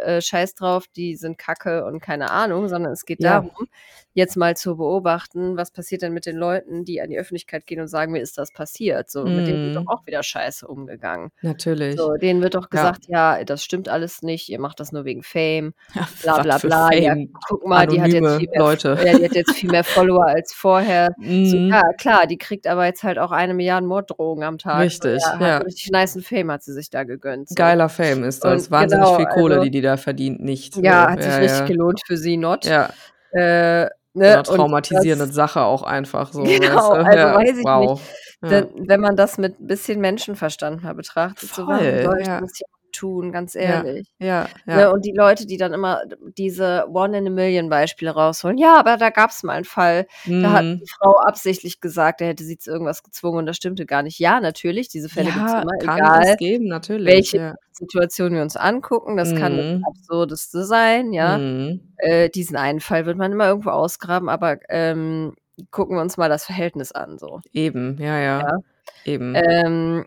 äh, 0.00 0.20
scheiß 0.20 0.54
drauf, 0.54 0.86
die 0.96 1.14
sind 1.16 1.38
kacke 1.38 1.84
und 1.84 2.00
keine 2.00 2.30
Ahnung, 2.30 2.68
sondern 2.68 2.92
es 2.92 3.04
geht 3.04 3.22
Ja. 3.22 3.34
darum, 3.40 3.68
jetzt 4.14 4.36
mal 4.36 4.56
zu 4.56 4.76
beobachten, 4.76 5.56
was 5.56 5.70
passiert 5.70 6.02
denn 6.02 6.12
mit 6.12 6.26
den 6.26 6.36
Leuten, 6.36 6.84
die 6.84 7.00
an 7.00 7.08
die 7.10 7.18
Öffentlichkeit 7.18 7.66
gehen 7.66 7.80
und 7.80 7.88
sagen, 7.88 8.12
mir 8.12 8.20
ist 8.20 8.36
das 8.36 8.52
passiert. 8.52 9.10
So, 9.10 9.24
mit 9.24 9.46
denen 9.46 9.62
wird 9.62 9.70
Mhm. 9.70 9.84
doch 9.86 9.86
auch 9.86 10.06
wieder 10.06 10.22
scheiße 10.22 10.66
umgegangen. 10.66 11.30
Natürlich. 11.40 11.96
So, 11.96 12.14
denen 12.16 12.42
wird 12.42 12.54
doch 12.54 12.64
Ja. 12.64 12.68
gesagt, 12.68 13.04
ja, 13.08 13.44
das 13.44 13.64
stimmt 13.64 13.88
alles 13.88 14.22
nicht, 14.22 14.48
ihr 14.48 14.60
macht 14.60 14.80
das 14.80 14.92
nur 14.92 15.04
wegen 15.04 15.22
Fame, 15.22 15.72
Ja, 15.94 16.06
bla 16.22 16.42
bla 16.42 16.58
bla. 16.58 16.92
Ja, 16.92 17.10
Fame. 17.12 17.32
guck 17.48 17.66
mal, 17.66 17.86
die 17.86 18.00
hat 18.02 18.08
jetzt 18.08 18.16
Anonyme 18.18 18.38
viel 18.40 18.48
mehr, 18.50 18.58
Leute. 18.60 18.71
Ja, 18.74 18.94
die 19.18 19.24
hat 19.24 19.34
jetzt 19.34 19.52
viel 19.52 19.70
mehr 19.70 19.84
Follower 19.84 20.26
als 20.26 20.52
vorher. 20.52 21.10
So, 21.18 21.56
Mhm. 21.56 21.68
ja, 21.70 21.82
klar, 21.98 22.26
die 22.26 22.38
kriegt 22.38 22.66
aber 22.66 22.84
jetzt 22.86 23.02
halt 23.02 23.18
auch 23.18 23.30
eine 23.30 23.54
Milliarde 23.54 23.86
Morddrohungen 23.86 24.44
am 24.44 24.58
Tag. 24.58 24.80
Richtig, 24.80 25.20
so, 25.22 25.30
ja, 25.40 25.48
ja. 25.48 25.58
Richtig 25.58 25.90
nice 25.90 26.18
Fame 26.22 26.50
hat 26.52 26.62
sie 26.62 26.72
sich 26.72 26.90
da 26.90 27.04
gegönnt. 27.04 27.48
So. 27.48 27.54
Geiler 27.54 27.88
Fame 27.88 28.24
ist 28.24 28.44
das. 28.44 28.64
Und 28.66 28.70
Wahnsinnig 28.70 29.04
genau, 29.04 29.16
viel 29.16 29.26
Kohle, 29.26 29.54
also- 29.56 29.64
die 29.64 29.70
die 29.70 29.80
da 29.80 29.96
verdient, 29.96 30.40
nicht. 30.40 30.76
Ja, 30.76 31.04
so. 31.04 31.10
hat 31.10 31.22
sich 31.22 31.32
ja, 31.32 31.38
richtig 31.38 31.58
ja. 31.60 31.66
gelohnt 31.66 32.00
für 32.06 32.16
sie, 32.16 32.36
not. 32.36 32.64
Ja, 32.64 32.90
Äh, 33.32 33.88
so 34.14 34.20
ne? 34.20 34.32
eine 34.34 34.42
traumatisierende 34.42 35.26
das- 35.26 35.34
Sache 35.34 35.62
auch 35.62 35.82
einfach 35.82 36.32
so. 36.32 36.42
Genau, 36.42 36.60
weißt 36.60 36.76
du? 36.76 36.92
also 36.92 37.18
ja, 37.18 37.34
weiß 37.36 37.58
ich 37.58 37.64
wow. 37.64 38.00
Ja. 38.42 38.48
Denn, 38.48 38.68
wenn 38.88 39.00
man 39.00 39.16
das 39.16 39.38
mit 39.38 39.58
ein 39.60 39.66
bisschen 39.68 40.00
Menschenverstand 40.00 40.82
mal 40.82 40.94
betrachtet, 40.94 41.48
so 41.54 41.66
warum 41.66 41.78
Voll, 41.84 42.02
sollte 42.02 42.28
ja. 42.30 42.40
das 42.40 42.58
jemand 42.58 42.81
tun, 42.92 43.32
ganz 43.32 43.54
Ja, 43.54 43.60
ehrlich. 43.60 44.08
ja, 44.18 44.48
Ne, 44.66 44.80
ja. 44.82 44.90
und 44.90 45.04
die 45.04 45.12
Leute, 45.16 45.46
die 45.46 45.56
dann 45.56 45.72
immer 45.72 46.02
diese 46.38 46.86
One-in-a-Million-Beispiele 46.92 48.10
rausholen, 48.12 48.58
ja, 48.58 48.76
aber 48.78 48.96
da 48.96 49.10
gab 49.10 49.30
es 49.30 49.42
mal 49.42 49.54
einen 49.54 49.64
Fall, 49.64 50.06
da 50.26 50.52
hat 50.52 50.64
Mhm. 50.64 50.78
die 50.80 50.88
Frau 50.90 51.18
absichtlich 51.20 51.80
gesagt, 51.80 52.20
er 52.20 52.28
hätte 52.28 52.44
sie 52.44 52.58
zu 52.58 52.70
irgendwas 52.70 53.02
gezwungen 53.02 53.38
und 53.38 53.46
das 53.46 53.56
stimmte 53.56 53.86
gar 53.86 54.02
nicht. 54.02 54.18
Ja, 54.18 54.40
natürlich, 54.40 54.88
diese 54.88 55.08
Fälle 55.08 55.30
gibt 55.32 55.44
es 55.46 55.52
Ja, 55.52 55.62
immer, 55.62 55.72
kann 55.80 55.98
egal 55.98 56.22
es 56.32 56.36
geben, 56.36 56.68
natürlich. 56.68 57.06
welche 57.06 57.36
ja. 57.38 57.54
Situation 57.72 58.32
wir 58.34 58.42
uns 58.42 58.56
angucken. 58.56 59.16
Das 59.16 59.34
kann 59.34 59.56
das 59.56 59.66
Mhm. 59.66 59.84
Absurdeste 59.86 60.64
sein, 60.64 61.12
ja. 61.12 61.38
Mhm. 61.38 61.80
Äh, 61.96 62.28
diesen 62.30 62.56
einen 62.56 62.80
Fall 62.80 63.06
wird 63.06 63.16
man 63.16 63.32
immer 63.32 63.46
irgendwo 63.48 63.70
ausgraben, 63.70 64.28
aber 64.28 64.58
ähm, 64.68 65.34
gucken 65.70 65.96
wir 65.96 66.02
uns 66.02 66.16
mal 66.16 66.28
das 66.28 66.44
Verhältnis 66.44 66.92
an. 66.92 67.18
So. 67.18 67.40
Eben, 67.52 67.96
ja, 67.98 68.18
ja. 68.18 68.40
Ja. 68.40 68.56
Eben. 69.04 69.34
Ähm, 69.36 70.06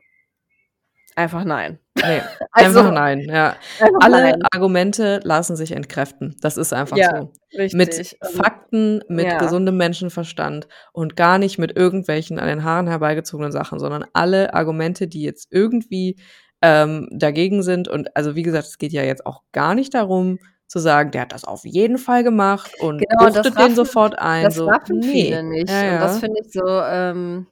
einfach 1.15 1.43
nein. 1.43 1.79
Nee, 1.95 2.21
Also, 2.51 2.79
einfach 2.79 2.93
nein, 2.93 3.21
ja. 3.21 3.55
einfach 3.79 3.99
Alle 4.01 4.21
nein. 4.21 4.43
Argumente 4.51 5.19
lassen 5.23 5.55
sich 5.55 5.71
entkräften. 5.71 6.35
Das 6.41 6.57
ist 6.57 6.73
einfach 6.73 6.97
Ja, 6.97 7.21
so. 7.21 7.31
Richtig. 7.57 7.73
Mit 7.73 8.17
Fakten, 8.35 9.01
mit 9.07 9.25
ja. 9.25 9.37
gesundem 9.37 9.77
Menschenverstand 9.77 10.67
und 10.93 11.15
gar 11.15 11.37
nicht 11.37 11.57
mit 11.57 11.75
irgendwelchen 11.75 12.39
an 12.39 12.47
den 12.47 12.63
Haaren 12.63 12.87
herbeigezogenen 12.87 13.51
Sachen, 13.51 13.79
sondern 13.79 14.05
alle 14.13 14.53
Argumente, 14.53 15.07
die 15.07 15.21
jetzt 15.21 15.47
irgendwie 15.51 16.17
ähm, 16.61 17.07
dagegen 17.11 17.63
sind. 17.63 17.87
Und 17.87 18.15
also 18.15 18.35
wie 18.35 18.43
gesagt, 18.43 18.67
es 18.67 18.77
geht 18.77 18.91
ja 18.91 19.03
jetzt 19.03 19.25
auch 19.25 19.43
gar 19.51 19.75
nicht 19.75 19.93
darum 19.93 20.39
zu 20.67 20.79
sagen, 20.79 21.11
der 21.11 21.21
hat 21.21 21.31
das 21.31 21.45
auf 21.45 21.63
jeden 21.63 21.97
Fall 21.97 22.23
gemacht 22.23 22.71
und 22.79 22.99
Genau, 22.99 23.31
buchtet 23.31 23.57
den 23.57 23.75
sofort 23.75 24.17
ein. 24.17 24.45
Das 24.45 24.55
so, 24.55 24.67
raffen 24.67 24.99
nee. 24.99 25.11
viele 25.11 25.43
nicht. 25.43 25.69
Ja, 25.69 25.93
Und 25.93 25.99
das 26.01 26.19
finde 26.19 26.41
ich 26.43 26.51
so, 26.51 26.65
ähm, 26.65 27.47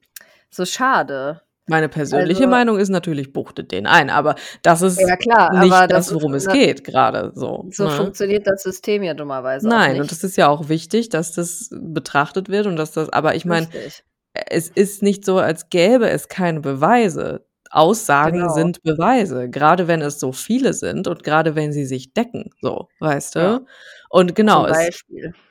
so 0.50 0.66
schade. 0.66 1.43
Meine 1.68 1.88
persönliche 1.88 2.41
Also- 2.43 2.49
Meinung 2.49 2.78
ist 2.78 2.89
natürlich, 2.89 3.32
buchtet 3.32 3.72
den 3.72 3.88
ein, 3.88 4.09
aber 4.09 4.36
das 4.64 4.82
ist 4.82 4.99
Ja, 4.99 5.16
klar, 5.16 5.59
nicht 5.59 5.72
das, 5.72 5.88
das 6.07 6.14
worum 6.14 6.34
ist 6.34 6.47
es 6.47 6.53
geht 6.53 6.84
gerade 6.84 7.32
so. 7.36 7.66
So 7.72 7.86
ne? 7.86 7.91
funktioniert 7.91 8.45
das 8.45 8.64
System 8.64 9.01
ja 9.03 9.14
dummerweise 9.14 9.68
Nein, 9.68 10.01
und 10.01 10.11
es 10.11 10.24
ist 10.24 10.36
ja 10.36 10.49
auch 10.49 10.68
wichtig, 10.68 11.07
dass 11.09 11.32
das 11.32 11.70
betrachtet 11.72 12.49
wird 12.49 12.68
und 12.68 12.76
dass 12.76 12.91
das, 12.91 13.09
aber 13.14 13.36
ich 13.36 13.45
meine, 13.45 13.68
es 14.49 14.68
ist 14.70 15.03
nicht 15.03 15.24
so, 15.26 15.38
als 15.39 15.70
gäbe 15.70 16.09
es 16.09 16.28
keine 16.28 16.59
Beweise. 16.59 17.45
Aussagen 17.72 18.38
Genau. 18.39 18.53
sind 18.53 18.84
Beweise, 18.84 19.49
gerade 19.49 19.88
wenn 19.88 20.01
es 20.01 20.20
so 20.20 20.32
viele 20.32 20.74
sind 20.74 21.07
und 21.07 21.24
gerade 21.24 21.55
wenn 21.55 21.74
sie 21.74 21.86
sich 21.86 22.14
decken, 22.14 22.51
so, 22.61 22.88
weißt 22.99 23.36
du? 23.36 23.39
Ja. 23.39 23.61
Und 24.14 24.36
genau, 24.36 24.68
es, 24.68 25.01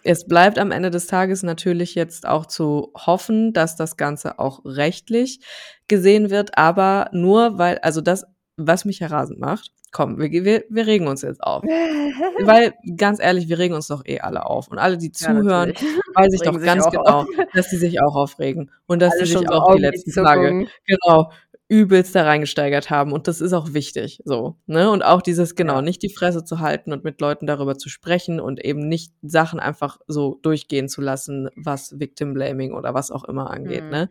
es 0.04 0.24
bleibt 0.24 0.56
am 0.56 0.70
Ende 0.70 0.92
des 0.92 1.08
Tages 1.08 1.42
natürlich 1.42 1.96
jetzt 1.96 2.28
auch 2.28 2.46
zu 2.46 2.92
hoffen, 2.96 3.52
dass 3.52 3.74
das 3.74 3.96
Ganze 3.96 4.38
auch 4.38 4.60
rechtlich 4.64 5.40
gesehen 5.88 6.30
wird, 6.30 6.56
aber 6.56 7.10
nur 7.10 7.58
weil, 7.58 7.78
also 7.78 8.00
das, 8.00 8.24
was 8.56 8.84
mich 8.84 9.00
ja 9.00 9.08
rasend 9.08 9.40
macht, 9.40 9.72
komm, 9.90 10.16
wir, 10.16 10.30
wir, 10.30 10.62
wir 10.70 10.86
regen 10.86 11.08
uns 11.08 11.22
jetzt 11.22 11.42
auf. 11.42 11.64
Weil, 12.44 12.74
ganz 12.96 13.18
ehrlich, 13.20 13.48
wir 13.48 13.58
regen 13.58 13.74
uns 13.74 13.88
doch 13.88 14.04
eh 14.06 14.20
alle 14.20 14.46
auf. 14.46 14.68
Und 14.68 14.78
alle, 14.78 14.96
die 14.96 15.08
Ja, 15.08 15.12
zuhören, 15.12 15.70
natürlich. 15.70 15.96
weiß 16.14 16.32
ich 16.32 16.42
doch 16.42 16.60
ganz 16.60 16.88
genau, 16.88 17.02
auf. 17.02 17.26
dass 17.54 17.68
sie 17.68 17.78
sich 17.78 18.00
auch 18.00 18.14
aufregen. 18.14 18.70
Und 18.86 19.02
dass 19.02 19.12
Alle 19.14 19.26
sie 19.26 19.38
sich 19.38 19.48
auch 19.50 19.74
die 19.74 19.82
letzten 19.82 20.12
Tage, 20.12 20.28
Augenzuckungen. 20.28 20.68
genau, 20.86 21.32
übelst 21.72 22.14
da 22.14 22.24
reingesteigert 22.24 22.90
haben. 22.90 23.12
Und 23.12 23.28
das 23.28 23.40
ist 23.40 23.54
auch 23.54 23.72
wichtig, 23.72 24.20
so, 24.26 24.58
ne? 24.66 24.90
Und 24.90 25.02
auch 25.02 25.22
dieses, 25.22 25.54
genau, 25.54 25.80
nicht 25.80 26.02
die 26.02 26.10
Fresse 26.10 26.44
zu 26.44 26.60
halten 26.60 26.92
und 26.92 27.02
mit 27.02 27.20
Leuten 27.22 27.46
darüber 27.46 27.78
zu 27.78 27.88
sprechen 27.88 28.40
und 28.40 28.62
eben 28.62 28.86
nicht 28.88 29.14
Sachen 29.22 29.58
einfach 29.58 29.98
so 30.06 30.38
durchgehen 30.42 30.88
zu 30.90 31.00
lassen, 31.00 31.48
was 31.56 31.98
Victim 31.98 32.34
Blaming 32.34 32.74
oder 32.74 32.92
was 32.92 33.10
auch 33.10 33.24
immer 33.24 33.50
angeht, 33.50 33.84
Mhm. 33.84 33.90
ne? 33.90 34.10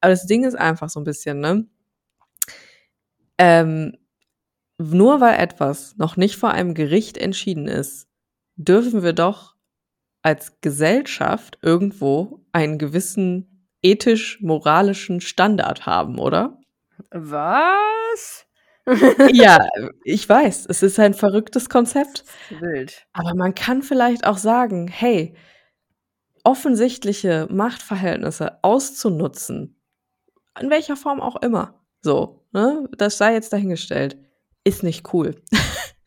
Aber 0.00 0.10
das 0.12 0.26
Ding 0.26 0.44
ist 0.44 0.54
einfach 0.56 0.88
so 0.88 1.00
ein 1.00 1.04
bisschen, 1.04 1.40
ne? 1.40 1.66
ähm, 3.38 3.96
nur 4.78 5.20
weil 5.20 5.38
etwas 5.38 5.96
noch 5.96 6.16
nicht 6.16 6.36
vor 6.36 6.50
einem 6.50 6.74
Gericht 6.74 7.18
entschieden 7.18 7.68
ist, 7.68 8.08
dürfen 8.56 9.02
wir 9.02 9.12
doch 9.12 9.54
als 10.22 10.60
Gesellschaft 10.60 11.58
irgendwo 11.62 12.44
einen 12.52 12.78
gewissen 12.78 13.66
ethisch-moralischen 13.82 15.20
Standard 15.20 15.86
haben, 15.86 16.18
oder? 16.18 16.59
Was? 17.10 18.46
ja, 19.32 19.66
ich 20.04 20.28
weiß, 20.28 20.66
es 20.68 20.82
ist 20.82 20.98
ein 20.98 21.14
verrücktes 21.14 21.68
Konzept. 21.68 22.24
Wild. 22.60 23.06
Aber 23.12 23.34
man 23.34 23.54
kann 23.54 23.82
vielleicht 23.82 24.26
auch 24.26 24.38
sagen, 24.38 24.88
hey, 24.88 25.34
offensichtliche 26.44 27.46
Machtverhältnisse 27.50 28.62
auszunutzen, 28.62 29.76
in 30.58 30.70
welcher 30.70 30.96
Form 30.96 31.20
auch 31.20 31.36
immer, 31.42 31.80
so, 32.02 32.46
ne, 32.52 32.88
das 32.96 33.18
sei 33.18 33.34
jetzt 33.34 33.52
dahingestellt, 33.52 34.18
ist 34.64 34.82
nicht 34.82 35.12
cool. 35.12 35.36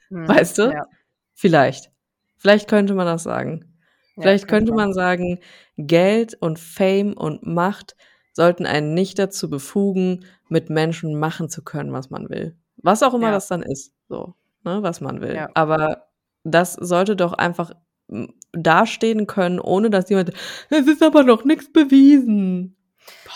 Hm, 0.10 0.28
weißt 0.28 0.58
du? 0.58 0.72
Ja. 0.72 0.86
Vielleicht. 1.34 1.92
Vielleicht 2.38 2.68
könnte 2.68 2.94
man 2.94 3.06
das 3.06 3.24
sagen. 3.24 3.74
Vielleicht 4.16 4.44
ja, 4.44 4.50
könnte 4.50 4.74
man 4.74 4.94
sagen, 4.94 5.40
Geld 5.78 6.36
und 6.40 6.60
Fame 6.60 7.14
und 7.14 7.46
Macht 7.46 7.96
sollten 8.34 8.66
einen 8.66 8.94
nicht 8.94 9.18
dazu 9.20 9.50
befugen, 9.50 10.26
mit 10.50 10.70
Menschen 10.70 11.18
machen 11.20 11.50
zu 11.50 11.64
können, 11.64 11.94
was 11.94 12.10
man 12.10 12.30
will. 12.30 12.56
Was 12.78 13.04
auch 13.04 13.14
immer 13.14 13.28
ja. 13.28 13.34
das 13.34 13.48
dann 13.48 13.62
ist, 13.64 13.94
so, 14.10 14.36
ne, 14.64 14.84
was 14.84 15.02
man 15.02 15.22
will. 15.22 15.36
Ja. 15.36 15.50
Aber 15.54 16.08
das 16.44 16.74
sollte 16.74 17.16
doch 17.16 17.34
einfach 17.34 17.72
dastehen 18.52 19.28
können, 19.28 19.60
ohne 19.60 19.90
dass 19.90 20.10
jemand, 20.10 20.32
es 20.70 20.88
ist 20.88 21.02
aber 21.02 21.24
noch 21.24 21.46
nichts 21.46 21.72
bewiesen. 21.72 22.76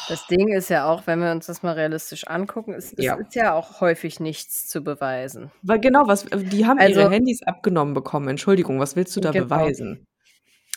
Das 0.08 0.26
Ding 0.28 0.48
ist 0.50 0.70
ja 0.70 0.86
auch, 0.86 1.06
wenn 1.08 1.20
wir 1.20 1.32
uns 1.32 1.48
das 1.48 1.64
mal 1.64 1.74
realistisch 1.74 2.28
angucken, 2.28 2.74
es, 2.74 2.94
ja. 2.98 3.16
ist 3.16 3.36
ja 3.36 3.54
auch 3.54 3.82
häufig 3.82 4.20
nichts 4.22 4.68
zu 4.68 4.82
beweisen. 4.82 5.52
Weil 5.62 5.80
genau, 5.80 6.08
was, 6.08 6.26
die 6.26 6.66
haben 6.66 6.80
also, 6.80 7.02
ihre 7.02 7.12
Handys 7.12 7.44
abgenommen 7.44 7.94
bekommen. 7.94 8.30
Entschuldigung, 8.30 8.80
was 8.80 8.96
willst 8.96 9.16
du 9.18 9.20
da 9.20 9.32
genau. 9.32 9.46
beweisen? 9.46 10.06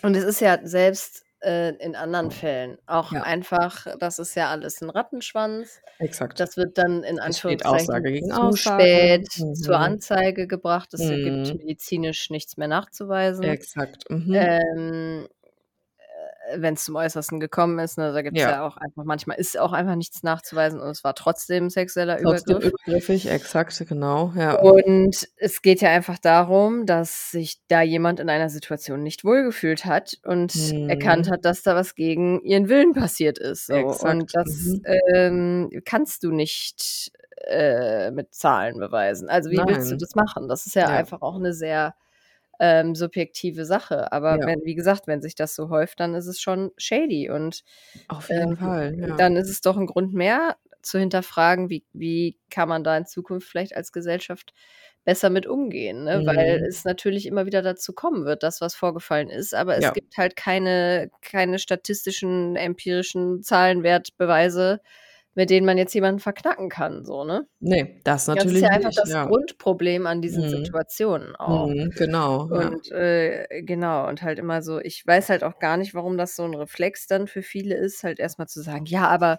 Und 0.02 0.16
es 0.16 0.24
ist 0.24 0.40
ja 0.40 0.58
selbst 0.64 1.24
äh, 1.42 1.70
in 1.76 1.96
anderen 1.96 2.30
Fällen 2.30 2.78
auch 2.86 3.12
ja. 3.12 3.22
einfach, 3.22 3.86
das 3.98 4.18
ist 4.18 4.34
ja 4.34 4.50
alles 4.50 4.80
ein 4.82 4.90
Rattenschwanz. 4.90 5.80
Exakt. 5.98 6.38
Das 6.40 6.56
wird 6.56 6.78
dann 6.78 7.02
in 7.02 7.18
Anführungszeichen 7.18 8.30
zu 8.30 8.56
spät 8.56 9.28
mhm. 9.38 9.54
zur 9.54 9.78
Anzeige 9.78 10.46
gebracht. 10.46 10.92
Es 10.94 11.02
mhm. 11.02 11.44
gibt 11.44 11.58
medizinisch 11.58 12.30
nichts 12.30 12.56
mehr 12.56 12.68
nachzuweisen. 12.68 13.44
Exakt. 13.44 14.08
Mhm. 14.10 14.34
Ähm, 14.34 15.28
wenn 16.56 16.74
es 16.74 16.84
zum 16.84 16.96
Äußersten 16.96 17.40
gekommen 17.40 17.78
ist. 17.78 17.98
Ne? 17.98 18.12
Da 18.12 18.22
gibt 18.22 18.36
es 18.36 18.42
ja. 18.42 18.50
ja. 18.50 18.66
auch 18.66 18.76
einfach, 18.76 19.04
manchmal 19.04 19.38
ist 19.38 19.58
auch 19.58 19.72
einfach 19.72 19.96
nichts 19.96 20.22
nachzuweisen 20.22 20.80
und 20.80 20.88
es 20.90 21.04
war 21.04 21.14
trotzdem 21.14 21.70
sexueller 21.70 22.18
trotzdem 22.18 22.56
Übergriff. 22.56 22.74
Übergriffig, 22.86 23.30
exakt, 23.30 23.82
genau. 23.88 24.32
Ja. 24.36 24.58
Und 24.60 25.28
es 25.36 25.62
geht 25.62 25.80
ja 25.80 25.90
einfach 25.90 26.18
darum, 26.18 26.86
dass 26.86 27.30
sich 27.30 27.60
da 27.68 27.82
jemand 27.82 28.20
in 28.20 28.28
einer 28.28 28.48
Situation 28.48 29.02
nicht 29.02 29.24
wohlgefühlt 29.24 29.84
hat 29.84 30.18
und 30.24 30.52
hm. 30.52 30.88
erkannt 30.88 31.30
hat, 31.30 31.44
dass 31.44 31.62
da 31.62 31.74
was 31.74 31.94
gegen 31.94 32.40
ihren 32.42 32.68
Willen 32.68 32.92
passiert 32.92 33.38
ist. 33.38 33.66
So. 33.66 33.74
Und 33.74 34.34
das 34.34 34.48
mhm. 34.48 34.82
ähm, 35.14 35.82
kannst 35.84 36.22
du 36.22 36.30
nicht 36.30 37.12
äh, 37.46 38.10
mit 38.10 38.34
Zahlen 38.34 38.78
beweisen. 38.78 39.28
Also 39.28 39.50
wie 39.50 39.56
Nein. 39.56 39.68
willst 39.68 39.90
du 39.90 39.96
das 39.96 40.14
machen? 40.14 40.48
Das 40.48 40.66
ist 40.66 40.74
ja, 40.74 40.82
ja. 40.82 40.88
einfach 40.88 41.22
auch 41.22 41.36
eine 41.36 41.52
sehr 41.52 41.94
ähm, 42.60 42.94
subjektive 42.94 43.64
Sache. 43.64 44.12
Aber 44.12 44.38
ja. 44.38 44.46
wenn, 44.46 44.64
wie 44.64 44.74
gesagt, 44.74 45.06
wenn 45.06 45.22
sich 45.22 45.34
das 45.34 45.56
so 45.56 45.70
häuft, 45.70 45.98
dann 45.98 46.14
ist 46.14 46.26
es 46.26 46.40
schon 46.40 46.70
shady. 46.76 47.30
Und 47.30 47.64
auf 48.06 48.28
jeden 48.28 48.52
ähm, 48.52 48.56
Fall. 48.58 48.96
Ja. 48.98 49.16
Dann 49.16 49.36
ist 49.36 49.48
es 49.48 49.62
doch 49.62 49.76
ein 49.76 49.86
Grund 49.86 50.12
mehr 50.12 50.56
zu 50.82 50.98
hinterfragen, 50.98 51.70
wie, 51.70 51.84
wie 51.92 52.38
kann 52.50 52.68
man 52.68 52.84
da 52.84 52.96
in 52.96 53.06
Zukunft 53.06 53.48
vielleicht 53.48 53.76
als 53.76 53.92
Gesellschaft 53.92 54.54
besser 55.04 55.30
mit 55.30 55.46
umgehen, 55.46 56.04
ne? 56.04 56.20
mhm. 56.20 56.26
weil 56.26 56.64
es 56.68 56.84
natürlich 56.84 57.26
immer 57.26 57.46
wieder 57.46 57.62
dazu 57.62 57.92
kommen 57.94 58.24
wird, 58.26 58.42
dass 58.42 58.60
was 58.60 58.74
vorgefallen 58.74 59.30
ist, 59.30 59.54
aber 59.54 59.76
es 59.76 59.84
ja. 59.84 59.92
gibt 59.92 60.16
halt 60.18 60.36
keine, 60.36 61.10
keine 61.22 61.58
statistischen, 61.58 62.56
empirischen 62.56 63.42
Zahlenwertbeweise, 63.42 64.80
mit 65.34 65.50
denen 65.50 65.64
man 65.64 65.78
jetzt 65.78 65.94
jemanden 65.94 66.20
verknacken 66.20 66.68
kann, 66.68 67.04
so, 67.04 67.24
ne? 67.24 67.46
Nee, 67.60 68.00
das 68.04 68.26
natürlich 68.26 68.60
Das 68.60 68.62
ist 68.62 68.62
ja 68.62 68.68
einfach 68.70 68.88
nicht, 68.88 68.98
das 68.98 69.10
ja. 69.10 69.26
Grundproblem 69.26 70.06
an 70.06 70.20
diesen 70.22 70.44
mhm. 70.44 70.48
Situationen 70.48 71.36
auch. 71.36 71.68
Mhm, 71.68 71.90
genau. 71.96 72.42
Und 72.44 72.88
ja. 72.88 72.96
äh, 72.96 73.62
genau, 73.62 74.08
und 74.08 74.22
halt 74.22 74.38
immer 74.38 74.62
so, 74.62 74.80
ich 74.80 75.06
weiß 75.06 75.28
halt 75.28 75.44
auch 75.44 75.58
gar 75.58 75.76
nicht, 75.76 75.94
warum 75.94 76.18
das 76.18 76.34
so 76.34 76.44
ein 76.44 76.54
Reflex 76.54 77.06
dann 77.06 77.26
für 77.26 77.42
viele 77.42 77.76
ist, 77.76 78.02
halt 78.02 78.18
erstmal 78.18 78.48
zu 78.48 78.60
sagen, 78.60 78.86
ja, 78.86 79.06
aber 79.08 79.38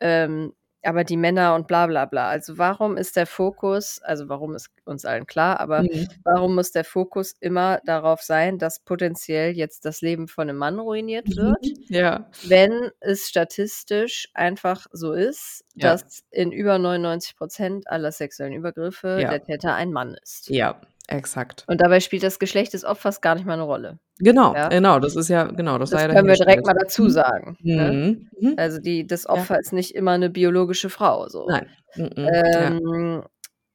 ähm, 0.00 0.54
aber 0.88 1.04
die 1.04 1.16
Männer 1.16 1.54
und 1.54 1.66
bla 1.66 1.86
bla 1.86 2.06
bla. 2.06 2.28
Also 2.28 2.56
warum 2.56 2.96
ist 2.96 3.16
der 3.16 3.26
Fokus, 3.26 4.00
also 4.02 4.28
warum 4.28 4.54
ist 4.54 4.70
uns 4.84 5.04
allen 5.04 5.26
klar, 5.26 5.60
aber 5.60 5.82
mhm. 5.82 6.08
warum 6.24 6.54
muss 6.54 6.72
der 6.72 6.84
Fokus 6.84 7.34
immer 7.40 7.80
darauf 7.84 8.22
sein, 8.22 8.58
dass 8.58 8.80
potenziell 8.80 9.52
jetzt 9.52 9.84
das 9.84 10.00
Leben 10.00 10.28
von 10.28 10.48
einem 10.48 10.58
Mann 10.58 10.78
ruiniert 10.78 11.28
wird? 11.36 11.58
Ja. 11.88 12.30
Wenn 12.44 12.90
es 13.00 13.28
statistisch 13.28 14.28
einfach 14.34 14.86
so 14.92 15.12
ist, 15.12 15.64
ja. 15.74 15.92
dass 15.92 16.24
in 16.30 16.52
über 16.52 16.78
99 16.78 17.36
Prozent 17.36 17.88
aller 17.88 18.12
sexuellen 18.12 18.54
Übergriffe 18.54 19.18
ja. 19.20 19.28
der 19.30 19.42
Täter 19.42 19.74
ein 19.74 19.92
Mann 19.92 20.16
ist. 20.22 20.48
Ja, 20.48 20.80
exakt. 21.08 21.64
Und 21.66 21.80
dabei 21.80 22.00
spielt 22.00 22.22
das 22.22 22.38
Geschlecht 22.38 22.74
des 22.74 22.84
Opfers 22.84 23.20
gar 23.20 23.34
nicht 23.34 23.46
mal 23.46 23.54
eine 23.54 23.62
Rolle. 23.62 23.98
Genau, 24.18 24.54
ja? 24.54 24.68
genau, 24.68 25.00
das 25.00 25.16
ist 25.16 25.28
ja, 25.28 25.44
genau, 25.44 25.78
das, 25.78 25.90
das 25.90 26.06
können 26.06 26.28
wir 26.28 26.34
direkt 26.34 26.66
mal 26.66 26.74
dazu 26.74 27.04
mhm. 27.04 27.10
sagen. 27.10 27.56
Ne? 27.60 27.92
Mhm. 27.92 28.48
Ne? 28.50 28.54
Also 28.56 28.80
die, 28.80 29.06
das 29.06 29.26
Opfer 29.26 29.54
ja. 29.54 29.60
ist 29.60 29.72
nicht 29.72 29.94
immer 29.94 30.12
eine 30.12 30.30
biologische 30.30 30.90
Frau. 30.90 31.28
So. 31.28 31.46
Nein. 31.48 31.68
Mhm. 31.96 32.10
Ähm, 32.16 33.22
ja. 33.22 33.30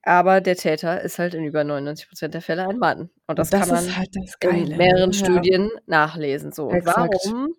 Aber 0.05 0.41
der 0.41 0.55
Täter 0.55 1.01
ist 1.01 1.17
halt 1.17 1.33
in 1.33 1.45
über 1.45 1.63
99 1.63 2.09
Prozent 2.09 2.33
der 2.33 2.41
Fälle 2.41 2.67
ein 2.67 2.77
Mann. 2.77 3.09
Und 3.27 3.39
das, 3.39 3.49
das 3.49 3.61
kann 3.61 3.69
man 3.69 3.97
halt 3.97 4.09
in 4.41 4.77
mehreren 4.77 5.13
Studien 5.13 5.71
nachlesen. 5.85 6.51
So. 6.51 6.69
Warum? 6.69 7.55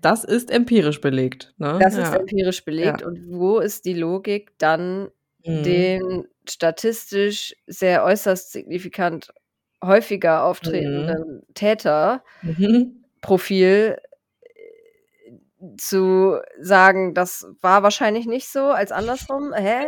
Das 0.00 0.24
ist 0.24 0.50
empirisch 0.50 1.00
belegt. 1.00 1.54
Ne? 1.58 1.78
Das 1.80 1.96
ist 1.96 2.12
empirisch 2.12 2.64
belegt. 2.64 3.02
Und 3.02 3.30
wo 3.30 3.58
ist 3.58 3.84
die 3.84 3.94
Logik 3.94 4.58
dann, 4.58 5.08
mhm. 5.44 5.62
den 5.62 6.26
statistisch 6.48 7.54
sehr 7.66 8.02
äußerst 8.04 8.52
signifikant 8.52 9.32
häufiger 9.82 10.40
mhm. 10.40 10.44
auftretenden 10.44 11.36
mhm. 11.36 11.42
Täterprofil 11.54 13.96
äh, 13.98 14.02
zu 15.78 16.38
sagen, 16.60 17.14
das 17.14 17.46
war 17.60 17.82
wahrscheinlich 17.82 18.26
nicht 18.26 18.48
so, 18.48 18.66
als 18.66 18.92
andersrum. 18.92 19.54
Hä? 19.54 19.86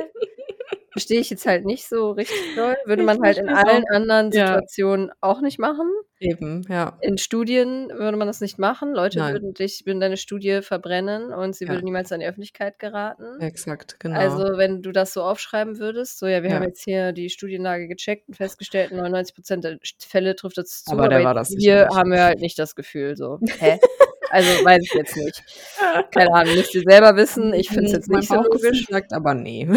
Verstehe 0.96 1.20
ich 1.20 1.28
jetzt 1.28 1.44
halt 1.44 1.66
nicht 1.66 1.86
so 1.86 2.12
richtig 2.12 2.56
doll. 2.56 2.74
Würde 2.86 3.02
man 3.02 3.20
halt 3.20 3.36
in 3.36 3.50
allen 3.50 3.84
auch. 3.84 3.94
anderen 3.94 4.32
Situationen 4.32 5.08
ja. 5.08 5.14
auch 5.20 5.42
nicht 5.42 5.58
machen. 5.58 5.90
Eben, 6.18 6.62
ja. 6.70 6.96
In 7.02 7.18
Studien 7.18 7.90
würde 7.90 8.16
man 8.16 8.26
das 8.26 8.40
nicht 8.40 8.58
machen. 8.58 8.94
Leute 8.94 9.18
Nein. 9.18 9.34
würden 9.34 9.52
dich, 9.52 9.84
würden 9.84 10.00
deine 10.00 10.16
Studie 10.16 10.62
verbrennen 10.62 11.34
und 11.34 11.54
sie 11.54 11.66
ja. 11.66 11.72
würde 11.72 11.84
niemals 11.84 12.10
an 12.12 12.20
die 12.20 12.26
Öffentlichkeit 12.26 12.78
geraten. 12.78 13.38
Exakt, 13.40 14.00
genau. 14.00 14.18
Also, 14.18 14.56
wenn 14.56 14.80
du 14.80 14.92
das 14.92 15.12
so 15.12 15.22
aufschreiben 15.22 15.78
würdest, 15.78 16.18
so, 16.18 16.26
ja, 16.26 16.42
wir 16.42 16.48
ja. 16.48 16.56
haben 16.56 16.62
jetzt 16.62 16.82
hier 16.82 17.12
die 17.12 17.28
Studienlage 17.28 17.88
gecheckt 17.88 18.28
und 18.28 18.34
festgestellt, 18.34 18.92
99 18.92 19.34
Prozent 19.34 19.64
der 19.64 19.78
Fälle 19.98 20.34
trifft 20.34 20.56
das 20.56 20.84
zu. 20.84 20.92
Aber, 20.92 21.04
aber 21.04 21.22
war 21.22 21.34
das 21.34 21.50
hier 21.50 21.88
haben 21.94 22.10
wir 22.10 22.22
halt 22.22 22.40
nicht 22.40 22.58
das 22.58 22.74
Gefühl, 22.74 23.14
so, 23.18 23.38
hä? 23.58 23.78
Also 24.30 24.64
weiß 24.64 24.82
ich 24.82 24.94
jetzt 24.94 25.16
nicht. 25.16 25.42
Keine 26.10 26.32
Ahnung, 26.32 26.54
müsst 26.54 26.74
ihr 26.74 26.82
selber 26.82 27.16
wissen. 27.16 27.54
Ich 27.54 27.68
finde 27.68 27.86
es 27.86 27.92
jetzt 27.92 28.08
nicht 28.08 28.28
so 28.28 28.36
logisch. 28.36 28.86
aber 29.10 29.34
nee. 29.34 29.68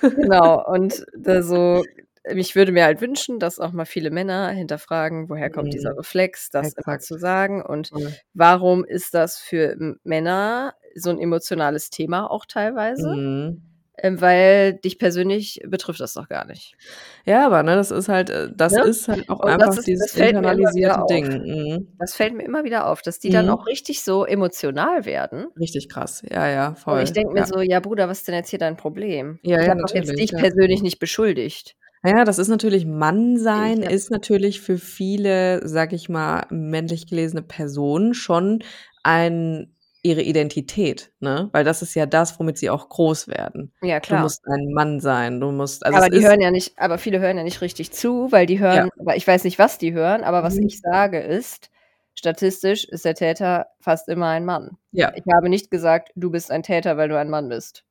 Genau, 0.00 0.64
und 0.70 1.04
so, 1.40 1.84
ich 2.24 2.56
würde 2.56 2.72
mir 2.72 2.84
halt 2.84 3.00
wünschen, 3.00 3.38
dass 3.38 3.58
auch 3.58 3.72
mal 3.72 3.86
viele 3.86 4.10
Männer 4.10 4.48
hinterfragen, 4.50 5.28
woher 5.28 5.50
kommt 5.50 5.68
mhm. 5.68 5.72
dieser 5.72 5.96
Reflex, 5.96 6.50
das 6.50 6.68
Exakt. 6.68 6.86
immer 6.86 6.98
zu 6.98 7.18
sagen 7.18 7.62
und 7.62 7.92
mhm. 7.92 8.14
warum 8.34 8.84
ist 8.84 9.14
das 9.14 9.38
für 9.38 9.76
Männer 10.02 10.74
so 10.94 11.10
ein 11.10 11.20
emotionales 11.20 11.90
Thema 11.90 12.30
auch 12.30 12.46
teilweise? 12.46 13.14
Mhm. 13.14 13.62
Ähm, 13.98 14.20
weil 14.20 14.74
dich 14.74 14.98
persönlich 14.98 15.60
betrifft 15.66 16.00
das 16.00 16.12
doch 16.12 16.28
gar 16.28 16.46
nicht. 16.46 16.76
Ja, 17.24 17.46
aber 17.46 17.62
ne, 17.62 17.76
das 17.76 17.90
ist 17.90 18.08
halt, 18.08 18.28
äh, 18.28 18.50
das 18.54 18.74
ne? 18.74 18.82
ist 18.82 19.08
halt 19.08 19.28
auch 19.30 19.40
und 19.40 19.48
einfach 19.48 19.74
ist, 19.76 19.86
dieses 19.86 20.14
internalisierte 20.14 21.02
Ding. 21.08 21.26
Mhm. 21.26 21.88
Das 21.98 22.14
fällt 22.14 22.34
mir 22.34 22.44
immer 22.44 22.64
wieder 22.64 22.88
auf, 22.88 23.00
dass 23.00 23.18
die 23.20 23.30
mhm. 23.30 23.34
dann 23.34 23.50
auch 23.50 23.66
richtig 23.66 24.02
so 24.02 24.26
emotional 24.26 25.06
werden. 25.06 25.46
Richtig 25.58 25.88
krass, 25.88 26.22
ja, 26.30 26.46
ja, 26.48 26.74
voll. 26.74 26.98
Und 26.98 27.04
ich 27.04 27.12
denke 27.12 27.32
mir 27.32 27.40
ja. 27.40 27.46
so, 27.46 27.60
ja 27.60 27.80
Bruder, 27.80 28.06
was 28.06 28.18
ist 28.18 28.28
denn 28.28 28.34
jetzt 28.34 28.50
hier 28.50 28.58
dein 28.58 28.76
Problem? 28.76 29.38
Ja, 29.42 29.60
ich 29.60 29.66
ja, 29.66 29.70
habe 29.70 29.82
jetzt 29.94 30.18
dich 30.18 30.32
ja. 30.32 30.38
persönlich 30.38 30.82
nicht 30.82 30.98
beschuldigt. 30.98 31.74
Ja, 32.04 32.24
das 32.24 32.38
ist 32.38 32.48
natürlich 32.48 32.84
Mannsein, 32.84 33.82
ja. 33.82 33.90
ist 33.90 34.10
natürlich 34.10 34.60
für 34.60 34.78
viele, 34.78 35.66
sag 35.66 35.92
ich 35.92 36.08
mal, 36.08 36.46
männlich 36.50 37.06
gelesene 37.08 37.42
Personen 37.42 38.14
schon 38.14 38.62
ein 39.02 39.75
ihre 40.06 40.22
Identität, 40.22 41.12
ne? 41.20 41.48
Weil 41.52 41.64
das 41.64 41.82
ist 41.82 41.94
ja 41.94 42.06
das, 42.06 42.38
womit 42.38 42.58
sie 42.58 42.70
auch 42.70 42.88
groß 42.88 43.28
werden. 43.28 43.72
Ja, 43.82 44.00
klar. 44.00 44.20
Du 44.20 44.22
musst 44.24 44.46
ein 44.46 44.72
Mann 44.72 45.00
sein, 45.00 45.40
du 45.40 45.50
musst. 45.50 45.84
Also 45.84 45.98
aber 45.98 46.08
die 46.08 46.24
hören 46.24 46.40
ja 46.40 46.50
nicht, 46.50 46.78
aber 46.78 46.98
viele 46.98 47.20
hören 47.20 47.36
ja 47.36 47.42
nicht 47.42 47.60
richtig 47.60 47.92
zu, 47.92 48.30
weil 48.30 48.46
die 48.46 48.60
hören, 48.60 48.86
ja. 48.86 48.88
aber 48.98 49.16
ich 49.16 49.26
weiß 49.26 49.44
nicht, 49.44 49.58
was 49.58 49.78
die 49.78 49.92
hören, 49.92 50.24
aber 50.24 50.42
was 50.42 50.54
mhm. 50.54 50.66
ich 50.66 50.80
sage 50.80 51.18
ist, 51.18 51.70
statistisch 52.14 52.84
ist 52.84 53.04
der 53.04 53.14
Täter 53.14 53.66
fast 53.80 54.08
immer 54.08 54.28
ein 54.28 54.44
Mann. 54.44 54.78
Ja. 54.92 55.12
Ich 55.14 55.24
habe 55.32 55.48
nicht 55.48 55.70
gesagt, 55.70 56.10
du 56.14 56.30
bist 56.30 56.50
ein 56.50 56.62
Täter, 56.62 56.96
weil 56.96 57.08
du 57.08 57.18
ein 57.18 57.28
Mann 57.28 57.48
bist. 57.48 57.84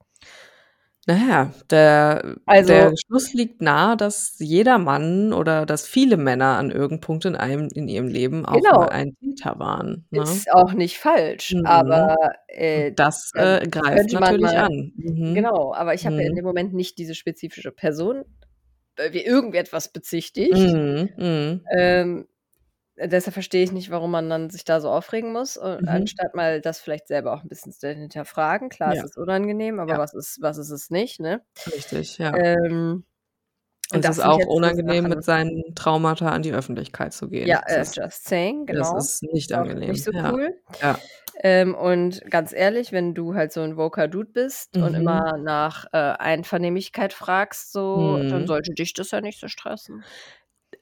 Naja, 1.08 1.54
der 1.70 2.38
Also 2.48 2.68
der 2.68 2.92
Schluss 2.98 3.32
liegt 3.34 3.62
nahe, 3.62 3.96
dass 3.96 4.38
jeder 4.40 4.80
Mann 4.80 5.34
oder 5.34 5.68
dass 5.68 5.88
viele 5.88 6.18
Männer 6.18 6.58
an 6.58 6.72
irgendeinem 6.72 7.02
Punkt 7.02 7.26
in 7.26 7.36
einem 7.36 7.68
in 7.76 7.88
ihrem 7.88 8.08
Leben 8.08 8.44
auch 8.46 8.72
mal 8.72 8.88
Genau. 8.88 8.88
ein 8.88 9.16
Täter 9.20 9.60
waren, 9.60 10.08
ne? 10.10 10.22
Ist 10.22 10.52
auch 10.52 10.74
nicht 10.74 10.98
falsch, 10.98 11.54
Mhm. 11.54 11.66
aber, 11.66 12.16
Und 12.74 12.86
äh, 12.88 12.92
das, 12.96 13.32
dann 13.34 13.60
äh, 13.62 13.68
greift 13.70 13.98
könnte 13.98 14.20
man 14.20 14.22
natürlich 14.22 14.42
mal 14.42 14.66
an. 14.66 14.92
Mhm. 14.96 15.34
genau, 15.36 15.74
aber 15.76 15.94
ich 15.94 16.06
habe 16.06 16.16
ja 16.22 16.28
in 16.28 16.34
Mhm. 16.34 16.36
dem 16.36 16.46
Moment 16.46 16.74
nicht 16.74 16.98
diese 16.98 17.16
spezifische 17.16 17.72
Person, 17.72 18.26
äh, 18.98 19.14
wie 19.14 19.24
irgendetwas 19.26 19.92
bezichtigt. 19.94 20.52
Mhm, 20.54 21.10
mhm. 21.18 21.62
Ähm, 21.78 22.28
deshalb 22.98 23.34
verstehe 23.34 23.64
ich 23.64 23.72
nicht, 23.72 23.92
warum 23.92 24.12
man 24.12 24.30
dann 24.30 24.50
sich 24.50 24.64
da 24.66 24.82
so 24.82 24.90
aufregen 24.90 25.34
muss, 25.34 25.58
äh, 25.58 25.82
Mhm. 25.82 25.86
anstatt 25.86 26.36
mal 26.36 26.62
das 26.62 26.80
vielleicht 26.80 27.08
selber 27.08 27.34
auch 27.34 27.44
'n 27.44 27.50
bisschen 27.50 27.72
zu 27.74 27.90
hinterfragen. 27.94 28.70
Klar, 28.70 28.94
es 28.94 29.02
Ja. 29.02 29.06
ist 29.06 29.18
unangenehm, 29.18 29.80
aber 29.80 29.96
Ja. 29.96 30.00
was 30.00 30.14
ist 30.14 30.40
was 30.42 30.58
ist 30.58 30.72
es 30.72 30.90
nicht, 30.90 31.20
ne? 31.20 31.46
Richtig, 31.68 32.18
ja. 32.20 32.38
Ähm, 32.44 33.06
und 33.94 34.04
Es 34.04 34.08
das 34.08 34.20
ist 34.20 34.20
auch 34.20 34.46
unangenehm, 34.46 35.08
mit 35.08 35.24
seinen 35.24 35.76
Traumata 35.76 36.30
an 36.32 36.42
die 36.42 36.54
Öffentlichkeit 36.54 37.14
zu 37.14 37.30
gehen. 37.30 37.52
Ja, 37.52 37.62
Das 37.64 37.78
äh, 37.78 37.86
ist 37.90 37.96
just 37.96 38.26
saying, 38.26 38.66
das 38.68 38.92
genau. 38.92 38.94
ist 38.94 39.24
nicht 39.24 39.52
Ist 39.52 39.58
auch 39.58 39.68
angenehm. 39.70 39.88
nicht 39.88 40.04
so 40.04 40.12
Ja. 40.12 40.34
cool. 40.34 40.62
Ja. 40.82 41.10
Ähm, 41.42 41.76
und 41.76 42.22
ganz 42.32 42.54
ehrlich, 42.54 42.92
wenn 42.94 43.16
du 43.16 43.36
halt 43.36 43.54
so 43.54 43.62
'n 43.62 43.78
woker 43.78 44.08
Dude 44.10 44.32
bist 44.32 44.80
und 44.80 44.94
Mhm. 44.94 44.96
immer 44.96 45.38
nach, 45.40 45.86
äh, 45.94 45.98
Einvernehmlichkeit 45.98 47.14
fragst 47.14 47.72
so, 47.74 48.20
dann 48.28 48.46
Mhm. 48.46 48.48
sollte 48.48 48.74
dich 48.74 48.94
das 48.94 49.12
ja 49.12 49.22
nicht 49.22 49.40
so 49.40 49.48
stressen. 49.50 50.06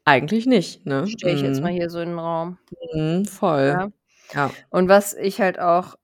Eigentlich 0.08 0.46
nicht, 0.46 0.86
ne? 0.86 1.08
Stelle 1.08 1.32
ich 1.34 1.42
jetzt 1.42 1.62
mal 1.62 1.72
Mhm. 1.72 1.72
hier 1.72 1.90
so 1.90 2.00
in 2.00 2.10
'n 2.12 2.20
Raum. 2.20 2.58
Mhm, 2.94 3.26
voll. 3.26 3.80
Ja. 3.80 3.90
Ja. 4.34 4.56
Und 4.70 4.90
was 4.90 5.14
ich 5.16 5.42
halt 5.42 5.60
auch, 5.60 5.96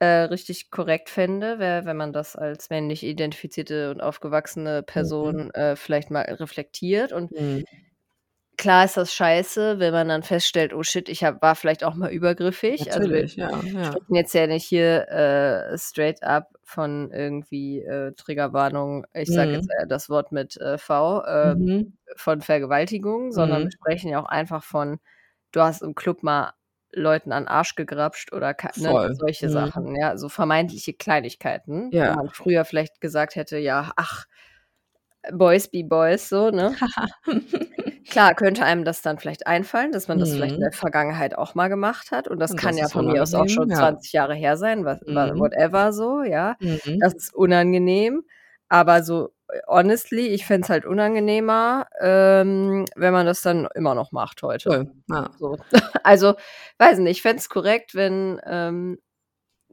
äh, 0.00 0.06
richtig 0.06 0.70
korrekt 0.70 1.10
fände, 1.10 1.58
wäre, 1.60 1.86
wenn 1.86 1.96
man 1.96 2.12
das 2.12 2.36
als 2.36 2.70
männlich 2.70 3.04
identifizierte 3.04 3.90
und 3.90 4.00
aufgewachsene 4.02 4.82
Mhm. 4.94 5.10
Person, 5.12 5.50
äh, 5.52 5.76
vielleicht 5.76 6.10
mal 6.10 6.22
reflektiert 6.24 7.12
und 7.12 7.30
Mhm. 7.30 7.66
Klar 8.56 8.84
ist 8.84 8.96
das 8.96 9.12
scheiße, 9.14 9.78
wenn 9.78 9.92
man 9.92 10.08
dann 10.08 10.22
feststellt: 10.22 10.72
„Oh 10.74 10.82
shit, 10.82 11.08
ich 11.08 11.24
habe 11.24 11.40
war 11.42 11.54
vielleicht 11.56 11.84
auch 11.84 11.94
mal 11.94 12.10
übergriffig.“ 12.10 12.92
Also, 12.92 13.12
wir 13.12 13.22
Natürlich, 13.22 13.36
ja, 13.36 13.62
ja. 13.72 13.98
sprechen 13.98 14.14
jetzt 14.14 14.34
ja 14.34 14.46
nicht 14.46 14.64
hier, 14.66 15.08
äh, 15.08 15.78
straight 15.78 16.22
up 16.22 16.50
von 16.64 17.10
irgendwie, 17.12 17.80
äh, 17.82 18.12
Triggerwarnung, 18.12 19.06
ich 19.14 19.32
sage 19.32 19.50
jetzt, 19.56 19.68
Mhm. 19.68 19.72
äh, 19.78 19.86
das 19.86 20.08
Wort 20.10 20.32
mit, 20.32 20.56
äh, 20.58 20.78
V, 20.78 21.24
ähm, 21.26 21.56
Mhm. 21.56 21.96
von 22.16 22.40
Vergewaltigung, 22.42 23.32
sondern 23.32 23.62
wir 23.62 23.66
Mhm. 23.66 23.72
sprechen 23.72 24.10
ja 24.10 24.20
auch 24.22 24.26
einfach 24.28 24.64
von, 24.64 25.00
du 25.52 25.60
hast 25.62 25.82
im 25.82 25.94
Club 25.94 26.22
mal 26.22 26.52
Leuten 26.92 27.32
an 27.32 27.48
Arsch 27.48 27.74
gegrapscht 27.76 28.32
oder 28.32 28.56
ne, 28.76 28.94
solche 29.12 29.48
Mhm. 29.48 29.50
Sachen, 29.50 29.96
ja, 29.96 30.16
so 30.16 30.28
vermeintliche 30.30 30.94
Kleinigkeiten, 30.94 31.96
wo 32.00 32.08
Ja. 32.08 32.14
man 32.14 32.30
früher 32.32 32.64
vielleicht 32.64 33.00
gesagt 33.00 33.36
hätte: 33.36 33.58
„Ja, 33.58 33.92
ach, 33.96 34.26
Boys 35.32 35.68
be 35.68 35.84
Boys“, 35.84 36.28
so, 36.28 36.50
ne? 36.50 36.76
Klar, 38.08 38.34
könnte 38.34 38.64
einem 38.64 38.84
das 38.84 39.02
dann 39.02 39.18
vielleicht 39.18 39.46
einfallen, 39.48 39.90
dass 39.90 40.06
man 40.06 40.20
das 40.20 40.32
vielleicht 40.34 40.56
in 40.58 40.60
Mhm. 40.60 40.64
der 40.64 40.72
Vergangenheit 40.72 41.36
auch 41.36 41.54
mal 41.56 41.68
gemacht 41.68 42.12
hat 42.12 42.28
und 42.28 42.38
das 42.38 42.52
Und 42.52 42.56
kann 42.56 42.76
das 42.76 42.78
ja 42.78 42.88
von 42.88 43.06
mir 43.06 43.22
aus 43.22 43.34
auch 43.34 43.48
schon 43.48 43.70
ja. 43.70 43.76
20 43.76 44.12
Jahre 44.12 44.34
her 44.34 44.56
sein, 44.56 44.84
was 44.84 44.98
wa 45.06 45.32
Mhm. 45.32 45.38
whatever 45.38 45.92
so, 45.92 46.22
ja. 46.22 46.56
Mhm. 46.60 47.00
Das 47.00 47.14
ist 47.14 47.34
unangenehm, 47.34 48.22
aber 48.68 49.02
so, 49.02 49.30
äh, 49.48 49.58
honestly, 49.66 50.28
ich 50.28 50.46
fände 50.46 50.64
es 50.66 50.70
halt 50.70 50.84
unangenehmer, 50.86 51.86
ähm, 52.00 52.84
wenn 52.94 53.12
man 53.12 53.26
das 53.26 53.42
dann 53.42 53.66
immer 53.74 53.94
noch 53.96 54.12
macht 54.12 54.42
heute. 54.42 54.70
Voll, 54.70 54.86
ja. 55.08 55.30
So. 55.38 55.56
Also, 56.04 56.34
weiß 56.78 56.98
nicht, 56.98 57.16
ich 57.18 57.22
fände 57.22 57.38
es 57.40 57.48
korrekt, 57.48 57.94
wenn 57.94 58.40
ähm, 58.44 58.98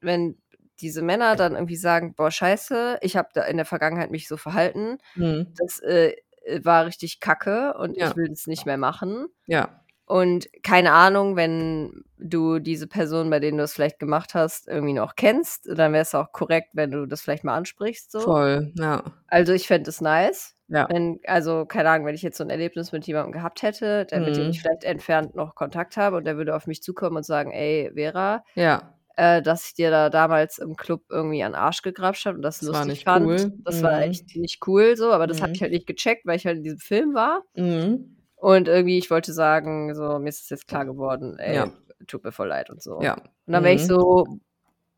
wenn 0.01 0.38
diese 0.81 1.01
Männer 1.03 1.36
dann 1.36 1.53
irgendwie 1.55 1.75
sagen: 1.77 2.15
„Boah, 2.15 2.31
scheiße, 2.31 2.99
ich 3.01 3.17
habe 3.17 3.29
da 3.34 3.43
in 3.45 3.57
der 3.57 3.65
Vergangenheit 3.67 4.11
mich 4.11 4.27
so 4.27 4.38
verhalten. 4.38 4.97
Mhm. 5.15 5.53
Das, 5.57 5.79
äh, 5.81 6.15
war 6.63 6.85
richtig 6.87 7.19
kacke 7.19 7.73
und 7.77 7.97
Ja. 7.97 8.13
ich 8.13 8.15
will 8.15 8.27
das 8.29 8.47
nicht 8.47 8.65
mehr 8.65 8.77
machen.“ 8.77 9.27
Ja. 9.47 9.83
Und 10.07 10.49
keine 10.63 10.93
Ahnung, 10.93 11.35
wenn 11.37 12.03
du 12.19 12.59
diese 12.59 12.87
Person, 12.87 13.29
bei 13.31 13.39
denen 13.41 13.57
du 13.59 13.63
es 13.65 13.73
vielleicht 13.73 13.99
gemacht 13.99 14.35
hast, 14.35 14.67
irgendwie 14.69 14.93
noch 14.93 15.15
kennst, 15.17 15.67
dann 15.67 15.93
wäre 15.93 16.03
es 16.03 16.15
auch 16.15 16.31
korrekt, 16.33 16.69
wenn 16.73 16.91
du 16.91 17.05
das 17.07 17.21
vielleicht 17.21 17.43
mal 17.45 17.55
ansprichst 17.57 18.11
so. 18.11 18.35
Voll, 18.35 18.71
ja. 18.75 19.03
Also, 19.27 19.53
ich 19.53 19.67
fände 19.67 19.89
es 19.89 20.01
nice, 20.01 20.55
Ja. 20.69 20.89
wenn 20.89 21.19
also, 21.27 21.65
keine 21.67 21.89
Ahnung, 21.91 22.07
wenn 22.07 22.15
ich 22.15 22.23
jetzt 22.23 22.37
so 22.37 22.43
'n 22.45 22.49
Erlebnis 22.51 22.91
mit 22.93 23.07
jemandem 23.07 23.33
gehabt 23.33 23.63
hätte, 23.63 24.05
der 24.07 24.21
mit 24.21 24.37
dem 24.37 24.49
ich 24.49 24.59
Mhm. 24.59 24.61
vielleicht 24.61 24.83
entfernt 24.85 25.35
noch 25.35 25.55
Kontakt 25.55 25.97
habe 25.97 26.17
und 26.17 26.25
der 26.25 26.37
würde 26.37 26.55
auf 26.55 26.67
mich 26.67 26.83
zukommen 26.83 27.17
und 27.17 27.25
sagen: 27.25 27.51
„Ey, 27.51 27.91
Vera, 27.95 28.43
Ja. 28.57 28.93
Äh, 29.16 29.41
dass 29.41 29.68
ich 29.68 29.74
dir 29.76 29.91
da 29.91 30.09
damals 30.09 30.57
im 30.59 30.76
Club 30.76 31.03
irgendwie 31.09 31.43
an 31.43 31.53
'n 31.53 31.55
Arsch 31.55 31.82
gegrapscht 31.84 32.26
habe 32.26 32.38
und 32.38 32.41
das 32.43 32.61
Das 32.61 32.72
war 32.72 32.86
lustig 32.86 32.86
nicht 32.86 33.05
fand, 33.05 33.14
cool. 33.14 33.51
das 33.66 33.84
war 33.84 33.91
Mhm. 33.91 34.03
echt 34.03 34.36
nicht 34.36 34.59
cool 34.68 34.95
so, 34.97 35.11
aber 35.14 35.28
das 35.28 35.41
habe 35.41 35.51
ich 35.55 35.61
Mhm. 35.61 35.64
halt 35.64 35.72
nicht 35.74 35.88
gecheckt, 35.88 36.26
weil 36.26 36.38
ich 36.38 36.45
halt 36.45 36.57
in 36.57 36.64
diesem 36.64 36.80
Film 36.80 37.14
war.“ 37.16 37.43
Mhm. 37.55 38.16
Und 38.36 38.68
irgendwie 38.70 38.97
ich 38.99 39.11
wollte 39.11 39.34
sagen, 39.34 39.95
so: 39.95 40.20
„Mir 40.20 40.30
ist 40.30 40.43
es 40.43 40.49
jetzt 40.51 40.68
klar 40.68 40.86
geworden, 40.86 41.39
ey, 41.39 41.55
Ja. 41.55 41.72
tut 42.07 42.24
mir 42.26 42.32
voll 42.34 42.49
leid“ 42.49 42.70
und 42.72 42.82
so. 42.84 42.93
Ja. 42.99 43.14
Und 43.47 43.53
dann 43.53 43.64
wäre 43.64 43.76
ich 43.76 43.86
Mhm. 43.86 43.88
so: 43.88 44.39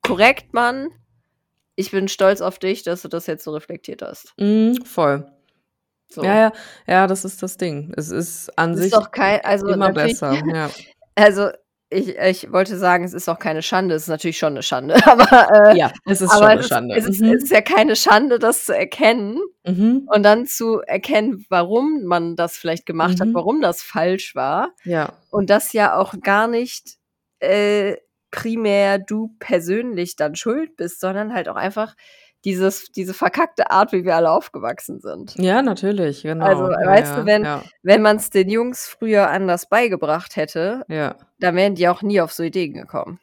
„Korrekt, 0.04 0.54
Mann. 0.54 0.90
Ich 1.76 1.92
bin 1.92 2.08
stolz 2.10 2.42
auf 2.42 2.60
dich, 2.60 2.84
dass 2.84 3.04
du 3.04 3.10
das 3.10 3.28
jetzt 3.28 3.44
so 3.46 3.52
reflektiert 3.54 4.02
hast.“ 4.04 4.36
Mhm, 4.40 4.84
voll. 4.86 5.26
So. 6.12 6.24
Ja, 6.24 6.36
ja. 6.36 6.54
Ja, 6.88 7.08
das 7.08 7.26
ist 7.26 7.44
das 7.44 7.58
Ding. 7.58 7.94
Es 7.98 8.10
ist 8.12 8.58
an 8.58 8.76
Es 8.76 8.78
sich 8.78 8.94
ist 8.94 8.94
doch 8.94 9.12
kei 9.12 9.44
also, 9.44 9.68
immer 9.68 9.92
besser, 9.92 10.44
ja. 10.52 10.76
also, 11.16 11.50
ich 11.92 12.18
ich 12.18 12.52
wollte 12.52 12.78
sagen, 12.78 13.04
es 13.04 13.14
ist 13.14 13.30
auch 13.30 13.40
keine 13.40 13.62
Schande. 13.62 13.96
Es 13.96 14.04
ist 14.04 14.08
natürlich 14.10 14.38
schon 14.38 14.54
'ne 14.56 14.64
Schande, 14.64 14.96
aber, 15.08 15.48
äh 15.52 15.78
Ja, 15.78 15.92
es 16.06 16.22
ist 16.22 16.38
schon 16.38 16.54
'ne 16.54 16.62
es 16.62 16.66
ist 16.66 16.70
Schande. 16.70 16.96
es 16.96 17.06
ist 17.06 17.22
Mhm. 17.22 17.32
es 17.36 17.44
ist 17.44 17.52
ja 17.52 17.62
keine 17.62 17.96
Schande, 17.96 18.40
das 18.40 18.66
zu 18.66 18.76
erkennen 18.76 19.40
Mhm. 19.66 20.12
und 20.14 20.24
dann 20.24 20.46
zu 20.48 20.82
erkennen, 20.82 21.46
warum 21.50 22.04
man 22.06 22.36
das 22.36 22.58
vielleicht 22.58 22.86
gemacht 22.86 23.20
hat, 23.22 23.30
Mhm. 23.30 23.34
warum 23.34 23.62
das 23.62 23.82
falsch 23.84 24.36
war 24.36 24.74
Ja. 24.86 25.14
und 25.30 25.50
dass 25.50 25.74
ja 25.74 25.98
auch 25.98 26.16
gar 26.22 26.48
nicht, 26.48 26.98
äh, 27.40 27.98
primär 28.32 29.00
du 29.00 29.36
persönlich 29.40 30.16
dann 30.18 30.36
schuld 30.36 30.76
bist, 30.78 31.00
sondern 31.02 31.34
halt 31.34 31.50
auch 31.50 31.56
einfach 31.58 31.96
dieses 32.46 32.92
diese 32.92 33.14
verkackte 33.14 33.72
Art, 33.72 33.92
wie 33.92 34.06
wir 34.06 34.16
alle 34.16 34.32
aufgewachsen 34.32 35.00
sind. 35.02 35.36
Ja, 35.38 35.62
natürlich, 35.62 36.24
Also, 36.40 36.64
genau. 36.64 36.70
Ja, 36.70 36.88
weißt 36.88 37.18
du, 37.18 37.22
ja, 37.22 37.26
wenn 37.26 37.44
ja. 37.46 37.64
wenn 37.84 38.02
man's 38.02 38.30
den 38.30 38.50
Jungs 38.50 38.88
früher 38.88 39.30
anders 39.30 39.68
beigebracht 39.70 40.36
hätte, 40.38 40.86
Ja. 40.88 41.16
dann 41.40 41.56
wären 41.56 41.76
die 41.76 41.88
auch 41.90 42.02
nie 42.02 42.22
auf 42.22 42.34
so 42.34 42.44
Ideen 42.44 42.74
gekommen. 42.74 43.20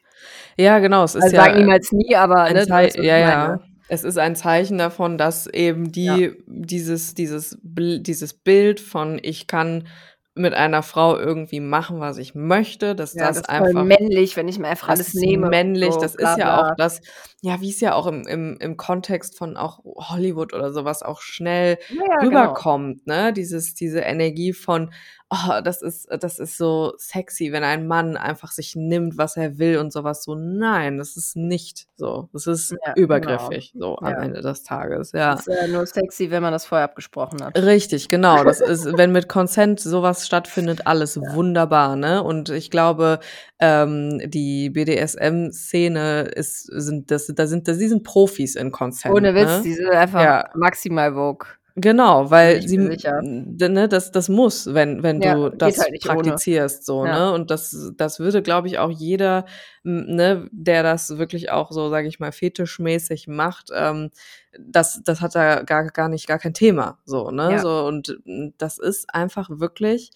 Ja, 0.57 0.79
genau, 0.79 1.03
es 1.03 1.15
ist 1.15 1.23
Also, 1.25 1.35
ja, 1.35 1.43
sage 1.43 1.53
äh, 1.53 1.57
niemals 1.57 1.91
nie, 1.91 2.15
aber, 2.15 2.49
ne, 2.51 2.65
was 2.69 2.95
ja, 2.95 3.17
ja. 3.17 3.59
Es 3.89 4.03
ist 4.03 4.17
ein 4.17 4.35
Zeichen 4.35 4.77
davon, 4.77 5.17
dass 5.17 5.45
eben 5.47 5.91
Ja. 6.01 6.15
die 6.15 6.43
dieses 6.47 7.13
dieses 7.15 7.57
Bl 7.63 7.99
dieses 7.99 8.33
Bild 8.33 8.79
von: 8.79 9.19
„Ich 9.21 9.47
kann 9.47 9.87
mit 10.35 10.53
einer 10.53 10.81
Frau 10.83 11.17
irgendwie 11.19 11.59
machen, 11.59 11.99
was 11.99 12.17
ich 12.17 12.33
möchte“, 12.33 12.95
dass 12.95 13.13
Ja, 13.13 13.27
das 13.27 13.35
das 13.35 13.47
ist 13.47 13.55
voll 13.57 13.73
einfach 13.73 13.83
männlich, 13.83 14.35
wenn 14.37 14.47
ich 14.47 14.57
mir 14.59 14.67
einfach 14.69 14.87
das 14.87 15.11
alles 15.11 15.13
nehme 15.13 15.47
männlich, 15.49 15.93
so, 15.95 16.01
das 16.01 16.15
ist 16.15 16.37
ja 16.37 16.57
auch 16.61 16.71
das 16.77 17.01
ja, 17.45 17.59
wie's 17.61 17.81
ja 17.81 17.93
auch 17.93 18.07
im 18.07 18.25
im 18.27 18.57
im 18.59 18.77
Kontext 18.77 19.37
von 19.37 19.57
auch 19.57 19.79
Hollywood 19.83 20.53
oder 20.53 20.71
so 20.71 20.85
was 20.85 21.03
auch 21.03 21.19
schnell 21.21 21.77
Ja, 21.89 22.25
genau. 22.27 22.55
rüberkommt, 22.55 23.05
ne? 23.05 23.33
Dieses 23.33 23.73
diese 23.75 23.99
Energie 23.99 24.53
von: 24.53 24.93
„Oh, 25.29 25.59
das 25.63 25.81
ist 25.81 26.07
das 26.21 26.39
ist 26.39 26.57
so 26.57 26.93
sexy, 26.97 27.51
wenn 27.51 27.63
ein 27.65 27.85
Mann 27.87 28.15
einfach 28.17 28.51
sich 28.51 28.75
nimmt, 28.77 29.17
was 29.17 29.35
er 29.35 29.57
will“ 29.57 29.77
und 29.77 29.91
so 29.91 30.03
was. 30.05 30.23
So, 30.23 30.35
nein, 30.35 30.97
das 30.97 31.17
ist 31.17 31.35
nicht 31.35 31.87
so. 31.97 32.29
Das 32.33 32.47
ist 32.47 32.71
Ja, 32.71 32.93
genau. 32.93 33.03
übergriffig 33.03 33.73
so 33.77 33.97
am 33.97 34.05
Ja. 34.13 34.21
Ende 34.21 34.41
des 34.41 34.63
Tages, 34.63 35.11
ja. 35.11 35.33
Ist 35.33 35.47
ja 35.47 35.67
nur 35.67 35.85
sexy, 35.85 36.31
wenn 36.31 36.43
man 36.43 36.53
das 36.53 36.65
vorher 36.65 36.85
abgesprochen 36.85 37.43
hat. 37.43 37.57
Richtig, 37.57 38.07
genau. 38.09 38.43
Das 38.43 38.61
ist 38.61 38.85
wenn 38.97 39.11
mit 39.11 39.27
Consent 39.29 39.79
so 39.81 40.01
was 40.01 40.25
stattfindet, 40.25 40.87
alles 40.87 41.17
wunderbar, 41.19 41.95
ne? 41.97 42.23
Und 42.23 42.49
ich 42.49 42.71
glaube, 42.71 43.19
ähm, 43.59 44.21
die 44.29 44.69
BDSM-Szene 44.69 46.21
ist 46.35 46.63
sind 46.71 47.11
das 47.11 47.27
da 47.39 47.47
sind 47.47 47.67
die 47.67 47.73
sind 47.87 48.03
Profis 48.03 48.55
in 48.55 48.71
Consent, 48.71 49.13
Ohne 49.15 49.35
Witz, 49.35 49.57
ne? 49.57 49.61
die 49.63 49.73
sind 49.73 49.89
einfach 49.89 50.21
Ja. 50.23 50.49
maximal 50.55 51.15
woke. 51.15 51.47
Genau, 51.75 52.29
weil 52.29 52.61
sie 52.61 52.77
ne, 52.77 53.87
das 53.89 54.11
das 54.11 54.29
muss, 54.29 54.71
wenn 54.75 55.01
wenn 55.01 55.19
Ja, 55.21 55.33
du 55.33 55.49
das 55.49 55.79
halt 55.79 55.91
nicht 55.91 56.05
ohne. 56.07 56.13
praktizierst 56.21 56.85
so, 56.85 57.03
Ja. 57.03 57.31
ne? 57.31 57.33
Und 57.33 57.49
das 57.49 57.91
das 57.97 58.19
würde, 58.19 58.43
glaube 58.43 58.67
ich, 58.67 58.77
auch 58.77 58.91
jeder, 58.91 59.45
ne, 59.83 60.47
der 60.51 60.83
das 60.83 61.17
wirklich 61.17 61.49
auch 61.49 61.71
so, 61.71 61.89
sage 61.89 62.07
ich 62.07 62.19
mal, 62.19 62.31
fetischmäßig 62.31 63.27
macht, 63.27 63.69
ähm, 63.75 64.11
das 64.59 65.01
das 65.03 65.21
hat 65.21 65.33
da 65.33 65.63
gar 65.63 65.85
gar 65.87 66.09
nicht 66.09 66.27
gar 66.27 66.37
kein 66.37 66.53
Thema 66.53 66.99
so, 67.05 67.31
ne? 67.31 67.53
Ja. 67.53 67.59
So 67.59 67.85
und, 67.87 68.19
das 68.59 68.77
ist 68.77 69.11
einfach 69.11 69.49
wirklich 69.51 70.11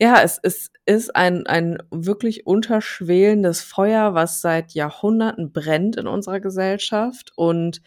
ja, 0.00 0.22
es 0.22 0.38
es 0.42 0.70
ist 0.86 1.14
ein 1.16 1.46
ein 1.46 1.78
wirklich 1.90 2.46
unterschwelendes 2.46 3.62
Feuer, 3.62 4.14
was 4.14 4.40
seit 4.40 4.72
Jahrhunderten 4.72 5.52
brennt 5.52 5.96
in 5.96 6.06
unserer 6.08 6.40
Gesellschaft 6.40 7.32
und 7.36 7.80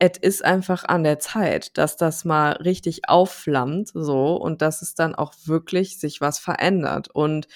et 0.00 0.16
ist 0.18 0.44
einfach 0.44 0.84
an 0.84 1.04
der 1.04 1.18
Zeit, 1.20 1.78
dass 1.78 1.96
das 1.96 2.24
mal 2.24 2.52
richtig 2.54 3.08
aufflammt 3.08 3.90
so 3.94 4.36
und 4.36 4.62
dass 4.62 4.82
es 4.82 4.94
dann 4.96 5.14
auch 5.14 5.34
wirklich 5.46 5.98
sich 6.00 6.20
was 6.20 6.38
verändert. 6.40 7.08
Und 7.14 7.48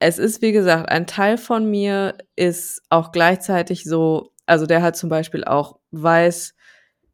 es 0.00 0.18
ist, 0.18 0.42
wie 0.42 0.52
gesagt, 0.52 0.88
ein 0.90 1.06
Teil 1.06 1.38
von 1.38 1.70
mir 1.70 2.16
ist 2.36 2.82
auch 2.90 3.12
gleichzeitig 3.12 3.84
so 3.84 4.30
also, 4.46 4.66
der 4.66 4.82
halt 4.82 4.96
zum 4.96 5.08
Beispiel 5.10 5.44
auch 5.44 5.78
weiß 5.92 6.54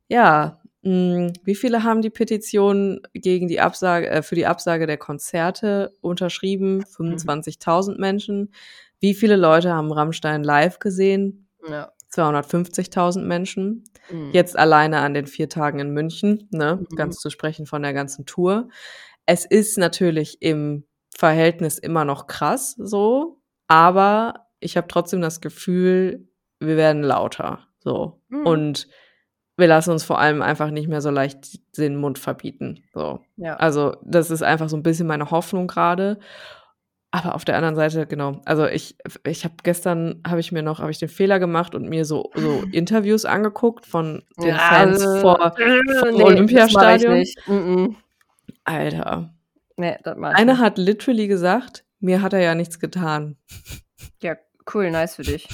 Ja, 0.09 0.60
wie 0.82 1.55
viele 1.55 1.85
haben 1.85 2.01
die 2.02 2.11
Petition 2.11 3.01
gegen 3.12 3.48
die 3.48 3.61
Absage, 3.61 4.09
äh, 4.09 4.23
für 4.23 4.35
die 4.35 4.47
Absage 4.47 4.86
der 4.86 4.97
Konzerte 4.97 5.93
unterschrieben? 6.01 6.82
25.000 6.85 7.98
Menschen. 7.98 8.52
Wie 8.98 9.15
viele 9.15 9.36
Leute 9.36 9.73
haben 9.73 9.93
Rammstein 9.93 10.43
live 10.44 10.78
gesehen? 10.78 11.48
Ja. 11.69 11.93
250.000 12.12 13.23
Menschen. 13.27 13.85
Mhm. 14.11 14.31
Jetzt 14.32 14.59
alleine 14.59 14.98
an 15.01 15.15
den 15.15 15.27
vier 15.27 15.48
Tagen 15.48 15.78
in 15.78 15.90
München, 15.90 16.48
ne? 16.51 16.81
Mhm. 16.90 16.97
ganz 16.97 17.19
zu 17.19 17.31
sprechen 17.31 17.66
von 17.66 17.82
der 17.82 17.93
ganzen 17.93 18.27
Tour. 18.27 18.69
Es 19.27 19.44
ist 19.44 19.78
natürlich 19.78 20.43
im 20.43 20.85
Verhältnis 21.16 21.78
immer 21.78 22.05
noch 22.05 22.27
krass 22.27 22.74
so, 22.78 23.40
aber 23.69 24.47
ich 24.61 24.77
habe 24.77 24.89
trotzdem 24.89 25.20
das 25.20 25.40
Gefühl, 25.40 26.27
wir 26.59 26.77
werden 26.77 27.02
lauter 27.02 27.61
so 27.78 28.20
Mhm. 28.28 28.47
und 28.47 28.89
wir 29.61 29.69
lassen 29.69 29.91
uns 29.91 30.05
vor 30.05 30.19
allem 30.19 30.43
einfach 30.43 30.70
nicht 30.70 30.89
mehr 30.89 31.01
so 31.01 31.11
leicht 31.11 31.78
den 31.78 31.97
Mund 31.97 32.19
verbieten. 32.19 32.82
So. 32.93 33.20
Ja. 33.37 33.57
Also 33.57 33.97
das 34.03 34.31
ist 34.31 34.43
einfach 34.43 34.69
so 34.69 34.77
ein 34.77 34.82
bisschen 34.82 35.07
meine 35.07 35.31
Hoffnung 35.31 35.66
gerade. 35.66 36.19
Aber 37.12 37.35
auf 37.35 37.45
der 37.45 37.57
anderen 37.57 37.74
Seite, 37.74 38.07
genau. 38.07 38.41
Also 38.45 38.66
ich, 38.66 38.97
ich 39.27 39.45
habe 39.45 39.55
gestern, 39.65 40.23
habe 40.27 40.39
ich 40.39 40.53
mir 40.53 40.62
noch, 40.62 40.78
habe 40.78 40.93
ich 40.93 40.99
den 40.99 41.09
Fehler 41.09 41.41
gemacht 41.41 41.74
und 41.74 41.89
mir 41.89 42.05
so, 42.05 42.31
so 42.35 42.62
Interviews 42.73 43.24
angeguckt 43.24 43.85
von 43.85 44.23
den 44.41 44.55
Fans 44.55 45.03
äh, 45.03 45.20
vor, 45.20 45.55
äh, 45.59 45.99
vom 45.99 46.15
nee, 46.15 46.23
Olympiastadion. 46.23 47.15
Nicht. 47.15 47.49
Mhm. 47.49 47.97
Alter. 48.65 49.35
Nee, 49.77 49.97
das 50.05 50.16
mach 50.16 50.35
Einer 50.35 50.59
hat 50.59 50.78
literally 50.78 51.27
gesagt, 51.27 51.85
mir 51.99 52.23
hat 52.23 52.32
er 52.32 52.41
ja 52.41 52.55
nichts 52.55 52.78
getan. 52.78 53.37
Ja, 54.23 54.37
cool, 54.73 54.91
nice 54.91 55.16
für 55.16 55.23
dich. 55.23 55.49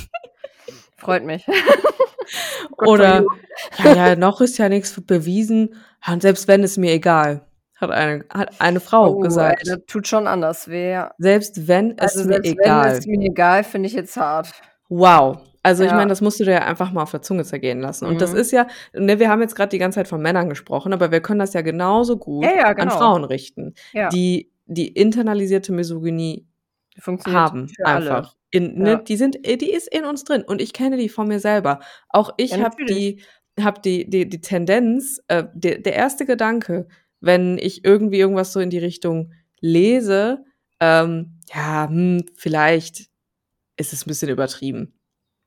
Freut 0.97 1.25
mich. 1.25 1.47
Oder, 2.79 3.25
ja, 3.85 3.95
ja, 3.95 4.17
noch 4.17 4.41
ist 4.41 4.59
ja 4.59 4.69
nichts 4.69 5.01
bewiesen. 5.01 5.75
Und 6.11 6.23
selbst 6.23 6.49
wenn, 6.49 6.63
ist 6.63 6.77
mir 6.79 6.93
egal. 6.93 7.43
Hat 7.77 7.91
eine, 7.91 8.25
hat 8.33 8.59
eine 8.61 8.81
Frau 8.81 9.17
Oh, 9.17 9.21
gesagt. 9.21 9.63
Ey, 9.67 9.75
das 9.77 9.85
tut 9.87 10.09
schon 10.09 10.27
anders 10.27 10.69
weh. 10.69 10.93
ja. 10.93 11.13
Selbst 11.19 11.69
wenn, 11.69 11.91
ist 11.91 12.01
Also 12.01 12.21
mir 12.25 12.35
selbst 12.35 12.53
egal. 12.53 12.85
wenn, 12.87 12.99
ist 12.99 13.07
mir 13.07 13.21
egal, 13.27 13.65
finde 13.65 13.87
ich 13.89 13.93
jetzt 13.95 14.17
hart. 14.17 14.49
Wow. 14.89 15.39
Also 15.63 15.83
ich 15.83 15.91
Ja. 15.91 15.97
meine, 15.97 16.09
das 16.09 16.21
musst 16.21 16.39
du 16.41 16.45
dir 16.45 16.53
ja 16.53 16.59
einfach 16.65 16.93
mal 16.93 17.03
auf 17.03 17.11
der 17.11 17.23
Zunge 17.23 17.45
zergehen 17.45 17.81
lassen. 17.81 18.07
Und 18.07 18.21
das 18.21 18.33
Mhm. 18.33 18.39
ist 18.39 18.53
ja, 18.53 18.67
ne, 18.95 19.19
wir 19.19 19.29
haben 19.29 19.43
jetzt 19.43 19.57
gerade 19.57 19.69
die 19.71 19.79
ganze 19.79 19.97
Zeit 19.99 20.09
von 20.09 20.23
Männern 20.23 20.49
gesprochen, 20.49 20.93
aber 20.93 21.11
wir 21.11 21.21
können 21.21 21.41
das 21.41 21.53
ja 21.55 21.61
genauso 21.63 22.17
gut 22.17 22.45
Ja, 22.45 22.55
ja, 22.55 22.65
an 22.69 22.77
genau. 22.77 22.97
Frauen 22.97 23.25
richten, 23.25 23.75
die 24.13 24.51
die 24.69 24.89
internalisierte 24.89 25.73
Misogynie 25.73 26.47
haben 27.27 27.71
einfach. 27.85 28.35
In, 28.57 28.79
ne, 28.79 28.91
Ja. 28.93 28.97
Die 28.97 29.17
sind, 29.17 29.37
die 29.47 29.71
ist 29.73 29.89
in 29.95 30.05
uns 30.05 30.25
drin 30.25 30.43
und 30.43 30.61
ich 30.61 30.73
kenne 30.73 30.97
die 30.97 31.09
von 31.09 31.29
mir 31.29 31.41
selber. 31.41 31.81
Auch 32.09 32.31
ich 32.37 32.53
Ja, 32.53 32.59
habe 32.65 32.85
die, 32.87 33.23
hab 33.61 33.83
die, 33.83 34.09
die, 34.09 34.29
die 34.29 34.41
Tendenz, 34.41 35.21
äh, 35.29 35.45
der, 35.55 35.79
der 35.79 35.95
erste 35.95 36.27
Gedanke, 36.27 36.89
wenn 37.21 37.59
ich 37.59 37.85
irgendwie 37.85 38.19
irgendwas 38.19 38.53
so 38.53 38.61
in 38.61 38.71
die 38.71 38.79
Richtung 38.79 39.33
lese, 39.61 40.45
ähm, 40.81 41.41
ja, 41.55 41.89
hm, 41.89 42.25
vielleicht 42.37 43.07
ist 43.79 43.93
es 43.93 44.07
ein 44.07 44.09
bisschen 44.09 44.29
übertrieben. 44.31 44.93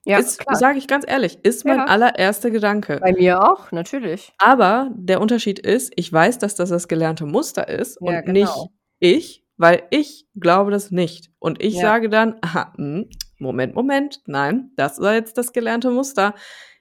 Ja, 0.06 0.22
sage 0.24 0.78
ich 0.80 0.88
ganz 0.88 1.06
ehrlich, 1.08 1.40
ist 1.44 1.66
mein 1.66 1.78
Ja. 1.80 1.86
allererster 1.86 2.52
Gedanke. 2.52 3.00
Bei 3.02 3.12
mir 3.14 3.44
auch, 3.44 3.72
natürlich. 3.72 4.32
Aber 4.40 4.92
der 4.96 5.22
Unterschied 5.22 5.60
ist, 5.60 5.92
ich 5.98 6.12
weiß, 6.12 6.40
dass 6.40 6.56
das 6.56 6.70
das 6.70 6.88
gelernte 6.88 7.26
Muster 7.26 7.68
ist 7.68 7.98
Ja, 8.02 8.08
und 8.20 8.26
genau. 8.26 8.34
nicht 8.34 8.70
ich, 9.02 9.44
weil 9.60 9.84
ich 9.92 10.26
glaube 10.40 10.72
das 10.72 10.90
nicht. 10.90 11.30
Und 11.38 11.62
ich 11.62 11.76
Ja. 11.76 11.82
sage 11.82 12.10
dann, 12.10 12.38
aha, 12.42 12.74
hm, 12.78 13.10
Moment, 13.40 13.76
Moment, 13.76 14.22
nein, 14.26 14.72
das 14.78 15.00
war 15.00 15.14
jetzt 15.14 15.38
das 15.38 15.54
gelernte 15.54 15.92
Muster. 15.92 16.34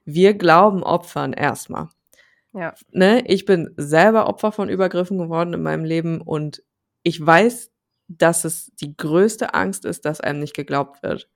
Wir 0.06 0.34
glauben 0.34 0.82
Opfern 0.82 1.32
erstmal. 1.34 1.88
Ja. 2.54 2.74
Ne? 2.92 3.22
Ich 3.26 3.44
bin 3.44 3.74
selber 3.76 4.26
Opfer 4.28 4.52
von 4.52 4.68
Übergriffen 4.70 5.18
geworden 5.18 5.52
in 5.54 5.62
meinem 5.62 5.84
Leben 5.84 6.20
und 6.22 6.62
ich 7.02 7.24
weiß, 7.24 7.70
dass 8.08 8.44
es 8.44 8.72
die 8.80 8.96
größte 8.96 9.54
Angst 9.54 9.84
ist, 9.84 10.04
dass 10.06 10.20
einem 10.20 10.40
nicht 10.40 10.54
geglaubt 10.54 11.02
wird. 11.02 11.28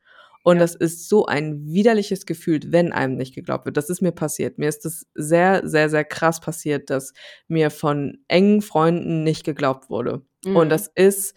Und 0.44 0.56
Ja. 0.56 0.62
das 0.62 0.74
ist 0.74 1.08
so 1.08 1.26
ein 1.26 1.66
widerliches 1.66 2.26
Gefühl, 2.26 2.60
wenn 2.66 2.92
einem 2.92 3.16
nicht 3.16 3.34
geglaubt 3.34 3.66
wird. 3.66 3.76
Das 3.76 3.90
ist 3.90 4.00
mir 4.00 4.12
passiert. 4.12 4.58
Mir 4.58 4.68
ist 4.68 4.84
das 4.84 5.06
sehr, 5.14 5.68
sehr, 5.68 5.88
sehr 5.90 6.04
krass 6.04 6.40
passiert, 6.40 6.90
dass 6.90 7.12
mir 7.46 7.70
von 7.70 8.18
engen 8.28 8.62
Freunden 8.62 9.22
nicht 9.22 9.44
geglaubt 9.44 9.90
wurde. 9.90 10.22
Und 10.44 10.66
Mhm. 10.66 10.70
das 10.70 10.88
ist 10.94 11.34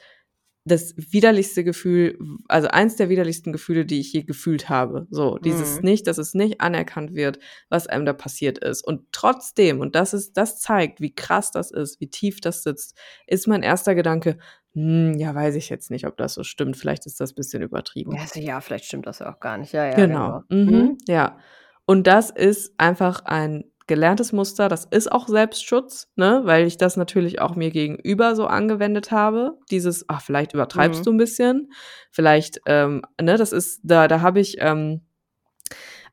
das 0.68 0.96
widerlichste 0.98 1.64
Gefühl, 1.64 2.18
also 2.48 2.68
eins 2.70 2.96
der 2.96 3.08
widerlichsten 3.10 3.52
Gefühle, 3.54 3.86
die 3.86 4.00
ich 4.00 4.12
je 4.14 4.24
gefühlt 4.24 4.68
habe. 4.68 5.06
So, 5.12 5.38
dieses 5.38 5.78
Mhm. 5.78 5.84
nicht, 5.84 6.08
dass 6.08 6.18
es 6.18 6.34
nicht 6.34 6.60
anerkannt 6.60 7.14
wird, 7.14 7.38
was 7.70 7.86
einem 7.86 8.06
da 8.08 8.14
passiert 8.14 8.58
ist. 8.58 8.82
Und 8.82 9.04
trotzdem, 9.12 9.80
und 9.80 9.96
das 9.96 10.16
ist, 10.16 10.38
das 10.38 10.60
zeigt, 10.60 11.02
wie 11.02 11.14
krass 11.14 11.52
das 11.52 11.70
ist, 11.70 12.02
wie 12.02 12.10
tief 12.10 12.42
das 12.42 12.64
sitzt, 12.64 12.98
ist 13.28 13.48
mein 13.48 13.62
erster 13.62 13.94
Gedanke, 13.94 14.40
hm, 14.74 15.14
ja, 15.20 15.36
weiß 15.36 15.54
ich 15.54 15.70
jetzt 15.70 15.92
nicht, 15.92 16.08
ob 16.08 16.18
das 16.18 16.34
so 16.34 16.44
stimmt. 16.44 16.78
Vielleicht 16.78 17.06
ist 17.06 17.20
das 17.20 17.34
ein 17.34 17.36
bisschen 17.36 17.62
übertrieben. 17.62 18.14
Ja, 18.16 18.22
also, 18.22 18.40
ja, 18.40 18.60
vielleicht 18.60 18.86
stimmt 18.86 19.06
das 19.06 19.20
ja 19.20 19.32
auch 19.32 19.40
gar 19.40 19.60
nicht. 19.60 19.72
Ja, 19.72 19.86
ja, 19.86 19.96
Genau. 19.96 20.42
genau. 20.50 20.62
Mhm. 20.72 20.98
Ja. 21.08 21.38
Und 21.86 22.08
das 22.08 22.32
ist 22.32 22.74
einfach 22.80 23.24
ein 23.26 23.66
gelerntes 23.88 24.32
Muster. 24.34 24.68
Das 24.70 24.86
ist 24.86 25.12
auch 25.12 25.28
Selbstschutz, 25.28 26.12
ne, 26.16 26.42
weil 26.44 26.66
ich 26.66 26.78
das 26.78 26.98
natürlich 26.98 27.40
auch 27.42 27.56
mir 27.56 27.70
gegenüber 27.72 28.36
so 28.36 28.48
angewendet 28.48 29.12
habe. 29.12 29.58
Dieses, 29.72 30.06
ach, 30.08 30.22
vielleicht 30.22 30.54
übertreibst 30.54 31.02
Mhm. 31.02 31.04
du 31.04 31.12
ein 31.14 31.18
bisschen. 31.18 31.72
Vielleicht, 32.12 32.60
ähm, 32.66 33.04
ne, 33.22 33.38
das 33.38 33.52
ist, 33.52 33.82
da, 33.84 34.08
da 34.08 34.22
habe 34.22 34.40
ich 34.40 34.58
ähm, 34.60 35.02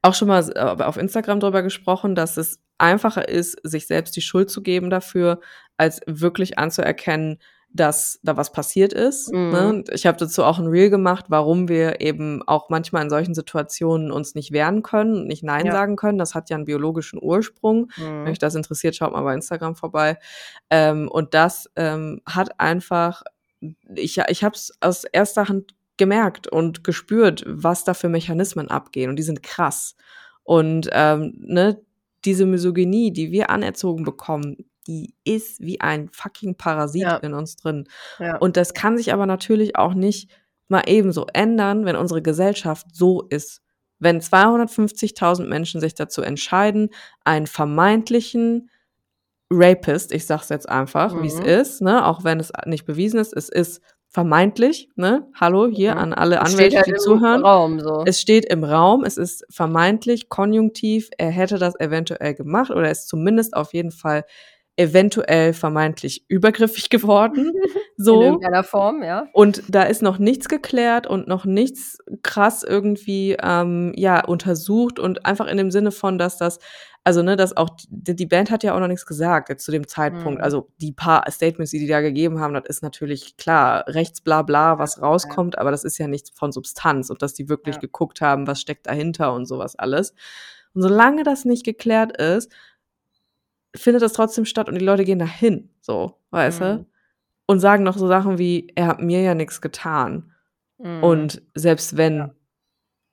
auch 0.02 0.14
schon 0.14 0.28
mal 0.28 0.42
äh, 0.54 0.82
auf 0.82 0.96
Instagram 0.96 1.40
drüber 1.40 1.62
gesprochen, 1.62 2.14
dass 2.14 2.36
es 2.36 2.60
einfacher 2.78 3.28
ist, 3.28 3.58
sich 3.62 3.86
selbst 3.86 4.16
die 4.16 4.22
Schuld 4.22 4.50
zu 4.50 4.62
geben 4.62 4.90
dafür, 4.90 5.40
als 5.76 6.00
wirklich 6.06 6.58
anzuerkennen, 6.58 7.38
dass 7.74 8.18
da 8.22 8.36
was 8.36 8.52
passiert 8.52 8.92
ist. 8.92 9.32
Mhm. 9.32 9.50
Ne? 9.50 9.84
Ich 9.92 10.06
habe 10.06 10.18
dazu 10.18 10.44
auch 10.44 10.58
ein 10.58 10.66
Reel 10.66 10.90
gemacht, 10.90 11.26
warum 11.28 11.68
wir 11.68 12.00
eben 12.00 12.42
auch 12.46 12.68
manchmal 12.68 13.02
in 13.02 13.10
solchen 13.10 13.34
Situationen 13.34 14.10
uns 14.12 14.34
nicht 14.34 14.52
wehren 14.52 14.82
können 14.82 15.14
und 15.16 15.26
nicht 15.26 15.42
Nein 15.42 15.66
Ja. 15.66 15.72
sagen 15.72 15.96
können. 15.96 16.18
Das 16.18 16.34
hat 16.34 16.50
ja 16.50 16.56
einen 16.56 16.66
biologischen 16.66 17.18
Ursprung. 17.22 17.90
Wenn 17.96 18.22
Mhm. 18.22 18.26
euch 18.28 18.38
das 18.38 18.54
interessiert, 18.54 18.94
schaut 18.96 19.12
mal 19.12 19.22
bei 19.22 19.34
Instagram 19.34 19.74
vorbei. 19.76 20.18
Ähm, 20.70 21.08
und 21.08 21.34
das 21.34 21.70
ähm, 21.76 22.20
hat 22.26 22.60
einfach, 22.60 23.22
ich, 23.94 24.18
ich 24.18 24.44
habe 24.44 24.54
es 24.54 24.72
aus 24.80 25.04
erster 25.04 25.48
Hand 25.48 25.74
gemerkt 25.96 26.48
und 26.48 26.84
gespürt, 26.84 27.44
was 27.46 27.84
da 27.84 27.94
für 27.94 28.08
Mechanismen 28.08 28.68
abgehen. 28.68 29.08
Und 29.10 29.16
die 29.16 29.22
sind 29.22 29.42
krass. 29.42 29.94
Und 30.42 30.88
ähm, 30.92 31.34
ne, 31.38 31.80
diese 32.24 32.46
Misogynie, 32.46 33.12
die 33.12 33.30
wir 33.32 33.50
anerzogen 33.50 34.04
bekommen, 34.04 34.56
die 34.86 35.14
ist 35.24 35.60
wie 35.60 35.80
ein 35.80 36.08
fucking 36.12 36.56
Parasit 36.56 37.02
Ja. 37.02 37.16
in 37.18 37.34
uns 37.34 37.56
drin. 37.56 37.88
Ja. 38.18 38.36
Und 38.38 38.56
das 38.56 38.74
kann 38.74 38.96
sich 38.96 39.12
aber 39.12 39.26
natürlich 39.26 39.76
auch 39.76 39.94
nicht 39.94 40.30
mal 40.68 40.82
ebenso 40.86 41.26
ändern, 41.32 41.84
wenn 41.84 41.96
unsere 41.96 42.22
Gesellschaft 42.22 42.86
so 42.92 43.22
ist. 43.28 43.60
Wenn 43.98 44.20
250.000 44.20 45.48
Menschen 45.48 45.80
sich 45.80 45.94
dazu 45.94 46.22
entscheiden, 46.22 46.90
einen 47.24 47.46
vermeintlichen 47.46 48.70
Rapist, 49.50 50.12
ich 50.12 50.26
sag's 50.26 50.48
jetzt 50.48 50.68
einfach, 50.68 51.20
wie 51.22 51.26
es 51.26 51.38
Mhm. 51.38 51.44
ist, 51.44 51.82
ne, 51.82 52.06
auch 52.06 52.24
wenn 52.24 52.40
es 52.40 52.52
nicht 52.66 52.86
bewiesen 52.86 53.20
ist, 53.20 53.34
es 53.36 53.48
ist 53.50 53.82
vermeintlich, 54.08 54.88
ne? 54.96 55.26
Hallo 55.38 55.66
hier 55.68 55.92
Mhm. 55.92 55.98
an 56.00 56.12
alle 56.14 56.40
Anwälte, 56.40 56.76
halt 56.76 56.86
die 56.86 56.94
zuhören. 56.94 57.42
Raum 57.42 57.80
so. 57.80 58.02
Es 58.06 58.20
steht 58.20 58.44
im 58.46 58.64
Raum, 58.64 59.04
es 59.04 59.16
ist 59.18 59.44
vermeintlich 59.50 60.28
konjunktiv, 60.28 61.08
er 61.18 61.30
hätte 61.30 61.58
das 61.58 61.78
eventuell 61.80 62.34
gemacht 62.34 62.70
oder 62.70 62.90
ist 62.90 63.08
zumindest 63.08 63.54
auf 63.54 63.72
jeden 63.74 63.90
Fall 63.90 64.24
eventuell 64.76 65.52
vermeintlich 65.52 66.24
übergriffig 66.28 66.88
geworden. 66.90 67.52
In 67.98 68.04
So. 68.04 68.22
irgendeiner 68.22 68.64
Form, 68.64 69.02
ja. 69.02 69.26
Und 69.32 69.62
da 69.68 69.82
ist 69.82 70.02
noch 70.02 70.18
nichts 70.18 70.48
geklärt 70.48 71.06
und 71.06 71.28
noch 71.28 71.44
nichts 71.44 71.98
krass 72.22 72.62
irgendwie 72.62 73.36
ähm, 73.42 73.92
ja 73.96 74.24
untersucht 74.24 74.98
und 74.98 75.26
einfach 75.26 75.46
in 75.46 75.56
dem 75.58 75.70
Sinne 75.70 75.90
von, 75.92 76.18
dass 76.18 76.38
das 76.38 76.58
also 77.04 77.22
ne, 77.22 77.34
dass 77.34 77.56
auch 77.56 77.70
die, 77.88 78.14
die 78.14 78.26
Band 78.26 78.52
hat 78.52 78.62
ja 78.62 78.74
auch 78.76 78.78
noch 78.80 78.86
nichts 78.86 79.06
gesagt 79.06 79.48
jetzt 79.48 79.64
zu 79.64 79.72
dem 79.72 79.88
Zeitpunkt. 79.88 80.38
Mhm. 80.38 80.44
Also 80.44 80.68
die 80.80 80.92
paar 80.92 81.28
Statements, 81.32 81.72
die 81.72 81.80
die 81.80 81.88
da 81.88 82.00
gegeben 82.00 82.38
haben, 82.38 82.54
das 82.54 82.64
ist 82.66 82.82
natürlich 82.82 83.36
klar 83.36 83.84
rechts 83.88 84.20
bla 84.20 84.42
bla, 84.42 84.78
was 84.78 85.02
rauskommt, 85.02 85.58
aber 85.58 85.72
das 85.72 85.82
ist 85.82 85.98
ja 85.98 86.06
nichts 86.06 86.30
von 86.30 86.52
Substanz 86.52 87.10
und 87.10 87.20
dass 87.20 87.34
die 87.34 87.48
wirklich 87.48 87.74
Ja. 87.76 87.80
geguckt 87.80 88.20
haben, 88.20 88.46
was 88.46 88.60
steckt 88.60 88.86
dahinter 88.86 89.32
und 89.34 89.46
sowas 89.46 89.74
alles. 89.76 90.14
Und 90.74 90.82
solange 90.82 91.24
das 91.24 91.44
nicht 91.44 91.64
geklärt 91.64 92.16
ist, 92.16 92.52
findet 93.74 94.02
das 94.02 94.12
trotzdem 94.12 94.44
statt 94.44 94.68
und 94.68 94.74
die 94.78 94.84
Leute 94.84 95.04
gehen 95.04 95.18
dahin, 95.18 95.70
so, 95.80 96.18
weißt 96.30 96.60
du? 96.60 96.64
Mhm. 96.64 96.86
Und 97.46 97.60
sagen 97.60 97.82
noch 97.84 97.96
so 97.98 98.06
Sachen 98.06 98.38
wie, 98.38 98.68
er 98.76 98.86
hat 98.86 99.00
mir 99.00 99.20
ja 99.22 99.34
nichts 99.34 99.60
getan. 99.60 100.32
Mhm. 100.78 101.02
Und 101.02 101.42
selbst 101.54 101.96
wenn, 101.96 102.16
Ja. 102.18 102.34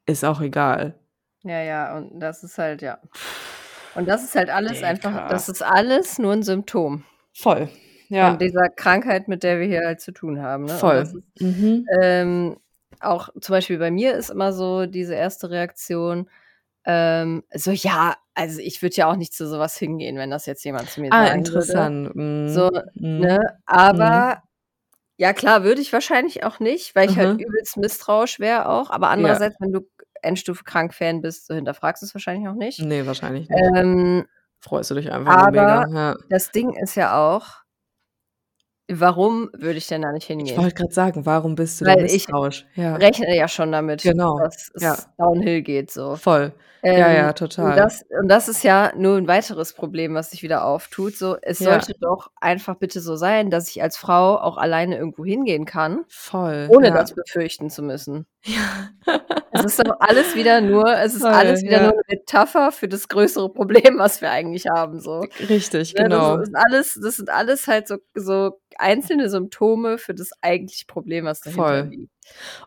ist 0.06 0.24
auch 0.26 0.42
egal. 0.42 0.96
Ja, 1.44 1.62
ja, 1.62 1.98
und 1.98 2.20
das 2.20 2.44
ist 2.44 2.58
halt, 2.58 2.82
ja. 2.82 3.00
Und 3.96 4.08
das 4.08 4.24
ist 4.24 4.36
halt 4.36 4.50
alles 4.50 4.74
Dicker. 4.74 4.88
einfach, 4.88 5.30
das 5.30 5.50
ist 5.50 5.62
alles 5.64 6.20
nur 6.20 6.34
ein 6.34 6.44
Symptom 6.44 7.04
Voll. 7.34 7.70
Ja. 8.10 8.30
von 8.30 8.40
dieser 8.40 8.70
Krankheit, 8.70 9.28
mit 9.28 9.44
der 9.44 9.60
wir 9.60 9.68
hier 9.68 9.82
halt 9.86 10.02
zu 10.02 10.12
tun 10.12 10.42
haben. 10.42 10.66
Ne? 10.66 10.74
Voll. 10.74 10.96
ist, 10.98 11.16
Mhm. 11.40 11.86
ähm, 12.02 12.58
auch 13.02 13.30
zum 13.40 13.54
Beispiel 13.54 13.78
bei 13.78 13.92
mir 13.92 14.14
ist 14.16 14.30
immer 14.30 14.52
so 14.52 14.86
diese 14.86 15.16
erste 15.16 15.50
Reaktion, 15.50 16.30
Ähm, 16.92 17.44
so, 17.54 17.70
ja, 17.70 18.16
also 18.34 18.60
ich 18.62 18.82
würde 18.82 18.96
ja 18.96 19.12
auch 19.12 19.16
nicht 19.16 19.34
zu 19.34 19.48
sowas 19.48 19.78
hingehen, 19.78 20.18
wenn 20.18 20.32
das 20.32 20.48
jetzt 20.48 20.64
jemand 20.66 20.90
zu 20.90 21.02
mir 21.02 21.12
Ah, 21.14 21.28
sagen 21.28 21.42
würde. 21.46 21.48
interessant. 21.50 22.16
Mhm. 22.16 22.48
So, 22.50 22.70
Mhm. 22.96 23.18
ne? 23.22 23.40
Mhm. 23.40 23.48
Aber 23.68 24.44
ja 25.18 25.34
klar, 25.34 25.64
würde 25.64 25.82
ich 25.82 25.94
wahrscheinlich 25.94 26.44
auch 26.44 26.60
nicht, 26.60 26.96
weil 26.96 27.10
ich 27.10 27.18
halt 27.18 27.36
Mhm. 27.36 27.46
übelst 27.46 27.78
misstrauisch 27.78 28.40
wäre 28.40 28.68
auch. 28.70 28.90
Aber 28.90 29.08
Ja. 29.08 29.14
andererseits, 29.14 29.56
wenn 29.60 29.72
du 29.72 29.82
Endstufe-Krank-Fan 30.24 31.22
bist, 31.22 31.46
so 31.46 31.54
hinterfragst 31.54 32.02
du 32.02 32.08
es 32.08 32.16
wahrscheinlich 32.16 32.48
auch 32.50 32.56
nicht. 32.56 32.80
Ne, 32.82 33.06
wahrscheinlich 33.06 33.50
nicht. 33.50 33.62
Ähm, 33.76 34.26
Freust 34.62 34.90
du 34.90 34.96
dich 34.96 35.12
einfach 35.12 35.36
nur 35.38 35.52
mega, 35.52 35.84
aber 35.84 35.94
ja. 35.94 36.16
das 36.30 36.52
Ding 36.52 36.74
ist 36.74 36.96
ja 36.96 37.18
auch 37.18 37.46
warum 38.90 39.50
würde 39.54 39.78
ich 39.78 39.88
denn 39.88 40.02
da 40.02 40.12
nicht 40.12 40.28
Ich 40.28 40.28
hingehen? 40.28 40.58
wollte 40.58 40.76
grad 40.76 40.94
sagen, 40.94 41.26
warum 41.26 41.56
bist 41.56 41.82
du 41.82 41.86
da 41.86 41.96
Weil 41.96 42.06
ich 42.06 42.28
misstrauisch? 42.28 42.66
Ja. 42.76 42.96
rechne 42.96 43.36
ja 43.36 43.48
schon 43.48 43.72
damit, 43.72 44.02
Genau, 44.04 44.38
dass 44.38 44.70
es 44.76 44.84
ja. 44.84 45.14
downhill 45.18 45.62
geht 45.64 45.92
so. 45.92 46.16
Voll. 46.16 46.54
Ja, 46.92 47.12
ja, 47.12 47.34
Ähm, 47.34 47.34
total. 47.34 47.66
und 47.66 47.76
das 47.78 48.04
und 48.22 48.30
das 48.30 48.48
ist 48.50 48.64
ja 48.64 48.94
nur 48.96 49.18
'n 49.18 49.28
weiteres 49.28 49.74
Problem, 49.74 50.16
was 50.16 50.32
sich 50.32 50.44
wieder 50.44 50.66
auftut. 50.66 51.16
So, 51.18 51.38
es 51.42 51.62
Ja. 51.62 51.72
sollte 51.72 51.94
doch 52.02 52.32
einfach 52.42 52.76
bitte 52.78 53.02
so 53.02 53.16
sein, 53.18 53.50
dass 53.52 53.70
ich 53.70 53.82
als 53.84 53.98
Frau 53.98 54.38
auch 54.40 54.58
alleine 54.58 54.98
irgendwo 54.98 55.26
hingehen 55.26 55.66
kann, 55.66 56.06
Voll, 56.12 56.68
ohne 56.70 56.92
das 56.92 57.14
befürchten 57.14 57.70
zu 57.70 57.84
müssen. 57.84 58.26
Ja. 58.46 58.90
Es 59.52 59.64
ist 59.64 59.80
doch 59.80 59.96
alles 60.00 60.36
wieder 60.36 60.62
nur 60.62 60.88
es 60.98 61.16
ist 61.16 61.22
Voll, 61.22 61.32
alles 61.32 61.64
wieder 61.64 61.80
nur 61.80 61.92
'ne 61.94 62.02
Metapher 62.08 62.72
für 62.72 62.88
das 62.88 63.08
größere 63.10 63.52
Problem, 63.54 63.98
was 64.00 64.22
wir 64.22 64.32
eigentlich 64.32 64.68
haben 64.68 65.00
so. 65.02 65.28
Richtig, 65.40 65.96
Ne, 65.96 66.04
genau. 66.04 66.38
das 66.38 66.50
ist 66.50 66.56
alles 66.56 67.00
das 67.04 67.18
sind 67.18 67.30
alles 67.32 67.68
halt 67.68 67.88
so 67.88 67.98
so 68.16 68.60
einzelne 68.78 69.30
Symptome 69.30 69.98
für 69.98 70.14
das 70.14 70.32
eigentliche 70.42 70.86
Problem, 70.86 71.26
was 71.26 71.42
dahinter 71.42 71.64
Voll. 71.64 71.90
liegt. 71.90 72.12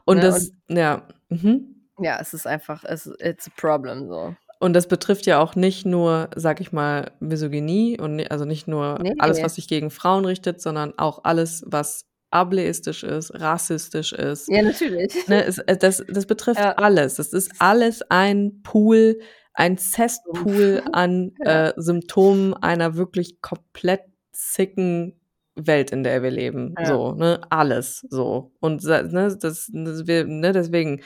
Und 0.04 0.16
Ne, 0.18 0.22
das 0.22 0.50
ja, 0.68 1.06
mhm. 1.28 1.76
Ja, 1.98 2.18
es 2.20 2.34
ist 2.34 2.46
einfach 2.46 2.84
es 2.84 3.06
it's 3.20 3.46
a 3.48 3.50
problem 3.56 4.08
so. 4.08 4.34
Und 4.60 4.74
das 4.74 4.86
betrifft 4.88 5.26
ja 5.26 5.40
auch 5.40 5.56
nicht 5.56 5.84
nur, 5.86 6.30
sage 6.36 6.62
ich 6.62 6.72
mal, 6.72 7.10
Misogynie 7.20 7.98
und 8.00 8.16
ni 8.16 8.26
also 8.28 8.44
nicht 8.44 8.68
nur 8.68 8.98
Ne, 9.00 9.14
alles, 9.18 9.38
ne. 9.38 9.44
was 9.44 9.56
sich 9.56 9.68
gegen 9.68 9.90
Frauen 9.90 10.24
richtet, 10.24 10.60
sondern 10.60 10.96
auch 10.98 11.24
alles, 11.24 11.62
was 11.66 12.06
ableistisch 12.30 13.02
ist, 13.04 13.32
rassistisch 13.40 14.12
ist. 14.12 14.48
Ja, 14.48 14.62
natürlich. 14.62 15.12
Ne, 15.28 15.44
es 15.44 15.58
äh, 15.58 15.76
das 15.76 16.02
das 16.08 16.26
betrifft 16.26 16.60
Ja. 16.60 16.72
alles. 16.74 17.16
Das 17.16 17.32
ist 17.32 17.52
alles 17.58 18.02
ein 18.10 18.62
Pool, 18.62 19.20
ein 19.54 19.76
Cesspool 19.78 20.82
an, 20.92 21.32
Ja. 21.44 21.68
äh, 21.68 21.72
Symptomen 21.76 22.54
einer 22.54 22.96
wirklich 22.96 23.40
komplett 23.42 24.02
sicken 24.32 25.20
Welt, 25.56 25.90
in 25.92 26.02
der 26.04 26.22
wir 26.22 26.30
leben. 26.30 26.74
Ja. 26.78 26.86
So, 26.86 27.12
ne? 27.12 27.40
Alles 27.50 28.06
so. 28.10 28.52
Und 28.60 28.82
ne, 28.84 29.36
das 29.40 29.68
das 29.72 30.06
wir 30.06 30.24
ne, 30.24 30.52
deswegen 30.52 31.02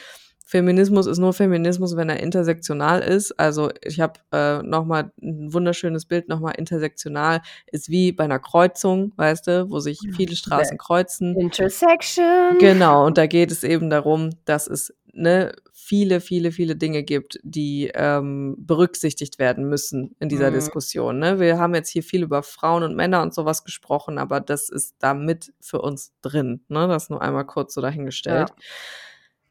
Feminismus 0.49 1.07
ist 1.09 1.19
nur 1.19 1.33
Feminismus, 1.33 1.97
wenn 1.97 2.09
er 2.09 2.21
intersektional 2.23 3.01
ist. 3.01 3.33
Also, 3.41 3.71
ich 3.83 3.99
habe, 4.01 4.21
äh, 4.33 4.63
noch 4.63 4.85
mal 4.85 5.11
'n 5.21 5.53
wunderschönes 5.53 6.07
Bild 6.07 6.29
noch 6.29 6.39
mal 6.41 6.53
intersektional 6.53 7.41
ist 7.73 7.89
wie 7.91 8.13
bei 8.13 8.27
'ner 8.29 8.39
Kreuzung, 8.39 9.13
weißt 9.17 9.49
du, 9.49 9.71
wo 9.71 9.81
sich 9.81 10.09
viele 10.15 10.37
Straßen 10.37 10.79
kreuzen. 10.79 11.35
Intersection. 11.37 12.59
Genau, 12.61 13.05
und 13.07 13.19
da 13.19 13.27
geht 13.27 13.51
es 13.51 13.65
eben 13.65 13.91
darum, 13.91 14.31
dass 14.45 14.69
es, 14.69 14.95
ne, 15.13 15.53
viele, 15.87 16.21
viele, 16.21 16.51
viele 16.53 16.75
Dinge 16.77 17.05
gibt, 17.05 17.39
die, 17.45 17.91
ähm, 17.95 18.57
berücksichtigt 18.59 19.39
werden 19.39 19.69
müssen 19.69 20.17
in 20.19 20.29
dieser 20.29 20.51
Mhm. 20.51 20.55
Diskussion, 20.55 21.19
ne? 21.21 21.39
Wir 21.41 21.59
haben 21.59 21.75
jetzt 21.77 21.91
hier 21.91 22.03
viel 22.03 22.23
über 22.25 22.43
Frauen 22.43 22.83
und 22.83 22.97
Männer 22.97 23.23
und 23.23 23.35
so 23.35 23.45
was 23.45 23.65
gesprochen, 23.65 24.19
aber 24.19 24.41
das 24.41 24.69
ist 24.69 24.97
da 24.99 25.15
mit 25.15 25.53
für 25.61 25.81
uns 25.83 26.13
drin, 26.23 26.63
ne? 26.69 26.89
Das 26.89 27.09
nur 27.11 27.23
einmal 27.23 27.47
kurz 27.47 27.75
so 27.75 27.81
dahingestellt. 27.81 28.51
Ja. 28.51 28.57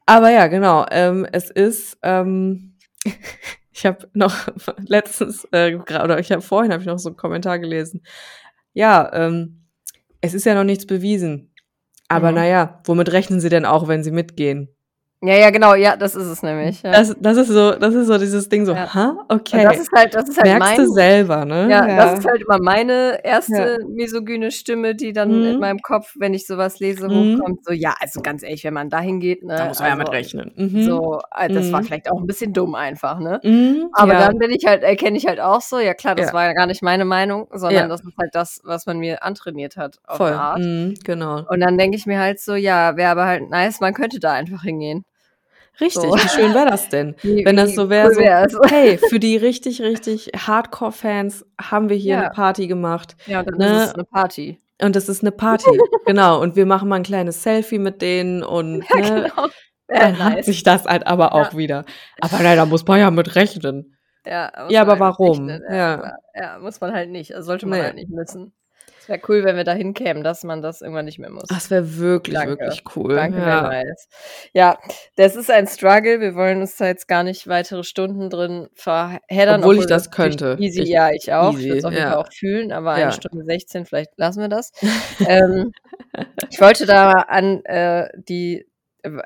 Aber 0.06 0.30
ja, 0.30 0.48
genau, 0.48 0.86
ähm, 0.91 1.26
es 1.32 1.49
ist, 1.49 1.98
ähm 2.03 2.76
ich 3.72 3.86
habe 3.86 4.10
noch 4.14 4.36
letztens, 4.88 5.48
äh, 5.52 5.76
oder 5.76 6.20
ich 6.20 6.32
habe 6.32 6.41
vorhin 6.41 6.72
habe 6.72 6.82
ich 6.82 6.88
noch 6.88 6.99
so 6.99 7.10
'n 7.10 7.18
Kommentar 7.18 7.60
gelesen. 7.60 8.03
Ja, 8.74 9.12
ähm, 9.14 9.66
es 10.22 10.34
ist 10.34 10.45
ja 10.45 10.56
noch 10.56 10.64
nichts 10.66 10.86
bewiesen. 10.88 11.53
Aber 12.10 12.32
Mhm. 12.32 12.36
na 12.38 12.48
ja, 12.48 12.82
womit 12.86 13.12
rechnen 13.14 13.40
Sie 13.41 13.49
denn 13.49 13.66
auch, 13.66 13.88
wenn 13.88 14.03
Sie 14.03 14.12
mitgehen? 14.12 14.74
Ja, 15.24 15.34
ja, 15.38 15.50
genau, 15.50 15.76
ja, 15.76 15.96
das 15.96 16.16
ist 16.16 16.26
es 16.28 16.44
nämlich, 16.44 16.82
ja. 16.84 17.02
Das 17.02 17.16
das 17.20 17.38
ist 17.38 17.48
so 17.50 17.72
das 17.74 17.94
ist 17.96 18.08
so 18.08 18.18
dieses 18.18 18.48
Ding 18.50 18.66
so: 18.66 18.76
Ja. 18.76 18.90
„Ha? 18.94 19.26
Und 19.52 19.64
Okay.“ 19.64 19.66
das 19.66 19.78
ist 19.80 19.90
halt 19.96 20.14
das 20.16 20.30
ist 20.30 20.40
halt 20.40 20.54
Merkst 20.54 20.78
du 20.78 20.86
mein 20.86 20.88
selber, 20.88 21.46
ne? 21.46 21.72
ja, 21.72 21.88
Ja. 21.88 21.96
das 21.96 22.14
ist 22.14 22.26
halt 22.26 22.42
immer 22.44 22.60
meine 22.62 23.24
erste 23.26 23.80
misogyne 23.88 24.52
Stimme, 24.52 24.96
die 24.96 25.14
dann 25.14 25.44
in 25.44 25.56
Mhm. 25.56 25.60
meinem 25.60 25.80
Kopf, 25.82 26.16
wenn 26.20 26.34
ich 26.34 26.48
so 26.48 26.58
was 26.58 26.80
lese, 26.80 27.10
Mhm. 27.10 27.46
hochkommt. 27.50 27.64
So: 27.66 27.74
„Ja, 27.74 27.96
also 28.00 28.22
ganz 28.22 28.44
ehrlich, 28.44 28.64
wenn 28.66 28.74
man 28.76 28.90
dahin 28.90 29.20
geht, 29.20 29.44
ne, 29.44 29.56
Da 29.58 29.66
muss 29.66 29.82
man 29.82 29.90
ja 29.90 29.96
mit 29.96 30.12
also 30.12 30.12
rechnen. 30.12 30.52
Mhm. 30.56 31.02
so, 31.08 31.22
äh, 31.36 31.50
das 31.52 31.72
war 31.74 31.84
Mhm. 31.84 31.86
vielleicht 31.86 32.12
auch 32.12 32.20
'n 32.22 32.28
bisschen 32.28 32.54
dumm 32.54 32.76
einfach, 32.76 33.20
ne?“ 33.20 33.44
Mhm, 33.44 33.90
Aber 33.92 34.16
dann 34.16 34.38
bin 34.40 34.52
ich 34.52 34.66
halt 34.68 34.84
erkenne 34.84 35.18
ich 35.18 35.28
halt 35.28 35.40
auch 35.42 35.62
so, 35.62 35.80
ja 35.80 35.94
klar, 35.96 36.16
das 36.16 36.34
war 36.34 36.46
ja 36.48 36.54
gar 36.54 36.68
nicht 36.68 36.84
meine 36.84 37.06
Meinung, 37.06 37.48
sondern 37.54 37.90
das 37.90 38.02
ist 38.06 38.18
halt 38.20 38.36
das, 38.36 38.62
was 38.66 38.86
man 38.88 39.00
mir 39.00 39.24
antrainiert 39.24 39.78
hat 39.78 40.00
auf 40.06 40.22
Voll. 40.22 40.34
Art. 40.34 40.66
Genau. 41.04 41.46
Und 41.50 41.62
dann 41.62 41.78
denke 41.80 41.98
ich 41.98 42.06
mir 42.08 42.20
halt 42.20 42.40
so: 42.42 42.56
„Ja, 42.56 42.98
wäre 42.98 43.12
aber 43.12 43.26
halt 43.28 43.50
nice, 43.52 43.82
man 43.82 43.94
könnte 43.96 44.20
da 44.22 44.34
einfach 44.34 44.64
hingehen.“ 44.64 45.06
Richtig, 45.81 46.14
So. 46.14 46.15
wie 46.22 46.30
schön 46.30 46.53
wäre 46.53 46.68
das 46.69 46.88
denn? 46.89 47.15
Wie 47.23 47.43
Wenn 47.43 47.57
das 47.57 47.76
so 47.76 47.89
wäre, 47.89 48.10
cool 48.10 48.14
so: 48.14 48.23
wär's? 48.23 48.53
„Hey, 48.64 48.97
für 48.97 49.19
die 49.19 49.35
richtig, 49.38 49.81
richtig 49.81 50.31
Hardcore-Fans 50.35 51.45
haben 51.61 51.89
wir 51.89 51.97
hier 51.97 52.23
Ja. 52.23 52.30
Party 52.31 52.68
gemacht, 52.68 53.15
Ja, 53.27 53.43
dann 53.43 53.56
ne? 53.56 53.65
ist 53.73 53.84
es 53.91 53.95
'ne 53.95 54.06
Party. 54.06 54.61
Und 54.81 54.95
das 54.95 55.10
ist 55.10 55.23
'ne 55.23 55.31
Party.“ 55.31 55.85
Genau, 56.06 56.41
und 56.41 56.56
wir 56.56 56.65
machen 56.65 56.89
mal 56.89 56.97
'n 56.97 57.03
kleines 57.03 57.43
Selfie 57.43 57.80
mit 57.80 58.02
denen 58.02 58.43
und, 58.43 58.93
Ja, 58.93 58.95
ne? 58.95 59.27
genau. 59.27 59.49
Dann 59.97 60.23
hat 60.23 60.34
nice. 60.35 60.45
sich 60.45 60.64
das 60.64 60.85
halt 60.85 61.07
aber 61.07 61.34
auch 61.35 61.53
Ja. 61.53 61.57
wieder. 61.57 61.85
Aber 62.19 62.39
nein, 62.43 62.57
da 62.57 62.65
muss 62.65 62.85
man 62.88 62.99
ja 62.99 63.11
mit 63.11 63.35
rechnen. 63.35 63.97
Ja, 64.26 64.52
Ja, 64.68 64.81
aber 64.81 64.99
halt 64.99 64.99
warum? 64.99 65.61
rechnen, 65.61 65.61
ja, 65.64 65.85
Ja. 66.35 66.60
muss 66.60 66.81
man 66.81 66.93
halt 66.93 67.10
nicht. 67.11 67.35
Also, 67.35 67.45
sollte 67.47 67.68
man 67.68 67.80
Ne. 67.80 67.84
halt 67.84 67.95
nicht 67.95 68.10
müssen. 68.10 68.53
Es 69.06 69.10
wäre 69.10 69.22
cool, 69.30 69.44
wenn 69.44 69.56
wir 69.56 69.64
dahin 69.64 69.94
kämen, 69.94 70.23
dass 70.23 70.44
man 70.44 70.64
das 70.64 70.82
irgendwann 70.82 71.06
nicht 71.06 71.19
mehr 71.19 71.30
muss. 71.30 71.44
Das 71.48 71.69
wäre 71.69 71.98
wirklich, 71.98 72.34
Danke. 72.34 72.57
wirklich 72.60 72.84
cool. 72.95 73.14
Danke, 73.15 73.38
Ja. 73.38 73.61
nice. 73.61 74.07
Ja, 74.52 74.80
das 75.15 75.36
ist 75.36 75.52
ein 75.52 75.68
Struggle. 75.68 76.19
Wir 76.22 76.34
wollen 76.34 76.61
uns 76.61 76.76
da 76.77 76.88
jetzt 76.88 77.07
gar 77.07 77.22
nicht 77.22 77.48
weitere 77.48 77.84
Stunden 77.84 78.32
drin 78.32 78.68
verheddern, 78.73 79.60
Obwohl 79.61 79.76
ich 79.76 79.82
obwohl 79.82 79.86
das 79.90 80.06
natürlich 80.10 80.38
könnte. 80.40 80.57
Easy, 80.64 80.82
Ich 80.82 80.90
ja, 80.90 81.11
ich 81.11 81.32
auch. 81.32 81.52
Ich 81.52 81.57
easy, 81.60 81.68
würde 81.68 81.77
es 81.77 81.86
auf 81.86 81.94
jeden. 81.94 82.03
Fall 82.07 82.15
auch 82.15 82.34
fühlen, 82.34 82.72
aber 82.72 82.98
Ja. 82.98 83.06
1 83.06 83.15
Stunde 83.18 83.45
16, 83.45 83.86
vielleicht 83.86 84.10
lassen 84.18 84.41
wir 84.41 84.49
das. 84.49 84.72
ähm, 85.27 85.72
ich 86.49 86.60
wollte 86.60 86.88
da 86.88 87.11
an, 87.11 87.64
äh, 87.65 88.10
die 88.18 88.65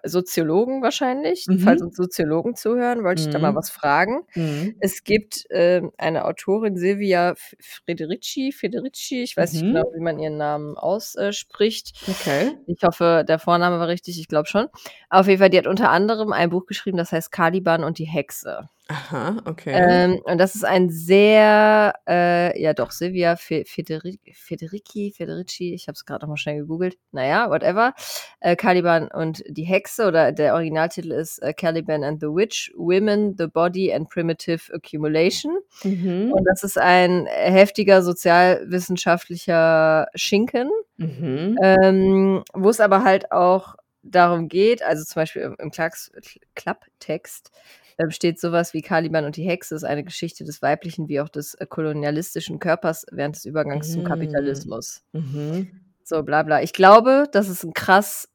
Soziologen 0.03 0.81
wahrscheinlich, 0.81 1.45
falls 1.57 1.81
Mhm. 1.81 1.87
uns 1.87 1.95
Soziologen 1.97 2.55
zuhören, 2.55 3.03
wollte 3.03 3.21
ich 3.23 3.29
da 3.29 3.39
mal 3.39 3.51
Mhm. 3.51 3.55
was 3.55 3.69
fragen. 3.71 4.21
Mhm. 4.35 4.75
Es 4.79 5.03
gibt, 5.03 5.45
ähm, 5.51 5.91
eine 5.97 6.25
Autorin, 6.25 6.77
Silvia 6.77 7.35
Federici 7.59 8.51
Federici, 8.51 9.21
ich 9.23 9.35
weiß 9.37 9.53
nicht 9.53 9.63
Mhm. 9.63 9.73
genau, 9.73 9.91
wie 9.95 10.01
man 10.01 10.19
ihren 10.19 10.37
Namen 10.37 10.77
ausspricht. 10.77 11.93
Okay. 12.07 12.57
Ich 12.67 12.83
hoffe, 12.83 13.25
der 13.27 13.39
Vorname 13.39 13.79
war 13.79 13.87
richtig, 13.87 14.19
ich 14.19 14.27
glaube 14.27 14.47
schon. 14.47 14.67
Auf 15.09 15.27
jeden 15.27 15.39
Fall, 15.39 15.49
die 15.49 15.57
hat 15.57 15.67
unter 15.67 15.89
anderem 15.91 16.31
ein 16.33 16.49
Buch 16.49 16.65
geschrieben, 16.65 16.97
das 16.97 17.11
heißt 17.11 17.31
„Caliban 17.31 17.83
und 17.83 17.99
die 17.99 18.05
Hexe“. 18.07 18.69
Aha, 18.91 19.37
okay. 19.45 19.71
Ähm, 19.75 20.19
und 20.23 20.39
das 20.39 20.55
ist 20.55 20.63
ein 20.65 20.89
sehr, 20.89 21.93
äh 22.07 22.59
ja 22.59 22.73
doch, 22.73 22.89
Silvia 22.89 23.35
Fe 23.35 23.63
Federi 23.67 24.19
Federici 24.33 25.13
Federici, 25.15 25.75
ich 25.75 25.87
habe 25.87 25.93
es 25.93 26.05
grad 26.05 26.23
noch 26.23 26.29
mal 26.29 26.37
schnell 26.37 26.57
gegoogelt. 26.61 26.97
Na 27.11 27.23
ja, 27.23 27.51
whatever. 27.51 27.93
Äh, 28.39 28.55
„Caliban 28.55 29.07
und 29.09 29.43
die 29.47 29.65
Hexe“ 29.65 30.07
oder 30.07 30.31
der 30.31 30.55
Originaltitel 30.55 31.11
ist, 31.11 31.37
äh, 31.43 31.53
„Caliban 31.53 32.03
and 32.03 32.19
the 32.19 32.25
Witch: 32.27 32.71
Women, 32.75 33.35
the 33.37 33.45
Body 33.45 33.93
and 33.93 34.09
Primitive 34.09 34.73
Accumulation“. 34.73 35.59
Mhm. 35.83 36.31
Und 36.33 36.43
das 36.45 36.63
ist 36.63 36.79
ein 36.79 37.27
heftiger 37.27 38.01
sozialwissenschaftlicher 38.01 40.07
Schinken, 40.15 40.71
Mhm. 40.97 41.57
ähm, 41.61 42.43
wo's 42.53 42.79
aber 42.79 43.03
halt 43.03 43.31
auch 43.31 43.75
darum 44.01 44.47
geht 44.49 44.81
also, 44.81 45.03
zum 45.03 45.19
Beispiel 45.21 45.53
im 45.59 45.69
Klacks 45.71 46.11
Klapptext, 46.55 47.51
ähm, 47.99 48.11
steht 48.11 48.39
so 48.41 48.51
was 48.53 48.73
wie 48.73 48.81
„Caliban 48.83 49.25
und 49.25 49.37
die 49.37 49.43
Hexe 49.49 49.75
ist 49.75 49.85
eine 49.85 50.03
Geschichte 50.05 50.45
des 50.45 50.61
weiblichen 50.63 51.09
wie 51.09 51.21
auch 51.21 51.29
des, 51.29 51.55
äh, 51.55 51.67
kolonialistischen 51.67 52.59
Körpers 52.59 53.05
während 53.11 53.35
des 53.37 53.45
Übergangs 53.45 53.91
zum 53.91 54.03
Mhm. 54.03 54.03
Kapitalismus.“ 54.03 55.01
Mhm. 55.13 55.69
So 56.11 56.23
bla 56.23 56.41
bla. 56.43 56.61
Ich 56.63 56.73
glaube, 56.73 57.25
dass 57.31 57.49
es 57.49 57.63
'n 57.63 57.73
krass 57.73 58.27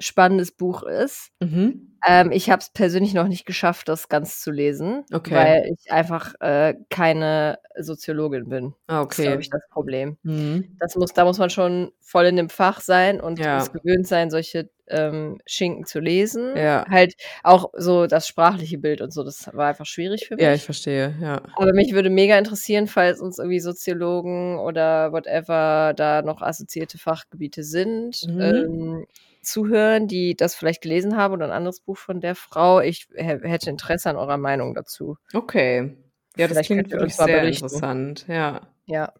spannendes 0.00 0.52
Buch 0.52 0.82
ist. 0.82 1.30
Mhm. 1.40 1.96
Ähm, 2.06 2.32
ich 2.32 2.48
habe 2.50 2.60
es 2.62 2.70
persönlich 2.72 3.12
noch 3.12 3.28
nicht 3.28 3.44
geschafft, 3.44 3.88
das 3.88 4.08
ganz 4.08 4.40
zu 4.40 4.50
lesen, 4.50 5.04
Okay. 5.12 5.34
weil 5.34 5.70
ich 5.78 5.92
einfach, 5.92 6.34
äh, 6.40 6.74
keine 6.88 7.58
Soziologin 7.78 8.48
bin. 8.48 8.74
Ah, 8.86 9.04
Das 9.04 9.10
ist, 9.18 9.22
glaube 9.22 9.32
okay. 9.34 9.40
ich, 9.42 9.50
das 9.50 9.68
Problem. 9.70 10.16
Mhm. 10.22 10.76
Das 10.80 10.96
muss 10.96 11.12
da 11.12 11.24
muss 11.26 11.38
man 11.38 11.50
schon 11.50 11.92
voll 12.00 12.24
in 12.24 12.36
dem 12.36 12.48
Fach 12.48 12.80
sein 12.80 13.20
und 13.20 13.38
Ja. 13.38 13.58
es 13.58 13.70
gewöhnt 13.72 14.06
sein, 14.06 14.30
solche, 14.30 14.70
ähm, 14.88 15.40
Schinken 15.46 15.84
zu 15.84 16.00
lesen. 16.00 16.56
Ja. 16.56 16.84
Halt 16.90 17.14
auch 17.44 17.70
so 17.76 18.06
das 18.06 18.26
sprachliche 18.26 18.78
Bild 18.78 19.02
und 19.02 19.12
so, 19.12 19.22
das 19.22 19.48
war 19.52 19.68
einfach 19.68 19.86
schwierig 19.86 20.26
für 20.26 20.36
mich. 20.36 20.42
Ja, 20.44 20.54
ich 20.54 20.64
verstehe, 20.64 21.14
ja. 21.20 21.42
Aber 21.54 21.72
mich 21.74 21.92
würde 21.92 22.08
mega 22.10 22.36
interessieren, 22.38 22.86
falls 22.88 23.20
uns 23.20 23.38
irgendwie 23.38 23.60
Soziologen 23.60 24.58
oder 24.58 25.12
whatever 25.12 25.92
da 25.94 26.22
noch 26.22 26.40
assoziierte 26.42 26.96
Fachgebiete 26.98 27.62
sind, 27.62 28.22
Mhm. 28.26 28.40
ähm, 28.40 29.06
zuhören, 29.42 30.06
die 30.08 30.34
das 30.36 30.54
vielleicht 30.54 30.82
gelesen 30.82 31.16
haben 31.16 31.34
oder 31.34 31.46
ein 31.46 31.50
anderes 31.52 31.80
Buch 31.80 31.96
von 31.98 32.20
der 32.20 32.34
Frau. 32.34 32.80
Ich 32.80 33.08
hätte 33.14 33.70
Interesse 33.70 34.10
an 34.10 34.16
eurer 34.16 34.36
Meinung 34.36 34.74
dazu. 34.74 35.16
Okay. 35.32 35.96
Ja, 36.36 36.46
das 36.46 36.52
Vielleicht 36.56 36.66
klingt 36.66 36.80
könnt 36.82 36.92
ihr 36.92 36.98
wirklich 37.00 37.16
sehr 37.16 37.26
berichten. 37.26 37.64
interessant. 37.64 38.24
Ja. 38.28 38.60
Ja, 38.86 39.12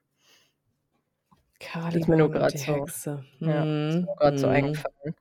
Caliban 1.58 2.10
mir 2.10 2.16
nur 2.16 2.48
die 2.48 2.58
so- 2.58 2.74
Hexe. 2.74 3.24
ja, 3.40 3.64
Mhm, 3.64 4.08
gerade 4.16 4.38
so 4.38 4.46
mhm. 4.46 4.52
eingefallen. 4.54 5.14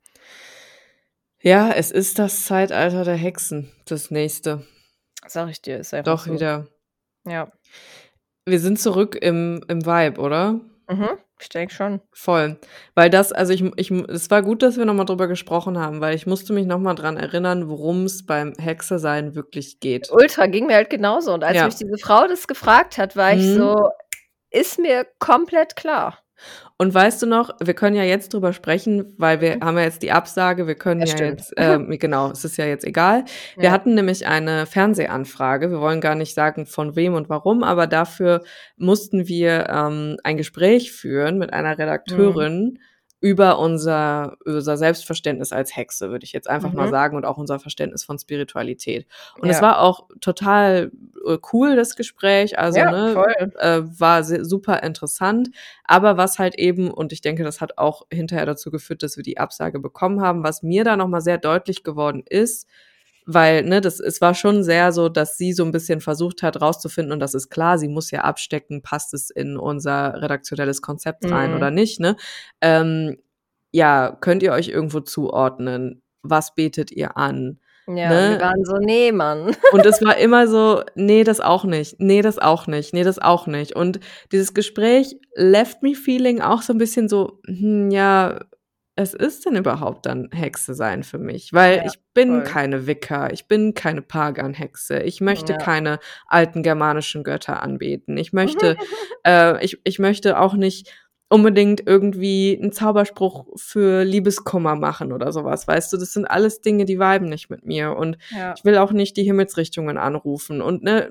Ja, 1.42 1.72
es 1.72 1.92
ist 1.92 2.20
das 2.20 2.46
Zeitalter 2.46 3.04
der 3.04 3.16
Hexen, 3.16 3.72
das 3.86 4.12
nächste. 4.12 4.66
Sag 5.28 5.50
ich 5.50 5.62
dir, 5.62 5.78
ist 5.78 5.94
einfach 5.94 6.12
Doch 6.14 6.26
so. 6.26 6.34
wieder. 6.34 6.68
Ja. 7.26 7.52
Wir 8.46 8.60
sind 8.60 8.80
zurück 8.80 9.16
im, 9.22 9.64
im 9.68 9.86
Vibe, 9.86 10.20
oder? 10.20 10.60
Mhm. 10.90 11.10
Ich 11.40 11.50
denke 11.50 11.74
schon. 11.74 12.02
Voll. 12.12 12.58
Weil 12.96 13.10
das, 13.10 13.32
also 13.32 13.54
ich, 13.54 13.64
ich, 13.78 13.92
es 13.92 14.30
war 14.32 14.42
gut, 14.42 14.62
dass 14.64 14.76
wir 14.78 14.86
nochmal 14.86 15.06
drüber 15.06 15.28
gesprochen 15.28 15.78
haben, 15.78 16.02
weil 16.02 16.16
ich 16.16 16.26
musste 16.28 16.52
mich 16.52 16.66
nochmal 16.66 16.96
dran 16.96 17.16
erinnern, 17.16 17.70
worum 17.70 18.06
es 18.06 18.26
beim 18.26 18.54
Hexe-Sein 18.58 19.36
wirklich 19.36 19.80
geht. 19.80 20.10
Ultra 20.12 20.48
ging 20.48 20.66
mir 20.66 20.76
halt 20.76 20.90
genauso. 20.90 21.34
Und 21.34 21.44
als 21.44 21.56
Ja. 21.56 21.66
mich 21.66 21.76
diese 21.76 21.98
Frau 21.98 22.28
das 22.28 22.48
gefragt 22.48 22.98
hat, 22.98 23.16
war 23.16 23.34
ich 23.34 23.44
Mhm. 23.46 23.56
so, 23.58 23.90
ist 24.52 24.80
mir 24.80 25.06
komplett 25.20 25.76
klar. 25.76 26.18
Und 26.78 26.94
weißt 26.94 27.22
du 27.22 27.26
noch, 27.26 27.50
wir 27.62 27.74
können 27.74 27.96
ja 27.96 28.04
jetzt 28.04 28.34
drüber 28.34 28.54
sprechen, 28.54 29.14
weil 29.18 29.42
wir 29.42 29.60
haben 29.62 29.78
ja 29.78 29.84
jetzt 29.84 30.02
die 30.02 30.12
Absage, 30.14 30.66
wir 30.68 30.76
können 30.76 31.02
Ja, 31.02 31.08
ja 31.08 31.12
stimmt. 31.18 31.40
jetzt, 31.40 31.54
ähm, 31.58 31.90
genau, 32.00 32.32
es 32.32 32.46
ist 32.46 32.58
ja 32.58 32.66
jetzt 32.66 32.86
egal. 32.86 33.26
Wir 33.58 33.66
Ja. 33.66 33.72
hatten 33.72 33.96
nämlich 33.96 34.28
eine 34.28 34.66
Fernsehanfrage, 34.66 35.72
wir 35.72 35.82
wollen 35.82 36.02
gar 36.02 36.16
nicht 36.16 36.34
sagen 36.34 36.66
von 36.66 36.96
wem 36.96 37.16
und 37.16 37.30
warum, 37.30 37.64
aber 37.64 37.86
dafür 37.88 38.44
mussten 38.78 39.28
wir 39.28 39.68
ähm, 39.70 40.18
ein 40.24 40.38
Gespräch 40.38 40.92
führen 40.92 41.38
mit 41.38 41.52
einer 41.54 41.78
Redakteurin 41.78 42.80
über 43.22 43.60
unser, 43.60 44.38
unser 44.46 44.78
Selbstverständnis 44.78 45.52
als 45.52 45.76
Hexe, 45.76 46.10
würde 46.10 46.24
ich 46.24 46.32
jetzt 46.34 46.50
einfach 46.50 46.72
mal 46.74 46.88
Mhm. 46.88 46.92
sagen, 46.92 47.18
und 47.18 47.26
auch 47.26 47.38
unser 47.38 47.60
Verständnis 47.60 48.04
von 48.06 48.18
Spiritualität. 48.20 49.08
Und 49.42 49.50
es 49.50 49.58
Ja. 49.58 49.64
war 49.64 49.82
auch 49.82 50.08
total 50.22 50.92
äh, 51.28 51.38
cool, 51.54 51.76
das 51.76 51.96
Gespräch, 51.98 52.58
also 52.58 52.80
ja, 52.80 52.86
ne, 52.92 53.26
äh, 53.60 53.82
war 54.00 54.24
super 54.24 54.84
interessant. 54.84 55.50
Aber 55.84 56.18
was 56.18 56.40
halt 56.40 56.56
eben, 56.56 56.90
und 56.92 57.12
ich 57.12 57.22
denke, 57.22 57.44
das 57.44 57.60
hat 57.62 57.78
auch 57.78 58.06
hinterher 58.12 58.46
dazu 58.46 58.72
geführt, 58.72 59.04
dass 59.04 59.18
wir 59.18 59.24
die 59.24 59.38
Absage 59.38 59.80
bekommen 59.80 60.22
haben, 60.22 60.44
was 60.44 60.64
mir 60.64 60.84
da 60.86 60.96
nochmal 60.96 61.22
sehr 61.22 61.38
deutlich 61.38 61.84
geworden 61.84 62.24
ist, 62.30 62.68
weil, 63.32 63.64
ne, 63.64 63.80
das, 63.80 64.00
es 64.00 64.22
war 64.22 64.34
schon 64.34 64.64
sehr 64.64 64.92
so, 64.92 65.08
dass 65.08 65.38
sie 65.38 65.54
so 65.54 65.64
ein 65.64 65.72
bisschen 65.72 66.02
versucht 66.02 66.42
hat, 66.42 66.60
rauszufinden, 66.62 67.12
und 67.14 67.20
das 67.20 67.36
ist 67.36 67.50
klar, 67.50 67.78
sie 67.78 67.88
muss 67.88 68.10
ja 68.12 68.22
abstecken, 68.22 68.82
passt 68.82 69.14
es 69.14 69.30
in 69.30 69.56
unser 69.58 70.22
redaktionelles 70.22 70.82
Konzept 70.82 71.30
rein 71.32 71.52
Mhm. 71.52 71.58
oder 71.58 71.72
nicht, 71.72 72.00
ne? 72.00 72.16
Ähm, 72.62 73.18
ja, 73.72 74.18
könnt 74.20 74.42
ihr 74.42 74.52
euch 74.52 74.70
irgendwo 74.70 75.00
zuordnen? 75.02 76.02
Was 76.24 76.56
betet 76.56 76.92
ihr 76.92 77.18
an? 77.18 77.60
Ja, 77.88 78.10
Ne? 78.10 78.32
wir 78.38 78.42
waren 78.42 78.66
so, 78.66 78.78
nee, 78.78 79.12
Mann. 79.12 79.56
Und 79.74 79.86
es 79.86 80.02
war 80.04 80.18
immer 80.18 80.48
so, 80.48 80.84
nee, 80.96 81.24
das 81.24 81.40
auch 81.40 81.64
nicht, 81.66 82.00
nee, 82.00 82.22
das 82.22 82.40
auch 82.40 82.68
nicht, 82.68 82.94
nee, 82.94 83.04
das 83.04 83.20
auch 83.20 83.48
nicht. 83.48 83.76
Und 83.76 84.00
dieses 84.32 84.54
Gespräch 84.54 85.18
left 85.36 85.82
me 85.84 85.94
feeling 85.96 86.42
auch 86.42 86.62
so 86.64 86.74
ein 86.74 86.78
bisschen 86.80 87.08
so, 87.10 87.40
hm, 87.46 87.90
ja, 87.92 88.42
es 89.02 89.14
ist 89.14 89.46
denn 89.46 89.56
überhaupt 89.56 90.06
dann 90.06 90.30
Hexe 90.32 90.74
sein 90.74 91.04
für 91.04 91.18
mich? 91.20 91.54
Weil 91.54 91.78
Ja, 91.78 91.86
ich 91.86 92.00
bin 92.14 92.30
voll. 92.30 92.44
keine 92.44 92.86
Wicca, 92.88 93.30
ich 93.32 93.48
bin 93.48 93.74
keine 93.74 94.02
Pagan-Hexe, 94.02 95.00
ich 95.04 95.22
möchte 95.22 95.54
Ja. 95.54 95.58
keine 95.58 96.00
alten 96.28 96.64
germanischen 96.64 97.24
Götter 97.24 97.64
anbeten, 97.64 98.18
ich 98.18 98.34
möchte, 98.34 98.76
äh, 99.26 99.64
ich, 99.64 99.80
ich 99.86 100.00
möchte 100.00 100.40
auch 100.40 100.54
nicht 100.54 100.92
unbedingt 101.30 101.84
irgendwie 101.86 102.58
einen 102.60 102.72
Zauberspruch 102.72 103.46
für 103.56 104.04
Liebeskummer 104.04 104.76
machen 104.76 105.14
oder 105.14 105.32
sowas, 105.32 105.68
weißt 105.68 105.94
du? 105.94 105.98
Das 105.98 106.12
sind 106.12 106.26
alles 106.26 106.62
Dinge, 106.62 106.86
die 106.86 107.00
viben 107.00 107.30
nicht 107.30 107.50
mit 107.50 107.64
mir. 107.66 107.96
Und 107.96 108.18
Ja. 108.32 108.54
ich 108.58 108.66
will 108.66 108.78
auch 108.78 108.92
nicht 108.92 109.16
die 109.16 109.24
Himmelsrichtungen 109.24 109.98
anrufen 109.98 110.62
und 110.62 110.84
ne, 110.84 111.10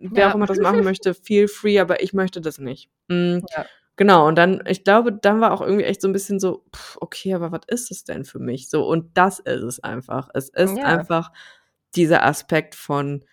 wer 0.00 0.30
auch 0.30 0.34
immer 0.34 0.46
das 0.46 0.58
machen 0.58 0.82
möchte, 0.84 1.12
feel 1.14 1.48
free, 1.48 1.78
aber 1.80 2.02
ich 2.02 2.12
möchte 2.14 2.40
das 2.40 2.58
nicht. 2.58 2.88
Mm, 3.08 3.40
Ja. 3.54 3.66
Genau, 3.98 4.28
und 4.28 4.36
dann, 4.36 4.62
ich 4.66 4.84
glaube, 4.84 5.12
dann 5.12 5.40
war 5.40 5.52
auch 5.52 5.60
irgendwie 5.60 5.84
echt 5.84 6.00
so 6.00 6.08
ein 6.08 6.12
bisschen 6.12 6.38
so, 6.40 6.64
pff, 6.74 6.96
okay, 7.00 7.34
aber 7.34 7.50
was 7.52 7.62
ist 7.66 7.90
es 7.90 8.04
denn 8.04 8.24
für 8.24 8.38
mich? 8.38 8.70
So, 8.70 8.86
und 8.88 9.16
das 9.18 9.40
ist 9.40 9.62
es 9.64 9.82
einfach. 9.84 10.30
Es 10.34 10.48
ist 10.50 10.76
Ja. 10.78 10.84
einfach 10.84 11.32
dieser 11.96 12.24
Aspekt 12.24 12.74
von 12.76 13.24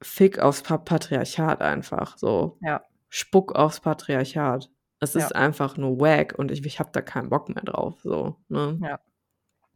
Fick 0.00 0.38
aufs 0.38 0.62
Pa- 0.62 0.78
Patriarchat 0.78 1.60
einfach. 1.60 2.16
So, 2.16 2.56
Ja. 2.62 2.82
Spuck 3.10 3.54
aufs 3.54 3.80
Patriarchat. 3.80 4.70
Es 4.98 5.14
ist 5.14 5.30
Ja. 5.30 5.36
einfach 5.36 5.76
nur 5.76 6.00
wack 6.00 6.34
und 6.38 6.50
ich, 6.50 6.64
ich 6.64 6.80
habe 6.80 6.88
da 6.92 7.02
keinen 7.02 7.28
Bock 7.28 7.50
mehr 7.50 7.62
drauf. 7.62 8.00
So, 8.02 8.36
ne? 8.48 8.78
Ja. 8.82 8.98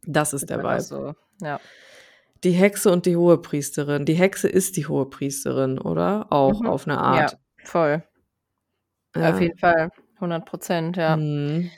Das 0.03 0.33
ist 0.33 0.43
Ist 0.43 0.49
der 0.49 0.63
Vibe. 0.63 0.81
so. 0.81 1.13
Ja. 1.41 1.59
Die 2.43 2.51
Hexe 2.51 2.91
und 2.91 3.05
die 3.05 3.17
Hohepriesterin. 3.17 4.05
Die 4.05 4.13
Hexe 4.15 4.47
ist 4.49 4.77
die 4.77 4.87
Hohepriesterin, 4.87 5.77
oder? 5.79 6.25
Auch 6.31 6.61
Mhm. 6.61 6.67
auf 6.67 6.87
eine 6.87 6.95
Ja, 6.95 7.01
Art. 7.01 7.37
voll. 7.63 8.03
Auf 9.15 9.39
jeden 9.41 9.57
Fall. 9.59 9.91
100 10.19 10.45
Prozent, 10.45 10.97
ja. 10.97 11.15
Mhm. 11.17 11.69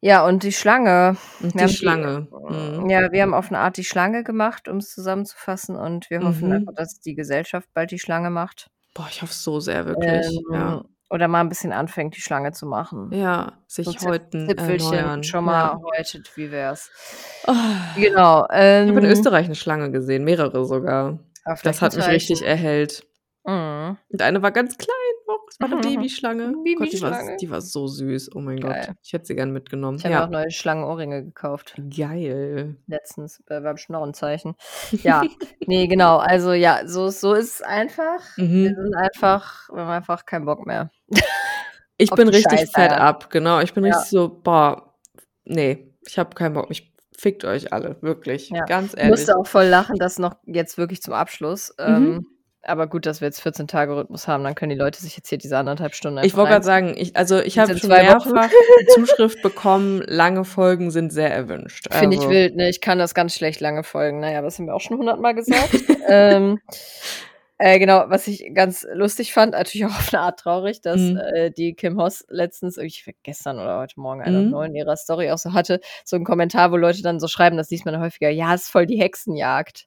Ja, 0.00 0.26
und 0.26 0.42
die 0.42 0.50
Schlange. 0.52 1.16
Und 1.40 1.54
die 1.60 1.68
Schlange. 1.68 2.26
Mhm. 2.48 2.90
Ja, 2.90 3.12
wir 3.12 3.22
haben 3.22 3.34
auf 3.34 3.48
eine 3.50 3.58
Art 3.60 3.76
die 3.76 3.84
Schlange 3.84 4.24
gemacht, 4.24 4.66
um 4.68 4.78
es 4.78 4.90
zusammenzufassen. 4.92 5.76
Und 5.76 6.10
wir 6.10 6.20
hoffen 6.22 6.48
Mhm. 6.48 6.54
einfach, 6.54 6.74
dass 6.74 6.98
die 7.00 7.14
Gesellschaft 7.14 7.68
bald 7.72 7.92
die 7.92 8.00
Schlange 8.00 8.30
macht. 8.30 8.68
Boah, 8.94 9.06
ich 9.08 9.22
hoffe 9.22 9.32
so 9.32 9.60
sehr, 9.60 9.86
wirklich. 9.86 10.26
Ähm, 10.26 10.54
ja. 10.54 10.82
Oder 11.08 11.28
mal 11.28 11.40
ein 11.40 11.48
bisschen 11.50 11.72
anfängt, 11.72 12.16
die 12.16 12.20
Schlange 12.22 12.52
zu 12.52 12.66
machen. 12.66 13.10
ja, 13.12 13.52
sich 13.68 13.86
So 13.86 14.08
häuten, 14.08 14.48
Zipfelchen 14.48 14.92
erneuern. 14.94 15.22
schon 15.24 15.44
mal 15.44 15.62
Ja. 15.68 15.80
häutet, 15.96 16.36
wie 16.36 16.50
wär's? 16.50 16.90
Oh. 17.46 17.52
Genau. 17.96 18.46
Ähm, 18.50 18.88
Ich 18.88 18.96
habe 18.96 19.06
in 19.06 19.12
Österreich 19.12 19.44
eine 19.46 19.54
Schlange 19.54 19.90
gesehen, 19.92 20.24
mehrere 20.24 20.64
sogar. 20.64 21.18
aber 21.44 21.60
Das 21.62 21.80
hat 21.82 21.94
mich 21.94 22.06
richtig 22.08 22.42
erhellt. 22.44 23.04
Mhm. 23.44 23.98
Und 24.08 24.22
eine 24.22 24.42
war 24.42 24.50
ganz 24.52 24.76
klein. 24.78 24.96
Es 25.52 25.60
war 25.60 25.70
eine. 25.70 25.80
Babyschlange. 25.96 26.52
Oh 26.56 26.62
Gott, 26.76 26.92
die, 26.92 27.00
war, 27.02 27.10
Babyschlange. 27.10 27.36
die 27.36 27.50
war 27.50 27.60
so 27.60 27.86
süß. 27.86 28.34
Oh 28.34 28.40
mein 28.40 28.58
Geil. 28.60 28.84
Gott. 28.86 28.96
Ich 29.02 29.12
hätte 29.12 29.26
sie 29.26 29.34
gern 29.34 29.52
mitgenommen. 29.52 29.98
Ich 29.98 30.04
habe 30.04 30.14
mir 30.14 30.20
Ja. 30.20 30.26
auch 30.26 30.30
neue 30.30 30.50
Schlangenohrringe 30.50 31.24
gekauft. 31.24 31.74
Geil. 31.96 32.76
Letztens. 32.86 33.42
Äh, 33.48 33.62
war 33.62 33.72
bestimmt 33.74 33.96
auch 33.96 34.06
ein 34.06 34.14
Zeichen. 34.14 34.54
Ja, 35.02 35.22
nee, 35.66 35.86
genau. 35.86 36.18
Also 36.18 36.52
ja, 36.52 36.86
so, 36.86 37.08
so 37.10 37.34
ist 37.34 37.54
es 37.56 37.62
einfach. 37.62 38.20
Wir 38.36 38.44
Mhm. 38.44 38.74
sind 38.82 38.94
einfach, 38.96 39.68
wir 39.70 39.82
haben 39.82 39.90
einfach 39.90 40.24
keinen 40.26 40.44
Bock 40.46 40.66
mehr. 40.66 40.90
Ich 41.98 42.10
bin 42.10 42.28
richtig 42.28 42.60
Scheiße, 42.60 42.72
fed 42.72 42.90
ja. 42.92 42.98
up, 42.98 43.30
genau. 43.30 43.60
Ich 43.60 43.74
bin 43.74 43.84
Ja. 43.84 43.92
richtig 43.94 44.10
so, 44.10 44.28
boah, 44.28 44.94
nee, 45.44 45.92
ich 46.06 46.18
habe 46.18 46.34
keinen 46.34 46.54
Bock. 46.54 46.66
Ich 46.70 46.92
fickt 47.16 47.44
euch 47.44 47.72
alle, 47.72 47.96
wirklich. 48.00 48.48
Ja. 48.50 48.64
Ganz 48.64 48.92
Ich 48.94 48.98
ehrlich. 48.98 49.10
musste 49.10 49.36
auch 49.36 49.46
voll 49.46 49.66
lachen, 49.66 49.96
dass 49.96 50.18
noch 50.18 50.34
jetzt 50.44 50.78
wirklich 50.78 51.02
zum 51.02 51.14
Abschluss. 51.14 51.72
Mhm. 51.78 51.84
Ähm, 51.94 52.26
aber 52.62 52.86
gut, 52.86 53.06
dass 53.06 53.20
wir 53.20 53.28
jetzt 53.28 53.40
14 53.40 53.66
Tage 53.66 53.96
Rhythmus 53.96 54.28
haben, 54.28 54.44
dann 54.44 54.54
können 54.54 54.70
die 54.70 54.76
Leute 54.76 55.00
sich 55.00 55.16
jetzt 55.16 55.28
hier 55.28 55.38
diese 55.38 55.58
anderthalb 55.58 55.94
Stunden 55.94 56.18
Ich 56.18 56.24
einfach 56.24 56.38
wollte 56.38 56.50
gerade 56.52 56.64
sagen, 56.64 56.94
ich, 56.96 57.16
also 57.16 57.40
ich 57.40 57.58
habe 57.58 57.76
schon 57.76 57.90
mehrfach 57.90 58.50
Zuschrift 58.94 59.42
bekommen, 59.42 60.02
lange 60.06 60.44
Folgen 60.44 60.90
sind 60.90 61.12
sehr 61.12 61.32
erwünscht. 61.32 61.92
Finde 61.92 62.16
ich 62.16 62.22
Also, 62.22 62.30
wild, 62.30 62.56
ne? 62.56 62.68
Ich 62.68 62.80
kann 62.80 62.98
das 62.98 63.14
ganz 63.14 63.34
schlecht 63.34 63.60
lange 63.60 63.82
folgen. 63.82 64.20
Naja, 64.20 64.42
das 64.42 64.58
haben 64.58 64.66
wir 64.66 64.74
auch 64.74 64.80
schon 64.80 64.98
hundertmal 64.98 65.34
gesagt. 65.34 65.72
ähm, 66.08 66.60
äh, 67.58 67.78
genau, 67.78 68.04
was 68.08 68.26
ich 68.26 68.52
ganz 68.54 68.84
lustig 68.92 69.32
fand, 69.32 69.52
natürlich 69.52 69.86
auch 69.86 69.90
auf 69.96 70.12
eine 70.12 70.22
Art 70.22 70.40
traurig, 70.40 70.80
dass 70.80 71.00
Mhm. 71.00 71.16
äh, 71.34 71.50
die 71.50 71.74
Kim 71.74 71.96
Hoss 72.00 72.24
letztens, 72.28 72.76
ich 72.76 73.08
gestern 73.22 73.58
oder 73.60 73.78
heute 73.78 74.00
Morgen, 74.00 74.22
don't 74.22 74.48
Mhm. 74.48 74.64
in 74.64 74.74
ihrer 74.74 74.96
Story 74.96 75.30
auch 75.30 75.38
so 75.38 75.52
hatte, 75.52 75.80
so 76.04 76.16
einen 76.16 76.24
Kommentar, 76.24 76.72
wo 76.72 76.76
Leute 76.76 77.02
dann 77.02 77.20
so 77.20 77.28
schreiben, 77.28 77.56
das 77.56 77.70
liest 77.70 77.84
man 77.86 78.00
häufiger, 78.00 78.30
ja, 78.30 78.52
ist 78.54 78.68
voll 78.68 78.86
die 78.86 79.00
Hexenjagd. 79.00 79.86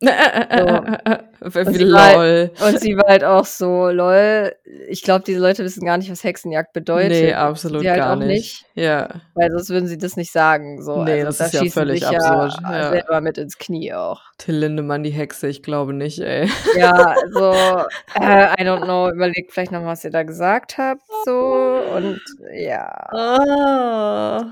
Wie 0.00 1.74
sie 1.74 1.92
war- 1.92 2.14
lol. 2.14 2.50
Und 2.64 2.80
sie 2.80 2.96
war 2.96 3.08
halt 3.08 3.24
auch 3.24 3.44
so, 3.44 3.88
lol, 3.88 4.52
ich 4.88 5.02
glaube, 5.02 5.24
diese 5.26 5.40
Leute 5.40 5.64
wissen 5.64 5.84
gar 5.84 5.98
nicht, 5.98 6.08
was 6.10 6.22
Hexenjagd 6.22 6.72
bedeutet. 6.72 7.10
Nee, 7.10 7.34
absolut 7.34 7.84
halt 7.84 7.96
gar 7.98 8.14
nicht. 8.16 8.64
Ja. 8.74 9.08
Weil 9.34 9.50
sonst 9.50 9.70
würden 9.70 9.88
sie 9.88 9.98
das 9.98 10.16
nicht 10.16 10.30
sagen. 10.30 10.82
So. 10.82 11.02
Nee, 11.02 11.22
also, 11.24 11.26
das 11.26 11.38
da 11.38 11.44
ist 11.46 11.52
ja 11.64 11.70
völlig 11.70 12.06
absurd, 12.06 12.54
Ja, 12.62 12.78
ja. 12.78 12.90
selber 12.90 13.20
mit 13.20 13.38
ins 13.38 13.58
Knie 13.58 13.92
auch. 13.92 14.22
Till 14.38 14.56
Lindemann, 14.56 15.02
die 15.02 15.10
Hexe, 15.10 15.48
ich 15.48 15.62
glaube 15.64 15.92
nicht, 15.92 16.20
ey. 16.20 16.48
Ja, 16.76 17.14
also, 17.24 17.50
äh, 18.20 18.52
I 18.60 18.64
don't 18.64 18.84
know, 18.84 19.10
überlegt 19.10 19.52
vielleicht 19.52 19.72
noch, 19.72 19.84
was 19.84 20.04
ihr 20.04 20.10
da 20.10 20.22
gesagt 20.22 20.78
habt, 20.78 21.02
so. 21.24 21.80
Und 21.96 22.20
ja, 22.52 22.88
Ah. 23.12 24.44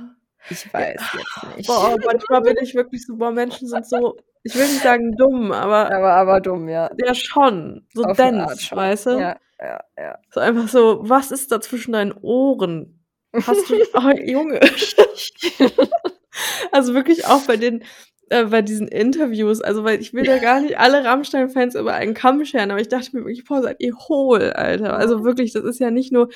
ich 0.50 0.72
weiß 0.74 1.00
jetzt 1.14 1.56
nicht. 1.56 1.66
Boah, 1.68 1.96
manchmal 2.04 2.40
bin 2.42 2.56
ich 2.62 2.74
wirklich 2.74 3.06
so, 3.06 3.16
boah, 3.16 3.30
Menschen 3.30 3.68
sind 3.68 3.86
so, 3.86 4.16
ich 4.46 4.54
will 4.54 4.66
nicht 4.66 4.82
sagen 4.82 5.16
dumm, 5.16 5.52
aber 5.52 5.92
Aber, 5.92 6.12
aber 6.14 6.40
dumm, 6.40 6.68
ja. 6.68 6.90
ja 7.04 7.14
schon, 7.14 7.86
so 7.92 8.04
Auf 8.04 8.16
dense, 8.16 8.74
weißt 8.74 9.06
du? 9.06 9.10
Ja, 9.18 9.36
ja, 9.60 9.80
ja. 9.98 10.18
So 10.30 10.40
einfach 10.40 10.68
so, 10.68 11.00
was 11.02 11.30
ist 11.30 11.50
da 11.50 11.60
zwischen 11.60 11.92
deinen 11.92 12.12
Ohren? 12.12 13.04
Hast 13.32 13.68
du, 13.68 13.74
oh, 13.94 14.10
Junge. 14.24 14.60
also 16.72 16.94
wirklich 16.94 17.26
auch 17.26 17.42
bei 17.42 17.56
den, 17.56 17.82
äh, 18.28 18.44
bei 18.44 18.62
diesen 18.62 18.88
Interviews, 18.88 19.60
also 19.60 19.84
weil 19.84 20.00
ich 20.00 20.14
will 20.14 20.26
ja 20.26 20.38
gar 20.38 20.60
nicht 20.60 20.78
alle 20.78 21.04
Rammstein-Fans 21.04 21.74
über 21.74 21.94
einen 21.94 22.14
Kamm 22.14 22.44
scheren, 22.44 22.70
aber 22.70 22.80
ich 22.80 22.88
dachte 22.88 23.16
mir 23.16 23.24
wirklich, 23.24 23.44
boah, 23.44 23.62
seid 23.62 23.80
ihr 23.80 23.96
hohl, 23.96 24.52
Alter. 24.52 24.96
Also 24.96 25.24
wirklich, 25.24 25.52
das 25.52 25.64
ist 25.64 25.80
ja 25.80 25.90
nicht 25.90 26.12
nur, 26.12 26.28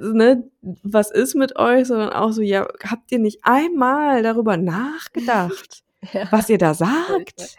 ne, 0.00 0.48
was 0.82 1.10
ist 1.10 1.34
mit 1.34 1.56
euch, 1.56 1.86
sondern 1.86 2.10
auch 2.10 2.32
so, 2.32 2.42
ja, 2.42 2.66
habt 2.84 3.12
ihr 3.12 3.18
nicht 3.18 3.40
einmal 3.42 4.22
darüber 4.22 4.56
nachgedacht, 4.56 5.83
Ja. 6.12 6.28
was 6.30 6.48
ihr 6.50 6.58
da 6.58 6.74
sagt? 6.74 7.56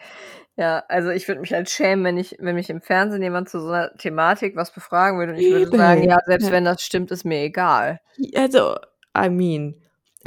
Ja, 0.56 0.84
also 0.88 1.10
ich 1.10 1.28
würde 1.28 1.42
mich 1.42 1.52
halt 1.52 1.68
schämen, 1.68 2.04
wenn 2.04 2.16
ich, 2.16 2.36
wenn 2.38 2.54
mich 2.54 2.70
im 2.70 2.80
Fernsehen 2.80 3.22
jemand 3.22 3.48
zu 3.50 3.60
so 3.60 3.68
einer 3.68 3.92
Thematik 3.94 4.56
was 4.56 4.72
befragen 4.72 5.18
würde 5.18 5.32
und 5.32 5.38
ich 5.38 5.52
würde 5.52 5.76
sagen, 5.76 6.02
ja, 6.02 6.18
selbst 6.26 6.50
wenn 6.50 6.64
das 6.64 6.80
stimmt, 6.80 7.10
ist 7.10 7.24
mir 7.24 7.42
egal. 7.42 8.00
Also, 8.34 8.76
I 9.16 9.28
mean. 9.28 9.74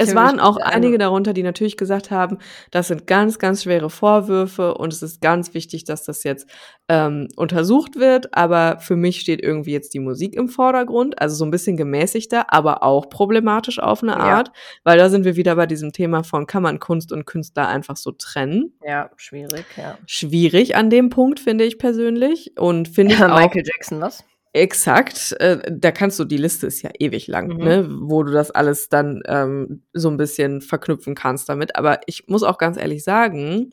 Es 0.00 0.14
waren 0.14 0.40
auch 0.40 0.56
mich 0.56 0.64
einige 0.64 0.94
also- 0.94 0.98
darunter, 0.98 1.32
die 1.32 1.42
natürlich 1.42 1.76
gesagt 1.76 2.10
haben, 2.10 2.38
das 2.70 2.88
sind 2.88 3.06
ganz, 3.06 3.38
ganz 3.38 3.62
schwere 3.64 3.90
Vorwürfe 3.90 4.74
und 4.74 4.92
es 4.92 5.02
ist 5.02 5.20
ganz 5.20 5.54
wichtig, 5.54 5.84
dass 5.84 6.04
das 6.04 6.24
jetzt 6.24 6.48
ähm, 6.88 7.28
untersucht 7.36 7.96
wird. 7.96 8.34
Aber 8.34 8.78
für 8.80 8.96
mich 8.96 9.20
steht 9.20 9.42
irgendwie 9.42 9.72
jetzt 9.72 9.94
die 9.94 10.00
Musik 10.00 10.34
im 10.34 10.48
Vordergrund, 10.48 11.20
also 11.20 11.34
so 11.36 11.44
ein 11.44 11.50
bisschen 11.50 11.76
gemäßigter, 11.76 12.52
aber 12.52 12.82
auch 12.82 13.08
problematisch 13.10 13.78
auf 13.78 14.02
eine 14.02 14.12
Ja. 14.12 14.18
Art, 14.18 14.52
weil 14.84 14.98
da 14.98 15.08
sind 15.10 15.24
wir 15.24 15.36
wieder 15.36 15.56
bei 15.56 15.66
diesem 15.66 15.92
Thema 15.92 16.24
von, 16.24 16.46
kann 16.46 16.62
man 16.62 16.80
Kunst 16.80 17.12
und 17.12 17.26
Künstler 17.26 17.68
einfach 17.68 17.96
so 17.96 18.12
trennen? 18.12 18.72
Ja, 18.84 19.10
schwierig, 19.16 19.64
ja. 19.76 19.98
Schwierig 20.06 20.76
an 20.76 20.90
dem 20.90 21.10
Punkt, 21.10 21.40
finde 21.40 21.64
ich 21.64 21.78
persönlich. 21.78 22.52
Und 22.58 22.88
finde 22.88 23.14
ich 23.14 23.22
auch 23.22 23.28
Michael 23.28 23.64
Jackson, 23.64 24.00
was? 24.00 24.24
Exakt, 24.52 25.36
äh, 25.38 25.58
da 25.70 25.92
kannst 25.92 26.18
du, 26.18 26.24
die 26.24 26.36
Liste 26.36 26.66
ist 26.66 26.82
ja 26.82 26.90
ewig 26.98 27.28
lang, 27.28 27.48
Mhm. 27.48 27.64
ne, 27.64 27.88
wo 28.02 28.24
du 28.24 28.32
das 28.32 28.50
alles 28.50 28.88
dann 28.88 29.22
ähm, 29.26 29.84
so 29.92 30.08
ein 30.10 30.16
bisschen 30.16 30.60
verknüpfen 30.60 31.14
kannst 31.14 31.48
damit. 31.48 31.76
Aber 31.76 32.00
ich 32.06 32.26
muss 32.26 32.42
auch 32.42 32.58
ganz 32.58 32.76
ehrlich 32.76 33.04
sagen, 33.04 33.72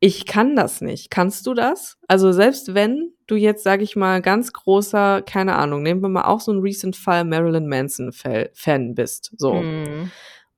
ich 0.00 0.24
kann 0.26 0.56
das 0.56 0.80
nicht. 0.80 1.10
Kannst 1.10 1.46
du 1.46 1.52
das? 1.52 1.98
Also 2.06 2.32
selbst 2.32 2.74
wenn 2.74 3.12
du 3.26 3.34
jetzt, 3.36 3.64
sag 3.64 3.82
ich 3.82 3.96
mal, 3.96 4.22
ganz 4.22 4.52
großer, 4.54 5.20
keine 5.22 5.56
Ahnung, 5.56 5.82
nehmen 5.82 6.00
wir 6.00 6.08
mal 6.08 6.24
auch 6.24 6.40
so 6.40 6.52
einen 6.52 6.62
recent 6.62 6.96
Fall 6.96 7.24
Marilyn 7.24 7.66
Manson 7.68 8.12
Fa- 8.12 8.46
Fan 8.54 8.94
bist, 8.94 9.32
so. 9.36 9.54
Mhm. 9.54 10.10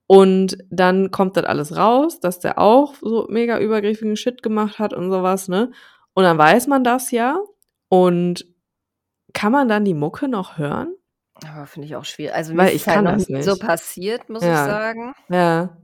Und 0.07 0.57
dann 0.69 1.11
kommt 1.11 1.35
das 1.37 1.45
alles 1.45 1.75
raus, 1.75 2.19
dass 2.19 2.39
der 2.39 2.57
auch 2.59 2.95
so 3.01 3.27
mega 3.29 3.59
übergriffigen 3.59 4.15
Shit 4.15 4.43
gemacht 4.43 4.77
hat 4.79 4.93
und 4.93 5.09
sowas, 5.11 5.47
ne? 5.49 5.71
Und 6.13 6.23
dann 6.23 6.37
weiß 6.37 6.67
man 6.67 6.83
das 6.83 7.11
ja. 7.11 7.37
Und 7.89 8.45
kann 9.33 9.51
man 9.51 9.67
dann 9.67 9.85
die 9.85 9.93
Mucke 9.93 10.27
noch 10.27 10.57
hören? 10.57 10.95
Aber 11.47 11.65
finde 11.65 11.87
ich 11.87 11.95
auch 11.95 12.05
schwierig. 12.05 12.33
Also 12.35 12.51
Weil 12.55 12.65
mir 12.65 12.71
ist 12.71 12.81
ich 12.81 12.87
halt 12.87 13.03
noch 13.03 13.13
das 13.17 13.27
nie 13.27 13.35
nicht. 13.37 13.45
so 13.45 13.57
passiert, 13.57 14.29
muss 14.29 14.43
ich 14.43 14.49
Ja. 14.49 14.65
sagen. 14.65 15.13
Ja. 15.29 15.77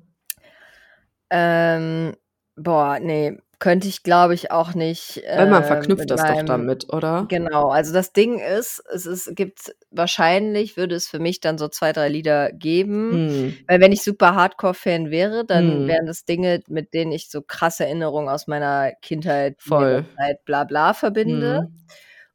Ähm, 1.29 2.15
boah, 2.55 2.99
nee, 2.99 3.37
könnte 3.59 3.87
ich, 3.87 4.03
glaube 4.03 4.33
ich, 4.35 4.51
auch 4.51 4.75
nicht. 4.75 5.21
Weil 5.35 5.47
man 5.47 5.63
äh, 5.63 5.65
verknüpft 5.65 6.09
das 6.11 6.21
doch 6.21 6.35
meinem- 6.35 6.45
damit, 6.45 6.93
oder? 6.93 7.25
Genau, 7.27 7.69
also 7.69 7.91
das 7.91 8.13
Ding 8.13 8.39
ist, 8.39 8.83
es 8.93 9.05
ist, 9.07 9.35
gibt 9.35 9.73
wahrscheinlich, 9.89 10.77
würde 10.77 10.95
es 10.95 11.07
für 11.07 11.17
mich 11.19 11.39
dann 11.39 11.57
so 11.57 11.67
zwei, 11.67 11.91
drei 11.91 12.07
Lieder 12.07 12.51
geben. 12.51 13.11
Hm. 13.13 13.57
Weil 13.67 13.81
wenn 13.81 13.91
ich 13.91 14.03
super 14.03 14.35
Hardcore-Fan 14.35 15.09
wäre, 15.09 15.43
dann 15.43 15.81
Hm. 15.81 15.87
wären 15.87 16.05
das 16.05 16.23
Dinge, 16.25 16.61
mit 16.67 16.93
denen 16.93 17.11
ich 17.11 17.29
so 17.29 17.41
krasse 17.41 17.85
Erinnerungen 17.85 18.29
aus 18.29 18.45
meiner 18.47 18.91
Kindheit, 19.01 19.55
Voll. 19.59 20.05
Zeit, 20.15 20.45
bla 20.45 20.63
bla 20.63 20.93
verbinde. 20.93 21.61
Hm. 21.63 21.73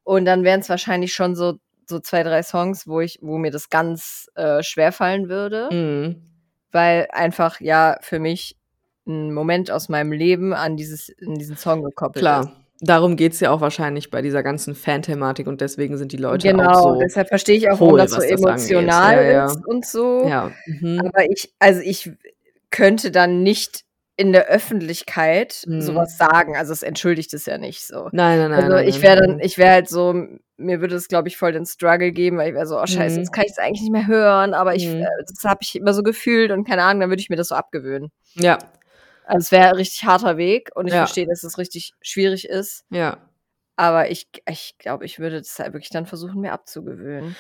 Und 0.05 0.24
dann 0.24 0.45
wären 0.45 0.61
es 0.61 0.69
wahrscheinlich 0.69 1.12
schon 1.12 1.35
so, 1.35 1.55
so 1.87 2.01
zwei, 2.01 2.23
drei 2.23 2.43
Songs, 2.43 2.87
wo 2.87 3.01
ich, 3.01 3.19
wo 3.23 3.39
mir 3.39 3.51
das 3.51 3.70
ganz 3.70 4.31
äh, 4.35 4.62
schwer 4.62 4.93
fallen 4.93 5.29
würde. 5.29 5.69
Hm. 5.70 6.23
Weil 6.70 7.09
einfach 7.12 7.61
ja 7.61 7.99
für 8.01 8.19
mich 8.19 8.57
ein 9.07 9.33
Moment 9.33 9.70
aus 9.70 9.89
meinem 9.89 10.12
Leben 10.12 10.55
an 10.55 10.77
dieses, 10.77 11.09
in 11.09 11.35
diesen 11.35 11.57
Song 11.57 11.83
gekoppelt 11.83 12.16
ist. 12.16 12.20
Klar. 12.23 12.53
Darum 12.85 13.15
geht's 13.16 13.39
ja 13.39 13.53
auch 13.53 13.61
wahrscheinlich 13.61 14.11
bei 14.11 14.23
dieser 14.23 14.43
ganzen 14.43 14.74
Fan-Thematik 14.74 15.47
und 15.47 15.61
deswegen 15.61 15.97
sind 15.99 16.11
die 16.11 16.16
Leute 16.16 16.49
Genau, 16.49 16.69
auch 16.70 16.95
so. 16.95 17.01
deshalb 17.01 17.29
verstehe 17.29 17.57
ich 17.57 17.70
auch, 17.70 17.79
warum 17.79 17.97
das 17.97 18.11
so 18.11 18.16
was 18.16 18.27
das 18.27 18.41
emotional 18.41 19.16
Ja, 19.16 19.31
ja. 19.31 19.47
ist 19.47 19.65
und 19.66 19.87
so. 19.87 20.27
Ja. 20.29 20.51
Mhm. 20.66 21.01
Aber 21.07 21.31
ich, 21.31 21.53
also 21.61 21.81
ich 21.81 22.11
könnte 22.70 23.12
dann 23.12 23.45
nicht 23.45 23.85
in 24.16 24.32
der 24.32 24.47
Öffentlichkeit 24.47 25.64
Mhm. 25.66 25.80
sowas 25.80 26.16
sagen. 26.18 26.56
Also 26.56 26.72
es 26.72 26.82
entschuldigt 26.82 27.32
es 27.34 27.47
ja 27.47 27.59
nicht 27.59 27.86
so. 27.86 28.10
Nein, 28.12 28.39
nein, 28.39 28.51
nein. 28.51 28.60
Also 28.64 28.76
nein, 28.76 28.89
ich 28.89 28.94
nein, 28.97 29.02
wäre 29.02 29.20
dann, 29.26 29.40
ich 29.40 29.59
wäre 29.59 29.70
halt 29.72 29.89
so, 29.89 30.12
mir 30.59 30.80
würde 30.80 30.94
es, 30.97 31.09
glaube 31.09 31.28
ich, 31.28 31.36
voll 31.36 31.52
den 31.52 31.66
Struggle 31.66 32.12
geben, 32.12 32.36
weil 32.39 32.48
ich 32.51 32.55
wäre 32.55 32.66
so, 32.66 32.78
oh 32.80 32.86
scheiße, 32.86 33.14
Mhm. 33.16 33.18
jetzt 33.20 33.32
kann 33.32 33.44
ich 33.44 33.52
es 33.52 33.59
eigentlich 33.59 33.80
nicht 33.82 33.93
mehr 33.93 34.06
hören, 34.06 34.55
aber 34.55 34.74
ich, 34.74 34.84
Mhm. 34.86 35.01
äh, 35.02 35.24
das 35.26 35.44
habe 35.44 35.60
ich 35.62 35.74
immer 35.76 35.94
so 35.94 36.02
gefühlt 36.02 36.51
und 36.52 36.64
keine 36.68 36.82
Ahnung, 36.82 37.01
dann 37.01 37.10
würde 37.10 37.20
ich 37.22 37.30
mir 37.30 37.36
das 37.36 37.48
so 37.48 37.55
abgewöhnen. 37.55 38.10
Ja, 38.34 38.59
Also 39.24 39.39
es 39.47 39.52
wäre 39.52 39.68
ein 39.70 39.76
richtig 39.76 40.05
harter 40.05 40.36
Weg 40.36 40.70
und 40.74 40.86
ich 40.86 40.93
Ja. 40.93 41.01
verstehe, 41.01 41.26
dass 41.26 41.43
es 41.44 41.56
richtig 41.59 41.93
schwierig 42.02 42.48
ist, 42.48 42.84
ja. 42.90 43.16
aber 43.76 44.10
ich, 44.10 44.28
ich 44.48 44.74
glaube, 44.78 45.05
ich 45.06 45.18
würde 45.18 45.39
das 45.39 45.59
halt 45.59 45.72
wirklich 45.72 45.90
dann 45.90 46.06
versuchen, 46.06 46.40
mir 46.40 46.52
abzugewöhnen. 46.52 47.36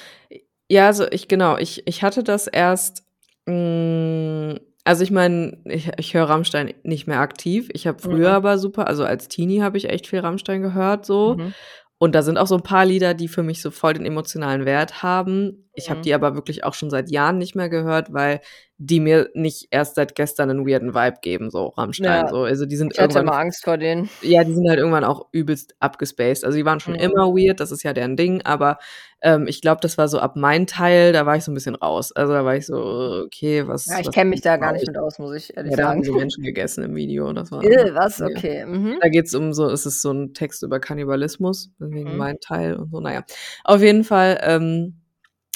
Ja, 0.68 0.86
also 0.86 1.06
ich, 1.10 1.28
genau, 1.28 1.58
ich, 1.58 1.86
ich 1.86 2.02
hatte 2.02 2.22
das 2.24 2.46
erst, 2.46 3.04
mh, 3.46 4.58
also 4.84 5.04
ich 5.04 5.10
meine, 5.10 5.58
ich, 5.64 5.90
ich 5.96 6.14
höre 6.14 6.28
Rammstein 6.28 6.74
nicht 6.82 7.06
mehr 7.06 7.20
aktiv. 7.20 7.68
Ich 7.72 7.86
habe 7.86 8.00
früher 8.00 8.30
Mhm. 8.30 8.34
aber 8.36 8.58
super, 8.58 8.88
also 8.88 9.04
als 9.04 9.28
Teenie 9.28 9.62
habe 9.62 9.78
ich 9.78 9.88
echt 9.88 10.06
viel 10.06 10.20
Rammstein 10.20 10.62
gehört, 10.62 11.06
so. 11.06 11.36
Mhm. 11.36 11.54
Und 11.98 12.14
da 12.16 12.22
sind 12.22 12.36
auch 12.36 12.48
so 12.48 12.56
ein 12.56 12.62
paar 12.64 12.84
Lieder, 12.84 13.14
die 13.14 13.28
für 13.28 13.44
mich 13.44 13.62
so 13.62 13.70
voll 13.70 13.94
den 13.94 14.04
emotionalen 14.04 14.64
Wert 14.64 15.04
haben. 15.04 15.61
Ich 15.74 15.88
habe 15.90 16.00
die 16.02 16.12
aber 16.14 16.34
wirklich 16.34 16.64
auch 16.64 16.74
schon 16.74 16.90
seit 16.90 17.10
Jahren 17.10 17.38
nicht 17.38 17.54
mehr 17.54 17.68
gehört, 17.68 18.12
weil 18.12 18.40
die 18.84 18.98
mir 19.00 19.30
nicht 19.34 19.68
erst 19.70 19.94
seit 19.94 20.16
gestern 20.16 20.50
einen 20.50 20.66
weirden 20.66 20.92
Vibe 20.92 21.18
geben, 21.22 21.50
so 21.50 21.66
Rammstein. 21.68 22.24
Ja. 22.24 22.28
So. 22.28 22.38
Also 22.42 22.66
die 22.66 22.76
sind 22.76 22.92
Ich 22.92 22.98
hatte 22.98 23.16
irgendwann 23.18 23.28
immer 23.34 23.38
Angst 23.40 23.64
vor 23.64 23.78
denen. 23.78 24.10
ja, 24.22 24.42
die 24.42 24.52
sind 24.52 24.68
halt 24.68 24.78
irgendwann 24.80 25.04
auch 25.04 25.28
übelst 25.30 25.74
abgespaced. 25.78 26.44
Also 26.44 26.58
die 26.58 26.64
waren 26.64 26.80
schon 26.80 26.94
Mhm. 26.94 27.00
immer 27.00 27.28
weird, 27.28 27.60
das 27.60 27.70
ist 27.70 27.84
ja 27.84 27.92
deren 27.92 28.16
Ding, 28.16 28.42
aber 28.42 28.78
ähm, 29.22 29.46
ich 29.46 29.60
glaube, 29.62 29.80
das 29.80 29.98
war 29.98 30.08
so 30.08 30.18
ab 30.18 30.34
mein 30.34 30.66
Teil, 30.66 31.12
da 31.12 31.26
war 31.26 31.36
ich 31.36 31.44
so 31.44 31.52
ein 31.52 31.54
bisschen 31.54 31.76
raus. 31.76 32.10
Also 32.10 32.32
da 32.32 32.44
war 32.44 32.56
ich 32.56 32.66
so, 32.66 33.22
okay, 33.24 33.66
was. 33.68 33.86
Ja, 33.86 34.00
ich 34.00 34.10
kenne 34.10 34.30
mich 34.30 34.40
da 34.40 34.56
gar 34.56 34.72
nicht 34.72 34.82
ich? 34.82 34.88
mit 34.88 34.98
aus, 34.98 35.20
muss 35.20 35.32
ich 35.36 35.56
ehrlich 35.56 35.70
Ja, 35.70 35.76
da 35.76 35.82
haben 35.90 36.02
sagen. 36.02 36.14
sie 36.14 36.18
Menschen 36.20 36.42
gegessen 36.42 36.82
im 36.82 36.96
Video. 36.96 37.32
Das 37.32 37.52
war, 37.52 37.62
Äh, 37.62 37.94
was? 37.94 38.18
ja. 38.18 38.26
Okay. 38.26 38.66
Mhm. 38.66 38.96
Da 39.00 39.08
geht's 39.10 39.32
um 39.34 39.52
so, 39.52 39.68
es 39.70 39.86
ist 39.86 40.02
so 40.02 40.10
ein 40.10 40.34
Text 40.34 40.64
über 40.64 40.80
Kannibalismus, 40.80 41.70
deswegen 41.80 42.10
Mhm. 42.12 42.16
mein 42.18 42.40
Teil 42.40 42.74
und 42.74 42.90
so. 42.90 42.98
Naja, 43.00 43.22
auf 43.64 43.80
jeden 43.80 44.02
Fall 44.02 44.40
ähm, 44.42 44.98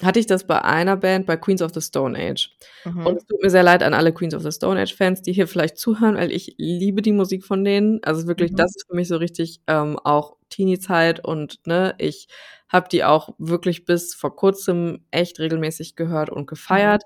hatte 0.03 0.19
ich 0.21 0.27
das 0.27 0.47
bei 0.47 0.63
einer 0.63 0.97
Band, 0.97 1.25
bei 1.27 1.37
Queens 1.39 1.63
of 1.63 1.73
the 1.75 1.81
Stone 1.81 2.19
Age. 2.19 2.51
Mhm. 2.85 3.07
Und 3.07 3.17
es 3.17 3.27
tut 3.27 3.43
mir 3.43 3.51
sehr 3.51 3.63
leid 3.63 3.83
an 3.83 3.95
alle 3.95 4.13
Queens 4.13 4.35
of 4.35 4.43
the 4.43 4.53
Stone 4.53 4.81
Age 4.81 4.95
Fans, 4.95 5.23
die 5.23 5.33
hier 5.33 5.49
vielleicht 5.49 5.79
zuhören, 5.79 6.17
weil 6.17 6.33
ich 6.33 6.55
liebe 6.59 7.01
die 7.03 7.13
Musik 7.13 7.45
von 7.45 7.65
denen. 7.65 8.01
Also 8.05 8.27
wirklich, 8.27 8.53
Mhm. 8.53 8.57
das 8.57 8.77
ist 8.77 8.87
für 8.89 8.95
mich 8.97 9.09
so 9.09 9.17
richtig 9.17 9.61
ähm, 9.69 9.99
auch 10.05 10.37
Teenie-Zeit 10.51 11.25
und 11.25 11.67
ne, 11.67 11.95
ich 11.99 12.29
habe 12.69 12.89
die 12.91 13.05
auch 13.05 13.31
wirklich 13.39 13.85
bis 13.85 14.15
vor 14.15 14.37
kurzem 14.37 15.05
echt 15.11 15.39
regelmäßig 15.41 15.97
gehört 15.97 16.31
und 16.31 16.47
gefeiert. 16.47 17.03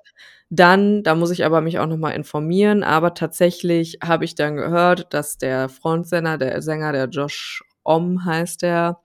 Dann, 0.50 1.02
da 1.04 1.14
muss 1.14 1.30
ich 1.30 1.44
aber 1.44 1.60
mich 1.60 1.78
auch 1.78 1.86
noch 1.86 1.96
mal 1.96 2.10
informieren, 2.10 2.82
aber 2.82 3.14
tatsächlich 3.14 3.98
habe 4.02 4.24
ich 4.24 4.34
dann 4.34 4.56
gehört, 4.56 5.14
dass 5.14 5.38
der 5.38 5.68
Frontsänger, 5.68 6.38
der 6.38 6.60
Sänger, 6.62 6.92
der 6.92 7.06
Josh 7.08 7.62
Om 7.84 8.24
heißt 8.24 8.62
der, 8.62 9.00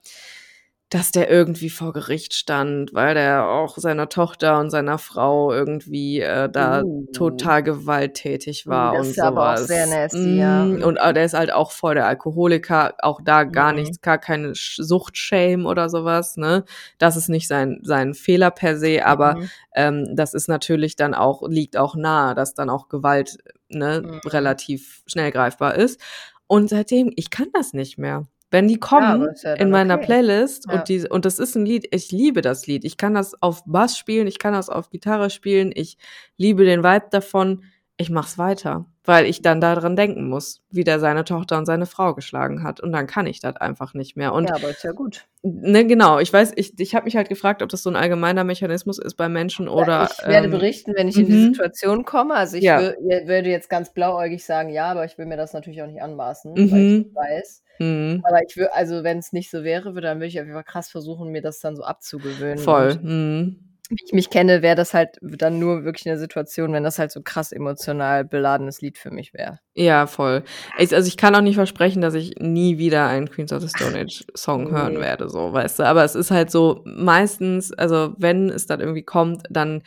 dass 0.88 1.10
der 1.10 1.28
irgendwie 1.30 1.68
vor 1.70 1.92
Gericht 1.92 2.34
stand, 2.34 2.94
weil 2.94 3.14
der 3.14 3.48
auch 3.48 3.76
seiner 3.76 4.08
Tochter 4.08 4.60
und 4.60 4.70
seiner 4.70 4.98
Frau 4.98 5.52
irgendwie 5.52 6.20
äh, 6.20 6.48
da 6.48 6.82
Uh. 6.82 7.06
total 7.12 7.62
gewalttätig 7.64 8.66
Uh, 8.66 8.70
war 8.70 8.92
das 8.92 9.06
und 9.06 9.10
ist 9.10 9.20
aber 9.20 9.48
auch 9.50 9.56
sowas. 9.56 9.66
sehr 9.66 9.86
nasty, 9.88 10.36
ja. 10.36 10.68
Mm, 10.68 10.82
Und 10.84 10.96
äh, 10.98 11.12
der 11.12 11.24
ist 11.24 11.34
halt 11.34 11.52
auch 11.52 11.72
voll 11.72 11.94
der 11.96 12.06
Alkoholiker, 12.06 12.94
auch 13.00 13.20
da 13.24 13.42
gar 13.44 13.72
Mhm. 13.72 13.76
nichts, 13.80 14.00
gar 14.00 14.18
keine 14.18 14.52
Suchtshame 14.54 15.66
oder 15.66 15.88
sowas, 15.90 16.36
ne? 16.36 16.64
Das 16.98 17.16
ist 17.16 17.28
nicht 17.28 17.48
sein, 17.48 17.80
sein 17.82 18.14
Fehler 18.14 18.52
per 18.52 18.76
se, 18.76 19.04
aber 19.04 19.34
Mhm. 19.34 19.48
ähm, 19.74 20.16
das 20.16 20.34
ist 20.34 20.48
natürlich 20.48 20.94
dann 20.96 21.14
auch, 21.14 21.42
liegt 21.48 21.76
auch 21.76 21.96
nahe, 21.96 22.34
dass 22.36 22.54
dann 22.54 22.70
auch 22.70 22.88
Gewalt 22.88 23.38
ne, 23.68 24.02
Mhm. 24.04 24.20
relativ 24.26 25.02
schnell 25.06 25.32
greifbar 25.32 25.74
ist. 25.74 26.00
Und 26.46 26.68
seitdem, 26.70 27.12
ich 27.16 27.30
kann 27.30 27.48
das 27.54 27.72
nicht 27.72 27.98
mehr. 27.98 28.26
Wenn 28.50 28.68
die 28.68 28.74
Ja, 28.74 28.80
kommen 28.80 29.28
ist 29.28 29.42
ja 29.44 29.54
in 29.54 29.70
meiner 29.70 29.94
okay. 29.96 30.04
Playlist 30.06 30.66
Ja. 30.68 30.74
und 30.78 30.88
die, 30.88 31.08
und 31.08 31.24
das 31.24 31.38
ist 31.38 31.56
ein 31.56 31.66
Lied, 31.66 31.88
ich 31.94 32.12
liebe 32.12 32.42
das 32.42 32.66
Lied. 32.66 32.84
Ich 32.84 32.96
kann 32.96 33.14
das 33.14 33.40
auf 33.42 33.62
Bass 33.66 33.98
spielen, 33.98 34.26
ich 34.26 34.38
kann 34.38 34.52
das 34.52 34.68
auf 34.68 34.90
Gitarre 34.90 35.30
spielen, 35.30 35.72
ich 35.74 35.98
liebe 36.36 36.64
den 36.64 36.82
Vibe 36.84 37.06
davon. 37.10 37.64
Ich 37.98 38.10
mach's 38.10 38.36
weiter, 38.36 38.84
weil 39.04 39.24
ich 39.24 39.40
dann 39.40 39.58
daran 39.58 39.96
denken 39.96 40.28
muss, 40.28 40.60
wie 40.70 40.84
der 40.84 41.00
seine 41.00 41.24
Tochter 41.24 41.56
und 41.56 41.64
seine 41.64 41.86
Frau 41.86 42.14
geschlagen 42.14 42.62
hat. 42.62 42.78
Und 42.78 42.92
dann 42.92 43.06
kann 43.06 43.26
ich 43.26 43.40
das 43.40 43.56
einfach 43.56 43.94
nicht 43.94 44.18
mehr. 44.18 44.34
Und 44.34 44.50
ja, 44.50 44.54
aber 44.54 44.68
ist 44.68 44.84
ja 44.84 44.92
gut. 44.92 45.24
ne, 45.42 45.86
genau, 45.86 46.18
ich 46.18 46.30
weiß, 46.30 46.52
ich, 46.56 46.78
ich 46.78 46.94
habe 46.94 47.06
mich 47.06 47.16
halt 47.16 47.30
gefragt, 47.30 47.62
ob 47.62 47.70
das 47.70 47.82
so 47.82 47.88
ein 47.88 47.96
allgemeiner 47.96 48.44
Mechanismus 48.44 48.98
ist 48.98 49.14
bei 49.14 49.30
Menschen 49.30 49.66
oder. 49.66 50.10
ich 50.12 50.28
werde 50.28 50.44
ähm, 50.44 50.50
berichten, 50.50 50.92
wenn 50.94 51.08
ich 51.08 51.16
in 51.16 51.24
die 51.24 51.32
mhm. 51.32 51.42
Situation 51.54 52.04
komme. 52.04 52.34
Also 52.34 52.58
ich 52.58 52.64
Ja. 52.64 52.80
würde 52.82 53.48
jetzt 53.48 53.70
ganz 53.70 53.94
blauäugig 53.94 54.44
sagen, 54.44 54.68
ja, 54.68 54.90
aber 54.90 55.06
ich 55.06 55.16
will 55.16 55.24
mir 55.24 55.38
das 55.38 55.54
natürlich 55.54 55.80
auch 55.82 55.86
nicht 55.86 56.02
anmaßen, 56.02 56.54
weil 56.54 56.64
Mhm. 56.82 57.06
ich 57.08 57.14
weiß. 57.14 57.62
Mhm, 57.78 58.22
Aber 58.26 58.40
ich 58.46 58.56
würde, 58.56 58.74
also 58.74 59.04
wenn 59.04 59.18
es 59.18 59.32
nicht 59.32 59.50
so 59.50 59.64
wäre, 59.64 59.94
würde, 59.94 60.08
dann 60.08 60.18
würde 60.18 60.28
ich 60.28 60.38
auf 60.40 60.44
jeden 60.46 60.54
Fall 60.54 60.64
krass 60.64 60.88
versuchen, 60.90 61.30
mir 61.30 61.42
das 61.42 61.60
dann 61.60 61.76
so 61.76 61.82
abzugewöhnen. 61.82 62.58
voll. 62.58 62.94
Mhm. 63.02 63.56
wie 63.88 64.04
ich 64.04 64.12
mich 64.12 64.30
kenne, 64.30 64.62
wäre 64.62 64.74
das 64.74 64.94
halt 64.94 65.16
dann 65.20 65.58
nur 65.60 65.84
wirklich 65.84 66.06
eine 66.08 66.18
Situation, 66.18 66.72
wenn 66.72 66.82
das 66.82 66.98
halt 66.98 67.12
so 67.12 67.22
krass 67.22 67.52
emotional 67.52 68.24
beladenes 68.24 68.80
Lied 68.80 68.98
für 68.98 69.10
mich 69.12 69.32
wäre. 69.32 69.60
Ja, 69.74 70.06
voll. 70.06 70.42
Ich, 70.78 70.92
also 70.94 71.06
ich 71.06 71.16
kann 71.16 71.34
auch 71.36 71.40
nicht 71.40 71.54
versprechen, 71.56 72.00
dass 72.02 72.14
ich 72.14 72.34
nie 72.40 72.78
wieder 72.78 73.06
einen 73.06 73.30
Queens 73.30 73.52
of 73.52 73.62
the 73.62 73.68
Stone 73.68 73.96
Age 74.00 74.24
Song 74.34 74.70
hören 74.72 74.94
Nee. 74.94 75.00
werde, 75.00 75.28
so, 75.28 75.52
weißt 75.52 75.78
du. 75.78 75.82
Aber 75.84 76.02
es 76.02 76.14
ist 76.16 76.30
halt 76.32 76.50
so, 76.50 76.82
meistens, 76.84 77.72
also 77.72 78.14
wenn 78.18 78.48
es 78.48 78.66
dann 78.66 78.80
irgendwie 78.80 79.04
kommt, 79.04 79.44
dann 79.50 79.82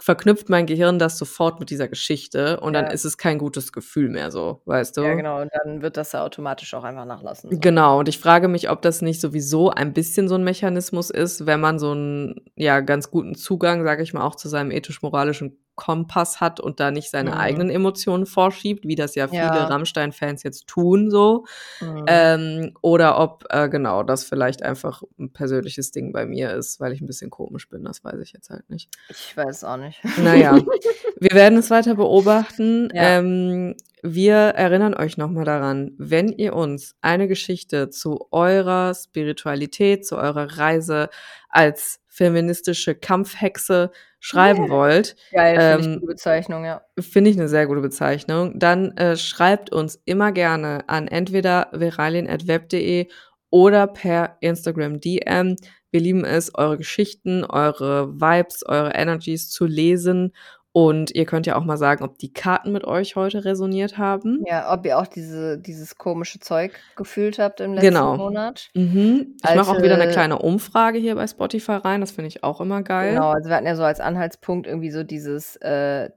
verknüpft 0.00 0.48
mein 0.48 0.66
Gehirn 0.66 0.98
das 0.98 1.18
sofort 1.18 1.60
mit 1.60 1.70
dieser 1.70 1.88
Geschichte 1.88 2.60
und 2.60 2.72
dann 2.74 2.86
Ja. 2.86 2.90
ist 2.90 3.04
es 3.04 3.16
kein 3.18 3.38
gutes 3.38 3.72
Gefühl 3.72 4.08
mehr 4.10 4.30
so, 4.30 4.62
weißt 4.66 4.96
du? 4.96 5.02
Ja, 5.02 5.14
genau. 5.14 5.40
Und 5.40 5.50
dann 5.64 5.82
wird 5.82 5.96
das 5.96 6.12
ja 6.12 6.22
automatisch 6.24 6.74
auch 6.74 6.84
einfach 6.84 7.04
nachlassen. 7.06 7.50
so. 7.50 7.58
Genau, 7.58 7.98
und 8.00 8.08
ich 8.08 8.18
frage 8.18 8.48
mich, 8.48 8.70
ob 8.70 8.82
das 8.82 9.02
nicht 9.02 9.20
sowieso 9.20 9.70
ein 9.70 9.92
bisschen 9.92 10.28
so 10.28 10.34
ein 10.34 10.44
Mechanismus 10.44 11.10
ist, 11.10 11.46
wenn 11.46 11.60
man 11.60 11.78
so 11.78 11.92
einen 11.92 12.42
ja 12.54 12.80
ganz 12.80 13.10
guten 13.10 13.34
Zugang, 13.34 13.82
sage 13.84 14.02
ich 14.02 14.12
mal, 14.14 14.24
auch 14.24 14.34
zu 14.36 14.48
seinem 14.48 14.70
ethisch-moralischen 14.70 15.58
Kompass 15.76 16.40
hat 16.40 16.58
und 16.58 16.80
da 16.80 16.90
nicht 16.90 17.10
seine 17.10 17.30
Mhm. 17.32 17.36
eigenen 17.36 17.70
Emotionen 17.70 18.26
vorschiebt, 18.26 18.86
wie 18.86 18.94
das 18.96 19.14
ja 19.14 19.28
viele 19.28 19.42
Ja. 19.42 19.66
Rammstein-Fans 19.66 20.42
jetzt 20.42 20.66
tun, 20.66 21.10
so. 21.10 21.44
Mhm. 21.80 22.04
Ähm, 22.08 22.72
oder 22.82 23.18
ob, 23.20 23.44
äh, 23.50 23.68
genau, 23.68 24.02
das 24.02 24.24
vielleicht 24.24 24.62
einfach 24.62 25.02
ein 25.18 25.32
persönliches 25.32 25.90
Ding 25.92 26.12
bei 26.12 26.26
mir 26.26 26.52
ist, 26.54 26.80
weil 26.80 26.92
ich 26.92 27.00
ein 27.00 27.06
bisschen 27.06 27.30
komisch 27.30 27.68
bin, 27.68 27.84
das 27.84 28.02
weiß 28.02 28.18
ich 28.20 28.32
jetzt 28.32 28.50
halt 28.50 28.68
nicht. 28.70 28.88
ich 29.08 29.36
weiß 29.36 29.64
auch 29.64 29.76
nicht. 29.76 30.00
Naja, 30.18 30.56
wir 31.20 31.30
werden 31.32 31.58
es 31.58 31.70
weiter 31.70 31.94
beobachten. 31.94 32.88
Ja. 32.92 33.18
Ähm, 33.18 33.76
wir 34.02 34.34
erinnern 34.36 34.94
euch 34.94 35.16
nochmal 35.16 35.44
daran, 35.44 35.92
wenn 35.98 36.28
ihr 36.28 36.54
uns 36.54 36.94
eine 37.00 37.26
Geschichte 37.28 37.90
zu 37.90 38.28
eurer 38.30 38.94
Spiritualität, 38.94 40.06
zu 40.06 40.16
eurer 40.16 40.58
Reise 40.58 41.08
als 41.48 42.00
feministische 42.16 42.94
Kampfhexe 42.94 43.90
schreiben 44.20 44.64
Ja. 44.64 44.70
wollt, 44.70 45.16
Geil, 45.32 45.56
finde 45.60 45.78
ich 45.80 45.86
Ähm, 45.86 45.90
eine 45.92 46.00
gute 46.00 46.06
Bezeichnung, 46.06 46.64
ja. 46.64 46.82
finde 46.98 47.30
ich 47.30 47.36
eine 47.38 47.48
sehr 47.48 47.66
gute 47.66 47.82
Bezeichnung, 47.82 48.58
dann 48.58 48.96
äh, 48.96 49.16
schreibt 49.16 49.70
uns 49.70 50.00
immer 50.06 50.32
gerne 50.32 50.88
an 50.88 51.08
entweder 51.08 51.68
veralien.web.de 51.72 53.08
oder 53.50 53.86
per 53.86 54.38
Instagram 54.40 54.98
DM. 55.00 55.56
Wir 55.90 56.00
lieben 56.00 56.24
es, 56.24 56.54
eure 56.54 56.78
Geschichten, 56.78 57.44
eure 57.44 58.12
Vibes, 58.20 58.64
eure 58.66 58.92
Energies 58.94 59.50
zu 59.50 59.66
lesen. 59.66 60.32
Und 60.76 61.14
ihr 61.14 61.24
könnt 61.24 61.46
ja 61.46 61.56
auch 61.56 61.64
mal 61.64 61.78
sagen, 61.78 62.04
ob 62.04 62.18
die 62.18 62.34
Karten 62.34 62.70
mit 62.70 62.84
euch 62.84 63.16
heute 63.16 63.46
resoniert 63.46 63.96
haben. 63.96 64.44
Ja, 64.46 64.70
ob 64.70 64.84
ihr 64.84 64.98
auch 64.98 65.06
diese, 65.06 65.56
dieses 65.56 65.96
komische 65.96 66.38
Zeug 66.38 66.72
gefühlt 66.96 67.38
habt 67.38 67.62
im 67.62 67.72
letzten 67.72 67.88
Genau. 67.88 68.18
Monat. 68.18 68.68
Mhm. 68.74 69.38
Ich 69.42 69.54
mache 69.54 69.70
auch 69.70 69.80
wieder 69.80 69.94
eine 69.94 70.12
kleine 70.12 70.38
Umfrage 70.38 70.98
hier 70.98 71.14
bei 71.14 71.26
Spotify 71.26 71.76
rein. 71.76 72.02
Das 72.02 72.10
finde 72.10 72.28
ich 72.28 72.44
auch 72.44 72.60
immer 72.60 72.82
geil. 72.82 73.14
Genau, 73.14 73.30
also 73.30 73.48
wir 73.48 73.56
hatten 73.56 73.64
ja 73.64 73.74
so 73.74 73.84
als 73.84 74.00
Anhaltspunkt 74.00 74.66
irgendwie 74.66 74.90
so 74.90 75.02
dieses, 75.02 75.56
äh, 75.62 76.10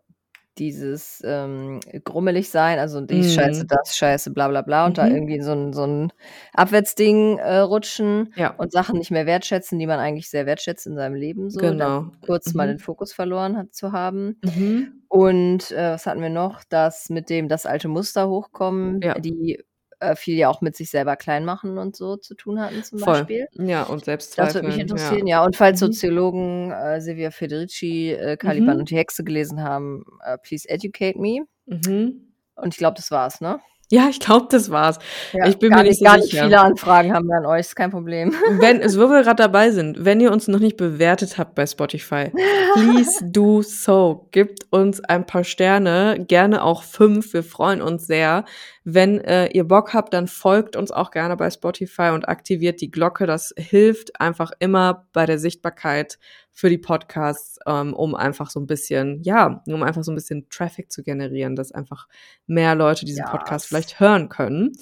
dieses 0.60 1.22
ähm, 1.26 1.80
grummelig 2.03 2.49
sein, 2.52 2.80
also 2.80 3.02
dies 3.02 3.34
Mhm. 3.34 3.34
Scheiße, 3.34 3.65
das 3.68 3.95
Scheiße, 3.98 4.31
bla 4.31 4.48
bla 4.49 4.61
bla 4.61 4.86
und 4.86 4.98
da 4.98 5.07
Mhm. 5.07 5.15
irgendwie 5.15 5.36
in 5.38 5.44
so 5.44 5.53
ein, 5.53 5.73
so 5.73 5.84
ein 5.86 6.14
Abwärtsding 6.53 7.38
äh, 7.40 7.57
rutschen 7.60 8.34
Ja, 8.36 8.56
und 8.57 8.72
Sachen 8.72 8.98
nicht 8.99 9.11
mehr 9.11 9.26
wertschätzen, 9.26 9.80
die 9.80 9.88
man 9.88 9.99
eigentlich 9.99 10.30
sehr 10.30 10.45
wertschätzt 10.45 10.86
in 10.88 10.95
seinem 10.95 11.15
Leben, 11.15 11.49
so 11.49 11.73
da 11.73 11.90
genau. 11.90 12.11
kurz 12.22 12.53
mal 12.53 12.68
Mhm. 12.68 12.72
den 12.73 12.80
Fokus 12.80 13.14
verloren 13.14 13.57
hat 13.57 13.73
zu 13.73 13.91
haben. 13.94 14.40
Mhm. 14.44 15.02
Und 15.07 15.72
äh, 15.72 15.94
was 15.94 16.06
hatten 16.06 16.22
wir 16.22 16.30
noch? 16.30 16.64
Das 16.69 17.10
mit 17.10 17.30
dem 17.30 17.49
das 17.49 17.65
alte 17.65 17.88
Muster 17.88 18.30
hochkommen, 18.30 19.02
Ja. 19.02 19.15
die 19.15 19.64
äh, 20.00 20.16
viel 20.16 20.36
ja 20.38 20.50
auch 20.50 20.62
mit 20.62 20.76
sich 20.76 20.90
selber 20.90 21.16
klein 21.16 21.46
machen 21.46 21.78
und 21.78 21.96
so 21.96 22.16
zu 22.18 22.36
tun 22.36 22.60
hatten 22.62 22.84
zum 22.84 23.00
Voll. 23.00 23.14
Beispiel. 23.20 23.48
Ja, 23.54 23.84
und 23.84 24.02
Das 24.02 24.06
Selbstzweifel. 24.06 24.56
würde 24.56 24.68
mich 24.68 24.78
Ja. 24.78 24.82
interessieren, 24.84 25.28
ja. 25.28 25.44
Und 25.44 25.56
falls 25.56 25.82
Mhm. 25.82 25.86
Soziologen 25.88 26.72
äh, 26.72 27.02
Silvia 27.02 27.32
Federici, 27.32 28.12
äh, 28.12 28.38
Caliban 28.38 28.76
Mhm. 28.76 28.80
und 28.82 28.90
die 28.90 28.96
Hexe 28.98 29.24
gelesen 29.24 29.62
haben, 29.64 30.04
äh, 30.26 30.38
please 30.38 30.68
educate 30.70 31.18
me. 31.20 31.46
Mhm. 31.66 32.34
Und 32.56 32.74
ich 32.74 32.78
glaube, 32.78 32.96
das 32.98 33.12
war's, 33.12 33.42
ne? 33.42 33.60
Ja, 33.91 34.07
ich 34.07 34.20
glaube, 34.20 34.48
das 34.52 34.70
war's. 34.70 34.99
Ja, 35.34 35.48
Ich 35.48 35.57
bin 35.57 35.70
mir 35.70 35.82
nicht 35.82 35.90
nicht, 35.90 36.03
gar 36.03 36.18
nicht 36.18 36.30
sicher. 36.30 36.44
viele 36.44 36.60
Anfragen 36.60 37.11
haben 37.14 37.26
wir 37.28 37.38
an 37.38 37.45
euch, 37.48 37.61
ist 37.61 37.76
kein 37.76 37.90
Problem. 37.90 38.34
Wenn 38.60 38.82
es, 38.82 38.99
wo 38.99 39.10
wir 39.10 39.24
gerade 39.24 39.41
dabei 39.41 39.72
sind, 39.72 40.06
wenn 40.06 40.20
ihr 40.20 40.32
uns 40.32 40.48
noch 40.48 40.60
nicht 40.60 40.78
bewertet 40.78 41.38
habt 41.40 41.56
bei 41.56 41.66
Spotify, 41.66 42.32
please 42.74 43.20
do 43.32 43.64
so. 43.64 44.28
Gebt 44.32 44.72
uns 44.72 45.03
ein 45.03 45.26
paar 45.26 45.44
Sterne, 45.44 46.24
gerne 46.28 46.64
auch 46.64 46.84
fünf. 46.84 47.34
Wir 47.34 47.44
freuen 47.44 47.82
uns 47.82 48.06
sehr. 48.06 48.45
Wenn 48.84 49.20
äh, 49.22 49.48
ihr 49.48 49.68
Bock 49.68 49.94
habt, 49.94 50.14
dann 50.14 50.28
folgt 50.28 50.76
uns 50.76 50.91
auch 50.91 51.10
gerne 51.11 51.36
bei 51.36 51.49
Spotify 51.49 52.11
und 52.14 52.28
aktiviert 52.30 52.82
die 52.82 52.91
Glocke. 52.91 53.26
Das 53.26 53.53
hilft 53.57 54.20
einfach 54.22 54.52
immer 54.60 55.07
bei 55.14 55.26
der 55.26 55.40
Sichtbarkeit 55.40 56.20
für 56.60 56.69
die 56.69 56.77
Podcasts, 56.77 57.57
ähm, 57.65 57.94
um 57.94 58.15
einfach 58.15 58.49
so 58.49 58.60
ein 58.60 58.68
bisschen, 58.68 59.23
ja, 59.23 59.64
um 59.65 59.81
einfach 59.81 60.03
so 60.03 60.11
ein 60.11 60.15
bisschen 60.15 60.49
Traffic 60.49 60.91
zu 60.91 61.03
generieren, 61.03 61.56
dass 61.56 61.72
einfach 61.72 62.07
mehr 62.48 62.76
Leute 62.76 63.06
diesen 63.06 63.23
Podcast 63.23 63.64
Yes. 63.65 63.69
vielleicht 63.69 63.99
hören 64.02 64.27
können. 64.27 64.73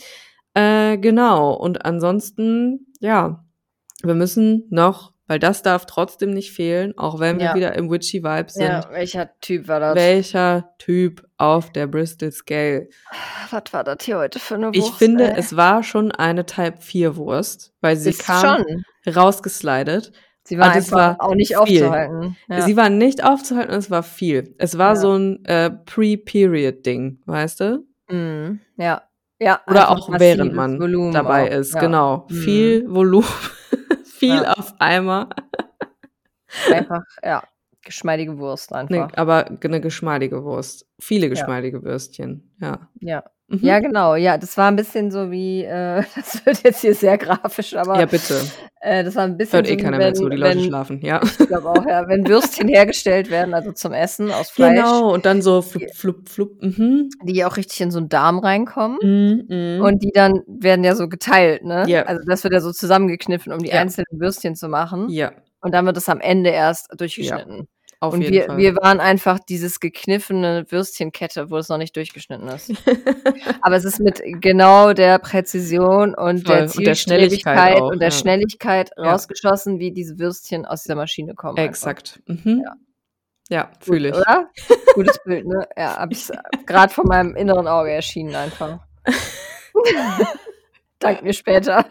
Äh, 0.55 0.97
genau. 0.97 1.53
Und 1.53 1.85
ansonsten, 1.85 2.87
ja, 2.99 3.45
wir 4.01 4.15
müssen 4.15 4.65
noch, 4.71 5.13
weil 5.27 5.37
das 5.37 5.61
darf 5.61 5.85
trotzdem 5.85 6.31
nicht 6.31 6.51
fehlen, 6.51 6.97
auch 6.97 7.19
wenn 7.19 7.37
wir 7.37 7.45
Ja. 7.47 7.55
wieder 7.55 7.75
im 7.75 7.91
Witchy 7.91 8.23
Vibe 8.23 8.49
sind. 8.49 8.63
Ja, 8.63 8.89
welcher 8.89 9.29
Typ 9.41 9.67
war 9.67 9.79
das? 9.79 9.95
Welcher 9.95 10.73
Typ 10.79 11.27
auf 11.37 11.71
der 11.73 11.85
Bristol 11.85 12.31
Scale? 12.31 12.87
Was 13.51 13.71
war 13.71 13.83
das 13.83 13.97
hier 14.01 14.17
heute 14.17 14.39
für 14.39 14.55
eine 14.55 14.67
Wurst? 14.67 14.77
Ich 14.77 14.91
finde, 14.95 15.25
ey? 15.31 15.37
es 15.37 15.55
war 15.55 15.83
schon 15.83 16.11
eine 16.11 16.45
Type 16.47 16.77
4 16.79 17.17
Wurst, 17.17 17.73
weil 17.81 17.97
sie 17.97 18.09
ist 18.09 18.23
kam 18.23 18.63
schon. 18.65 18.83
rausgeslidet. 19.13 20.11
Sie 20.47 20.57
war 20.57 20.71
einfach 20.71 20.95
war 20.97 21.15
auch 21.21 21.35
nicht 21.35 21.49
viel. 21.49 21.83
aufzuhalten. 21.83 22.37
Ja. 22.47 22.61
Sie 22.61 22.77
war 22.77 22.89
nicht 22.89 23.21
aufzuhalten 23.23 23.71
und 23.73 23.79
es 23.79 23.91
war 23.91 24.01
viel. 24.03 24.55
Es 24.57 24.77
war 24.77 24.89
Ja. 24.91 24.95
so 24.95 25.13
ein 25.17 25.43
äh, 25.45 25.69
Pre-Period-Ding, 25.69 27.19
weißt 27.25 27.59
du? 27.59 27.85
Mhm. 28.09 28.61
Ja. 28.77 29.01
Ja, 29.39 29.59
Oder 29.67 29.91
auch 29.91 30.09
während 30.19 30.53
man 30.53 30.79
Volumen 30.79 31.11
dabei 31.13 31.51
auch. 31.53 31.59
ist, 31.59 31.73
Ja. 31.75 31.79
genau. 31.81 32.25
Mhm. 32.29 32.33
Viel 32.33 32.85
Volumen, 32.89 33.27
viel 34.05 34.45
auf 34.45 34.73
einmal. 34.79 35.27
Einfach, 36.73 37.03
ja, 37.23 37.43
geschmeidige 37.83 38.37
Wurst 38.39 38.73
einfach. 38.73 39.11
aber 39.15 39.45
eine 39.63 39.81
geschmeidige 39.81 40.43
Wurst. 40.43 40.87
Viele 40.99 41.29
geschmeidige 41.29 41.83
Würstchen, 41.83 42.51
ja. 42.59 42.87
Ja. 42.99 43.23
Mhm. 43.49 43.59
Ja, 43.61 43.79
genau. 43.79 44.15
Ja, 44.15 44.37
das 44.37 44.57
war 44.57 44.67
ein 44.69 44.75
bisschen 44.75 45.09
so 45.09 45.31
wie, 45.31 45.63
äh, 45.63 46.03
das 46.15 46.45
wird 46.45 46.63
jetzt 46.63 46.81
hier 46.81 46.93
sehr 46.93 47.17
grafisch, 47.17 47.75
aber 47.75 47.97
Ja, 47.99 48.05
bitte. 48.05 48.41
äh, 48.81 49.05
das 49.05 49.15
war 49.15 49.23
ein 49.23 49.37
bisschen 49.37 49.57
Hört 49.59 49.67
so 49.67 49.73
eh 49.73 49.77
keiner 49.77 49.97
mehr 49.97 50.13
zu, 50.13 50.27
die 50.27 50.35
Leute 50.35 50.57
wenn 50.57 50.65
schlafen, 50.65 50.99
ja. 51.01 51.21
ich 51.23 51.47
glaube 51.47 51.69
auch, 51.69 51.85
ja, 51.87 52.07
wenn 52.09 52.27
Würstchen 52.27 52.67
hergestellt 52.67 53.29
werden, 53.29 53.53
also 53.53 53.71
zum 53.71 53.93
Essen 53.93 54.31
aus 54.31 54.49
Fleisch, 54.49 54.75
Genau, 54.75 55.13
und 55.13 55.25
dann 55.25 55.41
so 55.41 55.61
flup, 55.61 55.83
flup, 55.95 56.27
flup, 56.29 56.61
mhm. 56.61 57.09
die 57.23 57.45
auch 57.45 57.55
richtig 57.55 57.79
in 57.79 57.89
so 57.91 57.99
einen 57.99 58.09
Darm 58.09 58.39
reinkommen. 58.39 58.97
Mhm, 59.01 59.45
mhm. 59.47 59.81
Und 59.81 60.03
die 60.03 60.11
dann 60.13 60.41
werden 60.47 60.83
ja 60.83 60.95
so 60.95 61.07
geteilt, 61.07 61.63
ne? 61.63 61.85
Ja. 61.87 62.03
Also 62.03 62.21
das 62.27 62.43
wird 62.43 62.53
ja 62.53 62.59
so 62.59 62.73
zusammengekniffen, 62.73 63.53
um 63.53 63.59
die 63.59 63.69
Ja. 63.69 63.79
einzelnen 63.81 64.19
Würstchen 64.19 64.55
zu 64.57 64.67
machen. 64.67 65.07
ja, 65.09 65.31
Und 65.61 65.73
dann 65.73 65.85
wird 65.85 65.95
es 65.95 66.09
am 66.09 66.19
Ende 66.19 66.49
erst 66.49 66.89
durchgeschnitten. 66.99 67.67
Auf 67.99 68.13
und 68.13 68.21
jeden 68.21 68.33
wir, 68.33 68.45
Fall. 68.45 68.57
wir 68.57 68.75
waren 68.75 68.99
einfach 68.99 69.39
dieses 69.39 69.79
gekniffene 69.79 70.65
Würstchenkette, 70.69 71.49
wo 71.49 71.57
es 71.57 71.69
noch 71.69 71.77
nicht 71.79 71.95
durchgeschnitten 71.95 72.47
ist. 72.49 72.71
Aber 73.61 73.75
es 73.75 73.85
ist 73.85 73.99
mit 73.99 74.21
genau 74.23 74.93
der 74.93 75.17
Präzision 75.19 76.13
und 76.13 76.45
Voll. 76.45 76.55
der 76.55 76.63
Und 76.65 76.85
der 76.85 76.95
Schnelligkeit 76.95 77.57
Zielstrebigkeit 77.57 77.81
auch, 77.81 77.91
und 77.91 77.99
der 77.99 78.09
ja. 78.09 78.15
Schnelligkeit 78.15 78.91
Ja. 78.97 79.11
rausgeschossen, 79.11 79.79
wie 79.79 79.91
diese 79.91 80.19
Würstchen 80.19 80.65
aus 80.65 80.83
dieser 80.83 80.95
Maschine 80.95 81.33
kommen. 81.33 81.57
Exakt. 81.57 82.21
Mhm. 82.27 82.63
Ja. 82.65 82.75
Ja, 83.49 83.71
fühle 83.79 84.09
ich. 84.09 84.15
Oder? 84.15 84.49
Gutes 84.93 85.19
Bild, 85.23 85.47
ne? 85.47 85.67
Ja, 85.77 85.97
hab 85.97 86.11
ich 86.11 86.29
gerade 86.65 86.93
von 86.93 87.05
meinem 87.07 87.35
inneren 87.35 87.67
Auge 87.67 87.91
erschienen 87.91 88.35
einfach. 88.35 88.79
Dank 90.99 91.23
mir 91.23 91.33
später. 91.33 91.85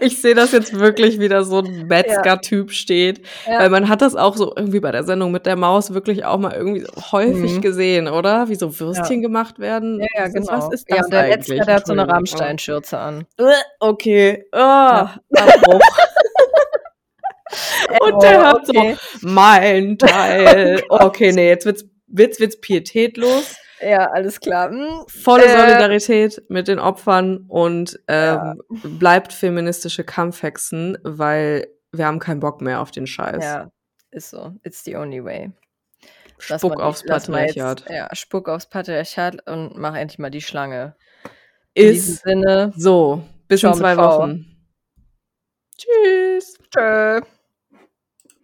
Ich 0.00 0.20
sehe 0.20 0.34
das 0.34 0.52
jetzt 0.52 0.78
wirklich 0.78 1.18
wieder 1.20 1.44
so 1.44 1.58
ein 1.58 1.86
Metzger-Typ 1.86 2.70
steht. 2.72 3.20
Ja. 3.46 3.60
Weil 3.60 3.70
man 3.70 3.88
hat 3.88 4.00
das 4.02 4.16
auch 4.16 4.36
so 4.36 4.52
irgendwie 4.56 4.80
bei 4.80 4.90
der 4.92 5.04
Sendung 5.04 5.32
mit 5.32 5.44
der 5.46 5.56
Maus 5.56 5.92
wirklich 5.94 6.24
auch 6.24 6.38
mal 6.38 6.52
irgendwie 6.54 6.80
so 6.80 7.12
häufig 7.12 7.56
Mhm. 7.56 7.60
gesehen, 7.60 8.08
oder? 8.08 8.48
Wie 8.48 8.54
so 8.54 8.78
Würstchen 8.80 9.22
gemacht 9.22 9.58
werden. 9.58 10.00
Ja, 10.00 10.06
ja, 10.22 10.28
genau. 10.28 10.52
Was 10.52 10.72
ist 10.72 10.90
das 10.90 10.98
ja, 10.98 11.04
und 11.04 11.12
der 11.12 11.20
eigentlich? 11.20 11.48
Letzte, 11.48 11.64
der 11.66 11.74
hat 11.76 11.86
so 11.86 11.92
eine. 11.92 12.08
Rammstein-Schürze 12.08 12.98
an. 12.98 13.26
Äh, 13.38 13.44
Okay. 13.80 14.44
Oh, 14.52 14.56
Ja. 14.56 15.14
Und 18.00 18.22
der 18.22 18.44
hat 18.46 18.68
okay. 18.68 18.96
so 19.20 19.28
mein 19.28 19.98
Teil. 19.98 20.82
Okay, 20.88 21.32
nee, 21.32 21.48
jetzt 21.48 21.64
wird's, 21.66 21.84
wird's, 22.08 22.40
wird's 22.40 22.60
pietätlos. 22.60 23.56
Ja, 23.80 24.10
alles 24.10 24.40
klar. 24.40 24.70
Hm, 24.70 25.04
Volle 25.08 25.44
Äh. 25.44 25.56
Solidarität 25.56 26.42
mit 26.48 26.68
den 26.68 26.78
Opfern 26.78 27.44
und 27.48 27.98
Ja. 28.08 28.52
ähm, 28.52 28.98
bleibt 28.98 29.32
feministische 29.32 30.04
Kampfhexen, 30.04 30.96
weil 31.02 31.68
wir 31.92 32.06
haben 32.06 32.18
keinen 32.18 32.40
Bock 32.40 32.60
mehr 32.60 32.80
auf 32.80 32.90
den 32.90 33.06
Scheiß. 33.06 33.42
Ja, 33.44 33.70
ist 34.10 34.30
so. 34.30 34.52
It's 34.62 34.82
the 34.84 34.96
only 34.96 35.22
way. 35.24 35.50
Lass 36.48 36.60
Spuck 36.60 36.80
aufs 36.80 37.02
lass 37.06 37.28
mal 37.28 37.42
jetzt- 37.46 37.54
Patriarchat. 37.56 37.90
Ja, 37.90 38.14
spuck 38.14 38.48
aufs 38.48 38.66
Patriarchat 38.66 39.46
und 39.48 39.76
mach 39.78 39.94
endlich 39.94 40.18
mal 40.18 40.30
die 40.30 40.42
Schlange. 40.42 40.94
In 41.74 41.92
diesem 41.92 42.14
Ist 42.14 42.22
Sinne. 42.22 42.72
so. 42.76 43.22
Bis 43.48 43.62
in 43.62 43.74
zwei. 43.74 43.96
Wochen. 43.96 44.44
Tschüss. 45.76 46.54
Tschö. 46.74 47.20